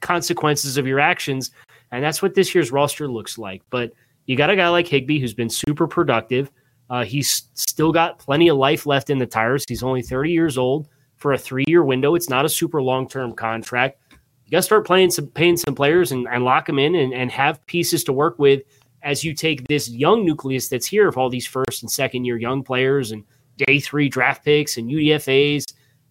consequences 0.00 0.78
of 0.78 0.86
your 0.86 0.98
actions, 0.98 1.50
and 1.92 2.02
that's 2.02 2.22
what 2.22 2.34
this 2.34 2.54
year's 2.54 2.72
roster 2.72 3.06
looks 3.06 3.36
like. 3.36 3.62
But 3.68 3.92
you 4.28 4.36
got 4.36 4.50
a 4.50 4.56
guy 4.56 4.68
like 4.68 4.86
Higbee 4.86 5.18
who's 5.18 5.34
been 5.34 5.48
super 5.48 5.88
productive. 5.88 6.52
Uh, 6.90 7.02
he's 7.02 7.48
still 7.54 7.92
got 7.92 8.18
plenty 8.18 8.48
of 8.48 8.58
life 8.58 8.86
left 8.86 9.10
in 9.10 9.18
the 9.18 9.26
tires. 9.26 9.64
He's 9.66 9.82
only 9.82 10.02
30 10.02 10.30
years 10.30 10.58
old 10.58 10.86
for 11.16 11.32
a 11.32 11.38
three 11.38 11.64
year 11.66 11.82
window. 11.82 12.14
It's 12.14 12.28
not 12.28 12.44
a 12.44 12.48
super 12.48 12.80
long 12.80 13.08
term 13.08 13.32
contract. 13.32 14.00
You 14.44 14.50
got 14.50 14.58
to 14.58 14.62
start 14.62 14.86
playing 14.86 15.10
some, 15.10 15.28
paying 15.28 15.56
some 15.56 15.74
players 15.74 16.12
and, 16.12 16.28
and 16.28 16.44
lock 16.44 16.66
them 16.66 16.78
in 16.78 16.94
and, 16.94 17.12
and 17.14 17.30
have 17.30 17.64
pieces 17.66 18.04
to 18.04 18.12
work 18.12 18.38
with 18.38 18.62
as 19.02 19.24
you 19.24 19.34
take 19.34 19.66
this 19.66 19.88
young 19.88 20.26
nucleus 20.26 20.68
that's 20.68 20.86
here 20.86 21.08
of 21.08 21.16
all 21.16 21.30
these 21.30 21.46
first 21.46 21.82
and 21.82 21.90
second 21.90 22.26
year 22.26 22.36
young 22.36 22.62
players 22.62 23.12
and 23.12 23.24
day 23.56 23.80
three 23.80 24.10
draft 24.10 24.44
picks 24.44 24.76
and 24.76 24.90
UDFAs 24.90 25.64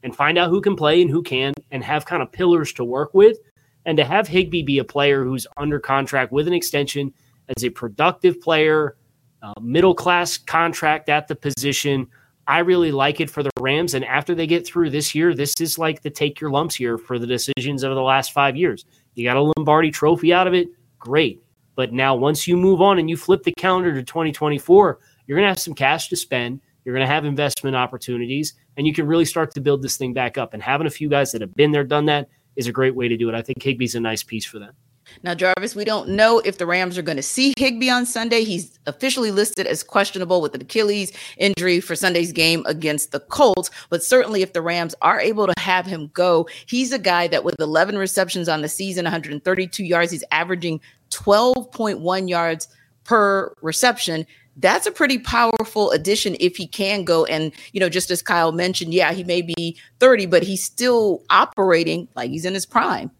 and 0.03 0.15
find 0.15 0.39
out 0.39 0.49
who 0.49 0.61
can 0.61 0.76
play 0.76 1.01
and 1.03 1.11
who 1.11 1.22
can 1.22 1.53
and 1.70 1.84
have 1.84 2.05
kind 2.05 2.24
of 2.24 2.32
pillars 2.32 2.74
to 2.74 2.84
work 2.84 3.13
with. 3.13 3.38
And 3.86 3.95
to 3.97 4.03
have 4.03 4.28
Higbee 4.28 4.63
be 4.63 4.80
a 4.80 4.84
player 4.84 5.24
who's 5.24 5.45
under 5.55 5.80
contract 5.80 6.32
with 6.32 6.47
an 6.47 6.53
extension– 6.55 7.13
as 7.56 7.64
a 7.64 7.70
productive 7.70 8.41
player, 8.41 8.98
uh, 9.41 9.54
middle 9.62 9.95
class 9.95 10.38
contract 10.38 11.10
at 11.10 11.28
the 11.28 11.36
position. 11.36 12.08
I 12.48 12.60
really 12.60 12.91
like 12.91 13.20
it 13.20 13.30
for 13.30 13.43
the 13.43 13.50
Rams. 13.60 13.93
And 13.93 14.06
after 14.06 14.34
they 14.34 14.48
get 14.48 14.66
through 14.66 14.89
this 14.89 15.14
year, 15.14 15.34
this 15.34 15.54
is 15.60 15.78
like 15.78 16.02
the 16.02 16.10
take 16.10 16.39
your 16.39 16.50
lumps 16.50 16.76
here 16.76 16.98
for 16.98 17.20
the 17.20 17.28
decisions 17.28 17.84
of 17.84 17.93
the 17.93 18.02
last 18.02 18.32
five 18.32 18.56
years. 18.56 18.86
You 19.16 19.26
got 19.26 19.38
a 19.38 19.52
Lombardi 19.58 19.91
trophy 19.91 20.34
out 20.34 20.48
of 20.48 20.54
it, 20.54 20.70
great. 21.00 21.41
But 21.76 21.93
now, 21.93 22.16
once 22.16 22.48
you 22.48 22.58
move 22.58 22.82
on 22.82 22.98
and 22.98 23.10
you 23.10 23.18
flip 23.18 23.43
the 23.43 23.54
calendar 23.58 23.93
to 23.93 24.02
2024, 24.02 25.00
you're 25.26 25.38
going 25.38 25.45
to 25.45 25.50
have 25.50 25.60
some 25.60 25.76
cash 25.76 26.10
to 26.10 26.16
spend. 26.16 26.62
You're 26.84 26.95
going 26.95 27.06
to 27.06 27.14
have 27.14 27.26
investment 27.26 27.76
opportunities, 27.76 28.54
and 28.78 28.88
you 28.88 28.93
can 28.93 29.06
really 29.06 29.26
start 29.26 29.54
to 29.54 29.62
build 29.62 29.82
this 29.82 29.98
thing 29.98 30.14
back 30.14 30.38
up. 30.38 30.54
And 30.54 30.64
having 30.64 30.88
a 30.88 30.89
few 30.89 31.10
guys 31.10 31.32
that 31.34 31.41
have 31.41 31.54
been 31.54 31.72
there, 31.72 31.84
done 31.84 32.06
that 32.06 32.30
is 32.56 32.68
a 32.68 32.72
great 32.72 32.95
way 32.95 33.08
to 33.08 33.18
do 33.18 33.28
it. 33.30 33.36
I 33.36 33.41
think 33.41 33.60
Higbee's 33.60 33.93
a 33.95 34.00
nice 34.00 34.24
piece 34.24 34.45
for 34.45 34.58
them. 34.58 34.74
Now, 35.24 35.34
Jarvis, 35.34 35.76
we 35.76 35.86
don't 35.86 36.09
know 36.09 36.39
if 36.39 36.57
the 36.57 36.65
Rams 36.65 36.97
are 36.97 37.01
going 37.01 37.18
to 37.18 37.24
see 37.24 37.53
Higbee 37.57 37.89
on 37.89 38.05
Sunday. 38.05 38.43
He's 38.43 38.78
officially 38.86 39.32
listed 39.32 39.68
as 39.68 39.84
questionable 39.84 40.41
with 40.41 40.55
an 40.55 40.61
Achilles 40.61 41.11
injury 41.38 41.80
for 41.80 41.95
Sunday's 41.95 42.32
game 42.32 42.63
against 42.65 43.11
the 43.11 43.20
Colts. 43.20 43.70
But 43.89 44.03
certainly, 44.03 44.41
if 44.41 44.53
the 44.53 44.61
Rams 44.61 44.95
are 45.01 45.20
able 45.20 45.47
to 45.47 45.53
have 45.57 45.86
him 45.86 46.09
go, 46.13 46.47
he's 46.65 46.91
a 46.91 46.99
guy 46.99 47.28
that 47.28 47.43
with 47.43 47.59
11 47.59 47.97
receptions 47.97 48.47
on 48.47 48.61
the 48.61 48.70
season, 48.70 49.05
132 49.05 49.84
yards, 49.84 50.11
he's 50.11 50.24
averaging 50.32 50.80
12.1 51.09 52.30
yards 52.30 52.68
per 53.03 53.53
reception 53.61 54.26
that's 54.57 54.88
a 54.88 54.91
pretty 54.91 55.20
powerful 55.20 55.91
addition 55.91 56.36
if 56.39 56.57
he 56.57 56.68
can 56.68 57.03
go. 57.03 57.26
And, 57.26 57.51
you 57.74 57.80
know, 57.80 57.89
just 57.89 58.11
as 58.11 58.22
Kyle 58.22 58.51
mentioned, 58.51 58.93
yeah, 58.93 59.13
he 59.13 59.24
may 59.24 59.41
be 59.41 59.78
30, 59.99 60.26
but 60.26 60.43
he's 60.43 60.63
still 60.63 61.24
operating 61.30 62.07
like 62.15 62.32
he's 62.32 62.45
in 62.45 62.53
his 62.53 62.65
prime. 62.65 63.11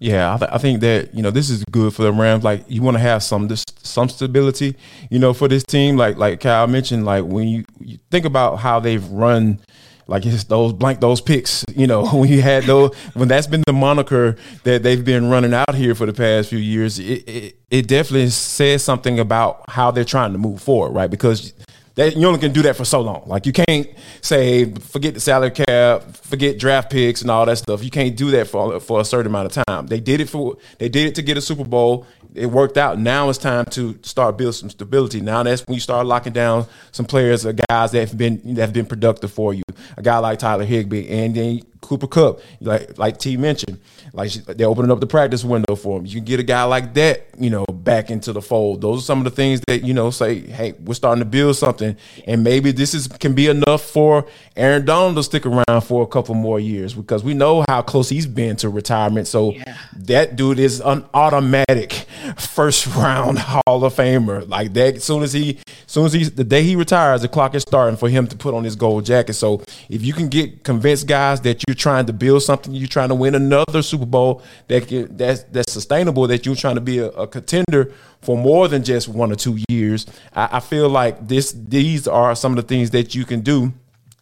Yeah, 0.00 0.34
I, 0.34 0.38
th- 0.38 0.50
I, 0.52 0.58
think 0.58 0.80
that 0.80 1.12
you 1.12 1.22
know 1.22 1.32
this 1.32 1.50
is 1.50 1.64
good 1.72 1.92
for 1.92 2.02
the 2.02 2.12
Rams. 2.12 2.44
Like 2.44 2.64
you 2.68 2.82
want 2.82 2.94
to 2.96 3.00
have 3.00 3.20
some 3.22 3.48
this, 3.48 3.64
some 3.82 4.08
stability, 4.08 4.76
you 5.10 5.18
know, 5.18 5.34
for 5.34 5.48
this 5.48 5.64
team. 5.64 5.96
Like 5.96 6.16
like 6.16 6.40
Kyle 6.40 6.68
mentioned, 6.68 7.04
like 7.04 7.24
when 7.24 7.48
you, 7.48 7.64
you 7.80 7.98
think 8.12 8.24
about 8.24 8.56
how 8.56 8.78
they've 8.78 9.04
run, 9.08 9.58
like 10.06 10.24
it's 10.24 10.44
those 10.44 10.72
blank 10.72 11.00
those 11.00 11.20
picks. 11.20 11.64
You 11.74 11.88
know, 11.88 12.06
when 12.12 12.28
you 12.28 12.42
had 12.42 12.62
those 12.62 12.94
when 13.14 13.26
that's 13.26 13.48
been 13.48 13.64
the 13.66 13.72
moniker 13.72 14.36
that 14.62 14.84
they've 14.84 15.04
been 15.04 15.30
running 15.30 15.52
out 15.52 15.74
here 15.74 15.96
for 15.96 16.06
the 16.06 16.12
past 16.12 16.50
few 16.50 16.58
years, 16.58 17.00
it, 17.00 17.28
it, 17.28 17.56
it 17.68 17.88
definitely 17.88 18.30
says 18.30 18.84
something 18.84 19.18
about 19.18 19.68
how 19.68 19.90
they're 19.90 20.04
trying 20.04 20.30
to 20.30 20.38
move 20.38 20.62
forward, 20.62 20.92
right? 20.92 21.10
Because 21.10 21.52
that 21.98 22.16
you 22.16 22.28
only 22.28 22.38
can 22.38 22.52
do 22.52 22.62
that 22.62 22.76
for 22.76 22.84
so 22.84 23.00
long. 23.00 23.24
Like 23.26 23.44
you 23.44 23.52
can't 23.52 23.88
say 24.20 24.72
forget 24.72 25.14
the 25.14 25.20
salary 25.20 25.50
cap, 25.50 26.04
forget 26.14 26.56
draft 26.56 26.90
picks 26.90 27.22
and 27.22 27.30
all 27.30 27.44
that 27.44 27.58
stuff. 27.58 27.82
You 27.82 27.90
can't 27.90 28.16
do 28.16 28.30
that 28.30 28.46
for 28.46 28.78
for 28.78 29.00
a 29.00 29.04
certain 29.04 29.26
amount 29.26 29.56
of 29.56 29.64
time. 29.66 29.88
They 29.88 29.98
did 29.98 30.20
it 30.20 30.28
for 30.28 30.56
they 30.78 30.88
did 30.88 31.08
it 31.08 31.16
to 31.16 31.22
get 31.22 31.36
a 31.36 31.40
Super 31.40 31.64
Bowl. 31.64 32.06
It 32.34 32.46
worked 32.46 32.78
out. 32.78 33.00
Now 33.00 33.28
it's 33.30 33.38
time 33.38 33.64
to 33.70 33.98
start 34.02 34.38
build 34.38 34.54
some 34.54 34.70
stability. 34.70 35.20
Now 35.20 35.42
that's 35.42 35.66
when 35.66 35.74
you 35.74 35.80
start 35.80 36.06
locking 36.06 36.32
down 36.32 36.66
some 36.92 37.04
players 37.04 37.44
or 37.44 37.54
guys 37.68 37.90
that 37.90 38.08
have 38.08 38.16
been 38.16 38.54
that 38.54 38.60
have 38.60 38.72
been 38.72 38.86
productive 38.86 39.32
for 39.32 39.52
you. 39.52 39.64
A 39.96 40.02
guy 40.02 40.18
like 40.18 40.38
Tyler 40.38 40.64
Higbee 40.64 41.08
and 41.08 41.34
then 41.34 41.62
Cooper 41.80 42.06
Kupp, 42.06 42.40
like 42.60 42.96
like 42.96 43.18
T 43.18 43.36
mentioned, 43.36 43.80
like 44.12 44.32
they're 44.32 44.68
opening 44.68 44.90
up 44.90 45.00
the 45.00 45.06
practice 45.06 45.44
window 45.44 45.74
for 45.74 45.98
him. 45.98 46.06
You 46.06 46.16
can 46.16 46.24
get 46.24 46.40
a 46.40 46.44
guy 46.44 46.64
like 46.64 46.94
that, 46.94 47.26
you 47.38 47.50
know, 47.50 47.64
back 47.66 48.10
into 48.10 48.32
the 48.32 48.42
fold. 48.42 48.80
Those 48.80 49.00
are 49.00 49.04
some 49.04 49.18
of 49.18 49.24
the 49.24 49.30
things 49.30 49.60
that 49.68 49.84
you 49.84 49.94
know 49.94 50.10
say, 50.10 50.40
hey, 50.40 50.72
we're 50.72 50.94
starting 50.94 51.20
to 51.20 51.28
build 51.28 51.56
something, 51.56 51.96
and 52.26 52.44
maybe 52.44 52.72
this 52.72 52.94
is 52.94 53.08
can 53.08 53.34
be 53.34 53.48
enough 53.48 53.82
for 53.82 54.26
Aaron 54.56 54.84
Donald 54.84 55.16
to 55.16 55.22
stick 55.22 55.46
around 55.46 55.82
for 55.82 56.02
a 56.02 56.06
couple 56.06 56.34
more 56.34 56.60
years 56.60 56.94
because 56.94 57.22
we 57.22 57.34
know 57.34 57.64
how 57.68 57.82
close 57.82 58.08
he's 58.08 58.26
been 58.26 58.56
to 58.56 58.68
retirement. 58.68 59.26
So 59.26 59.52
yeah. 59.52 59.76
that 59.96 60.36
dude 60.36 60.58
is 60.58 60.80
an 60.80 61.04
automatic 61.14 61.92
first 62.36 62.86
round 62.96 63.38
Hall 63.38 63.84
of 63.84 63.94
Famer. 63.94 64.48
Like 64.48 64.72
that, 64.74 64.96
as 64.96 65.04
soon 65.04 65.22
as 65.22 65.32
he, 65.32 65.58
as 65.66 65.92
soon 65.92 66.06
as 66.06 66.12
he, 66.12 66.24
the 66.24 66.44
day 66.44 66.62
he 66.62 66.76
retires, 66.76 67.22
the 67.22 67.28
clock 67.28 67.54
is 67.54 67.62
starting 67.62 67.96
for 67.96 68.08
him 68.08 68.26
to 68.26 68.36
put 68.36 68.54
on 68.54 68.64
his 68.64 68.76
gold 68.76 69.04
jacket. 69.04 69.34
So 69.34 69.62
if 69.88 70.04
you 70.04 70.12
can 70.12 70.28
get 70.28 70.64
convinced 70.64 71.06
guys 71.06 71.40
that 71.42 71.62
you're 71.66 71.74
trying 71.74 72.06
to 72.06 72.12
build 72.12 72.42
something, 72.42 72.74
you're 72.74 72.88
trying 72.88 73.08
to 73.08 73.14
win 73.14 73.34
another 73.34 73.82
Super 73.82 73.97
Bowl 74.06 74.42
that 74.68 74.86
can, 74.88 75.16
that's 75.16 75.42
that's 75.44 75.72
sustainable, 75.72 76.26
that 76.26 76.46
you're 76.46 76.54
trying 76.54 76.76
to 76.76 76.80
be 76.80 76.98
a, 76.98 77.08
a 77.08 77.26
contender 77.26 77.92
for 78.22 78.36
more 78.36 78.68
than 78.68 78.84
just 78.84 79.08
one 79.08 79.32
or 79.32 79.36
two 79.36 79.58
years. 79.68 80.06
I, 80.34 80.48
I 80.52 80.60
feel 80.60 80.88
like 80.88 81.28
this 81.28 81.52
these 81.52 82.08
are 82.08 82.34
some 82.34 82.52
of 82.52 82.56
the 82.56 82.62
things 82.62 82.90
that 82.90 83.14
you 83.14 83.24
can 83.24 83.40
do 83.40 83.72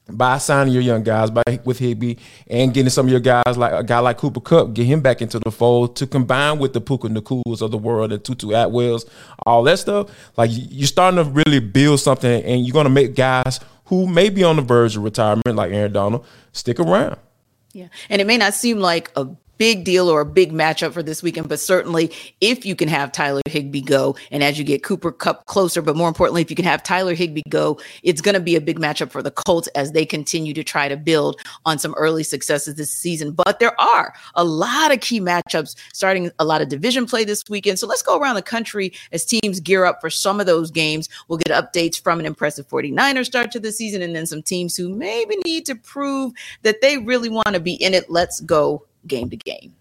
by 0.08 0.38
signing 0.38 0.72
your 0.72 0.82
young 0.82 1.02
guys 1.02 1.30
by 1.30 1.42
with 1.64 1.78
Higbee 1.78 2.16
and 2.46 2.72
getting 2.72 2.90
some 2.90 3.06
of 3.06 3.10
your 3.10 3.20
guys 3.20 3.56
like 3.56 3.72
a 3.72 3.82
guy 3.82 3.98
like 3.98 4.18
Cooper 4.18 4.40
Kupp, 4.40 4.72
get 4.72 4.84
him 4.84 5.00
back 5.00 5.20
into 5.20 5.38
the 5.40 5.50
fold 5.50 5.96
to 5.96 6.06
combine 6.06 6.58
with 6.58 6.72
the 6.72 6.80
Puka 6.80 7.08
Nacuas 7.08 7.60
of 7.60 7.70
the 7.70 7.78
world 7.78 8.12
and 8.12 8.22
Tutu 8.22 8.48
Atwells, 8.48 9.08
all 9.44 9.62
that 9.64 9.78
stuff. 9.78 10.08
Like 10.36 10.50
you're 10.52 10.86
starting 10.86 11.22
to 11.24 11.30
really 11.30 11.60
build 11.60 12.00
something 12.00 12.42
and 12.44 12.64
you're 12.64 12.72
gonna 12.72 12.88
make 12.88 13.14
guys 13.14 13.60
who 13.86 14.06
may 14.06 14.28
be 14.28 14.44
on 14.44 14.56
the 14.56 14.62
verge 14.62 14.96
of 14.96 15.02
retirement, 15.02 15.54
like 15.54 15.72
Aaron 15.72 15.92
Donald, 15.92 16.24
stick 16.52 16.78
around. 16.78 17.16
Yeah. 17.72 17.88
And 18.08 18.20
it 18.20 18.26
may 18.26 18.36
not 18.36 18.54
seem 18.54 18.78
like 18.78 19.10
a 19.16 19.28
big 19.58 19.84
deal 19.84 20.08
or 20.08 20.20
a 20.20 20.26
big 20.26 20.52
matchup 20.52 20.92
for 20.92 21.02
this 21.02 21.22
weekend, 21.22 21.48
but 21.48 21.60
certainly 21.60 22.12
if 22.40 22.64
you 22.64 22.76
can 22.76 22.88
have 22.88 23.12
Tyler 23.12 23.42
Higbee 23.46 23.80
go 23.80 24.16
and 24.30 24.42
as 24.42 24.58
you 24.58 24.64
get 24.64 24.82
Cooper 24.82 25.12
Kupp 25.12 25.46
closer, 25.46 25.82
but 25.82 25.96
more 25.96 26.08
importantly, 26.08 26.42
if 26.42 26.50
you 26.50 26.56
can 26.56 26.64
have 26.64 26.82
Tyler 26.82 27.14
Higbee 27.14 27.42
go, 27.48 27.78
it's 28.02 28.20
going 28.20 28.34
to 28.34 28.40
be 28.40 28.56
a 28.56 28.60
big 28.60 28.78
matchup 28.78 29.10
for 29.10 29.22
the 29.22 29.30
Colts 29.30 29.68
as 29.68 29.92
they 29.92 30.04
continue 30.04 30.54
to 30.54 30.64
try 30.64 30.88
to 30.88 30.96
build 30.96 31.40
on 31.64 31.78
some 31.78 31.94
early 31.94 32.22
successes 32.22 32.74
this 32.74 32.90
season. 32.90 33.32
But 33.32 33.60
there 33.60 33.78
are 33.80 34.14
a 34.34 34.44
lot 34.44 34.92
of 34.92 35.00
key 35.00 35.20
matchups 35.20 35.76
starting 35.92 36.30
a 36.38 36.44
lot 36.44 36.62
of 36.62 36.68
division 36.68 37.06
play 37.06 37.24
this 37.24 37.44
weekend. 37.48 37.78
So 37.78 37.86
let's 37.86 38.02
go 38.02 38.18
around 38.18 38.36
the 38.36 38.42
country 38.42 38.92
as 39.12 39.24
teams 39.24 39.60
gear 39.60 39.84
up 39.84 40.00
for 40.00 40.10
some 40.10 40.40
of 40.40 40.46
those 40.46 40.70
games. 40.70 41.08
We'll 41.28 41.38
get 41.38 41.54
updates 41.54 42.02
from 42.02 42.20
an 42.20 42.26
impressive 42.26 42.68
49er 42.68 43.24
start 43.24 43.50
to 43.52 43.60
the 43.60 43.72
season 43.72 44.02
and 44.02 44.14
then 44.14 44.26
some 44.26 44.42
teams 44.42 44.76
who 44.76 44.88
maybe 44.88 45.36
need 45.44 45.66
to 45.66 45.74
prove 45.74 46.32
that 46.62 46.80
they 46.80 46.98
really 46.98 47.28
want 47.28 47.48
to 47.54 47.60
be 47.60 47.74
in 47.74 47.94
it. 47.94 48.10
Let's 48.10 48.40
go 48.40 48.84
game 49.06 49.30
to 49.30 49.36
game. 49.36 49.74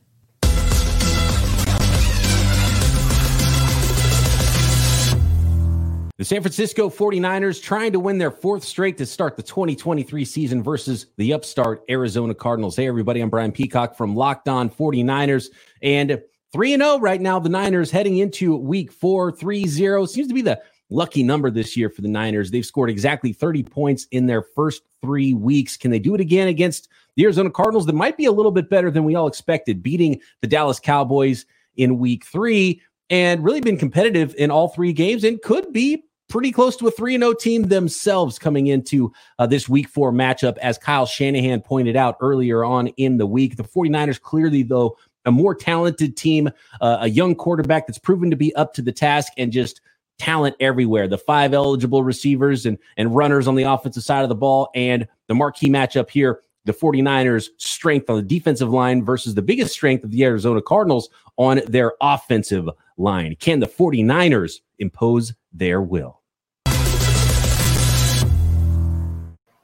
The 6.17 6.23
San 6.23 6.41
Francisco 6.41 6.89
49ers 6.89 7.61
trying 7.61 7.91
to 7.91 7.99
win 7.99 8.17
their 8.17 8.31
fourth 8.31 8.63
straight 8.63 8.97
to 8.99 9.05
start 9.05 9.35
the 9.35 9.43
2023 9.43 10.23
season 10.23 10.63
versus 10.63 11.07
the 11.17 11.33
upstart 11.33 11.83
Arizona 11.89 12.33
Cardinals. 12.33 12.77
Hey, 12.77 12.87
everybody, 12.87 13.19
I'm 13.19 13.29
Brian 13.29 13.51
Peacock 13.51 13.97
from 13.97 14.15
Locked 14.15 14.47
On 14.47 14.69
49ers. 14.69 15.49
And 15.81 16.21
3 16.53 16.77
0 16.77 16.99
right 16.99 17.19
now, 17.19 17.37
the 17.37 17.49
Niners 17.49 17.91
heading 17.91 18.19
into 18.19 18.55
week 18.55 18.93
four, 18.93 19.29
3 19.29 19.67
0. 19.67 20.05
Seems 20.05 20.29
to 20.29 20.33
be 20.33 20.41
the 20.41 20.61
lucky 20.89 21.21
number 21.21 21.51
this 21.51 21.75
year 21.75 21.89
for 21.89 22.01
the 22.01 22.07
Niners. 22.07 22.49
They've 22.49 22.65
scored 22.65 22.89
exactly 22.89 23.33
30 23.33 23.63
points 23.63 24.07
in 24.11 24.25
their 24.25 24.41
first 24.41 24.83
three 25.01 25.33
weeks. 25.33 25.75
Can 25.75 25.91
they 25.91 25.99
do 25.99 26.15
it 26.15 26.21
again 26.21 26.47
against 26.47 26.87
the 27.15 27.23
Arizona 27.23 27.49
Cardinals 27.49 27.85
that 27.85 27.93
might 27.93 28.17
be 28.17 28.25
a 28.25 28.31
little 28.31 28.51
bit 28.51 28.69
better 28.69 28.91
than 28.91 29.03
we 29.03 29.15
all 29.15 29.27
expected, 29.27 29.81
beating 29.83 30.19
the 30.41 30.47
Dallas 30.47 30.79
Cowboys 30.79 31.45
in 31.77 31.99
week 31.99 32.25
three 32.25 32.81
and 33.09 33.43
really 33.43 33.61
been 33.61 33.77
competitive 33.77 34.33
in 34.37 34.51
all 34.51 34.69
three 34.69 34.93
games 34.93 35.23
and 35.23 35.41
could 35.41 35.71
be 35.71 36.03
pretty 36.27 36.51
close 36.51 36.75
to 36.77 36.87
a 36.87 36.91
3 36.91 37.17
0 37.17 37.33
team 37.33 37.63
themselves 37.63 38.39
coming 38.39 38.67
into 38.67 39.11
uh, 39.39 39.45
this 39.45 39.69
week 39.69 39.87
four 39.87 40.11
matchup, 40.11 40.57
as 40.57 40.77
Kyle 40.77 41.05
Shanahan 41.05 41.61
pointed 41.61 41.95
out 41.95 42.17
earlier 42.19 42.63
on 42.63 42.87
in 42.97 43.17
the 43.17 43.25
week. 43.25 43.57
The 43.57 43.63
49ers 43.63 44.19
clearly, 44.19 44.63
though, 44.63 44.97
a 45.25 45.31
more 45.31 45.55
talented 45.55 46.17
team, 46.17 46.49
uh, 46.81 46.97
a 47.01 47.09
young 47.09 47.35
quarterback 47.35 47.87
that's 47.87 47.99
proven 47.99 48.29
to 48.29 48.35
be 48.35 48.55
up 48.55 48.73
to 48.75 48.81
the 48.81 48.91
task 48.91 49.33
and 49.37 49.51
just 49.51 49.81
talent 50.17 50.55
everywhere. 50.59 51.07
The 51.07 51.17
five 51.17 51.53
eligible 51.53 52.03
receivers 52.03 52.65
and, 52.65 52.77
and 52.97 53.15
runners 53.15 53.47
on 53.47 53.55
the 53.55 53.63
offensive 53.63 54.03
side 54.03 54.23
of 54.23 54.29
the 54.29 54.35
ball, 54.35 54.69
and 54.73 55.07
the 55.27 55.35
marquee 55.35 55.69
matchup 55.69 56.09
here. 56.09 56.41
The 56.65 56.73
49ers' 56.73 57.49
strength 57.57 58.09
on 58.09 58.15
the 58.15 58.23
defensive 58.23 58.71
line 58.71 59.05
versus 59.05 59.35
the 59.35 59.43
biggest 59.43 59.71
strength 59.71 60.03
of 60.03 60.09
the 60.09 60.23
Arizona 60.23 60.63
Cardinals 60.63 61.09
on 61.37 61.61
their 61.67 61.93
offensive 62.01 62.67
line. 62.97 63.35
Can 63.39 63.59
the 63.59 63.67
49ers 63.67 64.61
impose 64.79 65.35
their 65.53 65.79
will? 65.79 66.21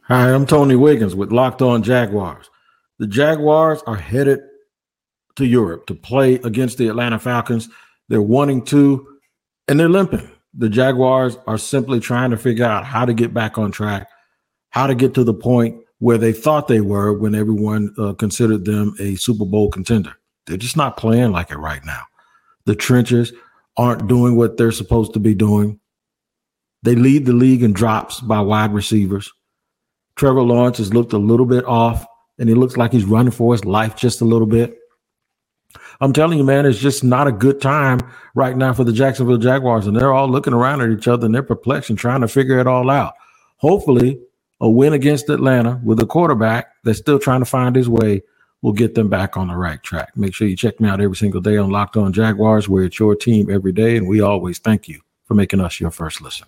Hi, 0.03 0.31
I'm 0.31 0.45
Tony 0.45 0.75
Wiggins 0.75 1.15
with 1.15 1.31
Locked 1.31 1.63
On 1.63 1.81
Jaguars. 1.81 2.51
The 2.99 3.07
Jaguars 3.07 3.81
are 3.87 3.95
headed 3.95 4.41
to 5.37 5.45
Europe 5.47 5.87
to 5.87 5.95
play 5.95 6.35
against 6.35 6.77
the 6.77 6.87
Atlanta 6.87 7.17
Falcons. 7.17 7.67
They're 8.09 8.21
wanting 8.21 8.63
to, 8.65 9.07
and 9.67 9.79
they're 9.79 9.89
limping. 9.89 10.29
The 10.53 10.69
Jaguars 10.69 11.37
are 11.47 11.57
simply 11.57 11.99
trying 11.99 12.29
to 12.29 12.37
figure 12.37 12.65
out 12.65 12.85
how 12.85 13.05
to 13.05 13.13
get 13.15 13.33
back 13.33 13.57
on 13.57 13.71
track, 13.71 14.07
how 14.69 14.85
to 14.85 14.93
get 14.93 15.15
to 15.15 15.23
the 15.23 15.33
point 15.33 15.81
where 16.01 16.17
they 16.17 16.33
thought 16.33 16.67
they 16.67 16.81
were 16.81 17.13
when 17.13 17.35
everyone 17.35 17.93
uh, 17.99 18.11
considered 18.13 18.65
them 18.65 18.95
a 18.99 19.15
Super 19.17 19.45
Bowl 19.45 19.69
contender. 19.69 20.13
They're 20.47 20.57
just 20.57 20.75
not 20.75 20.97
playing 20.97 21.31
like 21.31 21.51
it 21.51 21.57
right 21.59 21.85
now. 21.85 22.01
The 22.65 22.73
trenches 22.75 23.31
aren't 23.77 24.07
doing 24.07 24.35
what 24.35 24.57
they're 24.57 24.71
supposed 24.71 25.13
to 25.13 25.19
be 25.19 25.35
doing. 25.35 25.79
They 26.81 26.95
lead 26.95 27.27
the 27.27 27.33
league 27.33 27.61
in 27.61 27.73
drops 27.73 28.19
by 28.19 28.39
wide 28.41 28.73
receivers. 28.73 29.31
Trevor 30.15 30.41
Lawrence 30.41 30.79
has 30.79 30.91
looked 30.91 31.13
a 31.13 31.19
little 31.19 31.45
bit 31.45 31.65
off, 31.65 32.03
and 32.39 32.49
he 32.49 32.55
looks 32.55 32.77
like 32.77 32.91
he's 32.91 33.05
running 33.05 33.31
for 33.31 33.53
his 33.53 33.63
life 33.63 33.95
just 33.95 34.21
a 34.21 34.25
little 34.25 34.47
bit. 34.47 34.79
I'm 36.01 36.13
telling 36.13 36.39
you, 36.39 36.43
man, 36.43 36.65
it's 36.65 36.79
just 36.79 37.03
not 37.03 37.27
a 37.27 37.31
good 37.31 37.61
time 37.61 37.99
right 38.33 38.57
now 38.57 38.73
for 38.73 38.83
the 38.83 38.91
Jacksonville 38.91 39.37
Jaguars, 39.37 39.85
and 39.85 39.95
they're 39.95 40.13
all 40.13 40.27
looking 40.27 40.53
around 40.53 40.81
at 40.81 40.89
each 40.89 41.07
other 41.07 41.27
and 41.27 41.35
they're 41.35 41.43
perplexed 41.43 41.91
and 41.91 41.99
trying 41.99 42.21
to 42.21 42.27
figure 42.27 42.57
it 42.57 42.65
all 42.65 42.89
out. 42.89 43.13
Hopefully, 43.57 44.19
a 44.61 44.69
win 44.69 44.93
against 44.93 45.27
Atlanta 45.29 45.81
with 45.83 45.99
a 45.99 46.05
quarterback 46.05 46.75
that's 46.83 46.99
still 46.99 47.17
trying 47.17 47.41
to 47.41 47.45
find 47.45 47.75
his 47.75 47.89
way 47.89 48.21
will 48.61 48.71
get 48.71 48.93
them 48.93 49.09
back 49.09 49.35
on 49.35 49.47
the 49.47 49.55
right 49.55 49.81
track. 49.81 50.15
Make 50.15 50.35
sure 50.35 50.47
you 50.47 50.55
check 50.55 50.79
me 50.79 50.88
out 50.88 51.01
every 51.01 51.15
single 51.15 51.41
day 51.41 51.57
on 51.57 51.71
Locked 51.71 51.97
On 51.97 52.13
Jaguars, 52.13 52.69
where 52.69 52.83
it's 52.83 52.99
your 52.99 53.15
team 53.15 53.49
every 53.49 53.71
day, 53.71 53.97
and 53.97 54.07
we 54.07 54.21
always 54.21 54.59
thank 54.59 54.88
you 54.88 55.01
for 55.25 55.33
making 55.33 55.61
us 55.61 55.79
your 55.79 55.89
first 55.89 56.21
listen. 56.21 56.47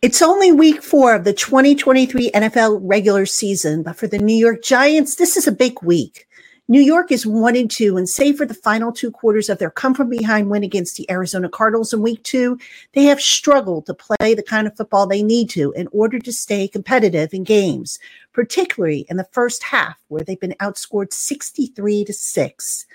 It's 0.00 0.22
only 0.22 0.50
week 0.50 0.82
four 0.82 1.14
of 1.14 1.24
the 1.24 1.34
2023 1.34 2.30
NFL 2.30 2.80
regular 2.82 3.26
season, 3.26 3.82
but 3.82 3.96
for 3.96 4.06
the 4.06 4.18
New 4.18 4.34
York 4.34 4.62
Giants, 4.62 5.16
this 5.16 5.36
is 5.36 5.46
a 5.46 5.52
big 5.52 5.82
week. 5.82 6.26
New 6.70 6.80
York 6.80 7.10
is 7.10 7.26
one 7.26 7.56
and 7.56 7.68
two, 7.68 7.96
and 7.96 8.08
save 8.08 8.36
for 8.36 8.46
the 8.46 8.54
final 8.54 8.92
two 8.92 9.10
quarters 9.10 9.48
of 9.48 9.58
their 9.58 9.72
come 9.72 9.92
from 9.92 10.08
behind 10.08 10.48
win 10.48 10.62
against 10.62 10.96
the 10.96 11.10
Arizona 11.10 11.48
Cardinals 11.48 11.92
in 11.92 12.00
week 12.00 12.22
two, 12.22 12.56
they 12.92 13.02
have 13.02 13.20
struggled 13.20 13.86
to 13.86 13.92
play 13.92 14.34
the 14.34 14.42
kind 14.44 14.68
of 14.68 14.76
football 14.76 15.04
they 15.04 15.20
need 15.20 15.50
to 15.50 15.72
in 15.72 15.88
order 15.90 16.20
to 16.20 16.32
stay 16.32 16.68
competitive 16.68 17.34
in 17.34 17.42
games, 17.42 17.98
particularly 18.32 19.04
in 19.10 19.16
the 19.16 19.26
first 19.32 19.64
half, 19.64 19.98
where 20.06 20.22
they've 20.22 20.38
been 20.38 20.54
outscored 20.60 21.12
63 21.12 22.04
to 22.04 22.12
6. 22.12 22.86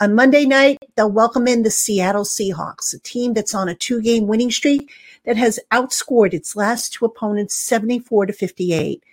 On 0.00 0.12
Monday 0.12 0.44
night, 0.44 0.78
they'll 0.96 1.08
welcome 1.08 1.46
in 1.46 1.62
the 1.62 1.70
Seattle 1.70 2.24
Seahawks, 2.24 2.92
a 2.92 2.98
team 2.98 3.34
that's 3.34 3.54
on 3.54 3.68
a 3.68 3.76
two 3.76 4.02
game 4.02 4.26
winning 4.26 4.50
streak 4.50 4.90
that 5.24 5.36
has 5.36 5.60
outscored 5.70 6.34
its 6.34 6.56
last 6.56 6.94
two 6.94 7.04
opponents 7.04 7.54
74 7.54 8.26
to 8.26 8.32
58. 8.32 9.04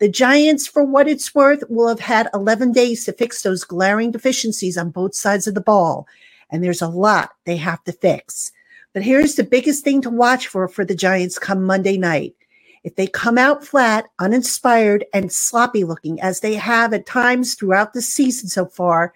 The 0.00 0.08
Giants, 0.08 0.66
for 0.66 0.82
what 0.84 1.06
it's 1.06 1.34
worth, 1.36 1.62
will 1.68 1.86
have 1.86 2.00
had 2.00 2.28
11 2.34 2.72
days 2.72 3.04
to 3.04 3.12
fix 3.12 3.42
those 3.42 3.62
glaring 3.62 4.10
deficiencies 4.10 4.76
on 4.76 4.90
both 4.90 5.14
sides 5.14 5.46
of 5.46 5.54
the 5.54 5.60
ball. 5.60 6.08
And 6.50 6.64
there's 6.64 6.82
a 6.82 6.88
lot 6.88 7.30
they 7.44 7.56
have 7.58 7.82
to 7.84 7.92
fix. 7.92 8.50
But 8.92 9.04
here's 9.04 9.36
the 9.36 9.44
biggest 9.44 9.84
thing 9.84 10.02
to 10.02 10.10
watch 10.10 10.48
for 10.48 10.66
for 10.66 10.84
the 10.84 10.96
Giants 10.96 11.38
come 11.38 11.62
Monday 11.64 11.96
night. 11.96 12.34
If 12.82 12.96
they 12.96 13.06
come 13.06 13.38
out 13.38 13.64
flat, 13.64 14.06
uninspired, 14.18 15.04
and 15.14 15.32
sloppy 15.32 15.84
looking 15.84 16.20
as 16.20 16.40
they 16.40 16.54
have 16.54 16.92
at 16.92 17.06
times 17.06 17.54
throughout 17.54 17.92
the 17.92 18.02
season 18.02 18.48
so 18.48 18.66
far, 18.66 19.14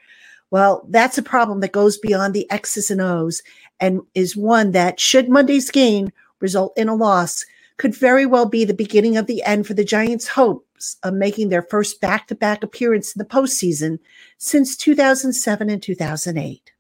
well, 0.51 0.87
that's 0.89 1.19
a 1.19 1.23
problem 1.23 1.61
that 1.61 1.73
goes 1.73 1.99
beyond 1.99 2.35
the 2.35 2.51
X's 2.51 2.91
and 2.91 3.01
O's 3.01 3.43
and 3.81 4.01
is 4.15 4.37
one 4.37 4.71
that, 4.73 5.01
should 5.01 5.29
Monday's 5.29 5.71
game 5.71 6.11
result 6.41 6.73
in 6.77 6.89
a 6.89 6.95
loss, 6.95 7.45
could 7.77 7.95
very 7.95 8.27
well 8.27 8.47
be 8.47 8.65
the 8.65 8.75
beginning 8.75 9.17
of 9.17 9.27
the 9.27 9.43
end 9.43 9.67
for 9.67 9.75
the 9.75 9.85
Giants' 9.85 10.29
hopes 10.29 10.68
of 11.03 11.13
uh, 11.13 11.17
making 11.17 11.49
their 11.49 11.63
first 11.63 12.01
back 12.01 12.29
to 12.29 12.35
back 12.35 12.63
appearance 12.63 13.15
in 13.15 13.19
the 13.19 13.25
postseason 13.25 13.99
since 14.39 14.77
2007 14.77 15.71
and 15.71 15.83
2008. 15.83 16.73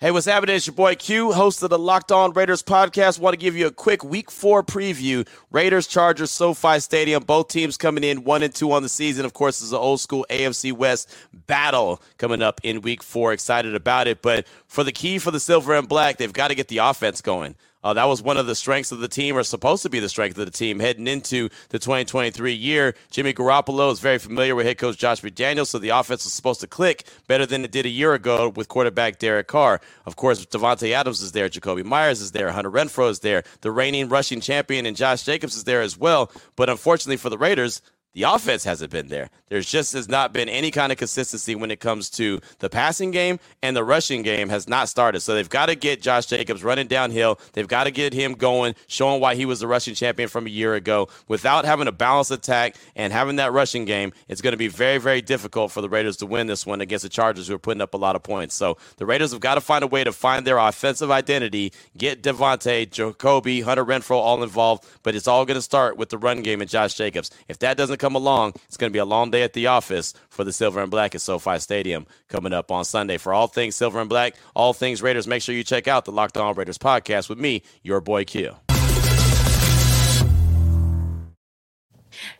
Hey, 0.00 0.12
what's 0.12 0.26
happening? 0.26 0.54
It's 0.54 0.64
your 0.64 0.76
boy 0.76 0.94
Q, 0.94 1.32
host 1.32 1.60
of 1.64 1.70
the 1.70 1.78
Locked 1.78 2.12
On 2.12 2.32
Raiders 2.32 2.62
podcast. 2.62 3.18
Want 3.18 3.32
to 3.32 3.36
give 3.36 3.56
you 3.56 3.66
a 3.66 3.72
quick 3.72 4.04
Week 4.04 4.30
Four 4.30 4.62
preview. 4.62 5.26
Raiders, 5.50 5.88
Chargers, 5.88 6.30
SoFi 6.30 6.78
Stadium. 6.78 7.24
Both 7.24 7.48
teams 7.48 7.76
coming 7.76 8.04
in 8.04 8.22
one 8.22 8.44
and 8.44 8.54
two 8.54 8.70
on 8.70 8.84
the 8.84 8.88
season. 8.88 9.24
Of 9.24 9.32
course, 9.32 9.60
it's 9.60 9.72
an 9.72 9.78
old 9.78 9.98
school 9.98 10.24
AFC 10.30 10.72
West 10.72 11.12
battle 11.48 12.00
coming 12.16 12.42
up 12.42 12.60
in 12.62 12.80
Week 12.82 13.02
Four. 13.02 13.32
Excited 13.32 13.74
about 13.74 14.06
it, 14.06 14.22
but 14.22 14.46
for 14.68 14.84
the 14.84 14.92
key 14.92 15.18
for 15.18 15.32
the 15.32 15.40
silver 15.40 15.74
and 15.74 15.88
black, 15.88 16.18
they've 16.18 16.32
got 16.32 16.46
to 16.48 16.54
get 16.54 16.68
the 16.68 16.78
offense 16.78 17.20
going. 17.20 17.56
Uh, 17.84 17.94
that 17.94 18.06
was 18.06 18.22
one 18.22 18.36
of 18.36 18.46
the 18.46 18.54
strengths 18.54 18.92
of 18.92 18.98
the 19.00 19.08
team, 19.08 19.36
or 19.36 19.42
supposed 19.42 19.82
to 19.82 19.90
be 19.90 20.00
the 20.00 20.08
strength 20.08 20.38
of 20.38 20.44
the 20.44 20.50
team 20.50 20.80
heading 20.80 21.06
into 21.06 21.48
the 21.70 21.78
2023 21.78 22.52
year. 22.52 22.94
Jimmy 23.10 23.32
Garoppolo 23.32 23.92
is 23.92 24.00
very 24.00 24.18
familiar 24.18 24.54
with 24.54 24.66
head 24.66 24.78
coach 24.78 24.98
Josh 24.98 25.22
McDaniels, 25.22 25.68
so 25.68 25.78
the 25.78 25.90
offense 25.90 26.24
was 26.24 26.32
supposed 26.32 26.60
to 26.60 26.66
click 26.66 27.04
better 27.26 27.46
than 27.46 27.64
it 27.64 27.72
did 27.72 27.86
a 27.86 27.90
year 27.90 28.14
ago 28.14 28.50
with 28.50 28.68
quarterback 28.68 29.18
Derek 29.18 29.46
Carr. 29.46 29.80
Of 30.06 30.16
course, 30.16 30.44
Davante 30.44 30.92
Adams 30.92 31.22
is 31.22 31.32
there, 31.32 31.48
Jakobi 31.48 31.84
Meyers 31.84 32.20
is 32.20 32.32
there, 32.32 32.50
Hunter 32.52 32.70
Renfrow 32.70 33.10
is 33.10 33.20
there, 33.20 33.44
the 33.60 33.70
reigning 33.70 34.08
rushing 34.08 34.40
champion 34.40 34.86
and 34.86 34.96
Josh 34.96 35.24
Jacobs 35.24 35.56
is 35.56 35.64
there 35.64 35.82
as 35.82 35.96
well. 35.98 36.32
But 36.56 36.68
unfortunately 36.68 37.16
for 37.16 37.30
the 37.30 37.38
Raiders, 37.38 37.80
the 38.18 38.24
offense 38.24 38.64
hasn't 38.64 38.90
been 38.90 39.06
there. 39.06 39.30
There's 39.48 39.70
just 39.70 39.92
has 39.92 40.08
not 40.08 40.32
been 40.32 40.48
any 40.48 40.72
kind 40.72 40.90
of 40.90 40.98
consistency 40.98 41.54
when 41.54 41.70
it 41.70 41.78
comes 41.78 42.10
to 42.10 42.40
the 42.58 42.68
passing 42.68 43.12
game 43.12 43.38
and 43.62 43.76
the 43.76 43.84
rushing 43.84 44.22
game 44.22 44.48
has 44.48 44.68
not 44.68 44.88
started. 44.88 45.20
So 45.20 45.36
they've 45.36 45.48
got 45.48 45.66
to 45.66 45.76
get 45.76 46.02
Josh 46.02 46.26
Jacobs 46.26 46.64
running 46.64 46.88
downhill. 46.88 47.38
They've 47.52 47.68
got 47.68 47.84
to 47.84 47.92
get 47.92 48.12
him 48.12 48.32
going, 48.32 48.74
showing 48.88 49.20
why 49.20 49.36
he 49.36 49.46
was 49.46 49.60
the 49.60 49.68
rushing 49.68 49.94
champion 49.94 50.28
from 50.28 50.46
a 50.46 50.50
year 50.50 50.74
ago. 50.74 51.08
Without 51.28 51.64
having 51.64 51.86
a 51.86 51.92
balanced 51.92 52.32
attack 52.32 52.74
and 52.96 53.12
having 53.12 53.36
that 53.36 53.52
rushing 53.52 53.84
game, 53.84 54.12
it's 54.26 54.40
going 54.40 54.52
to 54.52 54.58
be 54.58 54.66
very, 54.66 54.98
very 54.98 55.22
difficult 55.22 55.70
for 55.70 55.80
the 55.80 55.88
Raiders 55.88 56.16
to 56.16 56.26
win 56.26 56.48
this 56.48 56.66
one 56.66 56.80
against 56.80 57.04
the 57.04 57.08
Chargers, 57.08 57.46
who 57.46 57.54
are 57.54 57.58
putting 57.60 57.80
up 57.80 57.94
a 57.94 57.98
lot 57.98 58.16
of 58.16 58.24
points. 58.24 58.56
So 58.56 58.78
the 58.96 59.06
Raiders 59.06 59.30
have 59.30 59.40
got 59.40 59.54
to 59.54 59.60
find 59.60 59.84
a 59.84 59.86
way 59.86 60.02
to 60.02 60.12
find 60.12 60.44
their 60.44 60.58
offensive 60.58 61.12
identity, 61.12 61.72
get 61.96 62.20
Davante, 62.20 62.88
Jakobi, 62.90 63.62
Hunter 63.62 63.84
Renfrow 63.84 64.16
all 64.16 64.42
involved, 64.42 64.84
but 65.04 65.14
it's 65.14 65.28
all 65.28 65.44
going 65.46 65.54
to 65.54 65.62
start 65.62 65.96
with 65.96 66.08
the 66.08 66.18
run 66.18 66.42
game 66.42 66.60
and 66.60 66.68
Josh 66.68 66.94
Jacobs. 66.94 67.30
If 67.46 67.60
that 67.60 67.76
doesn't 67.76 67.98
come 67.98 68.07
along, 68.14 68.54
it's 68.66 68.76
going 68.76 68.90
to 68.90 68.94
be 68.94 68.98
a 68.98 69.04
long 69.04 69.30
day 69.30 69.42
at 69.42 69.52
the 69.52 69.66
office 69.66 70.14
for 70.28 70.44
the 70.44 70.52
Silver 70.52 70.80
and 70.80 70.90
Black 70.90 71.14
at 71.14 71.20
SoFi 71.20 71.58
Stadium 71.58 72.06
coming 72.28 72.52
up 72.52 72.70
on 72.70 72.84
Sunday. 72.84 73.18
For 73.18 73.32
all 73.32 73.46
things 73.46 73.76
Silver 73.76 74.00
and 74.00 74.08
Black, 74.08 74.34
all 74.54 74.72
things 74.72 75.02
Raiders, 75.02 75.26
make 75.26 75.42
sure 75.42 75.54
you 75.54 75.64
check 75.64 75.88
out 75.88 76.04
the 76.04 76.12
Locked 76.12 76.36
On 76.36 76.54
Raiders 76.54 76.78
podcast 76.78 77.28
with 77.28 77.38
me, 77.38 77.62
your 77.82 78.00
boy 78.00 78.24
Q. 78.24 78.54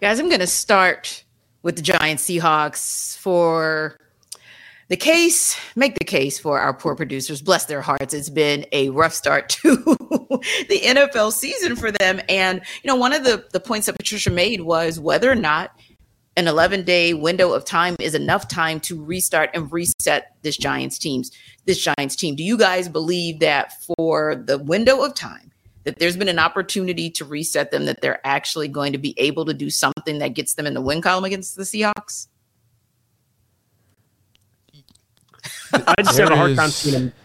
Guys, 0.00 0.18
I'm 0.18 0.28
going 0.28 0.40
to 0.40 0.46
start 0.46 1.24
with 1.62 1.76
the 1.76 1.82
Giant 1.82 2.20
Seahawks 2.20 3.16
for 3.18 3.98
the 4.88 4.96
case, 4.96 5.58
make 5.76 5.98
the 5.98 6.04
case 6.04 6.38
for 6.38 6.58
our 6.58 6.72
poor 6.72 6.94
producers. 6.94 7.42
Bless 7.42 7.66
their 7.66 7.82
hearts. 7.82 8.14
It's 8.14 8.30
been 8.30 8.64
a 8.72 8.88
rough 8.90 9.12
start 9.12 9.48
to 9.60 9.76
the 9.76 10.80
NFL 10.82 11.32
season 11.32 11.76
for 11.76 11.92
them. 11.92 12.20
And, 12.28 12.62
you 12.82 12.88
know, 12.88 12.96
one 12.96 13.12
of 13.12 13.24
the, 13.24 13.44
the 13.52 13.60
points 13.60 13.86
that 13.86 13.96
Patricia 13.96 14.30
made 14.30 14.62
was 14.62 14.98
whether 14.98 15.30
or 15.30 15.34
not 15.34 15.72
an 16.36 16.46
11 16.46 16.84
day 16.84 17.14
window 17.14 17.52
of 17.52 17.64
time 17.64 17.96
is 18.00 18.14
enough 18.14 18.48
time 18.48 18.80
to 18.80 19.02
restart 19.02 19.50
and 19.54 19.70
reset 19.72 20.36
this 20.42 20.56
Giants 20.56 20.96
teams, 20.96 21.32
this 21.66 21.82
Giants 21.82 22.16
team. 22.16 22.34
Do 22.36 22.44
you 22.44 22.56
guys 22.56 22.88
believe 22.88 23.40
that 23.40 23.72
for 23.82 24.36
the 24.36 24.56
window 24.56 25.02
of 25.02 25.14
time 25.14 25.52
that 25.84 25.98
there's 25.98 26.16
been 26.16 26.28
an 26.28 26.38
opportunity 26.38 27.10
to 27.10 27.24
reset 27.24 27.72
them, 27.72 27.86
that 27.86 28.00
they're 28.00 28.24
actually 28.24 28.68
going 28.68 28.92
to 28.92 28.98
be 28.98 29.14
able 29.18 29.44
to 29.46 29.54
do 29.54 29.68
something 29.68 30.18
that 30.18 30.34
gets 30.34 30.54
them 30.54 30.66
in 30.66 30.74
the 30.74 30.80
win 30.80 31.02
column 31.02 31.24
against 31.24 31.56
the 31.56 31.64
Seahawks? 31.64 32.28
I 35.72 36.02
just 36.02 36.18
have 36.18 36.30
a 36.30 36.36
hard 36.36 36.50
There 36.50 36.56
time 36.56 36.70
seeing 36.70 36.94
him. 36.94 37.12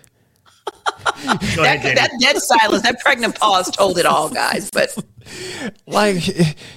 That, 1.26 1.78
ahead, 1.78 1.98
that 1.98 2.12
dead 2.20 2.38
silence, 2.38 2.84
that 2.84 3.00
pregnant 3.00 3.40
pause 3.40 3.70
told 3.72 3.98
it 3.98 4.06
all, 4.06 4.30
guys. 4.30 4.70
But 4.72 4.96
like 5.88 6.18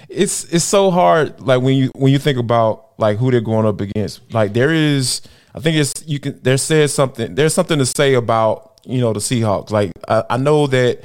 it's 0.08 0.44
it's 0.44 0.64
so 0.64 0.90
hard 0.90 1.40
like 1.40 1.62
when 1.62 1.76
you 1.76 1.90
when 1.94 2.12
you 2.12 2.18
think 2.18 2.38
about 2.38 2.98
like 2.98 3.18
who 3.18 3.30
they're 3.30 3.40
going 3.40 3.66
up 3.66 3.80
against 3.80 4.20
like 4.32 4.52
there 4.52 4.72
is 4.72 5.20
i 5.54 5.60
think 5.60 5.76
it's 5.76 5.92
you 6.06 6.20
can 6.20 6.40
there 6.42 6.56
says 6.56 6.94
something 6.94 7.34
there's 7.34 7.54
something 7.54 7.78
to 7.78 7.86
say 7.86 8.14
about 8.14 8.80
you 8.84 9.00
know 9.00 9.12
the 9.12 9.20
seahawks 9.20 9.70
like 9.70 9.92
i, 10.08 10.22
I 10.30 10.36
know 10.36 10.66
that 10.68 11.02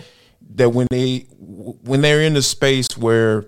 that 0.56 0.70
when 0.70 0.88
they 0.90 1.20
when 1.40 2.02
they're 2.02 2.22
in 2.22 2.34
the 2.34 2.42
space 2.42 2.98
where 2.98 3.46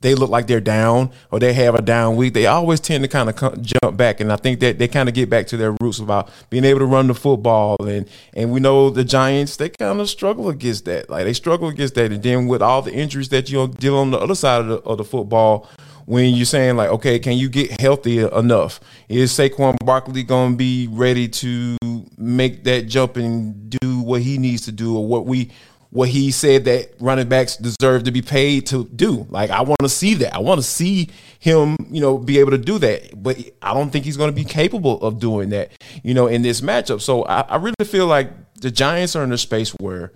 they 0.00 0.14
look 0.14 0.30
like 0.30 0.46
they're 0.46 0.60
down 0.60 1.10
or 1.30 1.38
they 1.38 1.52
have 1.52 1.74
a 1.74 1.82
down 1.82 2.16
week, 2.16 2.34
they 2.34 2.46
always 2.46 2.80
tend 2.80 3.04
to 3.04 3.08
kind 3.08 3.28
of 3.28 3.36
come, 3.36 3.62
jump 3.62 3.96
back. 3.96 4.20
And 4.20 4.32
I 4.32 4.36
think 4.36 4.60
that 4.60 4.78
they 4.78 4.88
kind 4.88 5.08
of 5.08 5.14
get 5.14 5.28
back 5.28 5.46
to 5.48 5.56
their 5.56 5.76
roots 5.80 5.98
about 5.98 6.30
being 6.48 6.64
able 6.64 6.80
to 6.80 6.86
run 6.86 7.06
the 7.06 7.14
football. 7.14 7.76
And 7.86 8.08
and 8.32 8.50
we 8.50 8.60
know 8.60 8.90
the 8.90 9.04
Giants, 9.04 9.56
they 9.56 9.68
kind 9.68 10.00
of 10.00 10.08
struggle 10.08 10.48
against 10.48 10.86
that. 10.86 11.10
Like 11.10 11.24
they 11.24 11.32
struggle 11.32 11.68
against 11.68 11.94
that. 11.94 12.12
And 12.12 12.22
then 12.22 12.46
with 12.46 12.62
all 12.62 12.82
the 12.82 12.92
injuries 12.92 13.28
that 13.30 13.50
you 13.50 13.68
deal 13.68 13.96
on 13.96 14.10
the 14.10 14.18
other 14.18 14.34
side 14.34 14.62
of 14.62 14.68
the, 14.68 14.76
of 14.78 14.98
the 14.98 15.04
football, 15.04 15.68
when 16.06 16.34
you're 16.34 16.44
saying 16.44 16.76
like, 16.76 16.90
okay, 16.90 17.20
can 17.20 17.36
you 17.36 17.48
get 17.48 17.80
healthy 17.80 18.18
enough? 18.18 18.80
Is 19.08 19.32
Saquon 19.32 19.76
Barkley 19.84 20.24
going 20.24 20.52
to 20.52 20.56
be 20.56 20.88
ready 20.90 21.28
to 21.28 21.76
make 22.18 22.64
that 22.64 22.88
jump 22.88 23.16
and 23.16 23.70
do 23.70 24.00
what 24.00 24.22
he 24.22 24.36
needs 24.36 24.62
to 24.62 24.72
do 24.72 24.96
or 24.96 25.06
what 25.06 25.26
we 25.26 25.52
what 25.90 26.08
he 26.08 26.30
said 26.30 26.64
that 26.66 26.92
running 27.00 27.28
backs 27.28 27.56
deserve 27.56 28.04
to 28.04 28.12
be 28.12 28.22
paid 28.22 28.66
to 28.66 28.84
do. 28.84 29.26
Like 29.28 29.50
I 29.50 29.62
want 29.62 29.80
to 29.80 29.88
see 29.88 30.14
that. 30.14 30.34
I 30.34 30.38
want 30.38 30.58
to 30.58 30.62
see 30.66 31.10
him, 31.40 31.76
you 31.90 32.00
know, 32.00 32.16
be 32.16 32.38
able 32.38 32.52
to 32.52 32.58
do 32.58 32.78
that. 32.78 33.20
But 33.20 33.38
I 33.60 33.74
don't 33.74 33.90
think 33.90 34.04
he's 34.04 34.16
going 34.16 34.30
to 34.30 34.36
be 34.36 34.44
capable 34.44 35.02
of 35.02 35.18
doing 35.18 35.50
that, 35.50 35.72
you 36.02 36.14
know, 36.14 36.28
in 36.28 36.42
this 36.42 36.60
matchup. 36.60 37.00
So 37.00 37.24
I, 37.24 37.40
I 37.40 37.56
really 37.56 37.74
feel 37.84 38.06
like 38.06 38.30
the 38.60 38.70
Giants 38.70 39.16
are 39.16 39.24
in 39.24 39.32
a 39.32 39.38
space 39.38 39.70
where 39.80 40.12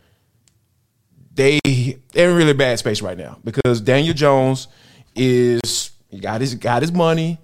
they 1.34 1.58
they're 2.12 2.30
in 2.30 2.36
really 2.36 2.52
bad 2.52 2.78
space 2.78 3.02
right 3.02 3.18
now 3.18 3.38
because 3.42 3.80
Daniel 3.80 4.14
Jones 4.14 4.68
is 5.16 5.90
he 6.08 6.20
got 6.20 6.40
his 6.40 6.54
got 6.54 6.82
his 6.82 6.92
money 6.92 7.38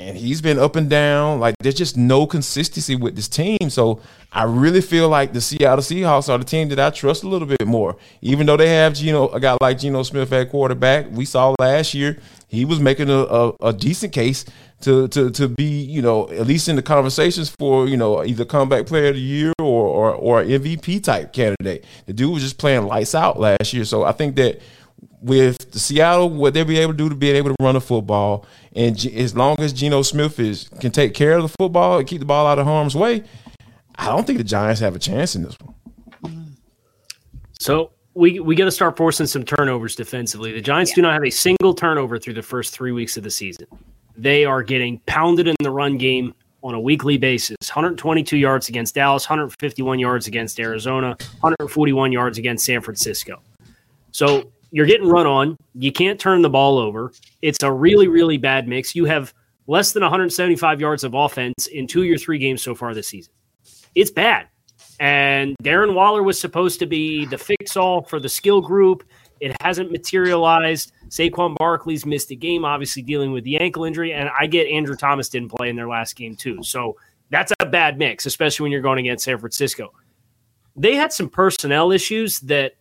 and 0.00 0.16
he's 0.16 0.40
been 0.40 0.58
up 0.58 0.76
and 0.76 0.88
down. 0.88 1.40
Like 1.40 1.54
there's 1.60 1.74
just 1.74 1.96
no 1.96 2.26
consistency 2.26 2.96
with 2.96 3.16
this 3.16 3.28
team. 3.28 3.58
So 3.68 4.00
I 4.32 4.44
really 4.44 4.80
feel 4.80 5.08
like 5.08 5.32
the 5.32 5.40
Seattle 5.40 5.84
Seahawks 5.84 6.28
are 6.28 6.38
the 6.38 6.44
team 6.44 6.68
that 6.70 6.80
I 6.80 6.90
trust 6.90 7.22
a 7.22 7.28
little 7.28 7.46
bit 7.46 7.66
more. 7.66 7.96
Even 8.22 8.46
though 8.46 8.56
they 8.56 8.70
have 8.70 8.94
Geno, 8.94 9.28
a 9.28 9.40
guy 9.40 9.56
like 9.60 9.78
Geno 9.78 10.02
Smith 10.02 10.32
at 10.32 10.50
quarterback, 10.50 11.06
we 11.10 11.24
saw 11.24 11.54
last 11.58 11.94
year 11.94 12.18
he 12.48 12.64
was 12.64 12.80
making 12.80 13.10
a, 13.10 13.18
a, 13.18 13.52
a 13.60 13.72
decent 13.72 14.12
case 14.12 14.44
to 14.80 15.08
to 15.08 15.30
to 15.30 15.46
be 15.46 15.82
you 15.82 16.00
know 16.00 16.28
at 16.30 16.46
least 16.46 16.68
in 16.68 16.76
the 16.76 16.82
conversations 16.82 17.50
for 17.58 17.86
you 17.86 17.98
know 17.98 18.24
either 18.24 18.46
comeback 18.46 18.86
player 18.86 19.08
of 19.08 19.14
the 19.14 19.20
year 19.20 19.52
or 19.60 19.64
or 19.64 20.14
or 20.14 20.42
MVP 20.42 21.04
type 21.04 21.32
candidate. 21.32 21.84
The 22.06 22.12
dude 22.12 22.32
was 22.32 22.42
just 22.42 22.58
playing 22.58 22.86
lights 22.86 23.14
out 23.14 23.38
last 23.38 23.72
year. 23.72 23.84
So 23.84 24.04
I 24.04 24.12
think 24.12 24.36
that 24.36 24.60
with 25.20 25.74
Seattle, 25.78 26.30
what 26.30 26.54
they'll 26.54 26.64
be 26.64 26.78
able 26.78 26.92
to 26.92 26.96
do 26.96 27.08
to 27.08 27.14
be 27.14 27.30
able 27.30 27.50
to 27.50 27.56
run 27.60 27.74
the 27.74 27.80
football, 27.80 28.46
and 28.74 28.96
G- 28.96 29.14
as 29.16 29.36
long 29.36 29.60
as 29.60 29.72
Geno 29.72 30.02
Smith 30.02 30.38
is 30.38 30.68
can 30.80 30.90
take 30.90 31.14
care 31.14 31.36
of 31.36 31.42
the 31.42 31.54
football 31.58 31.98
and 31.98 32.08
keep 32.08 32.20
the 32.20 32.26
ball 32.26 32.46
out 32.46 32.58
of 32.58 32.66
harm's 32.66 32.96
way, 32.96 33.24
I 33.96 34.06
don't 34.06 34.26
think 34.26 34.38
the 34.38 34.44
Giants 34.44 34.80
have 34.80 34.96
a 34.96 34.98
chance 34.98 35.34
in 35.34 35.42
this 35.42 35.56
one. 35.60 36.56
So 37.58 37.90
we 38.14 38.40
we 38.40 38.54
got 38.54 38.64
to 38.64 38.70
start 38.70 38.96
forcing 38.96 39.26
some 39.26 39.44
turnovers 39.44 39.94
defensively. 39.94 40.52
The 40.52 40.60
Giants 40.60 40.94
do 40.94 41.02
not 41.02 41.12
have 41.12 41.24
a 41.24 41.30
single 41.30 41.74
turnover 41.74 42.18
through 42.18 42.34
the 42.34 42.42
first 42.42 42.72
three 42.72 42.92
weeks 42.92 43.16
of 43.16 43.22
the 43.22 43.30
season. 43.30 43.66
They 44.16 44.44
are 44.44 44.62
getting 44.62 44.98
pounded 45.06 45.48
in 45.48 45.56
the 45.60 45.70
run 45.70 45.98
game 45.98 46.34
on 46.62 46.74
a 46.74 46.80
weekly 46.80 47.16
basis. 47.16 47.56
122 47.62 48.36
yards 48.36 48.68
against 48.68 48.94
Dallas, 48.94 49.28
151 49.28 49.98
yards 49.98 50.26
against 50.26 50.60
Arizona, 50.60 51.16
141 51.40 52.12
yards 52.12 52.38
against 52.38 52.64
San 52.64 52.80
Francisco. 52.80 53.40
So 54.12 54.50
you're 54.70 54.86
getting 54.86 55.08
run 55.08 55.26
on. 55.26 55.56
You 55.74 55.92
can't 55.92 56.18
turn 56.18 56.42
the 56.42 56.50
ball 56.50 56.78
over. 56.78 57.12
It's 57.42 57.62
a 57.62 57.72
really, 57.72 58.08
really 58.08 58.36
bad 58.36 58.68
mix. 58.68 58.94
You 58.94 59.04
have 59.06 59.34
less 59.66 59.92
than 59.92 60.02
175 60.02 60.80
yards 60.80 61.04
of 61.04 61.14
offense 61.14 61.66
in 61.68 61.86
two 61.86 62.00
of 62.00 62.06
your 62.06 62.18
three 62.18 62.38
games 62.38 62.62
so 62.62 62.74
far 62.74 62.94
this 62.94 63.08
season. 63.08 63.32
It's 63.94 64.10
bad. 64.10 64.48
And 65.00 65.56
Darren 65.62 65.94
Waller 65.94 66.22
was 66.22 66.38
supposed 66.38 66.78
to 66.80 66.86
be 66.86 67.24
the 67.24 67.38
fix 67.38 67.76
all 67.76 68.02
for 68.02 68.20
the 68.20 68.28
skill 68.28 68.60
group. 68.60 69.04
It 69.40 69.56
hasn't 69.62 69.90
materialized. 69.90 70.92
Saquon 71.08 71.56
Barkley's 71.56 72.04
missed 72.04 72.30
a 72.30 72.34
game, 72.34 72.64
obviously 72.64 73.02
dealing 73.02 73.32
with 73.32 73.42
the 73.44 73.56
ankle 73.58 73.84
injury. 73.84 74.12
And 74.12 74.28
I 74.38 74.46
get 74.46 74.68
Andrew 74.68 74.94
Thomas 74.94 75.28
didn't 75.28 75.48
play 75.48 75.70
in 75.70 75.76
their 75.76 75.88
last 75.88 76.14
game, 76.16 76.36
too. 76.36 76.62
So 76.62 76.96
that's 77.30 77.52
a 77.60 77.66
bad 77.66 77.98
mix, 77.98 78.26
especially 78.26 78.64
when 78.64 78.72
you're 78.72 78.82
going 78.82 78.98
against 78.98 79.24
San 79.24 79.38
Francisco. 79.38 79.92
They 80.76 80.94
had 80.94 81.12
some 81.12 81.30
personnel 81.30 81.90
issues 81.90 82.40
that 82.40 82.74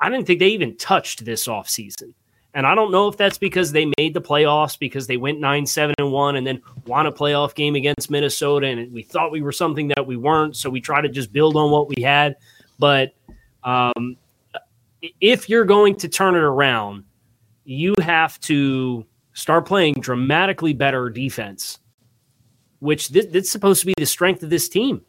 I 0.00 0.10
didn't 0.10 0.26
think 0.26 0.40
they 0.40 0.48
even 0.48 0.76
touched 0.76 1.24
this 1.24 1.46
offseason. 1.46 2.14
And 2.54 2.66
I 2.66 2.74
don't 2.74 2.90
know 2.90 3.08
if 3.08 3.16
that's 3.16 3.38
because 3.38 3.72
they 3.72 3.90
made 3.98 4.14
the 4.14 4.20
playoffs 4.20 4.78
because 4.78 5.06
they 5.06 5.16
went 5.16 5.38
9 5.38 5.66
7 5.66 5.94
and 5.98 6.10
1 6.10 6.36
and 6.36 6.46
then 6.46 6.62
won 6.86 7.06
a 7.06 7.12
playoff 7.12 7.54
game 7.54 7.74
against 7.74 8.10
Minnesota. 8.10 8.66
And 8.66 8.92
we 8.92 9.02
thought 9.02 9.30
we 9.30 9.42
were 9.42 9.52
something 9.52 9.88
that 9.88 10.06
we 10.06 10.16
weren't. 10.16 10.56
So 10.56 10.70
we 10.70 10.80
try 10.80 11.00
to 11.00 11.08
just 11.08 11.32
build 11.32 11.56
on 11.56 11.70
what 11.70 11.88
we 11.88 12.02
had. 12.02 12.36
But 12.78 13.14
um, 13.64 14.16
if 15.20 15.48
you're 15.48 15.64
going 15.64 15.96
to 15.96 16.08
turn 16.08 16.34
it 16.34 16.42
around, 16.42 17.04
you 17.64 17.94
have 18.00 18.40
to 18.40 19.04
start 19.34 19.66
playing 19.66 19.94
dramatically 19.94 20.72
better 20.72 21.10
defense, 21.10 21.78
which 22.80 23.14
is 23.14 23.50
supposed 23.50 23.80
to 23.80 23.86
be 23.86 23.94
the 23.98 24.06
strength 24.06 24.42
of 24.42 24.50
this 24.50 24.68
team. 24.68 25.02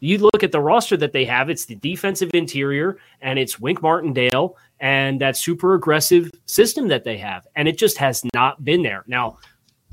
You 0.00 0.18
look 0.18 0.42
at 0.42 0.52
the 0.52 0.60
roster 0.60 0.96
that 0.98 1.12
they 1.12 1.24
have, 1.24 1.48
it's 1.48 1.64
the 1.64 1.76
defensive 1.76 2.30
interior 2.34 2.98
and 3.20 3.38
it's 3.38 3.58
Wink 3.58 3.82
Martindale 3.82 4.56
and 4.80 5.20
that 5.20 5.36
super 5.36 5.74
aggressive 5.74 6.30
system 6.46 6.88
that 6.88 7.04
they 7.04 7.16
have. 7.18 7.46
And 7.56 7.68
it 7.68 7.78
just 7.78 7.96
has 7.98 8.22
not 8.34 8.64
been 8.64 8.82
there. 8.82 9.04
Now, 9.06 9.38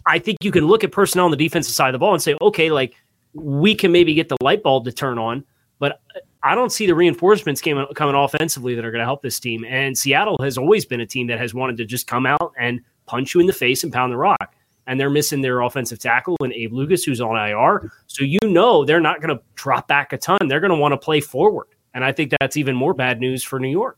I 0.06 0.19
think 0.19 0.38
you 0.41 0.52
can 0.52 0.68
look 0.68 0.84
at 0.84 0.91
personnel 0.91 1.26
on 1.26 1.32
the 1.32 1.38
defensive 1.38 1.73
side 1.73 1.90
of 1.90 1.94
the 1.94 1.99
ball 1.99 2.14
and 2.14 2.22
say, 2.22 2.36
okay, 2.41 2.72
like 2.72 2.95
we 3.34 3.76
can 3.76 3.91
maybe 3.91 4.14
get 4.14 4.30
the 4.30 4.38
light 4.41 4.64
bulb 4.64 4.86
to 4.86 4.91
turn 4.91 5.18
on, 5.18 5.45
but 5.80 6.02
I 6.44 6.56
don't 6.56 6.72
see 6.72 6.88
the 6.88 6.95
reinforcements 6.95 7.61
came, 7.61 7.86
coming 7.95 8.15
offensively 8.15 8.73
that 8.76 8.84
are 8.84 8.91
going 8.91 8.99
to 8.99 9.06
help 9.06 9.22
this 9.22 9.40
team. 9.40 9.64
And 9.64 9.98
Seattle 9.98 10.38
has 10.41 10.57
always 10.57 10.86
been 10.86 11.02
a 11.02 11.06
team 11.06 11.28
that 11.28 11.40
has 11.40 11.53
wanted 11.53 11.78
to 11.78 11.86
just 11.86 12.07
come 12.07 12.26
out 12.26 12.53
and 12.60 12.82
punch 13.06 13.36
you 13.36 13.41
in 13.41 13.48
the 13.48 13.53
face 13.53 13.84
and 13.84 13.94
pound 13.94 14.11
the 14.11 14.18
rock. 14.18 14.56
And 14.88 14.99
they're 14.99 15.10
missing 15.10 15.41
their 15.41 15.62
offensive 15.62 15.99
tackle 15.99 16.36
and 16.41 16.52
Abe 16.53 16.74
Lucas, 16.74 17.03
who's 17.03 17.22
on 17.22 17.36
IR. 17.36 17.91
So 18.08 18.24
you 18.24 18.40
know 18.44 18.84
they're 18.84 18.99
not 18.99 19.22
going 19.22 19.36
to 19.36 19.44
drop 19.56 19.88
back 19.88 20.12
a 20.12 20.18
ton. 20.18 20.40
They're 20.48 20.60
going 20.60 20.72
to 20.72 20.78
want 20.78 20.94
to 20.94 20.98
play 20.98 21.22
forward. 21.22 21.68
And 21.94 22.03
I 22.03 22.12
think 22.12 22.34
that's 22.40 22.58
even 22.58 22.76
more 22.76 22.94
bad 22.94 23.20
news 23.20 23.44
for 23.44 23.60
New 23.60 23.70
York. 23.70 23.98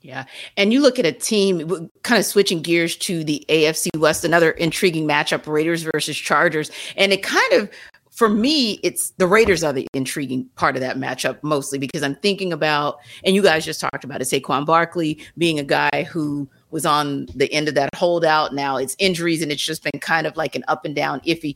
Yeah. 0.00 0.24
And 0.58 0.70
you 0.70 0.82
look 0.82 0.98
at 0.98 1.06
a 1.06 1.12
team 1.12 1.90
kind 2.02 2.18
of 2.18 2.26
switching 2.26 2.60
gears 2.60 2.94
to 2.96 3.24
the 3.24 3.44
AFC 3.48 3.88
West, 3.96 4.22
another 4.24 4.50
intriguing 4.50 5.08
matchup 5.08 5.46
Raiders 5.46 5.82
versus 5.82 6.16
Chargers. 6.16 6.70
And 6.96 7.10
it 7.10 7.22
kind 7.22 7.52
of, 7.54 7.70
for 8.10 8.28
me, 8.28 8.80
it's 8.82 9.10
the 9.12 9.26
Raiders 9.26 9.64
are 9.64 9.72
the 9.72 9.86
intriguing 9.94 10.46
part 10.56 10.76
of 10.76 10.82
that 10.82 10.98
matchup 10.98 11.38
mostly 11.42 11.78
because 11.78 12.02
I'm 12.02 12.16
thinking 12.16 12.52
about, 12.52 12.98
and 13.24 13.34
you 13.34 13.42
guys 13.42 13.64
just 13.64 13.80
talked 13.80 14.04
about 14.04 14.20
it, 14.20 14.24
Saquon 14.24 14.66
Barkley 14.66 15.24
being 15.38 15.58
a 15.58 15.64
guy 15.64 16.06
who 16.10 16.48
was 16.74 16.84
on 16.84 17.26
the 17.36 17.50
end 17.52 17.68
of 17.68 17.76
that 17.76 17.94
holdout. 17.94 18.52
Now 18.52 18.76
it's 18.76 18.96
injuries 18.98 19.42
and 19.42 19.52
it's 19.52 19.62
just 19.62 19.84
been 19.84 20.00
kind 20.00 20.26
of 20.26 20.36
like 20.36 20.56
an 20.56 20.64
up 20.66 20.84
and 20.84 20.94
down 20.94 21.20
iffy. 21.20 21.54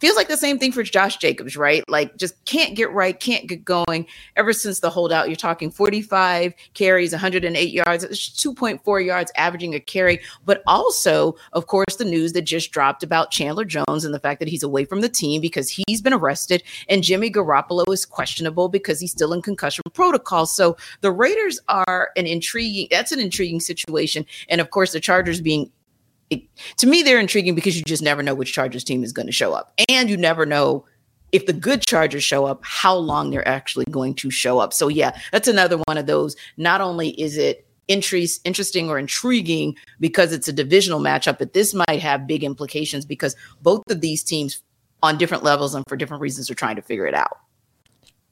Feels 0.00 0.16
like 0.16 0.28
the 0.28 0.36
same 0.36 0.58
thing 0.58 0.70
for 0.70 0.82
Josh 0.82 1.16
Jacobs, 1.16 1.56
right? 1.56 1.82
Like 1.88 2.16
just 2.16 2.44
can't 2.44 2.76
get 2.76 2.92
right, 2.92 3.18
can't 3.18 3.48
get 3.48 3.64
going. 3.64 4.06
Ever 4.36 4.52
since 4.52 4.80
the 4.80 4.90
holdout, 4.90 5.28
you're 5.28 5.36
talking 5.36 5.70
45 5.70 6.54
carries, 6.74 7.12
108 7.12 7.72
yards, 7.72 8.04
2.4 8.06 9.04
yards 9.04 9.32
averaging 9.36 9.74
a 9.74 9.80
carry. 9.80 10.20
But 10.44 10.62
also, 10.66 11.34
of 11.52 11.66
course, 11.66 11.96
the 11.96 12.04
news 12.04 12.32
that 12.34 12.42
just 12.42 12.70
dropped 12.70 13.02
about 13.02 13.30
Chandler 13.30 13.64
Jones 13.64 14.04
and 14.04 14.14
the 14.14 14.20
fact 14.20 14.38
that 14.38 14.48
he's 14.48 14.62
away 14.62 14.84
from 14.84 15.00
the 15.00 15.08
team 15.08 15.40
because 15.40 15.68
he's 15.68 16.00
been 16.00 16.12
arrested, 16.12 16.62
and 16.88 17.02
Jimmy 17.02 17.30
Garoppolo 17.30 17.90
is 17.92 18.06
questionable 18.06 18.68
because 18.68 19.00
he's 19.00 19.12
still 19.12 19.32
in 19.32 19.42
concussion 19.42 19.82
protocol. 19.94 20.46
So 20.46 20.76
the 21.00 21.10
Raiders 21.10 21.58
are 21.68 22.10
an 22.16 22.26
intriguing. 22.26 22.88
That's 22.90 23.12
an 23.12 23.20
intriguing 23.20 23.60
situation, 23.60 24.26
and 24.48 24.60
of 24.60 24.70
course, 24.70 24.92
the 24.92 25.00
Chargers 25.00 25.40
being 25.40 25.70
it, 26.30 26.42
to 26.78 26.86
me, 26.86 27.02
they're 27.02 27.20
intriguing 27.20 27.54
because 27.54 27.76
you 27.76 27.82
just 27.84 28.02
never 28.02 28.22
know 28.22 28.34
which 28.34 28.52
Chargers 28.52 28.84
team 28.84 29.02
is 29.02 29.12
going 29.12 29.26
to 29.26 29.32
show 29.32 29.52
up. 29.52 29.72
And 29.88 30.10
you 30.10 30.16
never 30.16 30.44
know 30.46 30.84
if 31.32 31.46
the 31.46 31.52
good 31.52 31.84
Chargers 31.86 32.24
show 32.24 32.46
up, 32.46 32.60
how 32.62 32.94
long 32.94 33.30
they're 33.30 33.46
actually 33.46 33.84
going 33.90 34.14
to 34.14 34.30
show 34.30 34.58
up. 34.58 34.72
So, 34.72 34.88
yeah, 34.88 35.18
that's 35.32 35.48
another 35.48 35.78
one 35.86 35.98
of 35.98 36.06
those. 36.06 36.36
Not 36.56 36.80
only 36.80 37.10
is 37.20 37.36
it 37.36 37.66
interest, 37.86 38.40
interesting 38.44 38.88
or 38.88 38.98
intriguing 38.98 39.76
because 40.00 40.32
it's 40.32 40.48
a 40.48 40.52
divisional 40.52 41.00
matchup, 41.00 41.38
but 41.38 41.52
this 41.52 41.74
might 41.74 42.00
have 42.00 42.26
big 42.26 42.44
implications 42.44 43.04
because 43.04 43.34
both 43.62 43.82
of 43.90 44.00
these 44.00 44.22
teams 44.22 44.62
on 45.02 45.16
different 45.18 45.42
levels 45.42 45.74
and 45.74 45.84
for 45.88 45.96
different 45.96 46.20
reasons 46.20 46.50
are 46.50 46.54
trying 46.54 46.76
to 46.76 46.82
figure 46.82 47.06
it 47.06 47.14
out. 47.14 47.38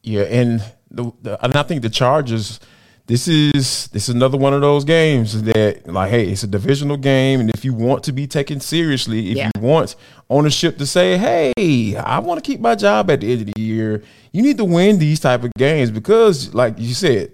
Yeah, 0.03 0.23
and 0.23 0.63
the, 0.91 1.11
the 1.23 1.45
and 1.45 1.57
I 1.57 1.63
think 1.65 1.83
the 1.83 1.91
Chargers 1.91 2.61
this 3.07 3.29
is 3.29 3.89
this 3.89 4.09
is 4.09 4.15
another 4.15 4.37
one 4.37 4.53
of 4.53 4.61
those 4.61 4.85
games 4.85 5.43
that 5.45 5.87
like 5.87 6.11
hey 6.11 6.27
it's 6.29 6.43
a 6.43 6.47
divisional 6.47 6.97
game 6.97 7.41
and 7.41 7.51
if 7.51 7.65
you 7.65 7.73
want 7.73 8.03
to 8.05 8.13
be 8.13 8.27
taken 8.27 8.59
seriously 8.61 9.31
if 9.31 9.37
Yeah. 9.37 9.51
you 9.55 9.61
want 9.61 9.95
ownership 10.29 10.77
to 10.79 10.87
say 10.87 11.17
hey 11.17 11.97
i 11.97 12.19
want 12.19 12.43
to 12.43 12.47
keep 12.51 12.61
my 12.61 12.75
job 12.75 13.11
at 13.11 13.21
the 13.21 13.31
end 13.33 13.43
of 13.49 13.55
the 13.55 13.61
year 13.61 14.03
you 14.33 14.43
need 14.43 14.57
to 14.57 14.65
win 14.65 14.99
these 14.99 15.21
type 15.21 15.45
of 15.45 15.53
games 15.57 15.91
because 15.91 16.53
like 16.55 16.75
you 16.79 16.95
said 16.95 17.31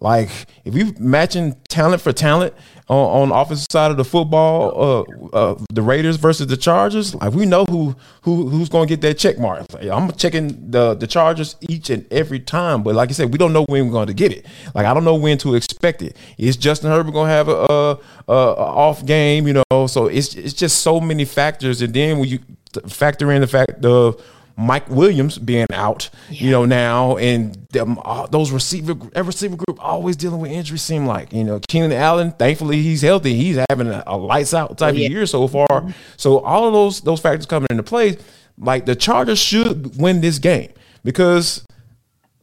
like 0.00 0.30
if 0.64 0.72
we 0.72 0.92
matching 0.98 1.56
talent 1.68 2.00
for 2.00 2.12
talent 2.12 2.54
on, 2.88 3.30
on 3.30 3.38
offensive 3.38 3.66
side 3.70 3.90
of 3.90 3.98
the 3.98 4.04
football, 4.04 5.04
uh, 5.32 5.36
uh, 5.36 5.58
the 5.72 5.82
Raiders 5.82 6.16
versus 6.16 6.46
the 6.46 6.56
Chargers, 6.56 7.14
like 7.14 7.34
we 7.34 7.44
know 7.44 7.66
who 7.66 7.94
who 8.22 8.48
who's 8.48 8.70
to 8.70 8.86
get 8.86 9.02
that 9.02 9.18
check 9.18 9.38
mark. 9.38 9.66
I'm 9.80 10.10
checking 10.12 10.70
the 10.70 10.94
the 10.94 11.06
Chargers 11.06 11.56
each 11.60 11.90
and 11.90 12.10
every 12.10 12.40
time, 12.40 12.82
but 12.82 12.94
like 12.94 13.10
I 13.10 13.12
said, 13.12 13.30
we 13.30 13.36
don't 13.36 13.52
know 13.52 13.64
when 13.64 13.86
we're 13.86 13.92
going 13.92 14.06
to 14.06 14.14
get 14.14 14.32
it. 14.32 14.46
Like 14.74 14.86
I 14.86 14.94
don't 14.94 15.04
know 15.04 15.16
when 15.16 15.36
to 15.38 15.54
expect 15.54 16.00
it. 16.00 16.16
Is 16.38 16.56
Justin 16.56 16.90
Herbert 16.90 17.12
to 17.12 17.24
have 17.24 17.48
a, 17.48 17.52
a, 17.52 17.98
a 18.28 18.56
off 18.56 19.04
game? 19.04 19.46
You 19.46 19.62
know, 19.70 19.86
so 19.86 20.06
it's 20.06 20.34
it's 20.34 20.54
just 20.54 20.80
so 20.80 20.98
many 20.98 21.26
factors, 21.26 21.82
and 21.82 21.92
then 21.92 22.18
when 22.18 22.28
you 22.28 22.38
factor 22.86 23.30
in 23.32 23.42
the 23.42 23.46
fact 23.46 23.84
of 23.84 24.22
Mike 24.56 24.88
Williams 24.90 25.38
being 25.38 25.66
out, 25.72 26.10
you 26.28 26.50
know, 26.50 26.64
now 26.64 27.16
and 27.16 27.54
them, 27.72 27.98
uh, 28.04 28.26
those 28.26 28.50
receiver 28.50 28.92
every 29.14 29.28
receiver 29.28 29.56
group 29.56 29.78
always 29.82 30.16
dealing 30.16 30.40
with 30.40 30.50
injuries. 30.50 30.82
Seem 30.82 31.06
like 31.06 31.32
you 31.32 31.44
know 31.44 31.60
Keenan 31.68 31.92
Allen. 31.92 32.32
Thankfully, 32.32 32.82
he's 32.82 33.02
healthy. 33.02 33.34
He's 33.34 33.58
having 33.70 33.88
a, 33.88 34.02
a 34.06 34.16
lights 34.16 34.52
out 34.54 34.76
type 34.78 34.94
Yeah. 34.94 35.06
of 35.06 35.12
year 35.12 35.26
so 35.26 35.46
far. 35.48 35.92
So 36.16 36.40
all 36.40 36.66
of 36.66 36.72
those 36.72 37.00
those 37.00 37.20
factors 37.20 37.46
coming 37.46 37.68
into 37.70 37.82
play, 37.82 38.18
like 38.58 38.86
the 38.86 38.94
Chargers 38.96 39.38
should 39.38 39.96
win 40.00 40.20
this 40.20 40.38
game 40.38 40.72
because 41.04 41.64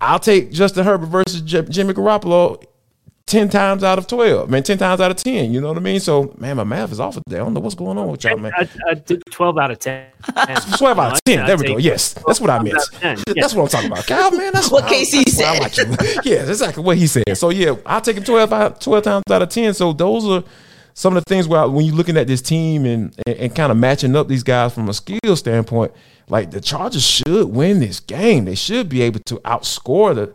I'll 0.02 0.20
take 0.20 0.52
Justin 0.52 0.84
Herbert 0.86 1.08
versus 1.08 1.42
Jimmy 1.42 1.94
Garoppolo. 1.94 2.64
10 3.28 3.50
times 3.50 3.84
out 3.84 3.98
of 3.98 4.08
12, 4.08 4.50
man, 4.50 4.64
10 4.64 4.78
times 4.78 5.02
out 5.02 5.12
of 5.12 5.18
10, 5.18 5.52
you 5.52 5.60
know 5.60 5.68
what 5.68 5.78
I 5.78 5.82
mean? 5.82 6.00
So, 6.00 6.34
man, 6.38 6.56
my 6.56 6.64
math 6.64 6.94
is 6.94 7.00
off 7.02 7.16
today. 7.16 7.36
I 7.36 7.40
don't 7.40 7.54
know 7.54 7.60
what's 7.60 7.76
going 7.76 7.98
on 7.98 8.08
with 8.08 8.24
y'all, 8.24 8.38
man. 8.38 8.54
I, 8.56 8.68
I 8.90 8.94
did 8.94 9.22
12 9.30 9.58
out 9.58 9.70
of 9.72 9.80
10. 9.80 10.06
12 10.78 11.00
out 11.00 11.14
of 11.14 11.24
10. 11.26 11.46
There 11.46 11.58
we 11.58 11.68
go. 11.68 11.78
Yes, 11.78 12.14
that's 12.14 12.40
what 12.40 12.50
I 12.50 12.64
meant. 12.64 12.78
12 12.78 13.04
out 13.04 13.18
of 13.18 13.26
10, 13.26 13.36
yeah. 13.36 13.42
That's 13.42 13.54
what 13.54 13.64
I'm 13.64 13.68
talking 13.70 13.92
about. 13.92 14.08
Kyle, 14.08 14.32
man, 14.32 14.54
that's 14.54 14.72
What 14.72 14.86
I- 14.86 14.90
Casey 14.90 15.26
that's 15.26 15.38
why 15.38 15.58
I 15.58 15.60
like 15.60 15.78
yeah, 16.26 16.38
that's 16.46 16.62
exactly 16.62 16.84
what 16.84 16.98
he 16.98 17.06
said. 17.06 17.38
So, 17.38 17.50
yeah, 17.50 17.76
I'll 17.86 18.00
take 18.02 18.16
him 18.16 18.24
12, 18.24 18.54
out, 18.54 18.80
12 18.80 19.04
times 19.04 19.24
out 19.30 19.42
of 19.42 19.50
10. 19.50 19.74
So, 19.74 19.92
those 19.92 20.26
are 20.26 20.44
some 20.94 21.18
of 21.18 21.24
the 21.24 21.30
things 21.30 21.50
where 21.50 21.68
when 21.68 21.86
you're 21.86 21.96
looking 21.96 22.16
at 22.16 22.28
this 22.28 22.42
team 22.42 22.86
and, 22.86 23.14
and, 23.28 23.36
and 23.38 23.56
kind 23.56 23.72
of 23.74 23.78
matching 23.78 24.16
up 24.16 24.30
these 24.30 24.44
guys 24.44 24.74
from 24.74 24.88
a 24.88 24.94
skill 24.94 25.36
standpoint, 25.36 25.92
like 26.30 26.52
the 26.52 26.62
Chargers 26.62 27.06
should 27.06 27.46
win 27.50 27.82
this 27.82 28.00
game. 28.00 28.46
They 28.46 28.56
should 28.56 28.88
be 28.88 29.02
able 29.02 29.20
to 29.26 29.36
outscore 29.40 30.16
the 30.16 30.34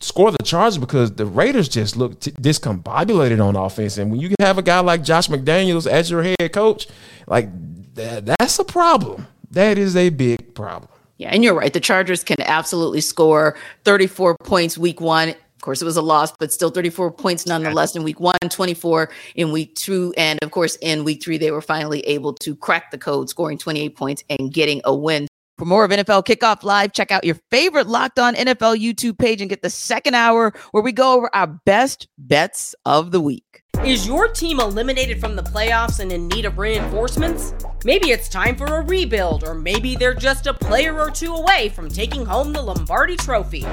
score 0.00 0.30
the 0.30 0.42
Chargers 0.42 0.78
because 0.78 1.12
the 1.12 1.26
Raiders 1.26 1.68
just 1.68 1.96
look 1.96 2.20
t- 2.20 2.32
discombobulated 2.32 3.44
on 3.44 3.56
offense. 3.56 3.98
And 3.98 4.10
when 4.10 4.20
you 4.20 4.34
have 4.40 4.58
a 4.58 4.62
guy 4.62 4.80
like 4.80 5.02
Josh 5.02 5.28
McDaniels 5.28 5.86
as 5.86 6.10
your 6.10 6.22
head 6.22 6.52
coach, 6.52 6.88
like 7.26 7.48
that, 7.94 8.26
that's 8.26 8.58
a 8.58 8.64
problem. 8.64 9.26
That 9.50 9.78
is 9.78 9.96
a 9.96 10.10
big 10.10 10.54
problem. 10.54 10.90
Yeah, 11.18 11.28
and 11.28 11.44
you're 11.44 11.54
right. 11.54 11.72
The 11.72 11.80
Chargers 11.80 12.24
can 12.24 12.40
absolutely 12.40 13.02
score 13.02 13.56
34 13.84 14.36
points 14.42 14.78
week 14.78 15.00
one. 15.00 15.28
Of 15.28 15.62
course, 15.62 15.82
it 15.82 15.84
was 15.84 15.98
a 15.98 16.02
loss, 16.02 16.32
but 16.38 16.50
still 16.50 16.70
34 16.70 17.10
points 17.10 17.44
nonetheless 17.44 17.94
in 17.94 18.02
week 18.02 18.18
one, 18.18 18.38
24 18.48 19.10
in 19.34 19.52
week 19.52 19.74
two. 19.74 20.14
And 20.16 20.38
of 20.40 20.50
course, 20.50 20.76
in 20.76 21.04
week 21.04 21.22
three, 21.22 21.36
they 21.36 21.50
were 21.50 21.60
finally 21.60 22.00
able 22.00 22.32
to 22.36 22.56
crack 22.56 22.90
the 22.90 22.96
code, 22.96 23.28
scoring 23.28 23.58
28 23.58 23.94
points 23.94 24.24
and 24.30 24.50
getting 24.50 24.80
a 24.84 24.94
win. 24.94 25.28
For 25.60 25.66
more 25.66 25.84
of 25.84 25.90
NFL 25.90 26.24
Kickoff 26.24 26.62
Live, 26.62 26.94
check 26.94 27.10
out 27.10 27.22
your 27.22 27.34
favorite 27.50 27.86
Locked 27.86 28.18
On 28.18 28.34
NFL 28.34 28.80
YouTube 28.82 29.18
page 29.18 29.42
and 29.42 29.50
get 29.50 29.60
the 29.60 29.68
second 29.68 30.14
hour 30.14 30.54
where 30.70 30.82
we 30.82 30.90
go 30.90 31.12
over 31.12 31.28
our 31.36 31.48
best 31.48 32.08
bets 32.16 32.74
of 32.86 33.10
the 33.10 33.20
week. 33.20 33.62
Is 33.84 34.06
your 34.06 34.28
team 34.28 34.58
eliminated 34.58 35.20
from 35.20 35.36
the 35.36 35.42
playoffs 35.42 36.00
and 36.00 36.10
in 36.12 36.28
need 36.28 36.46
of 36.46 36.56
reinforcements? 36.56 37.52
Maybe 37.84 38.10
it's 38.10 38.26
time 38.26 38.56
for 38.56 38.64
a 38.64 38.80
rebuild, 38.80 39.44
or 39.44 39.52
maybe 39.52 39.96
they're 39.96 40.14
just 40.14 40.46
a 40.46 40.54
player 40.54 40.98
or 40.98 41.10
two 41.10 41.34
away 41.34 41.68
from 41.68 41.90
taking 41.90 42.24
home 42.24 42.54
the 42.54 42.62
Lombardi 42.62 43.16
Trophy. 43.16 43.66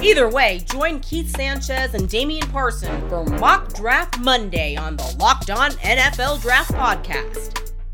Either 0.00 0.30
way, 0.30 0.62
join 0.64 0.98
Keith 1.00 1.36
Sanchez 1.36 1.92
and 1.92 2.08
Damian 2.08 2.48
Parson 2.48 3.06
for 3.10 3.22
Mock 3.22 3.74
Draft 3.74 4.18
Monday 4.18 4.76
on 4.76 4.96
the 4.96 5.16
Locked 5.18 5.50
On 5.50 5.72
NFL 5.72 6.40
Draft 6.40 6.72
Podcast. 6.72 7.73